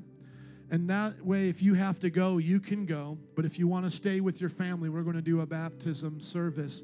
And 0.71 0.89
that 0.91 1.25
way, 1.25 1.49
if 1.49 1.63
you 1.63 1.75
have 1.75 2.01
to 2.01 2.11
go, 2.11 2.39
you 2.39 2.61
can 2.61 2.87
go. 2.87 3.19
But 3.35 3.45
if 3.45 3.59
you 3.59 3.69
want 3.69 3.85
to 3.85 3.91
stay 3.91 4.21
with 4.21 4.41
your 4.41 4.51
family, 4.51 4.89
we're 4.89 5.03
going 5.03 5.17
to 5.17 5.23
do 5.23 5.41
a 5.41 5.47
baptism 5.47 6.21
service. 6.21 6.83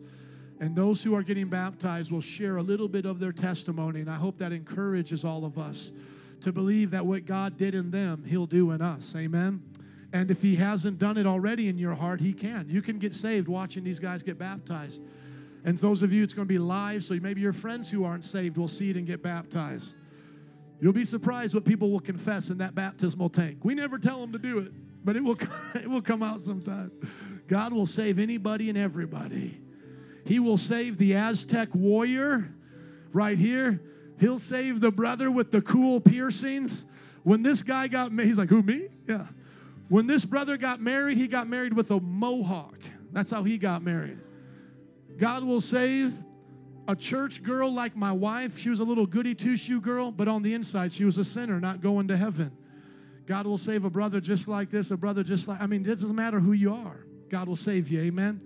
And 0.60 0.76
those 0.76 1.02
who 1.02 1.14
are 1.14 1.22
getting 1.22 1.48
baptized 1.48 2.12
will 2.12 2.20
share 2.20 2.58
a 2.58 2.62
little 2.62 2.88
bit 2.88 3.06
of 3.06 3.18
their 3.18 3.32
testimony. 3.32 4.00
And 4.00 4.10
I 4.10 4.16
hope 4.16 4.36
that 4.38 4.52
encourages 4.52 5.24
all 5.24 5.46
of 5.46 5.58
us 5.58 5.90
to 6.42 6.52
believe 6.52 6.90
that 6.90 7.04
what 7.04 7.24
God 7.24 7.56
did 7.56 7.74
in 7.74 7.90
them, 7.90 8.24
He'll 8.26 8.46
do 8.46 8.70
in 8.72 8.82
us. 8.82 9.14
Amen. 9.16 9.62
And 10.12 10.30
if 10.30 10.42
He 10.42 10.56
hasn't 10.56 10.98
done 10.98 11.16
it 11.16 11.26
already 11.26 11.68
in 11.68 11.78
your 11.78 11.94
heart, 11.94 12.20
He 12.20 12.34
can. 12.34 12.66
You 12.68 12.82
can 12.82 12.98
get 12.98 13.14
saved 13.14 13.48
watching 13.48 13.84
these 13.84 13.98
guys 13.98 14.22
get 14.22 14.38
baptized. 14.38 15.00
And 15.64 15.78
those 15.78 16.02
of 16.02 16.12
you, 16.12 16.22
it's 16.22 16.34
going 16.34 16.46
to 16.46 16.52
be 16.52 16.58
live, 16.58 17.04
so 17.04 17.14
maybe 17.14 17.40
your 17.40 17.52
friends 17.52 17.90
who 17.90 18.04
aren't 18.04 18.24
saved 18.24 18.56
will 18.56 18.68
see 18.68 18.90
it 18.90 18.96
and 18.96 19.06
get 19.06 19.22
baptized. 19.22 19.94
You'll 20.80 20.94
be 20.94 21.04
surprised 21.04 21.54
what 21.54 21.64
people 21.64 21.90
will 21.90 22.00
confess 22.00 22.48
in 22.48 22.58
that 22.58 22.74
baptismal 22.74 23.28
tank. 23.28 23.58
We 23.62 23.74
never 23.74 23.98
tell 23.98 24.20
them 24.20 24.32
to 24.32 24.38
do 24.38 24.58
it, 24.58 24.72
but 25.04 25.16
it 25.16 25.24
will, 25.24 25.38
it 25.74 25.88
will 25.88 26.02
come 26.02 26.22
out 26.22 26.40
sometime. 26.40 26.90
God 27.46 27.72
will 27.72 27.86
save 27.86 28.18
anybody 28.18 28.68
and 28.68 28.78
everybody. 28.78 29.59
He 30.24 30.38
will 30.38 30.56
save 30.56 30.98
the 30.98 31.14
Aztec 31.14 31.74
warrior 31.74 32.52
right 33.12 33.38
here. 33.38 33.80
He'll 34.18 34.38
save 34.38 34.80
the 34.80 34.90
brother 34.90 35.30
with 35.30 35.50
the 35.50 35.62
cool 35.62 36.00
piercings. 36.00 36.84
When 37.22 37.42
this 37.42 37.62
guy 37.62 37.88
got 37.88 38.12
married, 38.12 38.28
he's 38.28 38.38
like, 38.38 38.48
Who, 38.48 38.62
me? 38.62 38.88
Yeah. 39.08 39.26
When 39.88 40.06
this 40.06 40.24
brother 40.24 40.56
got 40.56 40.80
married, 40.80 41.18
he 41.18 41.26
got 41.26 41.48
married 41.48 41.74
with 41.74 41.90
a 41.90 42.00
mohawk. 42.00 42.78
That's 43.12 43.30
how 43.30 43.42
he 43.42 43.58
got 43.58 43.82
married. 43.82 44.18
God 45.18 45.42
will 45.42 45.60
save 45.60 46.14
a 46.86 46.94
church 46.94 47.42
girl 47.42 47.72
like 47.72 47.96
my 47.96 48.12
wife. 48.12 48.56
She 48.58 48.70
was 48.70 48.80
a 48.80 48.84
little 48.84 49.06
goody 49.06 49.34
two 49.34 49.56
shoe 49.56 49.80
girl, 49.80 50.12
but 50.12 50.28
on 50.28 50.42
the 50.42 50.54
inside, 50.54 50.92
she 50.92 51.04
was 51.04 51.18
a 51.18 51.24
sinner, 51.24 51.60
not 51.60 51.80
going 51.80 52.08
to 52.08 52.16
heaven. 52.16 52.52
God 53.26 53.46
will 53.46 53.58
save 53.58 53.84
a 53.84 53.90
brother 53.90 54.20
just 54.20 54.48
like 54.48 54.70
this, 54.70 54.90
a 54.90 54.96
brother 54.96 55.22
just 55.22 55.46
like, 55.46 55.60
I 55.60 55.66
mean, 55.66 55.82
it 55.82 55.88
doesn't 55.88 56.14
matter 56.14 56.40
who 56.40 56.52
you 56.52 56.72
are. 56.72 57.04
God 57.28 57.48
will 57.48 57.56
save 57.56 57.88
you. 57.88 58.00
Amen. 58.00 58.40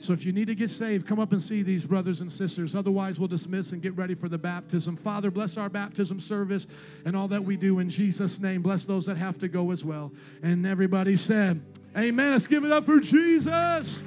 So 0.00 0.12
if 0.12 0.24
you 0.24 0.32
need 0.32 0.46
to 0.46 0.54
get 0.54 0.70
saved, 0.70 1.06
come 1.06 1.20
up 1.20 1.32
and 1.32 1.42
see 1.42 1.62
these 1.62 1.84
brothers 1.84 2.20
and 2.20 2.32
sisters. 2.32 2.74
Otherwise, 2.74 3.18
we'll 3.18 3.28
dismiss 3.28 3.72
and 3.72 3.82
get 3.82 3.96
ready 3.96 4.14
for 4.14 4.28
the 4.28 4.38
baptism. 4.38 4.96
Father, 4.96 5.30
bless 5.30 5.56
our 5.56 5.68
baptism 5.68 6.18
service 6.18 6.66
and 7.04 7.14
all 7.14 7.28
that 7.28 7.44
we 7.44 7.56
do 7.56 7.78
in 7.78 7.90
Jesus' 7.90 8.40
name. 8.40 8.62
Bless 8.62 8.86
those 8.86 9.06
that 9.06 9.16
have 9.16 9.38
to 9.38 9.48
go 9.48 9.70
as 9.70 9.84
well. 9.84 10.10
And 10.42 10.66
everybody 10.66 11.16
said, 11.16 11.60
Amen. 11.96 12.32
Let's 12.32 12.46
give 12.46 12.64
it 12.64 12.72
up 12.72 12.86
for 12.86 13.00
Jesus. 13.00 14.00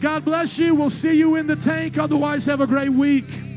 God 0.00 0.24
bless 0.24 0.58
you. 0.58 0.74
We'll 0.74 0.90
see 0.90 1.12
you 1.12 1.36
in 1.36 1.46
the 1.46 1.56
tank. 1.56 1.98
Otherwise, 1.98 2.44
have 2.46 2.60
a 2.60 2.66
great 2.66 2.92
week. 2.92 3.49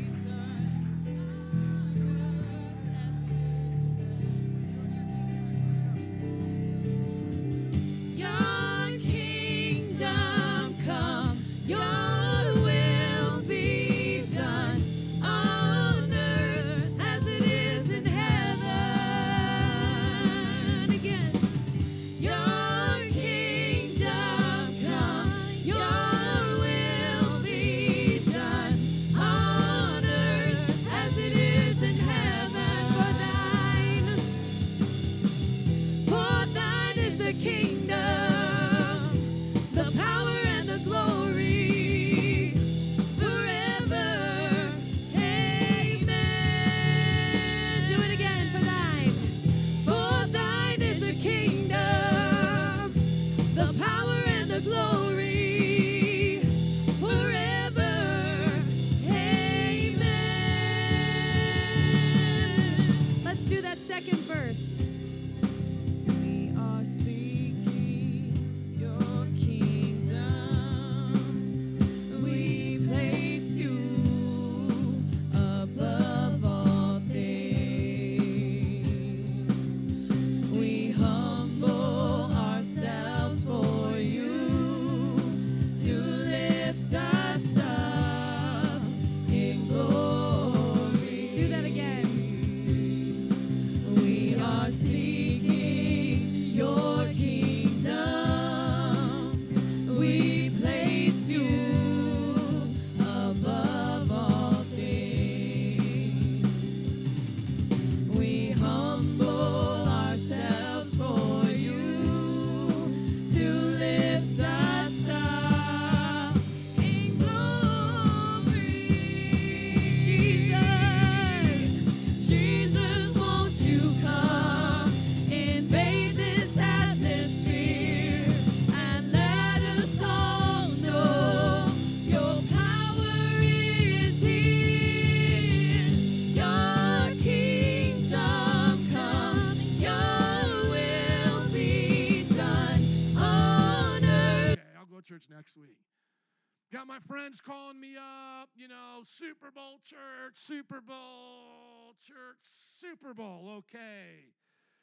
Super 149.24 149.50
Bowl 149.50 149.80
church, 149.80 150.36
Super 150.36 150.80
Bowl 150.84 151.96
church, 152.04 152.44
Super 152.76 153.14
Bowl, 153.14 153.64
okay. 153.64 154.28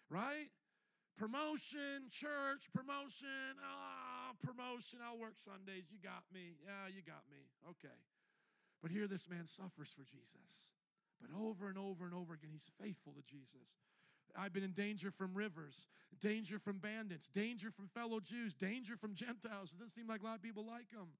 Right? 0.09 0.49
Promotion, 1.15 2.09
church, 2.09 2.65
promotion, 2.73 3.61
ah, 3.61 4.33
promotion. 4.41 4.97
I'll 5.05 5.19
work 5.19 5.37
Sundays. 5.37 5.93
You 5.93 6.01
got 6.01 6.25
me. 6.33 6.57
Yeah, 6.65 6.89
you 6.89 7.05
got 7.05 7.21
me. 7.29 7.53
Okay. 7.69 7.93
But 8.81 8.89
here 8.89 9.05
this 9.05 9.29
man 9.29 9.45
suffers 9.45 9.93
for 9.93 10.09
Jesus. 10.09 10.73
But 11.21 11.29
over 11.37 11.69
and 11.69 11.77
over 11.77 12.05
and 12.05 12.15
over 12.15 12.33
again, 12.33 12.49
he's 12.51 12.71
faithful 12.81 13.13
to 13.13 13.21
Jesus. 13.21 13.77
I've 14.35 14.53
been 14.53 14.63
in 14.63 14.73
danger 14.73 15.11
from 15.11 15.35
rivers, 15.35 15.85
danger 16.19 16.57
from 16.57 16.79
bandits, 16.79 17.29
danger 17.29 17.69
from 17.69 17.89
fellow 17.93 18.19
Jews, 18.19 18.55
danger 18.55 18.97
from 18.97 19.13
Gentiles. 19.13 19.69
It 19.69 19.77
doesn't 19.77 19.93
seem 19.93 20.07
like 20.07 20.21
a 20.21 20.25
lot 20.25 20.35
of 20.37 20.41
people 20.41 20.65
like 20.65 20.89
him. 20.89 21.13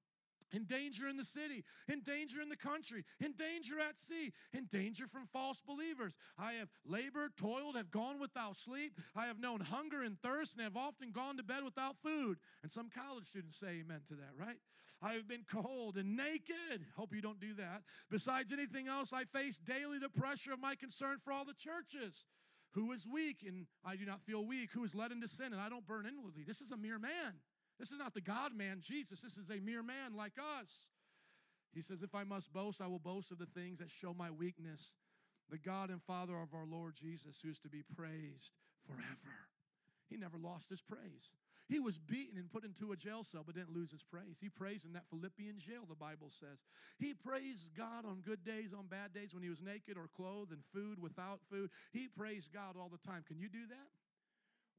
In 0.52 0.66
danger 0.66 1.08
in 1.08 1.18
the 1.18 1.24
city, 1.24 1.64
in 1.88 2.02
danger 2.02 2.42
in 2.42 2.50
the 2.50 2.58
country, 2.58 3.06
in 3.20 3.34
danger 3.34 3.80
at 3.80 3.98
sea, 3.98 4.34
in 4.54 4.66
danger 4.66 5.08
from 5.08 5.28
false 5.32 5.62
believers. 5.66 6.18
I 6.38 6.54
have 6.54 6.70
labored, 6.86 7.38
toiled, 7.38 7.76
have 7.76 7.92
gone 7.92 8.20
without 8.20 8.58
sleep. 8.58 9.00
I 9.16 9.28
have 9.28 9.40
known 9.40 9.62
hunger 9.62 10.04
and 10.04 10.20
thirst, 10.22 10.54
and 10.54 10.64
have 10.64 10.76
often 10.76 11.12
gone 11.12 11.38
to 11.38 11.44
bed 11.44 11.64
without 11.64 11.96
food. 12.04 12.38
And 12.64 12.72
some 12.72 12.90
college 12.90 13.26
students 13.26 13.58
say 13.58 13.82
amen 13.82 14.02
to 14.10 14.16
that, 14.16 14.34
right? 14.38 14.58
I 15.02 15.14
have 15.14 15.28
been 15.28 15.46
cold 15.52 15.98
and 15.98 16.16
naked. 16.16 16.86
Hope 16.96 17.14
you 17.16 17.22
don't 17.22 17.40
do 17.40 17.56
that. 17.56 17.82
Besides 18.10 18.54
anything 18.54 18.88
else, 18.88 19.12
I 19.12 19.24
face 19.24 19.58
daily 19.58 19.98
the 20.00 20.10
pressure 20.10 20.54
of 20.54 20.60
my 20.60 20.76
concern 20.76 21.18
for 21.24 21.34
all 21.34 21.46
the 21.46 21.56
churches. 21.56 22.26
Who 22.74 22.92
is 22.92 23.08
weak 23.12 23.44
and 23.46 23.66
I 23.84 23.96
do 23.96 24.06
not 24.06 24.22
feel 24.22 24.46
weak? 24.46 24.70
Who 24.74 24.84
is 24.84 24.96
led 24.96 25.12
into 25.12 25.28
sin 25.28 25.54
and 25.54 25.62
I 25.62 25.70
don't 25.70 25.88
burn 25.88 26.06
inwardly? 26.06 26.44
This 26.44 26.62
is 26.62 26.72
a 26.72 26.78
mere 26.78 27.00
man. 27.00 27.42
This 27.82 27.92
is 27.92 27.98
not 27.98 28.14
the 28.14 28.22
God 28.22 28.56
man, 28.56 28.78
Jesus. 28.80 29.22
This 29.22 29.38
is 29.38 29.50
a 29.50 29.60
mere 29.60 29.82
man 29.82 30.14
like 30.16 30.34
us. 30.38 30.70
He 31.74 31.82
says, 31.82 32.04
If 32.04 32.14
I 32.14 32.24
must 32.24 32.54
boast, 32.54 32.80
I 32.80 32.86
will 32.86 33.00
boast 33.00 33.32
of 33.32 33.40
the 33.40 33.48
things 33.48 33.80
that 33.80 33.90
show 33.90 34.14
my 34.14 34.30
weakness. 34.30 34.94
The 35.50 35.58
God 35.58 35.90
and 35.90 36.00
Father 36.04 36.38
of 36.38 36.54
our 36.54 36.68
Lord 36.70 36.94
Jesus, 36.94 37.40
who 37.42 37.50
is 37.50 37.58
to 37.60 37.70
be 37.70 37.82
praised 37.98 38.52
forever. 38.86 39.34
He 40.12 40.16
never 40.16 40.38
lost 40.38 40.70
his 40.70 40.80
praise. 40.80 41.34
He 41.70 41.80
was 41.80 41.98
beaten 41.98 42.38
and 42.38 42.52
put 42.52 42.66
into 42.66 42.92
a 42.92 42.96
jail 42.96 43.24
cell, 43.24 43.42
but 43.44 43.56
didn't 43.56 43.74
lose 43.74 43.90
his 43.90 44.04
praise. 44.04 44.38
He 44.40 44.50
praised 44.50 44.86
in 44.86 44.94
that 44.94 45.10
Philippian 45.10 45.58
jail, 45.58 45.82
the 45.90 45.96
Bible 45.96 46.30
says. 46.30 46.62
He 47.00 47.16
praised 47.16 47.70
God 47.76 48.06
on 48.06 48.22
good 48.22 48.46
days, 48.46 48.76
on 48.78 48.86
bad 48.86 49.12
days, 49.12 49.34
when 49.34 49.42
he 49.42 49.50
was 49.50 49.62
naked 49.62 49.98
or 49.98 50.08
clothed 50.16 50.52
and 50.52 50.62
food, 50.72 51.02
without 51.02 51.40
food. 51.50 51.72
He 51.94 52.08
praised 52.08 52.54
God 52.54 52.76
all 52.78 52.92
the 52.92 53.10
time. 53.10 53.24
Can 53.26 53.40
you 53.40 53.50
do 53.50 53.66
that? 53.70 53.90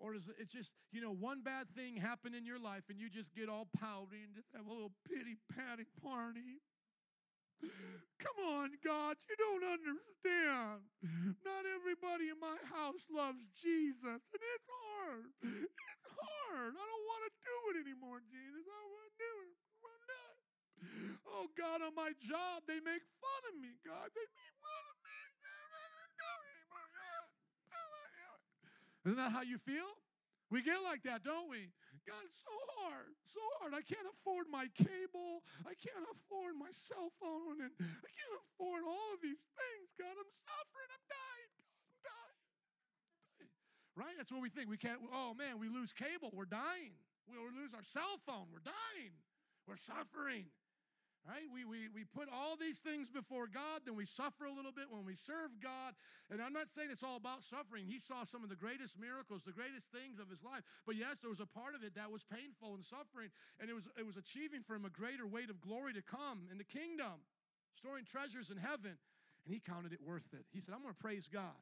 Or 0.02 0.18
is 0.18 0.26
it 0.26 0.50
just, 0.50 0.74
you 0.90 0.98
know, 0.98 1.14
one 1.14 1.46
bad 1.46 1.70
thing 1.78 1.94
happen 1.94 2.34
in 2.34 2.42
your 2.42 2.58
life 2.58 2.90
and 2.90 2.98
you 2.98 3.06
just 3.06 3.30
get 3.38 3.46
all 3.46 3.70
pouty 3.78 4.26
and 4.26 4.34
just 4.34 4.50
have 4.50 4.66
a 4.66 4.72
little 4.74 4.90
pity 5.06 5.38
patty 5.54 5.86
party? 6.02 6.58
Come 8.18 8.38
on, 8.42 8.74
God, 8.82 9.14
you 9.30 9.38
don't 9.38 9.62
understand. 9.62 10.82
Not 11.46 11.62
everybody 11.70 12.34
in 12.34 12.38
my 12.42 12.58
house 12.66 13.06
loves 13.06 13.46
Jesus, 13.54 14.18
and 14.18 14.42
it's 14.42 14.66
hard. 14.66 15.30
It's 15.38 16.10
hard. 16.10 16.74
I 16.74 16.82
don't 16.82 17.06
want 17.06 17.22
to 17.30 17.32
do 17.38 17.56
it 17.70 17.76
anymore, 17.86 18.18
Jesus. 18.26 18.66
I 18.66 18.82
to 19.06 19.14
do 19.14 19.32
it. 19.46 19.54
I 19.54 19.78
wanna 19.86 20.02
do 20.10 20.22
it. 20.26 20.38
Oh, 21.30 21.46
God, 21.54 21.78
on 21.86 21.94
my 21.94 22.10
job, 22.18 22.66
they 22.66 22.82
make 22.82 23.06
fun 23.22 23.42
of 23.54 23.54
me, 23.62 23.78
God. 23.86 24.10
They 24.10 24.26
make 24.26 24.54
fun 24.58 24.82
of 24.90 24.98
me. 25.06 25.22
I 25.46 25.78
don't 25.78 25.94
want 25.94 26.10
to 26.10 26.18
do 26.18 26.34
it 26.42 26.50
anymore, 26.58 26.90
God. 26.90 27.22
I 27.22 27.78
don't 27.78 27.90
wanna 27.94 28.10
do 28.18 28.30
it. 28.42 28.82
Isn't 29.04 29.18
that 29.18 29.32
how 29.32 29.42
you 29.42 29.58
feel? 29.58 29.98
We 30.52 30.60
get 30.60 30.84
like 30.84 31.02
that, 31.08 31.24
don't 31.24 31.48
we? 31.48 31.72
God, 32.04 32.22
it's 32.28 32.44
so 32.44 32.52
hard, 32.76 33.08
so 33.24 33.40
hard. 33.56 33.72
I 33.72 33.80
can't 33.80 34.04
afford 34.04 34.52
my 34.52 34.68
cable. 34.76 35.40
I 35.64 35.72
can't 35.72 36.04
afford 36.12 36.60
my 36.60 36.68
cell 36.70 37.08
phone, 37.16 37.62
and 37.62 37.72
I 37.80 38.10
can't 38.12 38.36
afford 38.36 38.84
all 38.84 39.16
of 39.16 39.24
these 39.24 39.40
things. 39.56 39.86
God, 39.96 40.12
I'm 40.12 40.32
suffering. 40.44 40.90
I'm 40.92 41.06
dying. 41.08 41.50
God, 42.04 42.26
I'm 42.28 42.40
dying. 42.52 43.48
dying. 43.48 43.54
Right? 43.96 44.14
That's 44.20 44.28
what 44.28 44.44
we 44.44 44.52
think. 44.52 44.68
We 44.68 44.76
can't. 44.76 45.00
Oh 45.08 45.32
man, 45.32 45.56
we 45.56 45.72
lose 45.72 45.96
cable. 45.96 46.28
We're 46.36 46.50
dying. 46.50 47.00
We 47.30 47.38
lose 47.38 47.72
our 47.72 47.86
cell 47.86 48.20
phone. 48.28 48.52
We're 48.52 48.66
dying. 48.66 49.16
We're 49.64 49.80
suffering. 49.80 50.52
Right? 51.22 51.46
We, 51.54 51.62
we, 51.62 51.86
we 51.94 52.02
put 52.02 52.26
all 52.26 52.58
these 52.58 52.82
things 52.82 53.06
before 53.06 53.46
God, 53.46 53.86
then 53.86 53.94
we 53.94 54.02
suffer 54.02 54.42
a 54.42 54.50
little 54.50 54.74
bit 54.74 54.90
when 54.90 55.06
we 55.06 55.14
serve 55.14 55.54
God. 55.62 55.94
And 56.34 56.42
I'm 56.42 56.50
not 56.50 56.74
saying 56.74 56.90
it's 56.90 57.06
all 57.06 57.14
about 57.14 57.46
suffering. 57.46 57.86
He 57.86 58.02
saw 58.02 58.26
some 58.26 58.42
of 58.42 58.50
the 58.50 58.58
greatest 58.58 58.98
miracles, 58.98 59.46
the 59.46 59.54
greatest 59.54 59.86
things 59.94 60.18
of 60.18 60.26
his 60.26 60.42
life. 60.42 60.66
But 60.82 60.98
yes, 60.98 61.22
there 61.22 61.30
was 61.30 61.38
a 61.38 61.46
part 61.46 61.78
of 61.78 61.86
it 61.86 61.94
that 61.94 62.10
was 62.10 62.26
painful 62.26 62.74
and 62.74 62.82
suffering, 62.82 63.30
and 63.62 63.70
it 63.70 63.74
was, 63.78 63.86
it 63.94 64.02
was 64.02 64.18
achieving 64.18 64.66
for 64.66 64.74
him 64.74 64.82
a 64.82 64.90
greater 64.90 65.22
weight 65.22 65.46
of 65.46 65.62
glory 65.62 65.94
to 65.94 66.02
come 66.02 66.50
in 66.50 66.58
the 66.58 66.66
kingdom, 66.66 67.22
storing 67.78 68.02
treasures 68.02 68.50
in 68.50 68.58
heaven. 68.58 68.98
And 69.46 69.54
he 69.54 69.62
counted 69.62 69.94
it 69.94 70.02
worth 70.02 70.26
it. 70.34 70.42
He 70.50 70.58
said, 70.58 70.74
I'm 70.74 70.82
going 70.82 70.94
to 70.94 71.02
praise 71.02 71.30
God. 71.30 71.54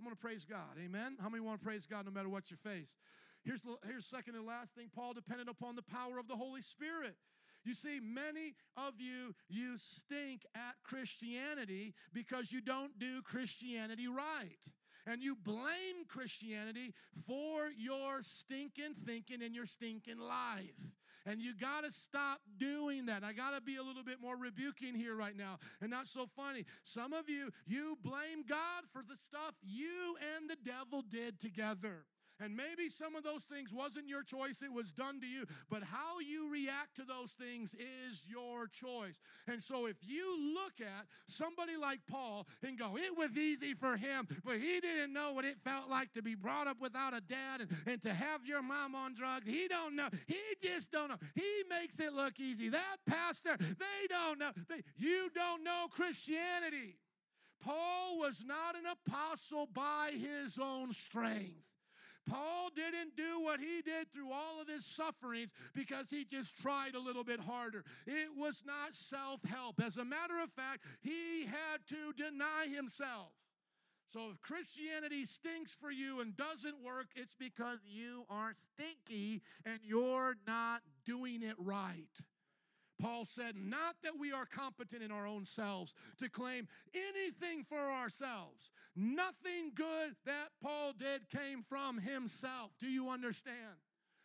I'm 0.00 0.04
going 0.04 0.16
to 0.16 0.20
praise 0.20 0.48
God. 0.48 0.80
Amen. 0.80 1.20
How 1.20 1.28
many 1.28 1.44
want 1.44 1.60
to 1.60 1.64
praise 1.64 1.84
God 1.84 2.08
no 2.08 2.12
matter 2.12 2.28
what 2.28 2.50
you 2.50 2.56
face? 2.56 2.96
Here's, 3.44 3.60
here's 3.84 4.06
second 4.06 4.36
and 4.36 4.46
last 4.46 4.72
thing 4.74 4.88
Paul 4.94 5.12
depended 5.12 5.48
upon 5.48 5.76
the 5.76 5.82
power 5.82 6.18
of 6.18 6.28
the 6.28 6.36
Holy 6.36 6.62
Spirit. 6.62 7.16
You 7.64 7.74
see, 7.74 8.00
many 8.00 8.54
of 8.76 8.94
you, 8.98 9.34
you 9.48 9.76
stink 9.78 10.46
at 10.54 10.74
Christianity 10.82 11.94
because 12.12 12.50
you 12.52 12.60
don't 12.60 12.98
do 12.98 13.22
Christianity 13.22 14.08
right. 14.08 14.58
And 15.06 15.22
you 15.22 15.36
blame 15.36 16.06
Christianity 16.08 16.94
for 17.26 17.70
your 17.76 18.22
stinking 18.22 18.94
thinking 19.04 19.42
and 19.42 19.54
your 19.54 19.66
stinking 19.66 20.18
life. 20.18 20.92
And 21.24 21.40
you 21.40 21.54
got 21.54 21.84
to 21.84 21.90
stop 21.90 22.40
doing 22.58 23.06
that. 23.06 23.22
I 23.22 23.32
got 23.32 23.50
to 23.50 23.60
be 23.60 23.76
a 23.76 23.82
little 23.82 24.02
bit 24.02 24.20
more 24.20 24.36
rebuking 24.36 24.94
here 24.94 25.14
right 25.14 25.36
now 25.36 25.58
and 25.80 25.90
not 25.90 26.08
so 26.08 26.26
funny. 26.36 26.64
Some 26.84 27.12
of 27.12 27.28
you, 27.28 27.50
you 27.66 27.96
blame 28.02 28.44
God 28.48 28.84
for 28.92 29.02
the 29.08 29.16
stuff 29.16 29.54
you 29.62 30.16
and 30.36 30.50
the 30.50 30.56
devil 30.64 31.02
did 31.08 31.40
together. 31.40 32.04
And 32.42 32.56
maybe 32.56 32.88
some 32.88 33.14
of 33.14 33.22
those 33.22 33.44
things 33.44 33.72
wasn't 33.72 34.08
your 34.08 34.24
choice, 34.24 34.62
it 34.62 34.72
was 34.72 34.92
done 34.92 35.20
to 35.20 35.26
you. 35.26 35.46
But 35.70 35.84
how 35.84 36.18
you 36.18 36.50
react 36.50 36.96
to 36.96 37.04
those 37.04 37.30
things 37.30 37.72
is 37.74 38.24
your 38.26 38.66
choice. 38.66 39.20
And 39.46 39.62
so 39.62 39.86
if 39.86 39.96
you 40.02 40.54
look 40.54 40.80
at 40.80 41.06
somebody 41.26 41.76
like 41.80 42.00
Paul 42.10 42.48
and 42.66 42.76
go, 42.76 42.96
it 42.96 43.16
was 43.16 43.36
easy 43.36 43.74
for 43.74 43.96
him, 43.96 44.26
but 44.44 44.56
he 44.56 44.80
didn't 44.80 45.12
know 45.12 45.32
what 45.32 45.44
it 45.44 45.56
felt 45.62 45.88
like 45.88 46.12
to 46.14 46.22
be 46.22 46.34
brought 46.34 46.66
up 46.66 46.78
without 46.80 47.14
a 47.14 47.20
dad 47.20 47.60
and, 47.60 47.70
and 47.86 48.02
to 48.02 48.12
have 48.12 48.44
your 48.44 48.62
mom 48.62 48.96
on 48.96 49.14
drugs. 49.14 49.46
He 49.46 49.68
don't 49.68 49.94
know. 49.94 50.08
He 50.26 50.40
just 50.60 50.90
don't 50.90 51.10
know. 51.10 51.18
He 51.36 51.62
makes 51.70 52.00
it 52.00 52.12
look 52.12 52.40
easy. 52.40 52.70
That 52.70 52.96
pastor, 53.06 53.56
they 53.58 54.08
don't 54.08 54.40
know. 54.40 54.50
They, 54.68 54.82
you 54.96 55.28
don't 55.32 55.62
know 55.62 55.86
Christianity. 55.94 56.98
Paul 57.64 58.18
was 58.18 58.42
not 58.44 58.74
an 58.74 58.82
apostle 58.90 59.68
by 59.72 60.10
his 60.18 60.58
own 60.60 60.92
strength. 60.92 61.71
Paul 62.28 62.70
didn't 62.74 63.16
do 63.16 63.40
what 63.40 63.60
he 63.60 63.82
did 63.82 64.12
through 64.12 64.30
all 64.32 64.60
of 64.60 64.68
his 64.68 64.84
sufferings 64.84 65.50
because 65.74 66.10
he 66.10 66.24
just 66.24 66.56
tried 66.60 66.94
a 66.94 67.00
little 67.00 67.24
bit 67.24 67.40
harder. 67.40 67.84
It 68.06 68.30
was 68.36 68.62
not 68.66 68.94
self 68.94 69.42
help. 69.44 69.80
As 69.80 69.96
a 69.96 70.04
matter 70.04 70.40
of 70.42 70.50
fact, 70.52 70.84
he 71.00 71.46
had 71.46 71.86
to 71.88 72.12
deny 72.16 72.66
himself. 72.72 73.32
So 74.12 74.28
if 74.30 74.42
Christianity 74.42 75.24
stinks 75.24 75.72
for 75.72 75.90
you 75.90 76.20
and 76.20 76.36
doesn't 76.36 76.84
work, 76.84 77.06
it's 77.16 77.34
because 77.34 77.78
you 77.86 78.24
are 78.28 78.52
stinky 78.52 79.40
and 79.64 79.78
you're 79.82 80.36
not 80.46 80.82
doing 81.06 81.42
it 81.42 81.56
right. 81.58 82.10
Paul 83.00 83.24
said, 83.24 83.56
Not 83.56 83.96
that 84.02 84.18
we 84.18 84.30
are 84.30 84.46
competent 84.46 85.02
in 85.02 85.10
our 85.10 85.26
own 85.26 85.44
selves 85.44 85.94
to 86.20 86.28
claim 86.28 86.68
anything 86.94 87.64
for 87.64 87.90
ourselves. 87.90 88.70
Nothing 88.94 89.72
good 89.74 90.16
that 90.26 90.48
Paul 90.62 90.92
did 90.98 91.28
came 91.30 91.62
from 91.62 91.98
himself. 91.98 92.72
Do 92.78 92.86
you 92.86 93.08
understand? 93.08 93.80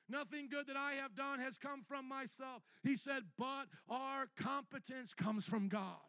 Nothing 0.10 0.48
good 0.49 0.68
that 0.68 0.77
I 0.77 0.94
have 0.94 1.15
done 1.15 1.39
has 1.39 1.57
come 1.57 1.84
from 1.88 2.07
myself. 2.07 2.64
He 2.84 2.95
said, 2.95 3.23
But 3.38 3.68
our 3.89 4.27
competence 4.38 5.14
comes 5.14 5.45
from 5.45 5.68
God. 5.68 6.07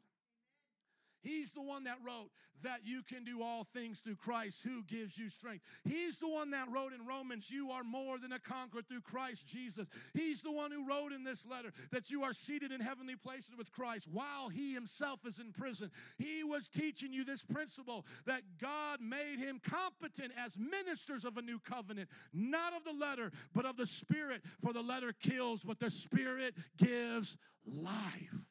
He's 1.28 1.52
the 1.52 1.60
one 1.60 1.84
that 1.84 1.98
wrote 2.05 2.30
that 2.62 2.80
you 2.84 3.02
can 3.02 3.22
do 3.22 3.42
all 3.42 3.66
things 3.74 4.00
through 4.00 4.16
Christ 4.16 4.62
who 4.64 4.82
gives 4.82 5.18
you 5.18 5.28
strength. 5.28 5.62
He's 5.84 6.18
the 6.18 6.28
one 6.28 6.50
that 6.52 6.70
wrote 6.72 6.92
in 6.92 7.06
Romans, 7.06 7.50
you 7.50 7.70
are 7.70 7.84
more 7.84 8.18
than 8.18 8.32
a 8.32 8.38
conqueror 8.38 8.80
through 8.82 9.02
Christ 9.02 9.46
Jesus. 9.46 9.90
He's 10.14 10.40
the 10.40 10.50
one 10.50 10.72
who 10.72 10.88
wrote 10.88 11.12
in 11.12 11.24
this 11.24 11.46
letter 11.46 11.70
that 11.92 12.10
you 12.10 12.22
are 12.22 12.32
seated 12.32 12.72
in 12.72 12.80
heavenly 12.80 13.14
places 13.14 13.50
with 13.56 13.70
Christ 13.70 14.09
while 14.10 14.48
he 14.48 14.72
himself 14.72 15.20
is 15.26 15.38
in 15.38 15.52
prison. 15.52 15.90
He 16.16 16.42
was 16.42 16.68
teaching 16.68 17.12
you 17.12 17.24
this 17.24 17.42
principle 17.42 18.06
that 18.24 18.42
God 18.60 19.00
made 19.02 19.38
him 19.38 19.60
competent 19.62 20.32
as 20.42 20.56
ministers 20.56 21.26
of 21.26 21.36
a 21.36 21.42
new 21.42 21.59
covenant, 21.59 22.09
not 22.32 22.72
of 22.72 22.84
the 22.84 22.98
letter, 22.98 23.32
but 23.55 23.66
of 23.66 23.76
the 23.76 23.86
Spirit, 23.86 24.42
for 24.64 24.72
the 24.72 24.82
letter 24.82 25.12
kills, 25.12 25.62
but 25.62 25.78
the 25.78 25.90
Spirit 25.90 26.55
gives 26.78 27.36
life. 27.66 28.48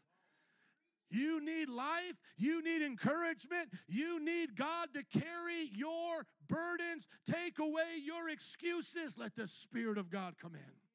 You 1.09 1.43
need 1.43 1.69
life. 1.69 2.15
You 2.37 2.63
need 2.63 2.81
encouragement. 2.81 3.69
You 3.87 4.23
need 4.23 4.55
God 4.55 4.89
to 4.93 5.03
carry 5.19 5.69
your 5.73 6.25
burdens, 6.47 7.07
take 7.29 7.59
away 7.59 7.99
your 8.03 8.29
excuses. 8.29 9.17
Let 9.17 9.35
the 9.35 9.47
Spirit 9.47 9.97
of 9.97 10.09
God 10.09 10.35
come 10.41 10.55
in. 10.55 10.86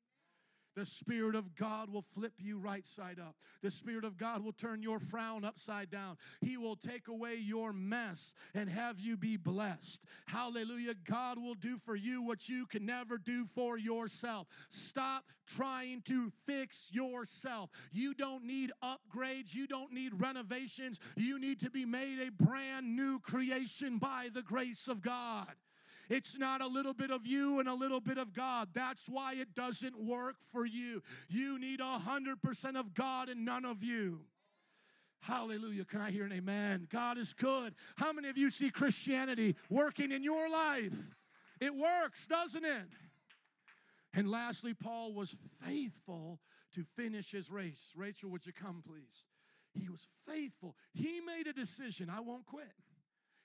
The 0.74 0.86
Spirit 0.86 1.35
of 1.35 1.55
God 1.55 1.90
will 1.93 2.05
flip 2.15 2.32
you 2.39 2.59
right 2.59 2.86
side 2.86 3.19
up. 3.20 3.36
The 3.62 3.70
Spirit 3.70 4.05
of 4.05 4.16
God 4.16 4.43
will 4.43 4.53
turn 4.53 4.82
your 4.82 4.99
frown 4.99 5.44
upside 5.44 5.90
down. 5.90 6.16
He 6.40 6.57
will 6.57 6.77
take 6.77 7.09
away 7.09 7.36
your 7.36 7.73
mess 7.73 8.32
and 8.55 8.69
have 8.69 8.99
you 8.99 9.16
be 9.16 9.36
blessed. 9.36 10.03
Hallelujah. 10.27 10.94
God 11.09 11.39
will 11.39 11.55
do 11.55 11.78
for 11.85 11.94
you 11.94 12.23
what 12.23 12.49
you 12.49 12.66
can 12.66 12.86
never 12.86 13.19
do 13.19 13.47
for 13.55 13.77
yourself. 13.77 14.47
Stop 14.70 15.24
trying 15.47 16.03
to 16.03 16.32
fix 16.47 16.86
yourself. 16.90 17.70
You 17.93 18.15
don't 18.15 18.44
need 18.44 18.73
upgrades, 18.82 19.55
you 19.55 19.66
don't 19.66 19.93
need 19.93 20.12
renovations. 20.20 20.99
You 21.16 21.39
need 21.39 21.61
to 21.61 21.70
be 21.70 21.85
made 21.85 22.19
a 22.20 22.31
brand 22.31 22.97
new 22.97 23.19
creation 23.20 23.99
by 23.99 24.28
the 24.32 24.43
grace 24.43 24.89
of 24.89 25.03
God. 25.03 25.55
It's 26.12 26.36
not 26.36 26.60
a 26.60 26.66
little 26.66 26.93
bit 26.93 27.10
of 27.10 27.26
you 27.26 27.59
and 27.59 27.66
a 27.66 27.72
little 27.72 27.98
bit 27.98 28.18
of 28.18 28.34
God. 28.34 28.68
That's 28.74 29.05
why 29.09 29.32
it 29.32 29.55
doesn't 29.55 29.98
work 29.98 30.36
for 30.52 30.66
you. 30.66 31.02
You 31.30 31.59
need 31.59 31.80
a 31.80 31.98
100% 32.06 32.78
of 32.78 32.93
God 32.93 33.30
and 33.30 33.47
none 33.47 33.64
of 33.64 33.82
you. 33.82 34.20
Hallelujah. 35.20 35.86
Can 35.86 36.02
I 36.02 36.10
hear 36.10 36.26
an 36.26 36.32
amen? 36.32 36.86
God 36.90 37.16
is 37.16 37.32
good. 37.32 37.74
How 37.97 38.12
many 38.12 38.28
of 38.28 38.36
you 38.36 38.51
see 38.51 38.70
Christianity 38.70 39.56
working 39.70 40.12
in 40.12 40.22
your 40.22 40.51
life? 40.51 40.93
It 41.62 41.74
works, 41.74 42.26
doesn't 42.26 42.64
it? 42.64 42.89
And 44.12 44.30
lastly, 44.30 44.74
Paul 44.74 45.14
was 45.14 45.34
faithful 45.64 46.40
to 46.74 46.84
finish 46.94 47.30
his 47.30 47.51
race. 47.51 47.93
Rachel, 47.97 48.28
would 48.28 48.44
you 48.44 48.52
come, 48.52 48.82
please? 48.86 49.24
He 49.72 49.89
was 49.89 50.06
faithful. 50.28 50.76
He 50.93 51.22
made 51.22 51.47
a 51.47 51.55
decision 51.55 52.10
I 52.14 52.20
won't 52.20 52.44
quit. 52.44 52.74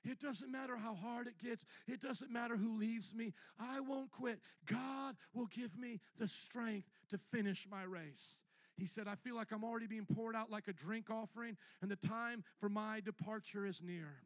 It 0.08 0.20
doesn't 0.20 0.52
matter 0.52 0.78
how 0.78 0.96
hard 0.96 1.28
it 1.28 1.38
gets, 1.44 1.66
it 1.88 2.02
doesn't 2.02 2.32
matter 2.32 2.56
who 2.56 2.78
leaves 2.78 3.14
me. 3.14 3.34
I 3.60 3.80
won't 3.80 4.12
quit. 4.12 4.40
God 4.66 5.16
will 5.34 5.48
give 5.48 5.78
me 5.78 6.00
the 6.18 6.28
strength 6.28 6.88
to 7.10 7.20
finish 7.32 7.68
my 7.70 7.84
race. 7.84 8.42
He 8.78 8.86
said, 8.86 9.08
I 9.08 9.16
feel 9.16 9.36
like 9.36 9.52
I'm 9.52 9.64
already 9.64 9.88
being 9.88 10.06
poured 10.06 10.36
out 10.36 10.52
like 10.52 10.68
a 10.68 10.74
drink 10.74 11.10
offering, 11.10 11.58
and 11.82 11.90
the 11.90 11.96
time 11.96 12.44
for 12.60 12.70
my 12.70 13.02
departure 13.02 13.66
is 13.66 13.82
near. 13.82 14.22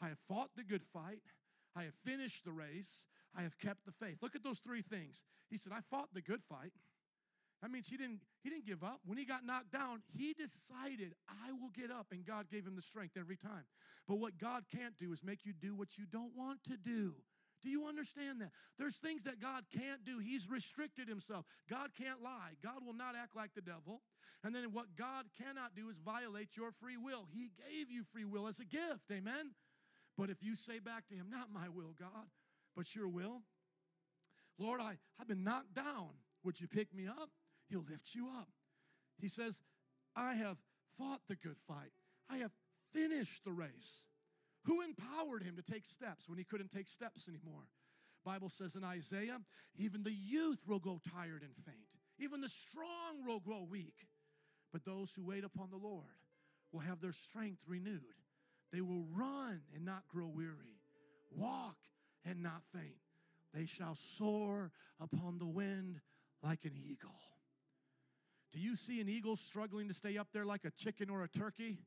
I 0.00 0.08
have 0.08 0.18
fought 0.28 0.50
the 0.56 0.62
good 0.62 0.82
fight. 0.92 1.22
I 1.74 1.84
have 1.84 1.94
finished 2.04 2.44
the 2.44 2.52
race. 2.52 3.06
I 3.36 3.42
have 3.42 3.58
kept 3.58 3.86
the 3.86 3.92
faith. 3.92 4.18
Look 4.22 4.36
at 4.36 4.44
those 4.44 4.58
three 4.58 4.82
things. 4.82 5.22
He 5.50 5.56
said, 5.56 5.72
I 5.72 5.80
fought 5.90 6.08
the 6.12 6.20
good 6.20 6.42
fight. 6.48 6.72
That 7.62 7.70
means 7.70 7.88
he 7.88 7.96
didn't, 7.96 8.20
he 8.42 8.50
didn't 8.50 8.66
give 8.66 8.84
up. 8.84 9.00
When 9.04 9.18
he 9.18 9.24
got 9.24 9.44
knocked 9.44 9.72
down, 9.72 10.02
he 10.16 10.32
decided, 10.32 11.14
I 11.28 11.52
will 11.52 11.70
get 11.74 11.90
up, 11.90 12.06
and 12.12 12.24
God 12.24 12.46
gave 12.50 12.64
him 12.64 12.76
the 12.76 12.82
strength 12.82 13.16
every 13.18 13.36
time. 13.36 13.64
But 14.06 14.20
what 14.20 14.38
God 14.38 14.64
can't 14.74 14.96
do 14.98 15.12
is 15.12 15.24
make 15.24 15.44
you 15.44 15.52
do 15.52 15.74
what 15.74 15.98
you 15.98 16.04
don't 16.10 16.36
want 16.36 16.62
to 16.64 16.76
do. 16.76 17.14
Do 17.60 17.70
you 17.70 17.86
understand 17.86 18.40
that? 18.40 18.50
There's 18.78 18.96
things 18.96 19.24
that 19.24 19.40
God 19.40 19.64
can't 19.74 20.04
do. 20.04 20.20
He's 20.20 20.48
restricted 20.48 21.08
himself. 21.08 21.44
God 21.68 21.90
can't 22.00 22.22
lie. 22.22 22.54
God 22.62 22.86
will 22.86 22.94
not 22.94 23.16
act 23.20 23.34
like 23.34 23.50
the 23.54 23.60
devil. 23.60 24.02
And 24.44 24.54
then 24.54 24.72
what 24.72 24.94
God 24.96 25.26
cannot 25.42 25.74
do 25.74 25.88
is 25.90 25.98
violate 25.98 26.56
your 26.56 26.70
free 26.70 26.96
will. 26.96 27.26
He 27.32 27.50
gave 27.58 27.90
you 27.90 28.04
free 28.12 28.24
will 28.24 28.46
as 28.46 28.60
a 28.60 28.64
gift. 28.64 29.10
Amen? 29.10 29.50
But 30.16 30.30
if 30.30 30.42
you 30.42 30.54
say 30.54 30.78
back 30.78 31.08
to 31.08 31.14
him, 31.14 31.26
Not 31.30 31.48
my 31.52 31.68
will, 31.68 31.94
God, 31.98 32.30
but 32.76 32.94
your 32.94 33.08
will, 33.08 33.42
Lord, 34.58 34.80
I, 34.80 34.98
I've 35.20 35.28
been 35.28 35.44
knocked 35.44 35.74
down. 35.74 36.10
Would 36.44 36.60
you 36.60 36.68
pick 36.68 36.94
me 36.94 37.06
up? 37.06 37.30
He'll 37.68 37.84
lift 37.88 38.14
you 38.14 38.28
up. 38.28 38.48
He 39.20 39.28
says, 39.28 39.60
I 40.16 40.34
have 40.34 40.56
fought 40.96 41.20
the 41.28 41.36
good 41.36 41.56
fight. 41.66 41.92
I 42.30 42.38
have 42.38 42.52
finished 42.92 43.44
the 43.44 43.52
race. 43.52 44.06
Who 44.64 44.82
empowered 44.82 45.42
him 45.42 45.56
to 45.56 45.62
take 45.62 45.84
steps 45.84 46.28
when 46.28 46.38
he 46.38 46.44
couldn't 46.44 46.70
take 46.70 46.88
steps 46.88 47.28
anymore? 47.28 47.68
Bible 48.24 48.48
says 48.50 48.74
in 48.74 48.84
Isaiah, 48.84 49.38
even 49.76 50.02
the 50.02 50.12
youth 50.12 50.58
will 50.66 50.80
go 50.80 51.00
tired 51.14 51.42
and 51.42 51.54
faint. 51.64 51.88
Even 52.18 52.40
the 52.40 52.48
strong 52.48 53.24
will 53.26 53.40
grow 53.40 53.66
weak. 53.68 54.06
But 54.72 54.84
those 54.84 55.12
who 55.14 55.24
wait 55.24 55.44
upon 55.44 55.70
the 55.70 55.76
Lord 55.76 56.04
will 56.72 56.80
have 56.80 57.00
their 57.00 57.12
strength 57.12 57.62
renewed. 57.66 58.02
They 58.72 58.80
will 58.82 59.06
run 59.14 59.62
and 59.74 59.84
not 59.84 60.08
grow 60.08 60.26
weary, 60.26 60.82
walk 61.34 61.76
and 62.24 62.42
not 62.42 62.62
faint. 62.74 63.00
They 63.54 63.64
shall 63.64 63.96
soar 64.16 64.72
upon 65.00 65.38
the 65.38 65.46
wind 65.46 66.00
like 66.42 66.64
an 66.64 66.76
eagle. 66.76 67.14
Do 68.52 68.60
you 68.60 68.76
see 68.76 69.00
an 69.00 69.08
eagle 69.08 69.36
struggling 69.36 69.88
to 69.88 69.94
stay 69.94 70.16
up 70.16 70.28
there 70.32 70.44
like 70.44 70.64
a 70.64 70.70
chicken 70.70 71.10
or 71.10 71.22
a 71.22 71.28
turkey? 71.28 71.78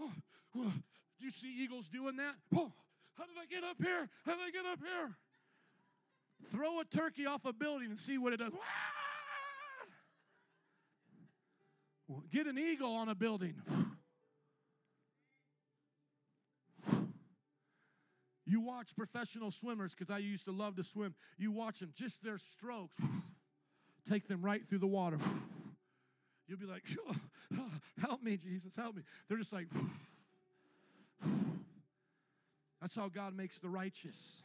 Oh, 0.00 0.12
oh, 0.56 0.72
do 1.18 1.24
you 1.24 1.30
see 1.30 1.54
eagles 1.62 1.88
doing 1.88 2.16
that? 2.16 2.34
Oh, 2.54 2.72
how 3.14 3.24
did 3.24 3.36
I 3.40 3.46
get 3.46 3.64
up 3.64 3.76
here? 3.82 4.08
How 4.24 4.32
did 4.32 4.42
I 4.42 4.50
get 4.50 4.66
up 4.66 4.78
here? 4.80 5.16
Throw 6.50 6.80
a 6.80 6.84
turkey 6.84 7.26
off 7.26 7.44
a 7.44 7.52
building 7.52 7.90
and 7.90 7.98
see 7.98 8.18
what 8.18 8.32
it 8.32 8.38
does. 8.38 8.52
Get 12.30 12.46
an 12.46 12.58
eagle 12.58 12.94
on 12.94 13.08
a 13.08 13.14
building. 13.14 13.54
You 18.44 18.60
watch 18.60 18.94
professional 18.94 19.50
swimmers, 19.50 19.94
because 19.94 20.10
I 20.10 20.18
used 20.18 20.44
to 20.44 20.52
love 20.52 20.76
to 20.76 20.84
swim. 20.84 21.14
You 21.38 21.52
watch 21.52 21.78
them, 21.78 21.92
just 21.94 22.22
their 22.22 22.36
strokes 22.36 22.96
take 24.08 24.28
them 24.28 24.42
right 24.42 24.60
through 24.68 24.80
the 24.80 24.86
water. 24.86 25.18
You'll 26.52 26.60
be 26.60 26.66
like, 26.66 26.82
oh, 27.08 27.64
help 28.06 28.22
me, 28.22 28.36
Jesus, 28.36 28.76
help 28.76 28.94
me. 28.94 29.02
They're 29.26 29.38
just 29.38 29.54
like, 29.54 29.68
that's 32.78 32.94
how 32.94 33.08
God 33.08 33.34
makes 33.34 33.58
the 33.58 33.70
righteous. 33.70 34.42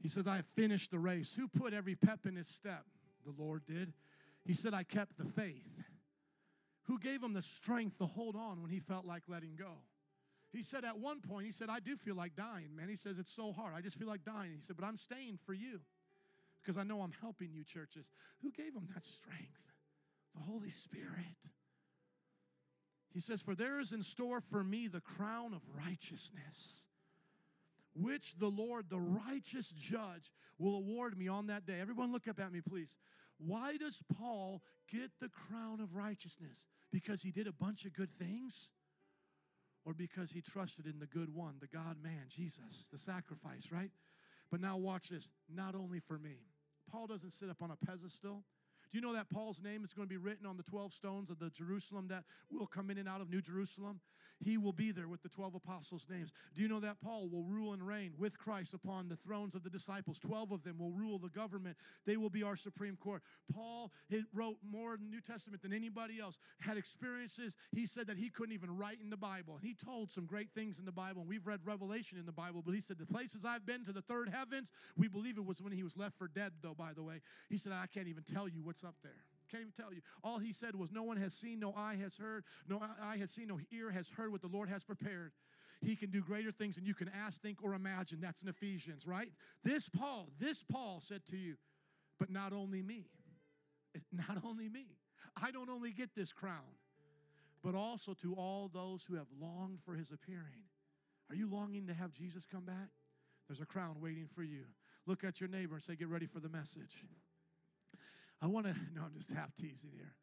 He 0.00 0.08
says, 0.08 0.26
I 0.26 0.36
have 0.36 0.46
finished 0.56 0.92
the 0.92 0.98
race. 0.98 1.34
Who 1.34 1.46
put 1.46 1.74
every 1.74 1.94
pep 1.94 2.20
in 2.24 2.36
his 2.36 2.48
step? 2.48 2.86
The 3.26 3.34
Lord 3.36 3.66
did. 3.66 3.92
He 4.46 4.54
said, 4.54 4.72
I 4.72 4.82
kept 4.82 5.18
the 5.18 5.26
faith. 5.26 5.68
Who 6.84 6.98
gave 6.98 7.22
him 7.22 7.34
the 7.34 7.42
strength 7.42 7.98
to 7.98 8.06
hold 8.06 8.34
on 8.34 8.62
when 8.62 8.70
he 8.70 8.80
felt 8.80 9.04
like 9.04 9.24
letting 9.28 9.56
go? 9.58 9.72
He 10.54 10.62
said 10.62 10.86
at 10.86 10.98
one 10.98 11.20
point, 11.20 11.44
he 11.44 11.52
said, 11.52 11.68
I 11.68 11.80
do 11.80 11.98
feel 11.98 12.14
like 12.14 12.34
dying, 12.34 12.74
man. 12.74 12.88
He 12.88 12.96
says, 12.96 13.18
it's 13.18 13.34
so 13.36 13.52
hard. 13.52 13.74
I 13.76 13.82
just 13.82 13.98
feel 13.98 14.08
like 14.08 14.24
dying. 14.24 14.52
He 14.56 14.62
said, 14.62 14.76
but 14.76 14.86
I'm 14.86 14.96
staying 14.96 15.38
for 15.44 15.52
you 15.52 15.80
because 16.62 16.78
I 16.78 16.82
know 16.82 17.02
I'm 17.02 17.12
helping 17.20 17.50
you, 17.52 17.62
churches. 17.62 18.08
Who 18.40 18.50
gave 18.52 18.74
him 18.74 18.88
that 18.94 19.04
strength? 19.04 19.60
The 20.34 20.42
Holy 20.42 20.70
Spirit. 20.70 21.50
He 23.12 23.20
says, 23.20 23.42
For 23.42 23.54
there 23.54 23.80
is 23.80 23.92
in 23.92 24.02
store 24.02 24.40
for 24.40 24.62
me 24.62 24.86
the 24.86 25.00
crown 25.00 25.52
of 25.52 25.62
righteousness, 25.74 26.84
which 27.94 28.36
the 28.38 28.48
Lord, 28.48 28.86
the 28.88 29.00
righteous 29.00 29.68
judge, 29.70 30.30
will 30.58 30.76
award 30.76 31.18
me 31.18 31.26
on 31.26 31.48
that 31.48 31.66
day. 31.66 31.80
Everyone, 31.80 32.12
look 32.12 32.28
up 32.28 32.38
at 32.38 32.52
me, 32.52 32.60
please. 32.60 32.96
Why 33.38 33.76
does 33.76 34.02
Paul 34.16 34.62
get 34.90 35.10
the 35.20 35.30
crown 35.30 35.80
of 35.80 35.94
righteousness? 35.94 36.66
Because 36.92 37.22
he 37.22 37.30
did 37.30 37.46
a 37.46 37.52
bunch 37.52 37.84
of 37.84 37.94
good 37.94 38.10
things? 38.18 38.70
Or 39.84 39.94
because 39.94 40.30
he 40.30 40.42
trusted 40.42 40.86
in 40.86 40.98
the 40.98 41.06
good 41.06 41.34
one, 41.34 41.54
the 41.58 41.66
God 41.66 41.96
man, 42.02 42.26
Jesus, 42.28 42.88
the 42.92 42.98
sacrifice, 42.98 43.68
right? 43.72 43.90
But 44.50 44.60
now 44.60 44.76
watch 44.76 45.08
this 45.08 45.28
not 45.52 45.74
only 45.74 46.00
for 46.00 46.18
me. 46.18 46.36
Paul 46.90 47.06
doesn't 47.06 47.32
sit 47.32 47.48
up 47.48 47.62
on 47.62 47.70
a 47.70 47.76
pedestal. 47.76 48.44
Do 48.90 48.98
you 48.98 49.02
know 49.02 49.12
that 49.12 49.30
Paul's 49.30 49.62
name 49.62 49.84
is 49.84 49.92
going 49.92 50.08
to 50.08 50.12
be 50.12 50.16
written 50.16 50.46
on 50.46 50.56
the 50.56 50.64
12 50.64 50.92
stones 50.92 51.30
of 51.30 51.38
the 51.38 51.50
Jerusalem 51.50 52.08
that 52.08 52.24
will 52.50 52.66
come 52.66 52.90
in 52.90 52.98
and 52.98 53.08
out 53.08 53.20
of 53.20 53.30
New 53.30 53.40
Jerusalem? 53.40 54.00
He 54.42 54.56
will 54.56 54.72
be 54.72 54.90
there 54.90 55.08
with 55.08 55.22
the 55.22 55.28
12 55.28 55.54
apostles' 55.54 56.06
names. 56.08 56.32
Do 56.54 56.62
you 56.62 56.68
know 56.68 56.80
that 56.80 57.00
Paul 57.02 57.28
will 57.28 57.44
rule 57.44 57.72
and 57.72 57.86
reign 57.86 58.12
with 58.18 58.38
Christ 58.38 58.74
upon 58.74 59.08
the 59.08 59.16
thrones 59.16 59.54
of 59.54 59.62
the 59.62 59.70
disciples? 59.70 60.18
12 60.18 60.52
of 60.52 60.62
them 60.62 60.78
will 60.78 60.92
rule 60.92 61.18
the 61.18 61.28
government. 61.28 61.76
They 62.06 62.16
will 62.16 62.30
be 62.30 62.42
our 62.42 62.56
Supreme 62.56 62.96
Court. 62.96 63.22
Paul 63.52 63.92
wrote 64.32 64.56
more 64.68 64.94
in 64.94 65.00
the 65.00 65.10
New 65.10 65.20
Testament 65.20 65.62
than 65.62 65.72
anybody 65.72 66.20
else, 66.20 66.38
had 66.60 66.76
experiences. 66.76 67.56
He 67.72 67.86
said 67.86 68.06
that 68.06 68.16
he 68.16 68.30
couldn't 68.30 68.54
even 68.54 68.76
write 68.76 68.98
in 69.02 69.10
the 69.10 69.16
Bible. 69.16 69.56
And 69.56 69.64
he 69.64 69.74
told 69.74 70.10
some 70.10 70.26
great 70.26 70.50
things 70.54 70.78
in 70.78 70.84
the 70.84 70.92
Bible, 70.92 71.20
and 71.20 71.28
we've 71.28 71.46
read 71.46 71.60
Revelation 71.64 72.18
in 72.18 72.26
the 72.26 72.32
Bible, 72.32 72.62
but 72.64 72.74
he 72.74 72.80
said, 72.80 72.98
The 72.98 73.06
places 73.06 73.44
I've 73.44 73.66
been 73.66 73.84
to 73.84 73.92
the 73.92 74.02
third 74.02 74.28
heavens, 74.28 74.72
we 74.96 75.08
believe 75.08 75.36
it 75.36 75.44
was 75.44 75.60
when 75.60 75.72
he 75.72 75.82
was 75.82 75.96
left 75.96 76.16
for 76.16 76.28
dead, 76.28 76.52
though, 76.62 76.74
by 76.74 76.92
the 76.94 77.02
way. 77.02 77.20
He 77.48 77.58
said, 77.58 77.72
I 77.72 77.86
can't 77.86 78.08
even 78.08 78.22
tell 78.22 78.48
you 78.48 78.62
what's 78.62 78.84
up 78.84 78.96
there. 79.02 79.24
Can't 79.50 79.62
even 79.62 79.72
tell 79.72 79.92
you. 79.92 80.00
All 80.22 80.38
he 80.38 80.52
said 80.52 80.74
was, 80.74 80.92
No 80.92 81.02
one 81.02 81.16
has 81.16 81.34
seen, 81.34 81.60
no 81.60 81.74
eye 81.76 81.96
has 82.02 82.16
heard, 82.16 82.44
no 82.68 82.80
eye 83.02 83.16
has 83.18 83.30
seen, 83.30 83.48
no 83.48 83.58
ear 83.72 83.90
has 83.90 84.08
heard 84.08 84.32
what 84.32 84.42
the 84.42 84.48
Lord 84.48 84.68
has 84.68 84.84
prepared. 84.84 85.32
He 85.80 85.96
can 85.96 86.10
do 86.10 86.20
greater 86.20 86.52
things 86.52 86.76
than 86.76 86.84
you 86.84 86.94
can 86.94 87.10
ask, 87.24 87.40
think, 87.40 87.62
or 87.62 87.74
imagine. 87.74 88.20
That's 88.20 88.42
in 88.42 88.48
Ephesians, 88.48 89.06
right? 89.06 89.32
This 89.64 89.88
Paul, 89.88 90.28
this 90.38 90.62
Paul 90.70 91.00
said 91.02 91.24
to 91.30 91.36
you, 91.36 91.56
but 92.18 92.30
not 92.30 92.52
only 92.52 92.82
me. 92.82 93.06
Not 94.12 94.44
only 94.44 94.68
me. 94.68 94.86
I 95.36 95.50
don't 95.50 95.68
only 95.68 95.90
get 95.90 96.14
this 96.14 96.32
crown, 96.32 96.76
but 97.62 97.74
also 97.74 98.14
to 98.22 98.34
all 98.34 98.70
those 98.72 99.04
who 99.04 99.16
have 99.16 99.26
longed 99.40 99.80
for 99.84 99.94
his 99.94 100.12
appearing. 100.12 100.62
Are 101.28 101.34
you 101.34 101.48
longing 101.50 101.88
to 101.88 101.94
have 101.94 102.12
Jesus 102.12 102.46
come 102.46 102.64
back? 102.64 102.90
There's 103.48 103.60
a 103.60 103.66
crown 103.66 103.96
waiting 104.00 104.28
for 104.32 104.42
you. 104.42 104.64
Look 105.06 105.24
at 105.24 105.40
your 105.40 105.48
neighbor 105.48 105.74
and 105.74 105.82
say, 105.82 105.96
Get 105.96 106.08
ready 106.08 106.26
for 106.26 106.40
the 106.40 106.48
message. 106.48 107.04
I 108.42 108.46
want 108.46 108.66
to, 108.66 108.72
no, 108.94 109.02
I'm 109.02 109.14
just 109.16 109.30
half 109.30 109.54
teasing 109.54 109.90
here. 109.94 110.14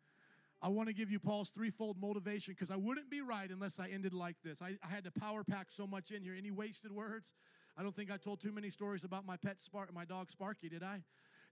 I 0.61 0.69
want 0.69 0.87
to 0.87 0.93
give 0.93 1.11
you 1.11 1.19
Paul's 1.19 1.49
threefold 1.49 1.97
motivation 2.01 2.55
because 2.55 2.71
I 2.71 2.77
wouldn't 2.77 3.11
be 3.11 3.21
right 3.21 3.49
unless 3.49 3.79
I 3.79 3.89
ended 3.89 4.13
like 4.13 4.37
this. 4.43 4.59
I, 4.61 4.77
I, 4.83 4.87
had 4.87 5.03
to 5.03 5.11
power 5.11 5.43
pack 5.43 5.67
so 5.69 5.85
much 5.85 6.09
in 6.09 6.23
here. 6.23 6.33
Any 6.35 6.49
wasted 6.49 6.91
words? 6.91 7.35
I 7.77 7.83
don't 7.83 7.95
think 7.95 8.11
I 8.11 8.17
told 8.17 8.41
too 8.41 8.51
many 8.51 8.71
stories 8.71 9.03
about 9.03 9.23
my 9.23 9.37
pet 9.37 9.61
Spark, 9.61 9.93
my 9.93 10.03
dog 10.03 10.31
Sparky, 10.31 10.67
did 10.67 10.81
I? 10.81 11.03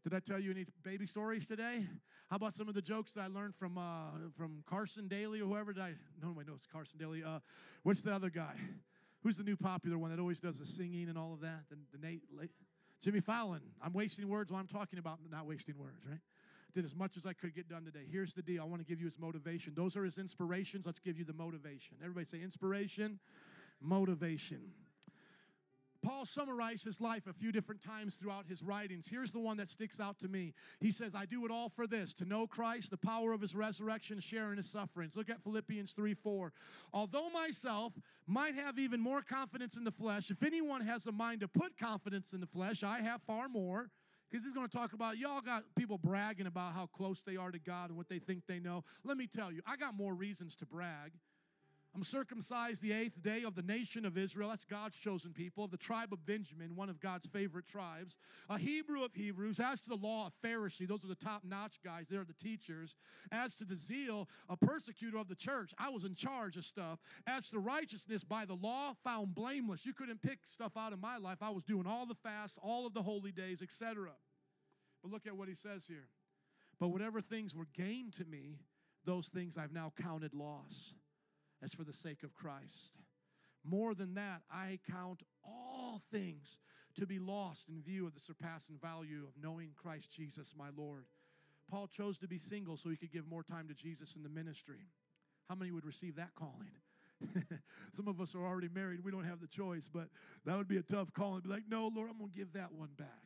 Did 0.04 0.16
I 0.16 0.20
tell 0.20 0.40
you 0.40 0.52
any 0.52 0.66
baby 0.84 1.06
stories 1.06 1.46
today? 1.46 1.86
How 2.30 2.38
about 2.38 2.56
some 2.56 2.68
of 2.68 2.74
the 2.74 2.82
jokes 2.82 3.12
that 3.12 3.22
I 3.22 3.28
learned 3.28 3.56
from 3.56 3.78
uh, 3.78 4.30
from 4.36 4.64
Carson 4.68 5.08
Daly 5.08 5.42
or 5.42 5.46
whoever? 5.46 5.74
Did 5.74 5.84
I? 5.84 5.94
No 6.22 6.30
one 6.30 6.46
knows 6.46 6.68
Carson 6.72 7.00
Daly. 7.00 7.24
Uh, 7.24 7.40
what's 7.84 8.02
the 8.02 8.14
other 8.14 8.30
guy? 8.30 8.54
Who's 9.24 9.38
the 9.38 9.44
new 9.44 9.56
popular 9.56 9.98
one 9.98 10.12
that 10.12 10.20
always 10.20 10.40
does 10.40 10.60
the 10.60 10.66
singing 10.66 11.10
and 11.10 11.18
all 11.18 11.34
of 11.34 11.42
that? 11.42 11.62
The, 11.70 11.78
the 11.92 12.06
Nate, 12.06 12.22
Jimmy 13.02 13.20
Fallon. 13.20 13.62
I'm 13.84 13.94
wasting 13.94 14.28
words 14.28 14.52
while 14.52 14.60
I'm 14.60 14.68
talking 14.68 15.00
about 15.00 15.20
not 15.32 15.46
wasting 15.46 15.78
words, 15.78 16.04
right? 16.08 16.20
Did 16.76 16.86
as 16.86 16.96
much 16.96 17.16
as 17.16 17.26
I 17.26 17.34
could 17.34 17.56
get 17.56 17.70
done 17.70 17.86
today. 17.86 18.06
Here's 18.12 18.34
the 18.34 18.42
deal 18.42 18.62
I 18.62 18.66
want 18.66 18.82
to 18.82 18.86
give 18.86 19.00
you 19.00 19.06
his 19.06 19.18
motivation. 19.18 19.74
Those 19.76 19.96
are 19.96 20.04
his 20.04 20.18
inspirations. 20.18 20.86
Let's 20.86 21.00
give 21.00 21.18
you 21.18 21.24
the 21.24 21.34
motivation. 21.34 21.96
Everybody 22.04 22.26
say 22.26 22.42
inspiration, 22.42 23.20
motivation. 23.82 24.60
Paul 26.04 26.26
summarized 26.26 26.84
his 26.84 27.02
life 27.02 27.26
a 27.28 27.34
few 27.34 27.52
different 27.52 27.82
times 27.82 28.16
throughout 28.16 28.46
his 28.48 28.62
writings. 28.62 29.08
Here's 29.10 29.32
the 29.32 29.40
one 29.40 29.58
that 29.58 29.72
sticks 29.72 30.00
out 30.00 30.20
to 30.20 30.28
me. 30.28 30.54
He 30.80 30.92
says, 30.92 31.16
I 31.16 31.26
do 31.26 31.46
it 31.46 31.52
all 31.52 31.70
for 31.70 31.88
this 31.88 32.14
to 32.16 32.26
know 32.26 32.46
Christ, 32.46 32.92
the 32.92 32.98
power 32.98 33.32
of 33.32 33.42
his 33.42 33.56
resurrection, 33.56 34.20
share 34.20 34.52
in 34.52 34.58
his 34.58 34.70
sufferings. 34.70 35.16
Look 35.16 35.32
at 35.32 35.42
Philippians 35.42 35.94
3 35.94 36.14
4. 36.14 36.54
Although 36.94 37.30
myself 37.30 37.94
might 38.28 38.54
have 38.54 38.78
even 38.78 39.00
more 39.00 39.24
confidence 39.24 39.78
in 39.78 39.84
the 39.84 39.92
flesh, 39.92 40.30
if 40.30 40.44
anyone 40.44 40.82
has 40.82 41.08
a 41.08 41.12
mind 41.12 41.40
to 41.40 41.48
put 41.48 41.76
confidence 41.76 42.34
in 42.34 42.42
the 42.42 42.48
flesh, 42.48 42.84
I 42.84 43.00
have 43.00 43.22
far 43.24 43.50
more 43.50 43.90
because 44.30 44.44
he's 44.44 44.54
going 44.54 44.68
to 44.68 44.78
talk 44.78 44.94
about 44.94 45.18
y'all 45.18 45.42
got 45.42 45.64
people 45.78 45.98
bragging 45.98 46.48
about 46.48 46.74
how 46.74 46.88
close 46.88 47.22
they 47.26 47.38
are 47.38 47.52
to 47.52 47.60
God 47.60 47.90
and 47.90 47.98
what 47.98 48.10
they 48.10 48.20
think 48.20 48.44
they 48.48 48.60
know. 48.60 48.84
Let 49.04 49.18
me 49.18 49.28
tell 49.28 49.52
you, 49.52 49.62
I 49.66 49.76
got 49.76 49.96
more 49.96 50.14
reasons 50.14 50.56
to 50.58 50.66
brag. 50.66 51.12
I'm 51.96 52.04
circumcised 52.04 52.82
the 52.82 52.92
eighth 52.92 53.24
day 53.24 53.44
of 53.44 53.56
the 53.56 53.62
nation 53.62 54.04
of 54.04 54.18
Israel. 54.18 54.50
That's 54.50 54.66
God's 54.66 54.98
chosen 54.98 55.32
people, 55.32 55.64
of 55.64 55.72
the 55.72 55.78
tribe 55.78 56.12
of 56.12 56.26
Benjamin, 56.26 56.76
one 56.76 56.90
of 56.90 57.00
God's 57.00 57.26
favorite 57.26 57.68
tribes. 57.68 58.18
A 58.50 58.58
Hebrew 58.58 59.06
of 59.06 59.14
Hebrews. 59.14 59.62
As 59.62 59.80
to 59.82 59.90
the 59.90 59.96
law, 59.96 60.28
a 60.28 60.46
Pharisee. 60.46 60.86
Those 60.86 61.06
are 61.06 61.08
the 61.08 61.16
top 61.16 61.44
notch 61.46 61.80
guys. 61.82 62.08
They're 62.10 62.26
the 62.26 62.34
teachers. 62.34 62.96
As 63.32 63.56
to 63.56 63.64
the 63.64 63.78
zeal, 63.78 64.28
a 64.50 64.58
persecutor 64.58 65.18
of 65.18 65.30
the 65.30 65.36
church. 65.36 65.74
I 65.78 65.88
was 65.88 66.04
in 66.04 66.16
charge 66.16 66.58
of 66.58 66.66
stuff. 66.66 67.00
As 67.26 67.50
to 67.52 67.60
righteousness 67.60 68.26
by 68.26 68.44
the 68.44 68.56
law, 68.56 68.94
found 69.02 69.34
blameless. 69.34 69.86
You 69.86 69.94
couldn't 69.94 70.22
pick 70.22 70.40
stuff 70.44 70.76
out 70.76 70.92
of 70.92 71.00
my 71.00 71.16
life. 71.16 71.38
I 71.42 71.52
was 71.52 71.64
doing 71.64 71.88
all 71.88 72.06
the 72.06 72.16
fast, 72.16 72.58
all 72.62 72.86
of 72.86 72.94
the 72.94 73.04
holy 73.04 73.32
days, 73.32 73.62
etc. 73.62 74.10
But 75.02 75.12
look 75.14 75.26
at 75.26 75.38
what 75.38 75.48
he 75.48 75.56
says 75.56 75.86
here. 75.88 76.10
But 76.78 76.90
whatever 76.90 77.22
things 77.22 77.56
were 77.56 77.68
gained 77.74 78.16
to 78.16 78.26
me, 78.26 78.60
those 79.06 79.30
things 79.30 79.56
I've 79.58 79.72
now 79.72 79.94
counted 79.98 80.34
loss 80.34 80.94
as 81.64 81.74
for 81.74 81.84
the 81.84 81.94
sake 81.94 82.24
of 82.24 82.34
Christ. 82.34 82.98
More 83.64 83.96
than 83.96 84.14
that, 84.16 84.42
I 84.52 84.80
count 84.90 85.24
all 85.44 86.02
things 86.12 86.60
to 87.00 87.06
be 87.06 87.20
lost 87.20 87.68
in 87.70 87.82
view 87.82 88.06
of 88.06 88.14
the 88.14 88.20
surpassing 88.20 88.78
value 88.82 89.24
of 89.28 89.42
knowing 89.42 89.70
Christ 89.76 90.12
Jesus, 90.12 90.54
my 90.58 90.70
Lord. 90.76 91.06
Paul 91.70 91.88
chose 91.88 92.18
to 92.20 92.28
be 92.28 92.38
single 92.38 92.78
so 92.78 92.90
he 92.90 92.96
could 92.96 93.12
give 93.12 93.28
more 93.28 93.44
time 93.44 93.68
to 93.68 93.74
Jesus 93.74 94.16
in 94.16 94.24
the 94.24 94.30
ministry. 94.30 94.88
How 95.50 95.56
many 95.56 95.72
would 95.72 95.86
receive 95.86 96.16
that 96.16 96.36
calling? 96.36 96.72
Some 97.92 98.08
of 98.08 98.22
us 98.22 98.36
are 98.36 98.46
already 98.46 98.70
married. 98.74 99.04
We 99.04 99.12
don't 99.12 99.26
have 99.26 99.42
the 99.42 99.48
choice, 99.48 99.90
but 99.92 100.10
that 100.46 100.58
would 100.58 100.68
be 100.68 100.78
a 100.78 100.84
tough 100.84 101.12
calling. 101.14 101.42
Be 101.42 101.50
like, 101.50 101.64
no, 101.70 101.90
Lord, 101.94 102.10
I'm 102.12 102.18
going 102.18 102.32
to 102.32 102.38
give 102.38 102.54
that 102.54 102.72
one 102.72 102.90
back. 102.98 103.25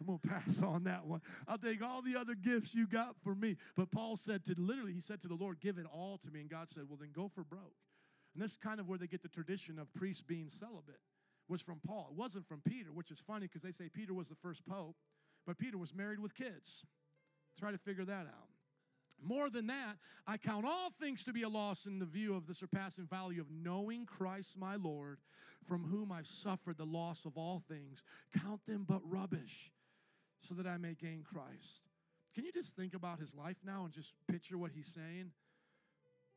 I'm 0.00 0.06
going 0.06 0.18
to 0.18 0.28
pass 0.28 0.60
on 0.60 0.84
that 0.84 1.06
one. 1.06 1.22
I'll 1.48 1.58
take 1.58 1.82
all 1.82 2.02
the 2.02 2.16
other 2.16 2.34
gifts 2.34 2.74
you 2.74 2.86
got 2.86 3.16
for 3.24 3.34
me. 3.34 3.56
But 3.76 3.90
Paul 3.90 4.16
said 4.16 4.44
to 4.46 4.54
literally, 4.58 4.92
he 4.92 5.00
said 5.00 5.22
to 5.22 5.28
the 5.28 5.34
Lord, 5.34 5.60
Give 5.60 5.78
it 5.78 5.86
all 5.90 6.18
to 6.18 6.30
me. 6.30 6.40
And 6.40 6.50
God 6.50 6.68
said, 6.68 6.84
Well, 6.88 6.98
then 7.00 7.12
go 7.14 7.30
for 7.34 7.44
broke. 7.44 7.76
And 8.34 8.44
this 8.44 8.52
is 8.52 8.56
kind 8.58 8.80
of 8.80 8.88
where 8.88 8.98
they 8.98 9.06
get 9.06 9.22
the 9.22 9.28
tradition 9.28 9.78
of 9.78 9.92
priests 9.94 10.22
being 10.22 10.50
celibate, 10.50 11.00
was 11.48 11.62
from 11.62 11.80
Paul. 11.86 12.08
It 12.10 12.16
wasn't 12.16 12.46
from 12.46 12.60
Peter, 12.60 12.92
which 12.92 13.10
is 13.10 13.22
funny 13.26 13.46
because 13.46 13.62
they 13.62 13.72
say 13.72 13.88
Peter 13.88 14.12
was 14.12 14.28
the 14.28 14.34
first 14.34 14.66
pope, 14.66 14.96
but 15.46 15.58
Peter 15.58 15.78
was 15.78 15.94
married 15.94 16.18
with 16.18 16.34
kids. 16.34 16.84
Try 17.58 17.70
to 17.70 17.78
figure 17.78 18.04
that 18.04 18.26
out. 18.26 18.50
More 19.22 19.48
than 19.48 19.68
that, 19.68 19.96
I 20.26 20.36
count 20.36 20.66
all 20.66 20.90
things 21.00 21.24
to 21.24 21.32
be 21.32 21.42
a 21.42 21.48
loss 21.48 21.86
in 21.86 21.98
the 21.98 22.04
view 22.04 22.34
of 22.34 22.46
the 22.46 22.52
surpassing 22.52 23.06
value 23.06 23.40
of 23.40 23.50
knowing 23.50 24.04
Christ 24.04 24.58
my 24.58 24.76
Lord, 24.76 25.20
from 25.66 25.84
whom 25.84 26.12
I've 26.12 26.26
suffered 26.26 26.76
the 26.76 26.84
loss 26.84 27.24
of 27.24 27.38
all 27.38 27.62
things. 27.66 28.02
Count 28.38 28.60
them 28.66 28.84
but 28.86 29.00
rubbish 29.08 29.72
so 30.46 30.54
that 30.54 30.66
I 30.66 30.76
may 30.76 30.94
gain 30.94 31.22
Christ. 31.22 31.82
Can 32.34 32.44
you 32.44 32.52
just 32.52 32.76
think 32.76 32.94
about 32.94 33.18
his 33.18 33.34
life 33.34 33.56
now 33.64 33.84
and 33.84 33.92
just 33.92 34.12
picture 34.30 34.58
what 34.58 34.70
he's 34.74 34.86
saying? 34.86 35.30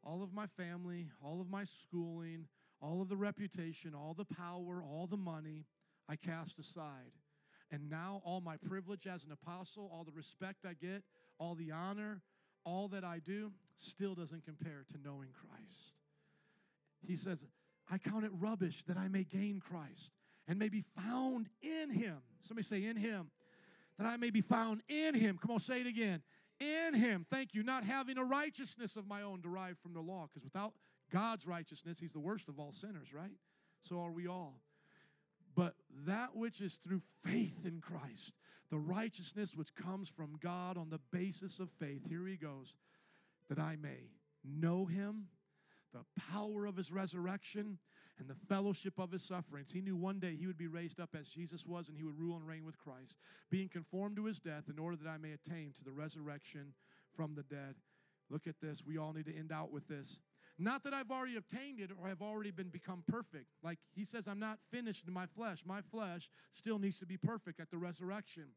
All 0.03 0.23
of 0.23 0.33
my 0.33 0.47
family, 0.47 1.09
all 1.23 1.41
of 1.41 1.49
my 1.49 1.65
schooling, 1.65 2.45
all 2.81 3.01
of 3.01 3.09
the 3.09 3.17
reputation, 3.17 3.93
all 3.93 4.13
the 4.13 4.25
power, 4.25 4.81
all 4.81 5.07
the 5.07 5.17
money, 5.17 5.65
I 6.07 6.15
cast 6.15 6.57
aside. 6.57 7.11
And 7.71 7.89
now 7.89 8.21
all 8.23 8.41
my 8.41 8.57
privilege 8.57 9.05
as 9.05 9.25
an 9.25 9.31
apostle, 9.31 9.91
all 9.93 10.03
the 10.03 10.11
respect 10.11 10.65
I 10.65 10.73
get, 10.73 11.03
all 11.37 11.53
the 11.53 11.71
honor, 11.71 12.21
all 12.65 12.87
that 12.89 13.03
I 13.03 13.19
do 13.19 13.51
still 13.77 14.15
doesn't 14.15 14.45
compare 14.45 14.85
to 14.91 14.97
knowing 15.03 15.29
Christ. 15.33 15.97
He 17.05 17.15
says, 17.15 17.45
I 17.91 17.97
count 17.97 18.25
it 18.25 18.31
rubbish 18.33 18.83
that 18.87 18.97
I 18.97 19.07
may 19.07 19.23
gain 19.23 19.59
Christ 19.59 20.13
and 20.47 20.57
may 20.57 20.69
be 20.69 20.83
found 20.95 21.49
in 21.61 21.91
him. 21.91 22.17
Somebody 22.41 22.65
say, 22.65 22.85
in 22.85 22.97
him. 22.97 23.29
That 23.99 24.07
I 24.07 24.17
may 24.17 24.31
be 24.31 24.41
found 24.41 24.81
in 24.89 25.13
him. 25.13 25.37
Come 25.39 25.51
on, 25.51 25.59
say 25.59 25.81
it 25.81 25.87
again. 25.87 26.23
In 26.59 26.93
him. 26.93 27.25
Thank 27.29 27.53
you. 27.53 27.61
Not 27.61 27.83
having 27.83 28.17
a 28.17 28.23
righteousness 28.23 28.95
of 28.95 29.07
my 29.07 29.21
own 29.21 29.41
derived 29.41 29.79
from 29.79 29.93
the 29.93 30.01
law, 30.01 30.27
because 30.27 30.43
without 30.43 30.73
God's 31.11 31.45
righteousness, 31.45 31.99
he's 31.99 32.13
the 32.13 32.19
worst 32.19 32.49
of 32.49 32.59
all 32.59 32.71
sinners, 32.71 33.13
right? 33.13 33.35
So 33.81 34.01
are 34.01 34.11
we 34.11 34.27
all. 34.27 34.55
But 35.55 35.75
that 36.07 36.35
which 36.35 36.61
is 36.61 36.75
through 36.75 37.01
faith 37.23 37.65
in 37.65 37.81
Christ, 37.81 38.33
the 38.71 38.77
righteousness 38.77 39.53
which 39.55 39.75
comes 39.75 40.09
from 40.09 40.37
God 40.41 40.77
on 40.77 40.89
the 40.89 40.99
basis 41.11 41.59
of 41.59 41.69
faith, 41.79 42.01
here 42.07 42.25
he 42.25 42.37
goes, 42.37 42.75
that 43.49 43.59
I 43.59 43.75
may 43.75 44.11
know 44.43 44.85
him 44.85 45.27
the 45.93 46.05
power 46.31 46.65
of 46.65 46.77
his 46.77 46.91
resurrection 46.91 47.79
and 48.19 48.29
the 48.29 48.35
fellowship 48.47 48.99
of 48.99 49.11
his 49.11 49.23
sufferings. 49.23 49.71
He 49.71 49.81
knew 49.81 49.95
one 49.95 50.19
day 50.19 50.35
he 50.35 50.47
would 50.47 50.57
be 50.57 50.67
raised 50.67 50.99
up 50.99 51.15
as 51.17 51.29
Jesus 51.29 51.65
was 51.65 51.87
and 51.87 51.97
he 51.97 52.03
would 52.03 52.19
rule 52.19 52.35
and 52.35 52.47
reign 52.47 52.65
with 52.65 52.77
Christ, 52.77 53.17
being 53.49 53.69
conformed 53.69 54.15
to 54.17 54.25
his 54.25 54.39
death 54.39 54.65
in 54.69 54.79
order 54.79 54.97
that 54.97 55.09
I 55.09 55.17
may 55.17 55.31
attain 55.31 55.73
to 55.77 55.83
the 55.83 55.91
resurrection 55.91 56.73
from 57.15 57.35
the 57.35 57.43
dead. 57.43 57.75
Look 58.29 58.47
at 58.47 58.61
this. 58.61 58.83
We 58.85 58.97
all 58.97 59.13
need 59.13 59.25
to 59.25 59.35
end 59.35 59.51
out 59.51 59.71
with 59.71 59.87
this. 59.87 60.19
Not 60.57 60.83
that 60.83 60.93
I've 60.93 61.09
already 61.09 61.37
obtained 61.37 61.79
it 61.79 61.89
or 61.99 62.09
have 62.09 62.21
already 62.21 62.51
been 62.51 62.67
become 62.67 63.03
perfect. 63.07 63.47
Like 63.63 63.79
he 63.95 64.03
says, 64.03 64.27
I'm 64.27 64.39
not 64.39 64.59
finished 64.71 65.07
in 65.07 65.13
my 65.13 65.25
flesh. 65.25 65.63
My 65.65 65.81
flesh 65.81 66.29
still 66.51 66.79
needs 66.79 66.99
to 66.99 67.05
be 67.05 67.17
perfect 67.17 67.61
at 67.61 67.71
the 67.71 67.77
resurrection. 67.77 68.47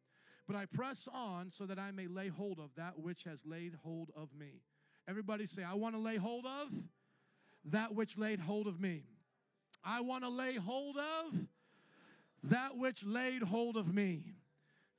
But 0.48 0.56
I 0.56 0.66
press 0.66 1.08
on 1.12 1.52
so 1.52 1.64
that 1.66 1.78
I 1.78 1.92
may 1.92 2.08
lay 2.08 2.28
hold 2.28 2.58
of 2.58 2.70
that 2.76 2.98
which 2.98 3.22
has 3.24 3.46
laid 3.46 3.74
hold 3.84 4.10
of 4.16 4.30
me. 4.36 4.62
Everybody 5.08 5.46
say, 5.46 5.62
I 5.62 5.74
want 5.74 5.94
to 5.94 6.00
lay 6.00 6.16
hold 6.16 6.44
of 6.44 6.68
that 7.66 7.94
which 7.94 8.18
laid 8.18 8.40
hold 8.40 8.66
of 8.66 8.80
me. 8.80 9.04
I 9.84 10.00
want 10.00 10.24
to 10.24 10.30
lay 10.30 10.56
hold 10.56 10.96
of 10.96 11.34
that 12.44 12.76
which 12.76 13.04
laid 13.04 13.42
hold 13.42 13.76
of 13.76 13.92
me. 13.92 14.34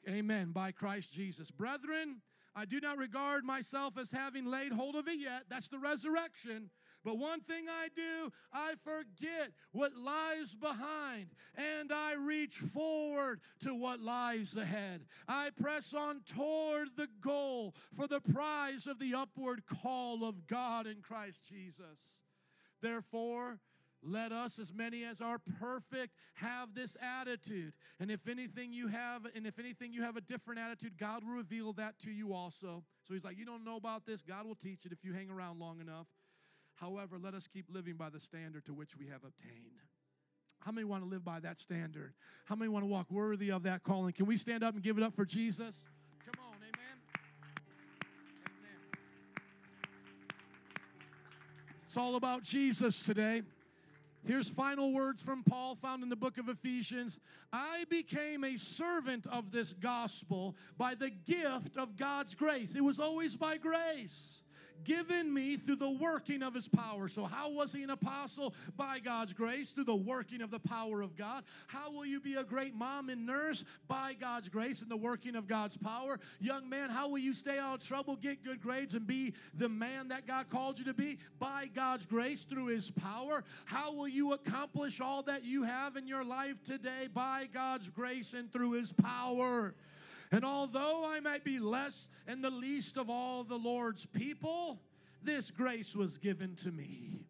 Amen. 0.08 0.52
By 0.52 0.72
Christ 0.72 1.12
Jesus. 1.12 1.52
Brethren, 1.52 2.22
I 2.56 2.66
do 2.66 2.80
not 2.80 2.98
regard 2.98 3.44
myself 3.44 3.98
as 3.98 4.12
having 4.12 4.46
laid 4.46 4.72
hold 4.72 4.96
of 4.96 5.08
it 5.08 5.20
yet. 5.20 5.44
That's 5.50 5.70
the 5.70 5.80
resurrection. 5.80 6.70
But 7.04 7.18
one 7.18 7.42
thing 7.42 7.66
I 7.68 7.90
do, 7.94 8.32
I 8.54 8.76
forget 8.84 9.52
what 9.72 9.96
lies 9.98 10.56
behind 10.56 11.28
and 11.56 11.92
I 11.92 12.14
reach 12.14 12.56
forward 12.56 13.42
to 13.62 13.74
what 13.76 14.00
lies 14.00 14.56
ahead. 14.56 15.02
I 15.28 15.50
press 15.50 15.94
on 15.94 16.22
toward 16.26 16.90
the 16.96 17.10
goal 17.22 17.76
for 17.94 18.08
the 18.08 18.22
prize 18.22 18.88
of 18.88 19.00
the 19.00 19.16
upward 19.16 19.64
call 19.66 20.24
of 20.24 20.48
God 20.48 20.88
in 20.88 21.02
Christ 21.02 21.40
Jesus. 21.50 22.22
Therefore, 22.82 23.60
let 24.06 24.32
us, 24.32 24.60
as 24.60 24.74
many 24.74 25.04
as 25.06 25.22
are 25.22 25.40
perfect, 25.60 26.14
have 26.36 26.74
this 26.76 26.98
attitude. 27.02 27.74
And 28.00 28.12
if 28.12 28.28
anything 28.28 28.74
you 28.74 28.88
have, 28.88 29.26
and 29.36 29.48
if 29.48 29.60
anything 29.60 29.94
you 29.94 30.02
have 30.04 30.18
a 30.18 30.22
different 30.22 30.60
attitude, 30.60 30.98
God 30.98 31.24
will 31.24 31.36
reveal 31.36 31.74
that 31.74 31.98
to 32.00 32.12
you 32.12 32.34
also. 32.34 32.84
So 33.08 33.14
he's 33.14 33.24
like, 33.24 33.38
You 33.38 33.46
don't 33.46 33.64
know 33.64 33.78
about 33.78 34.06
this, 34.06 34.22
God 34.22 34.46
will 34.46 34.56
teach 34.56 34.86
it 34.86 34.92
if 34.92 35.04
you 35.04 35.14
hang 35.14 35.30
around 35.30 35.60
long 35.60 35.80
enough. 35.80 36.08
However, 36.76 37.18
let 37.22 37.34
us 37.34 37.48
keep 37.48 37.66
living 37.70 37.96
by 37.96 38.10
the 38.10 38.20
standard 38.20 38.66
to 38.66 38.74
which 38.74 38.98
we 38.98 39.08
have 39.08 39.24
obtained. 39.24 39.80
How 40.60 40.72
many 40.72 40.86
want 40.86 41.04
to 41.04 41.10
live 41.10 41.24
by 41.24 41.40
that 41.42 41.60
standard? 41.60 42.14
How 42.46 42.56
many 42.56 42.70
want 42.70 42.84
to 42.84 42.88
walk 42.88 43.12
worthy 43.12 43.52
of 43.52 43.64
that 43.64 43.84
calling? 43.84 44.14
Can 44.14 44.26
we 44.26 44.38
stand 44.38 44.64
up 44.64 44.74
and 44.74 44.84
give 44.84 44.98
it 44.98 45.04
up 45.04 45.14
for 45.16 45.26
Jesus? 45.26 45.84
Come 46.26 46.44
on, 46.46 46.56
amen. 46.56 46.98
It's 51.86 51.98
all 51.98 52.16
about 52.16 52.44
Jesus 52.44 53.02
today. 53.02 53.44
Here's 54.26 54.50
final 54.50 54.94
words 54.94 55.22
from 55.22 55.44
Paul 55.44 55.76
found 55.76 56.02
in 56.02 56.10
the 56.10 56.16
book 56.16 56.38
of 56.38 56.48
Ephesians. 56.48 57.20
I 57.52 57.86
became 57.90 58.44
a 58.44 58.58
servant 58.58 59.28
of 59.28 59.52
this 59.52 59.74
gospel 59.74 60.56
by 60.78 60.96
the 60.96 61.10
gift 61.10 61.76
of 61.78 61.98
God's 61.98 62.34
grace. 62.34 62.76
It 62.76 62.84
was 62.84 63.00
always 63.00 63.36
by 63.36 63.58
grace 63.58 64.43
given 64.84 65.34
me 65.34 65.58
through 65.58 65.78
the 65.78 65.90
working 65.90 66.44
of 66.44 66.54
his 66.54 66.68
power. 66.68 67.08
So, 67.08 67.26
how 67.26 67.50
was 67.50 67.74
he 67.74 67.84
an 67.84 67.90
apostle? 67.90 68.54
By 68.78 69.00
God's 69.00 69.34
grace, 69.34 69.72
through 69.72 69.86
the 69.86 69.96
working 69.96 70.42
of 70.42 70.52
the 70.52 70.60
power 70.60 71.02
of 71.02 71.16
God. 71.16 71.44
How 71.68 71.92
will 71.92 72.06
you 72.06 72.20
be 72.20 72.36
a 72.36 72.44
great 72.44 72.76
mom 72.76 73.10
and 73.10 73.26
nurse? 73.26 73.66
By 73.88 74.14
God's 74.20 74.50
grace 74.50 74.82
and 74.82 74.90
the 74.90 74.98
working 74.98 75.36
of 75.36 75.48
God's 75.48 75.78
power. 75.78 76.20
Young 76.40 76.70
man, 76.70 76.90
how 76.90 77.10
will 77.10 77.20
you 77.20 77.34
stay 77.34 77.60
out 77.60 77.82
of 77.82 77.88
trouble, 77.88 78.16
get 78.16 78.44
good 78.44 78.62
grades, 78.62 78.94
and 78.94 79.08
be 79.08 79.34
the 79.54 79.70
man 79.70 80.10
that 80.10 80.28
God 80.28 80.50
called 80.50 80.80
you 80.80 80.86
to 80.86 80.94
be? 80.94 81.18
By 81.40 81.70
God's 81.74 82.06
grace, 82.06 82.44
through 82.44 82.68
his 82.68 82.92
power. 82.92 83.44
How 83.66 83.94
will 83.94 84.08
you 84.08 84.34
accomplish 84.34 85.02
all 85.02 85.24
that 85.24 85.44
you 85.44 85.64
have 85.64 85.96
in 85.96 86.08
your 86.08 86.24
life 86.24 86.64
today? 86.64 87.08
By 87.14 87.48
God's 87.54 87.90
grace 87.90 88.34
and 88.34 88.52
through 88.52 88.72
his 88.72 88.92
power. 88.92 89.76
And 90.34 90.44
although 90.44 91.06
I 91.06 91.20
might 91.20 91.44
be 91.44 91.60
less 91.60 92.10
and 92.26 92.44
the 92.44 92.50
least 92.50 92.98
of 92.98 93.08
all 93.08 93.44
the 93.44 93.56
Lord's 93.56 94.08
people, 94.08 94.82
this 95.22 95.52
grace 95.52 95.96
was 95.96 96.18
given 96.18 96.56
to 96.64 96.72
me 96.72 97.28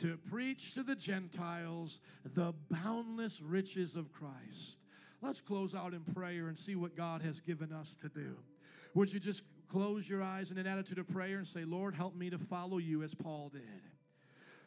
to 0.00 0.18
preach 0.28 0.74
to 0.74 0.82
the 0.82 0.96
Gentiles 0.96 2.00
the 2.34 2.54
boundless 2.72 3.40
riches 3.40 3.94
of 3.94 4.12
Christ. 4.12 4.80
Let's 5.22 5.40
close 5.40 5.76
out 5.76 5.94
in 5.94 6.00
prayer 6.12 6.48
and 6.48 6.58
see 6.58 6.74
what 6.74 6.96
God 6.96 7.22
has 7.22 7.40
given 7.40 7.72
us 7.72 7.96
to 8.02 8.08
do. 8.08 8.34
Would 8.94 9.12
you 9.12 9.20
just 9.20 9.42
close 9.70 10.08
your 10.08 10.20
eyes 10.20 10.50
in 10.50 10.58
an 10.58 10.66
attitude 10.66 10.98
of 10.98 11.08
prayer 11.08 11.38
and 11.38 11.46
say, 11.46 11.64
Lord, 11.64 11.94
help 11.94 12.16
me 12.16 12.30
to 12.30 12.38
follow 12.38 12.78
you 12.78 13.04
as 13.04 13.14
Paul 13.14 13.50
did? 13.50 13.62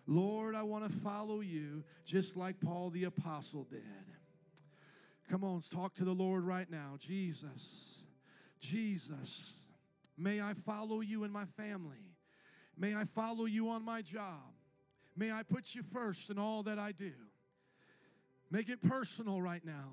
Lord, 0.07 0.55
I 0.55 0.63
want 0.63 0.89
to 0.89 0.99
follow 0.99 1.41
you 1.41 1.83
just 2.05 2.37
like 2.37 2.61
Paul 2.61 2.91
the 2.91 3.03
Apostle 3.03 3.65
did. 3.69 4.10
Come 5.31 5.45
on, 5.45 5.61
talk 5.61 5.95
to 5.95 6.03
the 6.03 6.11
Lord 6.11 6.43
right 6.43 6.69
now. 6.69 6.97
Jesus, 6.99 8.01
Jesus, 8.59 9.63
may 10.17 10.41
I 10.41 10.53
follow 10.65 10.99
you 10.99 11.23
in 11.23 11.31
my 11.31 11.45
family. 11.55 12.03
May 12.77 12.93
I 12.93 13.05
follow 13.05 13.45
you 13.45 13.69
on 13.69 13.81
my 13.85 14.01
job. 14.01 14.41
May 15.15 15.31
I 15.31 15.43
put 15.43 15.73
you 15.73 15.83
first 15.93 16.31
in 16.31 16.37
all 16.37 16.63
that 16.63 16.77
I 16.77 16.91
do. 16.91 17.13
Make 18.51 18.67
it 18.67 18.81
personal 18.81 19.41
right 19.41 19.63
now. 19.63 19.91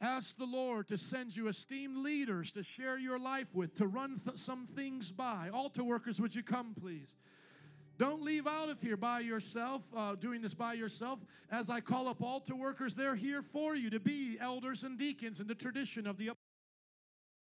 Ask 0.00 0.36
the 0.36 0.44
Lord 0.44 0.86
to 0.90 0.96
send 0.96 1.34
you 1.34 1.48
esteemed 1.48 1.96
leaders 1.96 2.52
to 2.52 2.62
share 2.62 2.96
your 2.96 3.18
life 3.18 3.48
with, 3.52 3.74
to 3.78 3.88
run 3.88 4.20
th- 4.24 4.36
some 4.36 4.68
things 4.76 5.10
by. 5.10 5.50
Altar 5.52 5.82
workers, 5.82 6.20
would 6.20 6.36
you 6.36 6.44
come, 6.44 6.76
please? 6.80 7.16
Don't 8.02 8.24
leave 8.24 8.48
out 8.48 8.68
of 8.68 8.80
here 8.80 8.96
by 8.96 9.20
yourself, 9.20 9.80
uh, 9.96 10.16
doing 10.16 10.42
this 10.42 10.54
by 10.54 10.72
yourself. 10.72 11.20
As 11.52 11.70
I 11.70 11.78
call 11.78 12.08
up 12.08 12.20
altar 12.20 12.56
workers, 12.56 12.96
they're 12.96 13.14
here 13.14 13.42
for 13.42 13.76
you 13.76 13.90
to 13.90 14.00
be 14.00 14.38
elders 14.40 14.82
and 14.82 14.98
deacons 14.98 15.38
in 15.38 15.46
the 15.46 15.54
tradition 15.54 16.08
of 16.08 16.16
the 16.16 16.30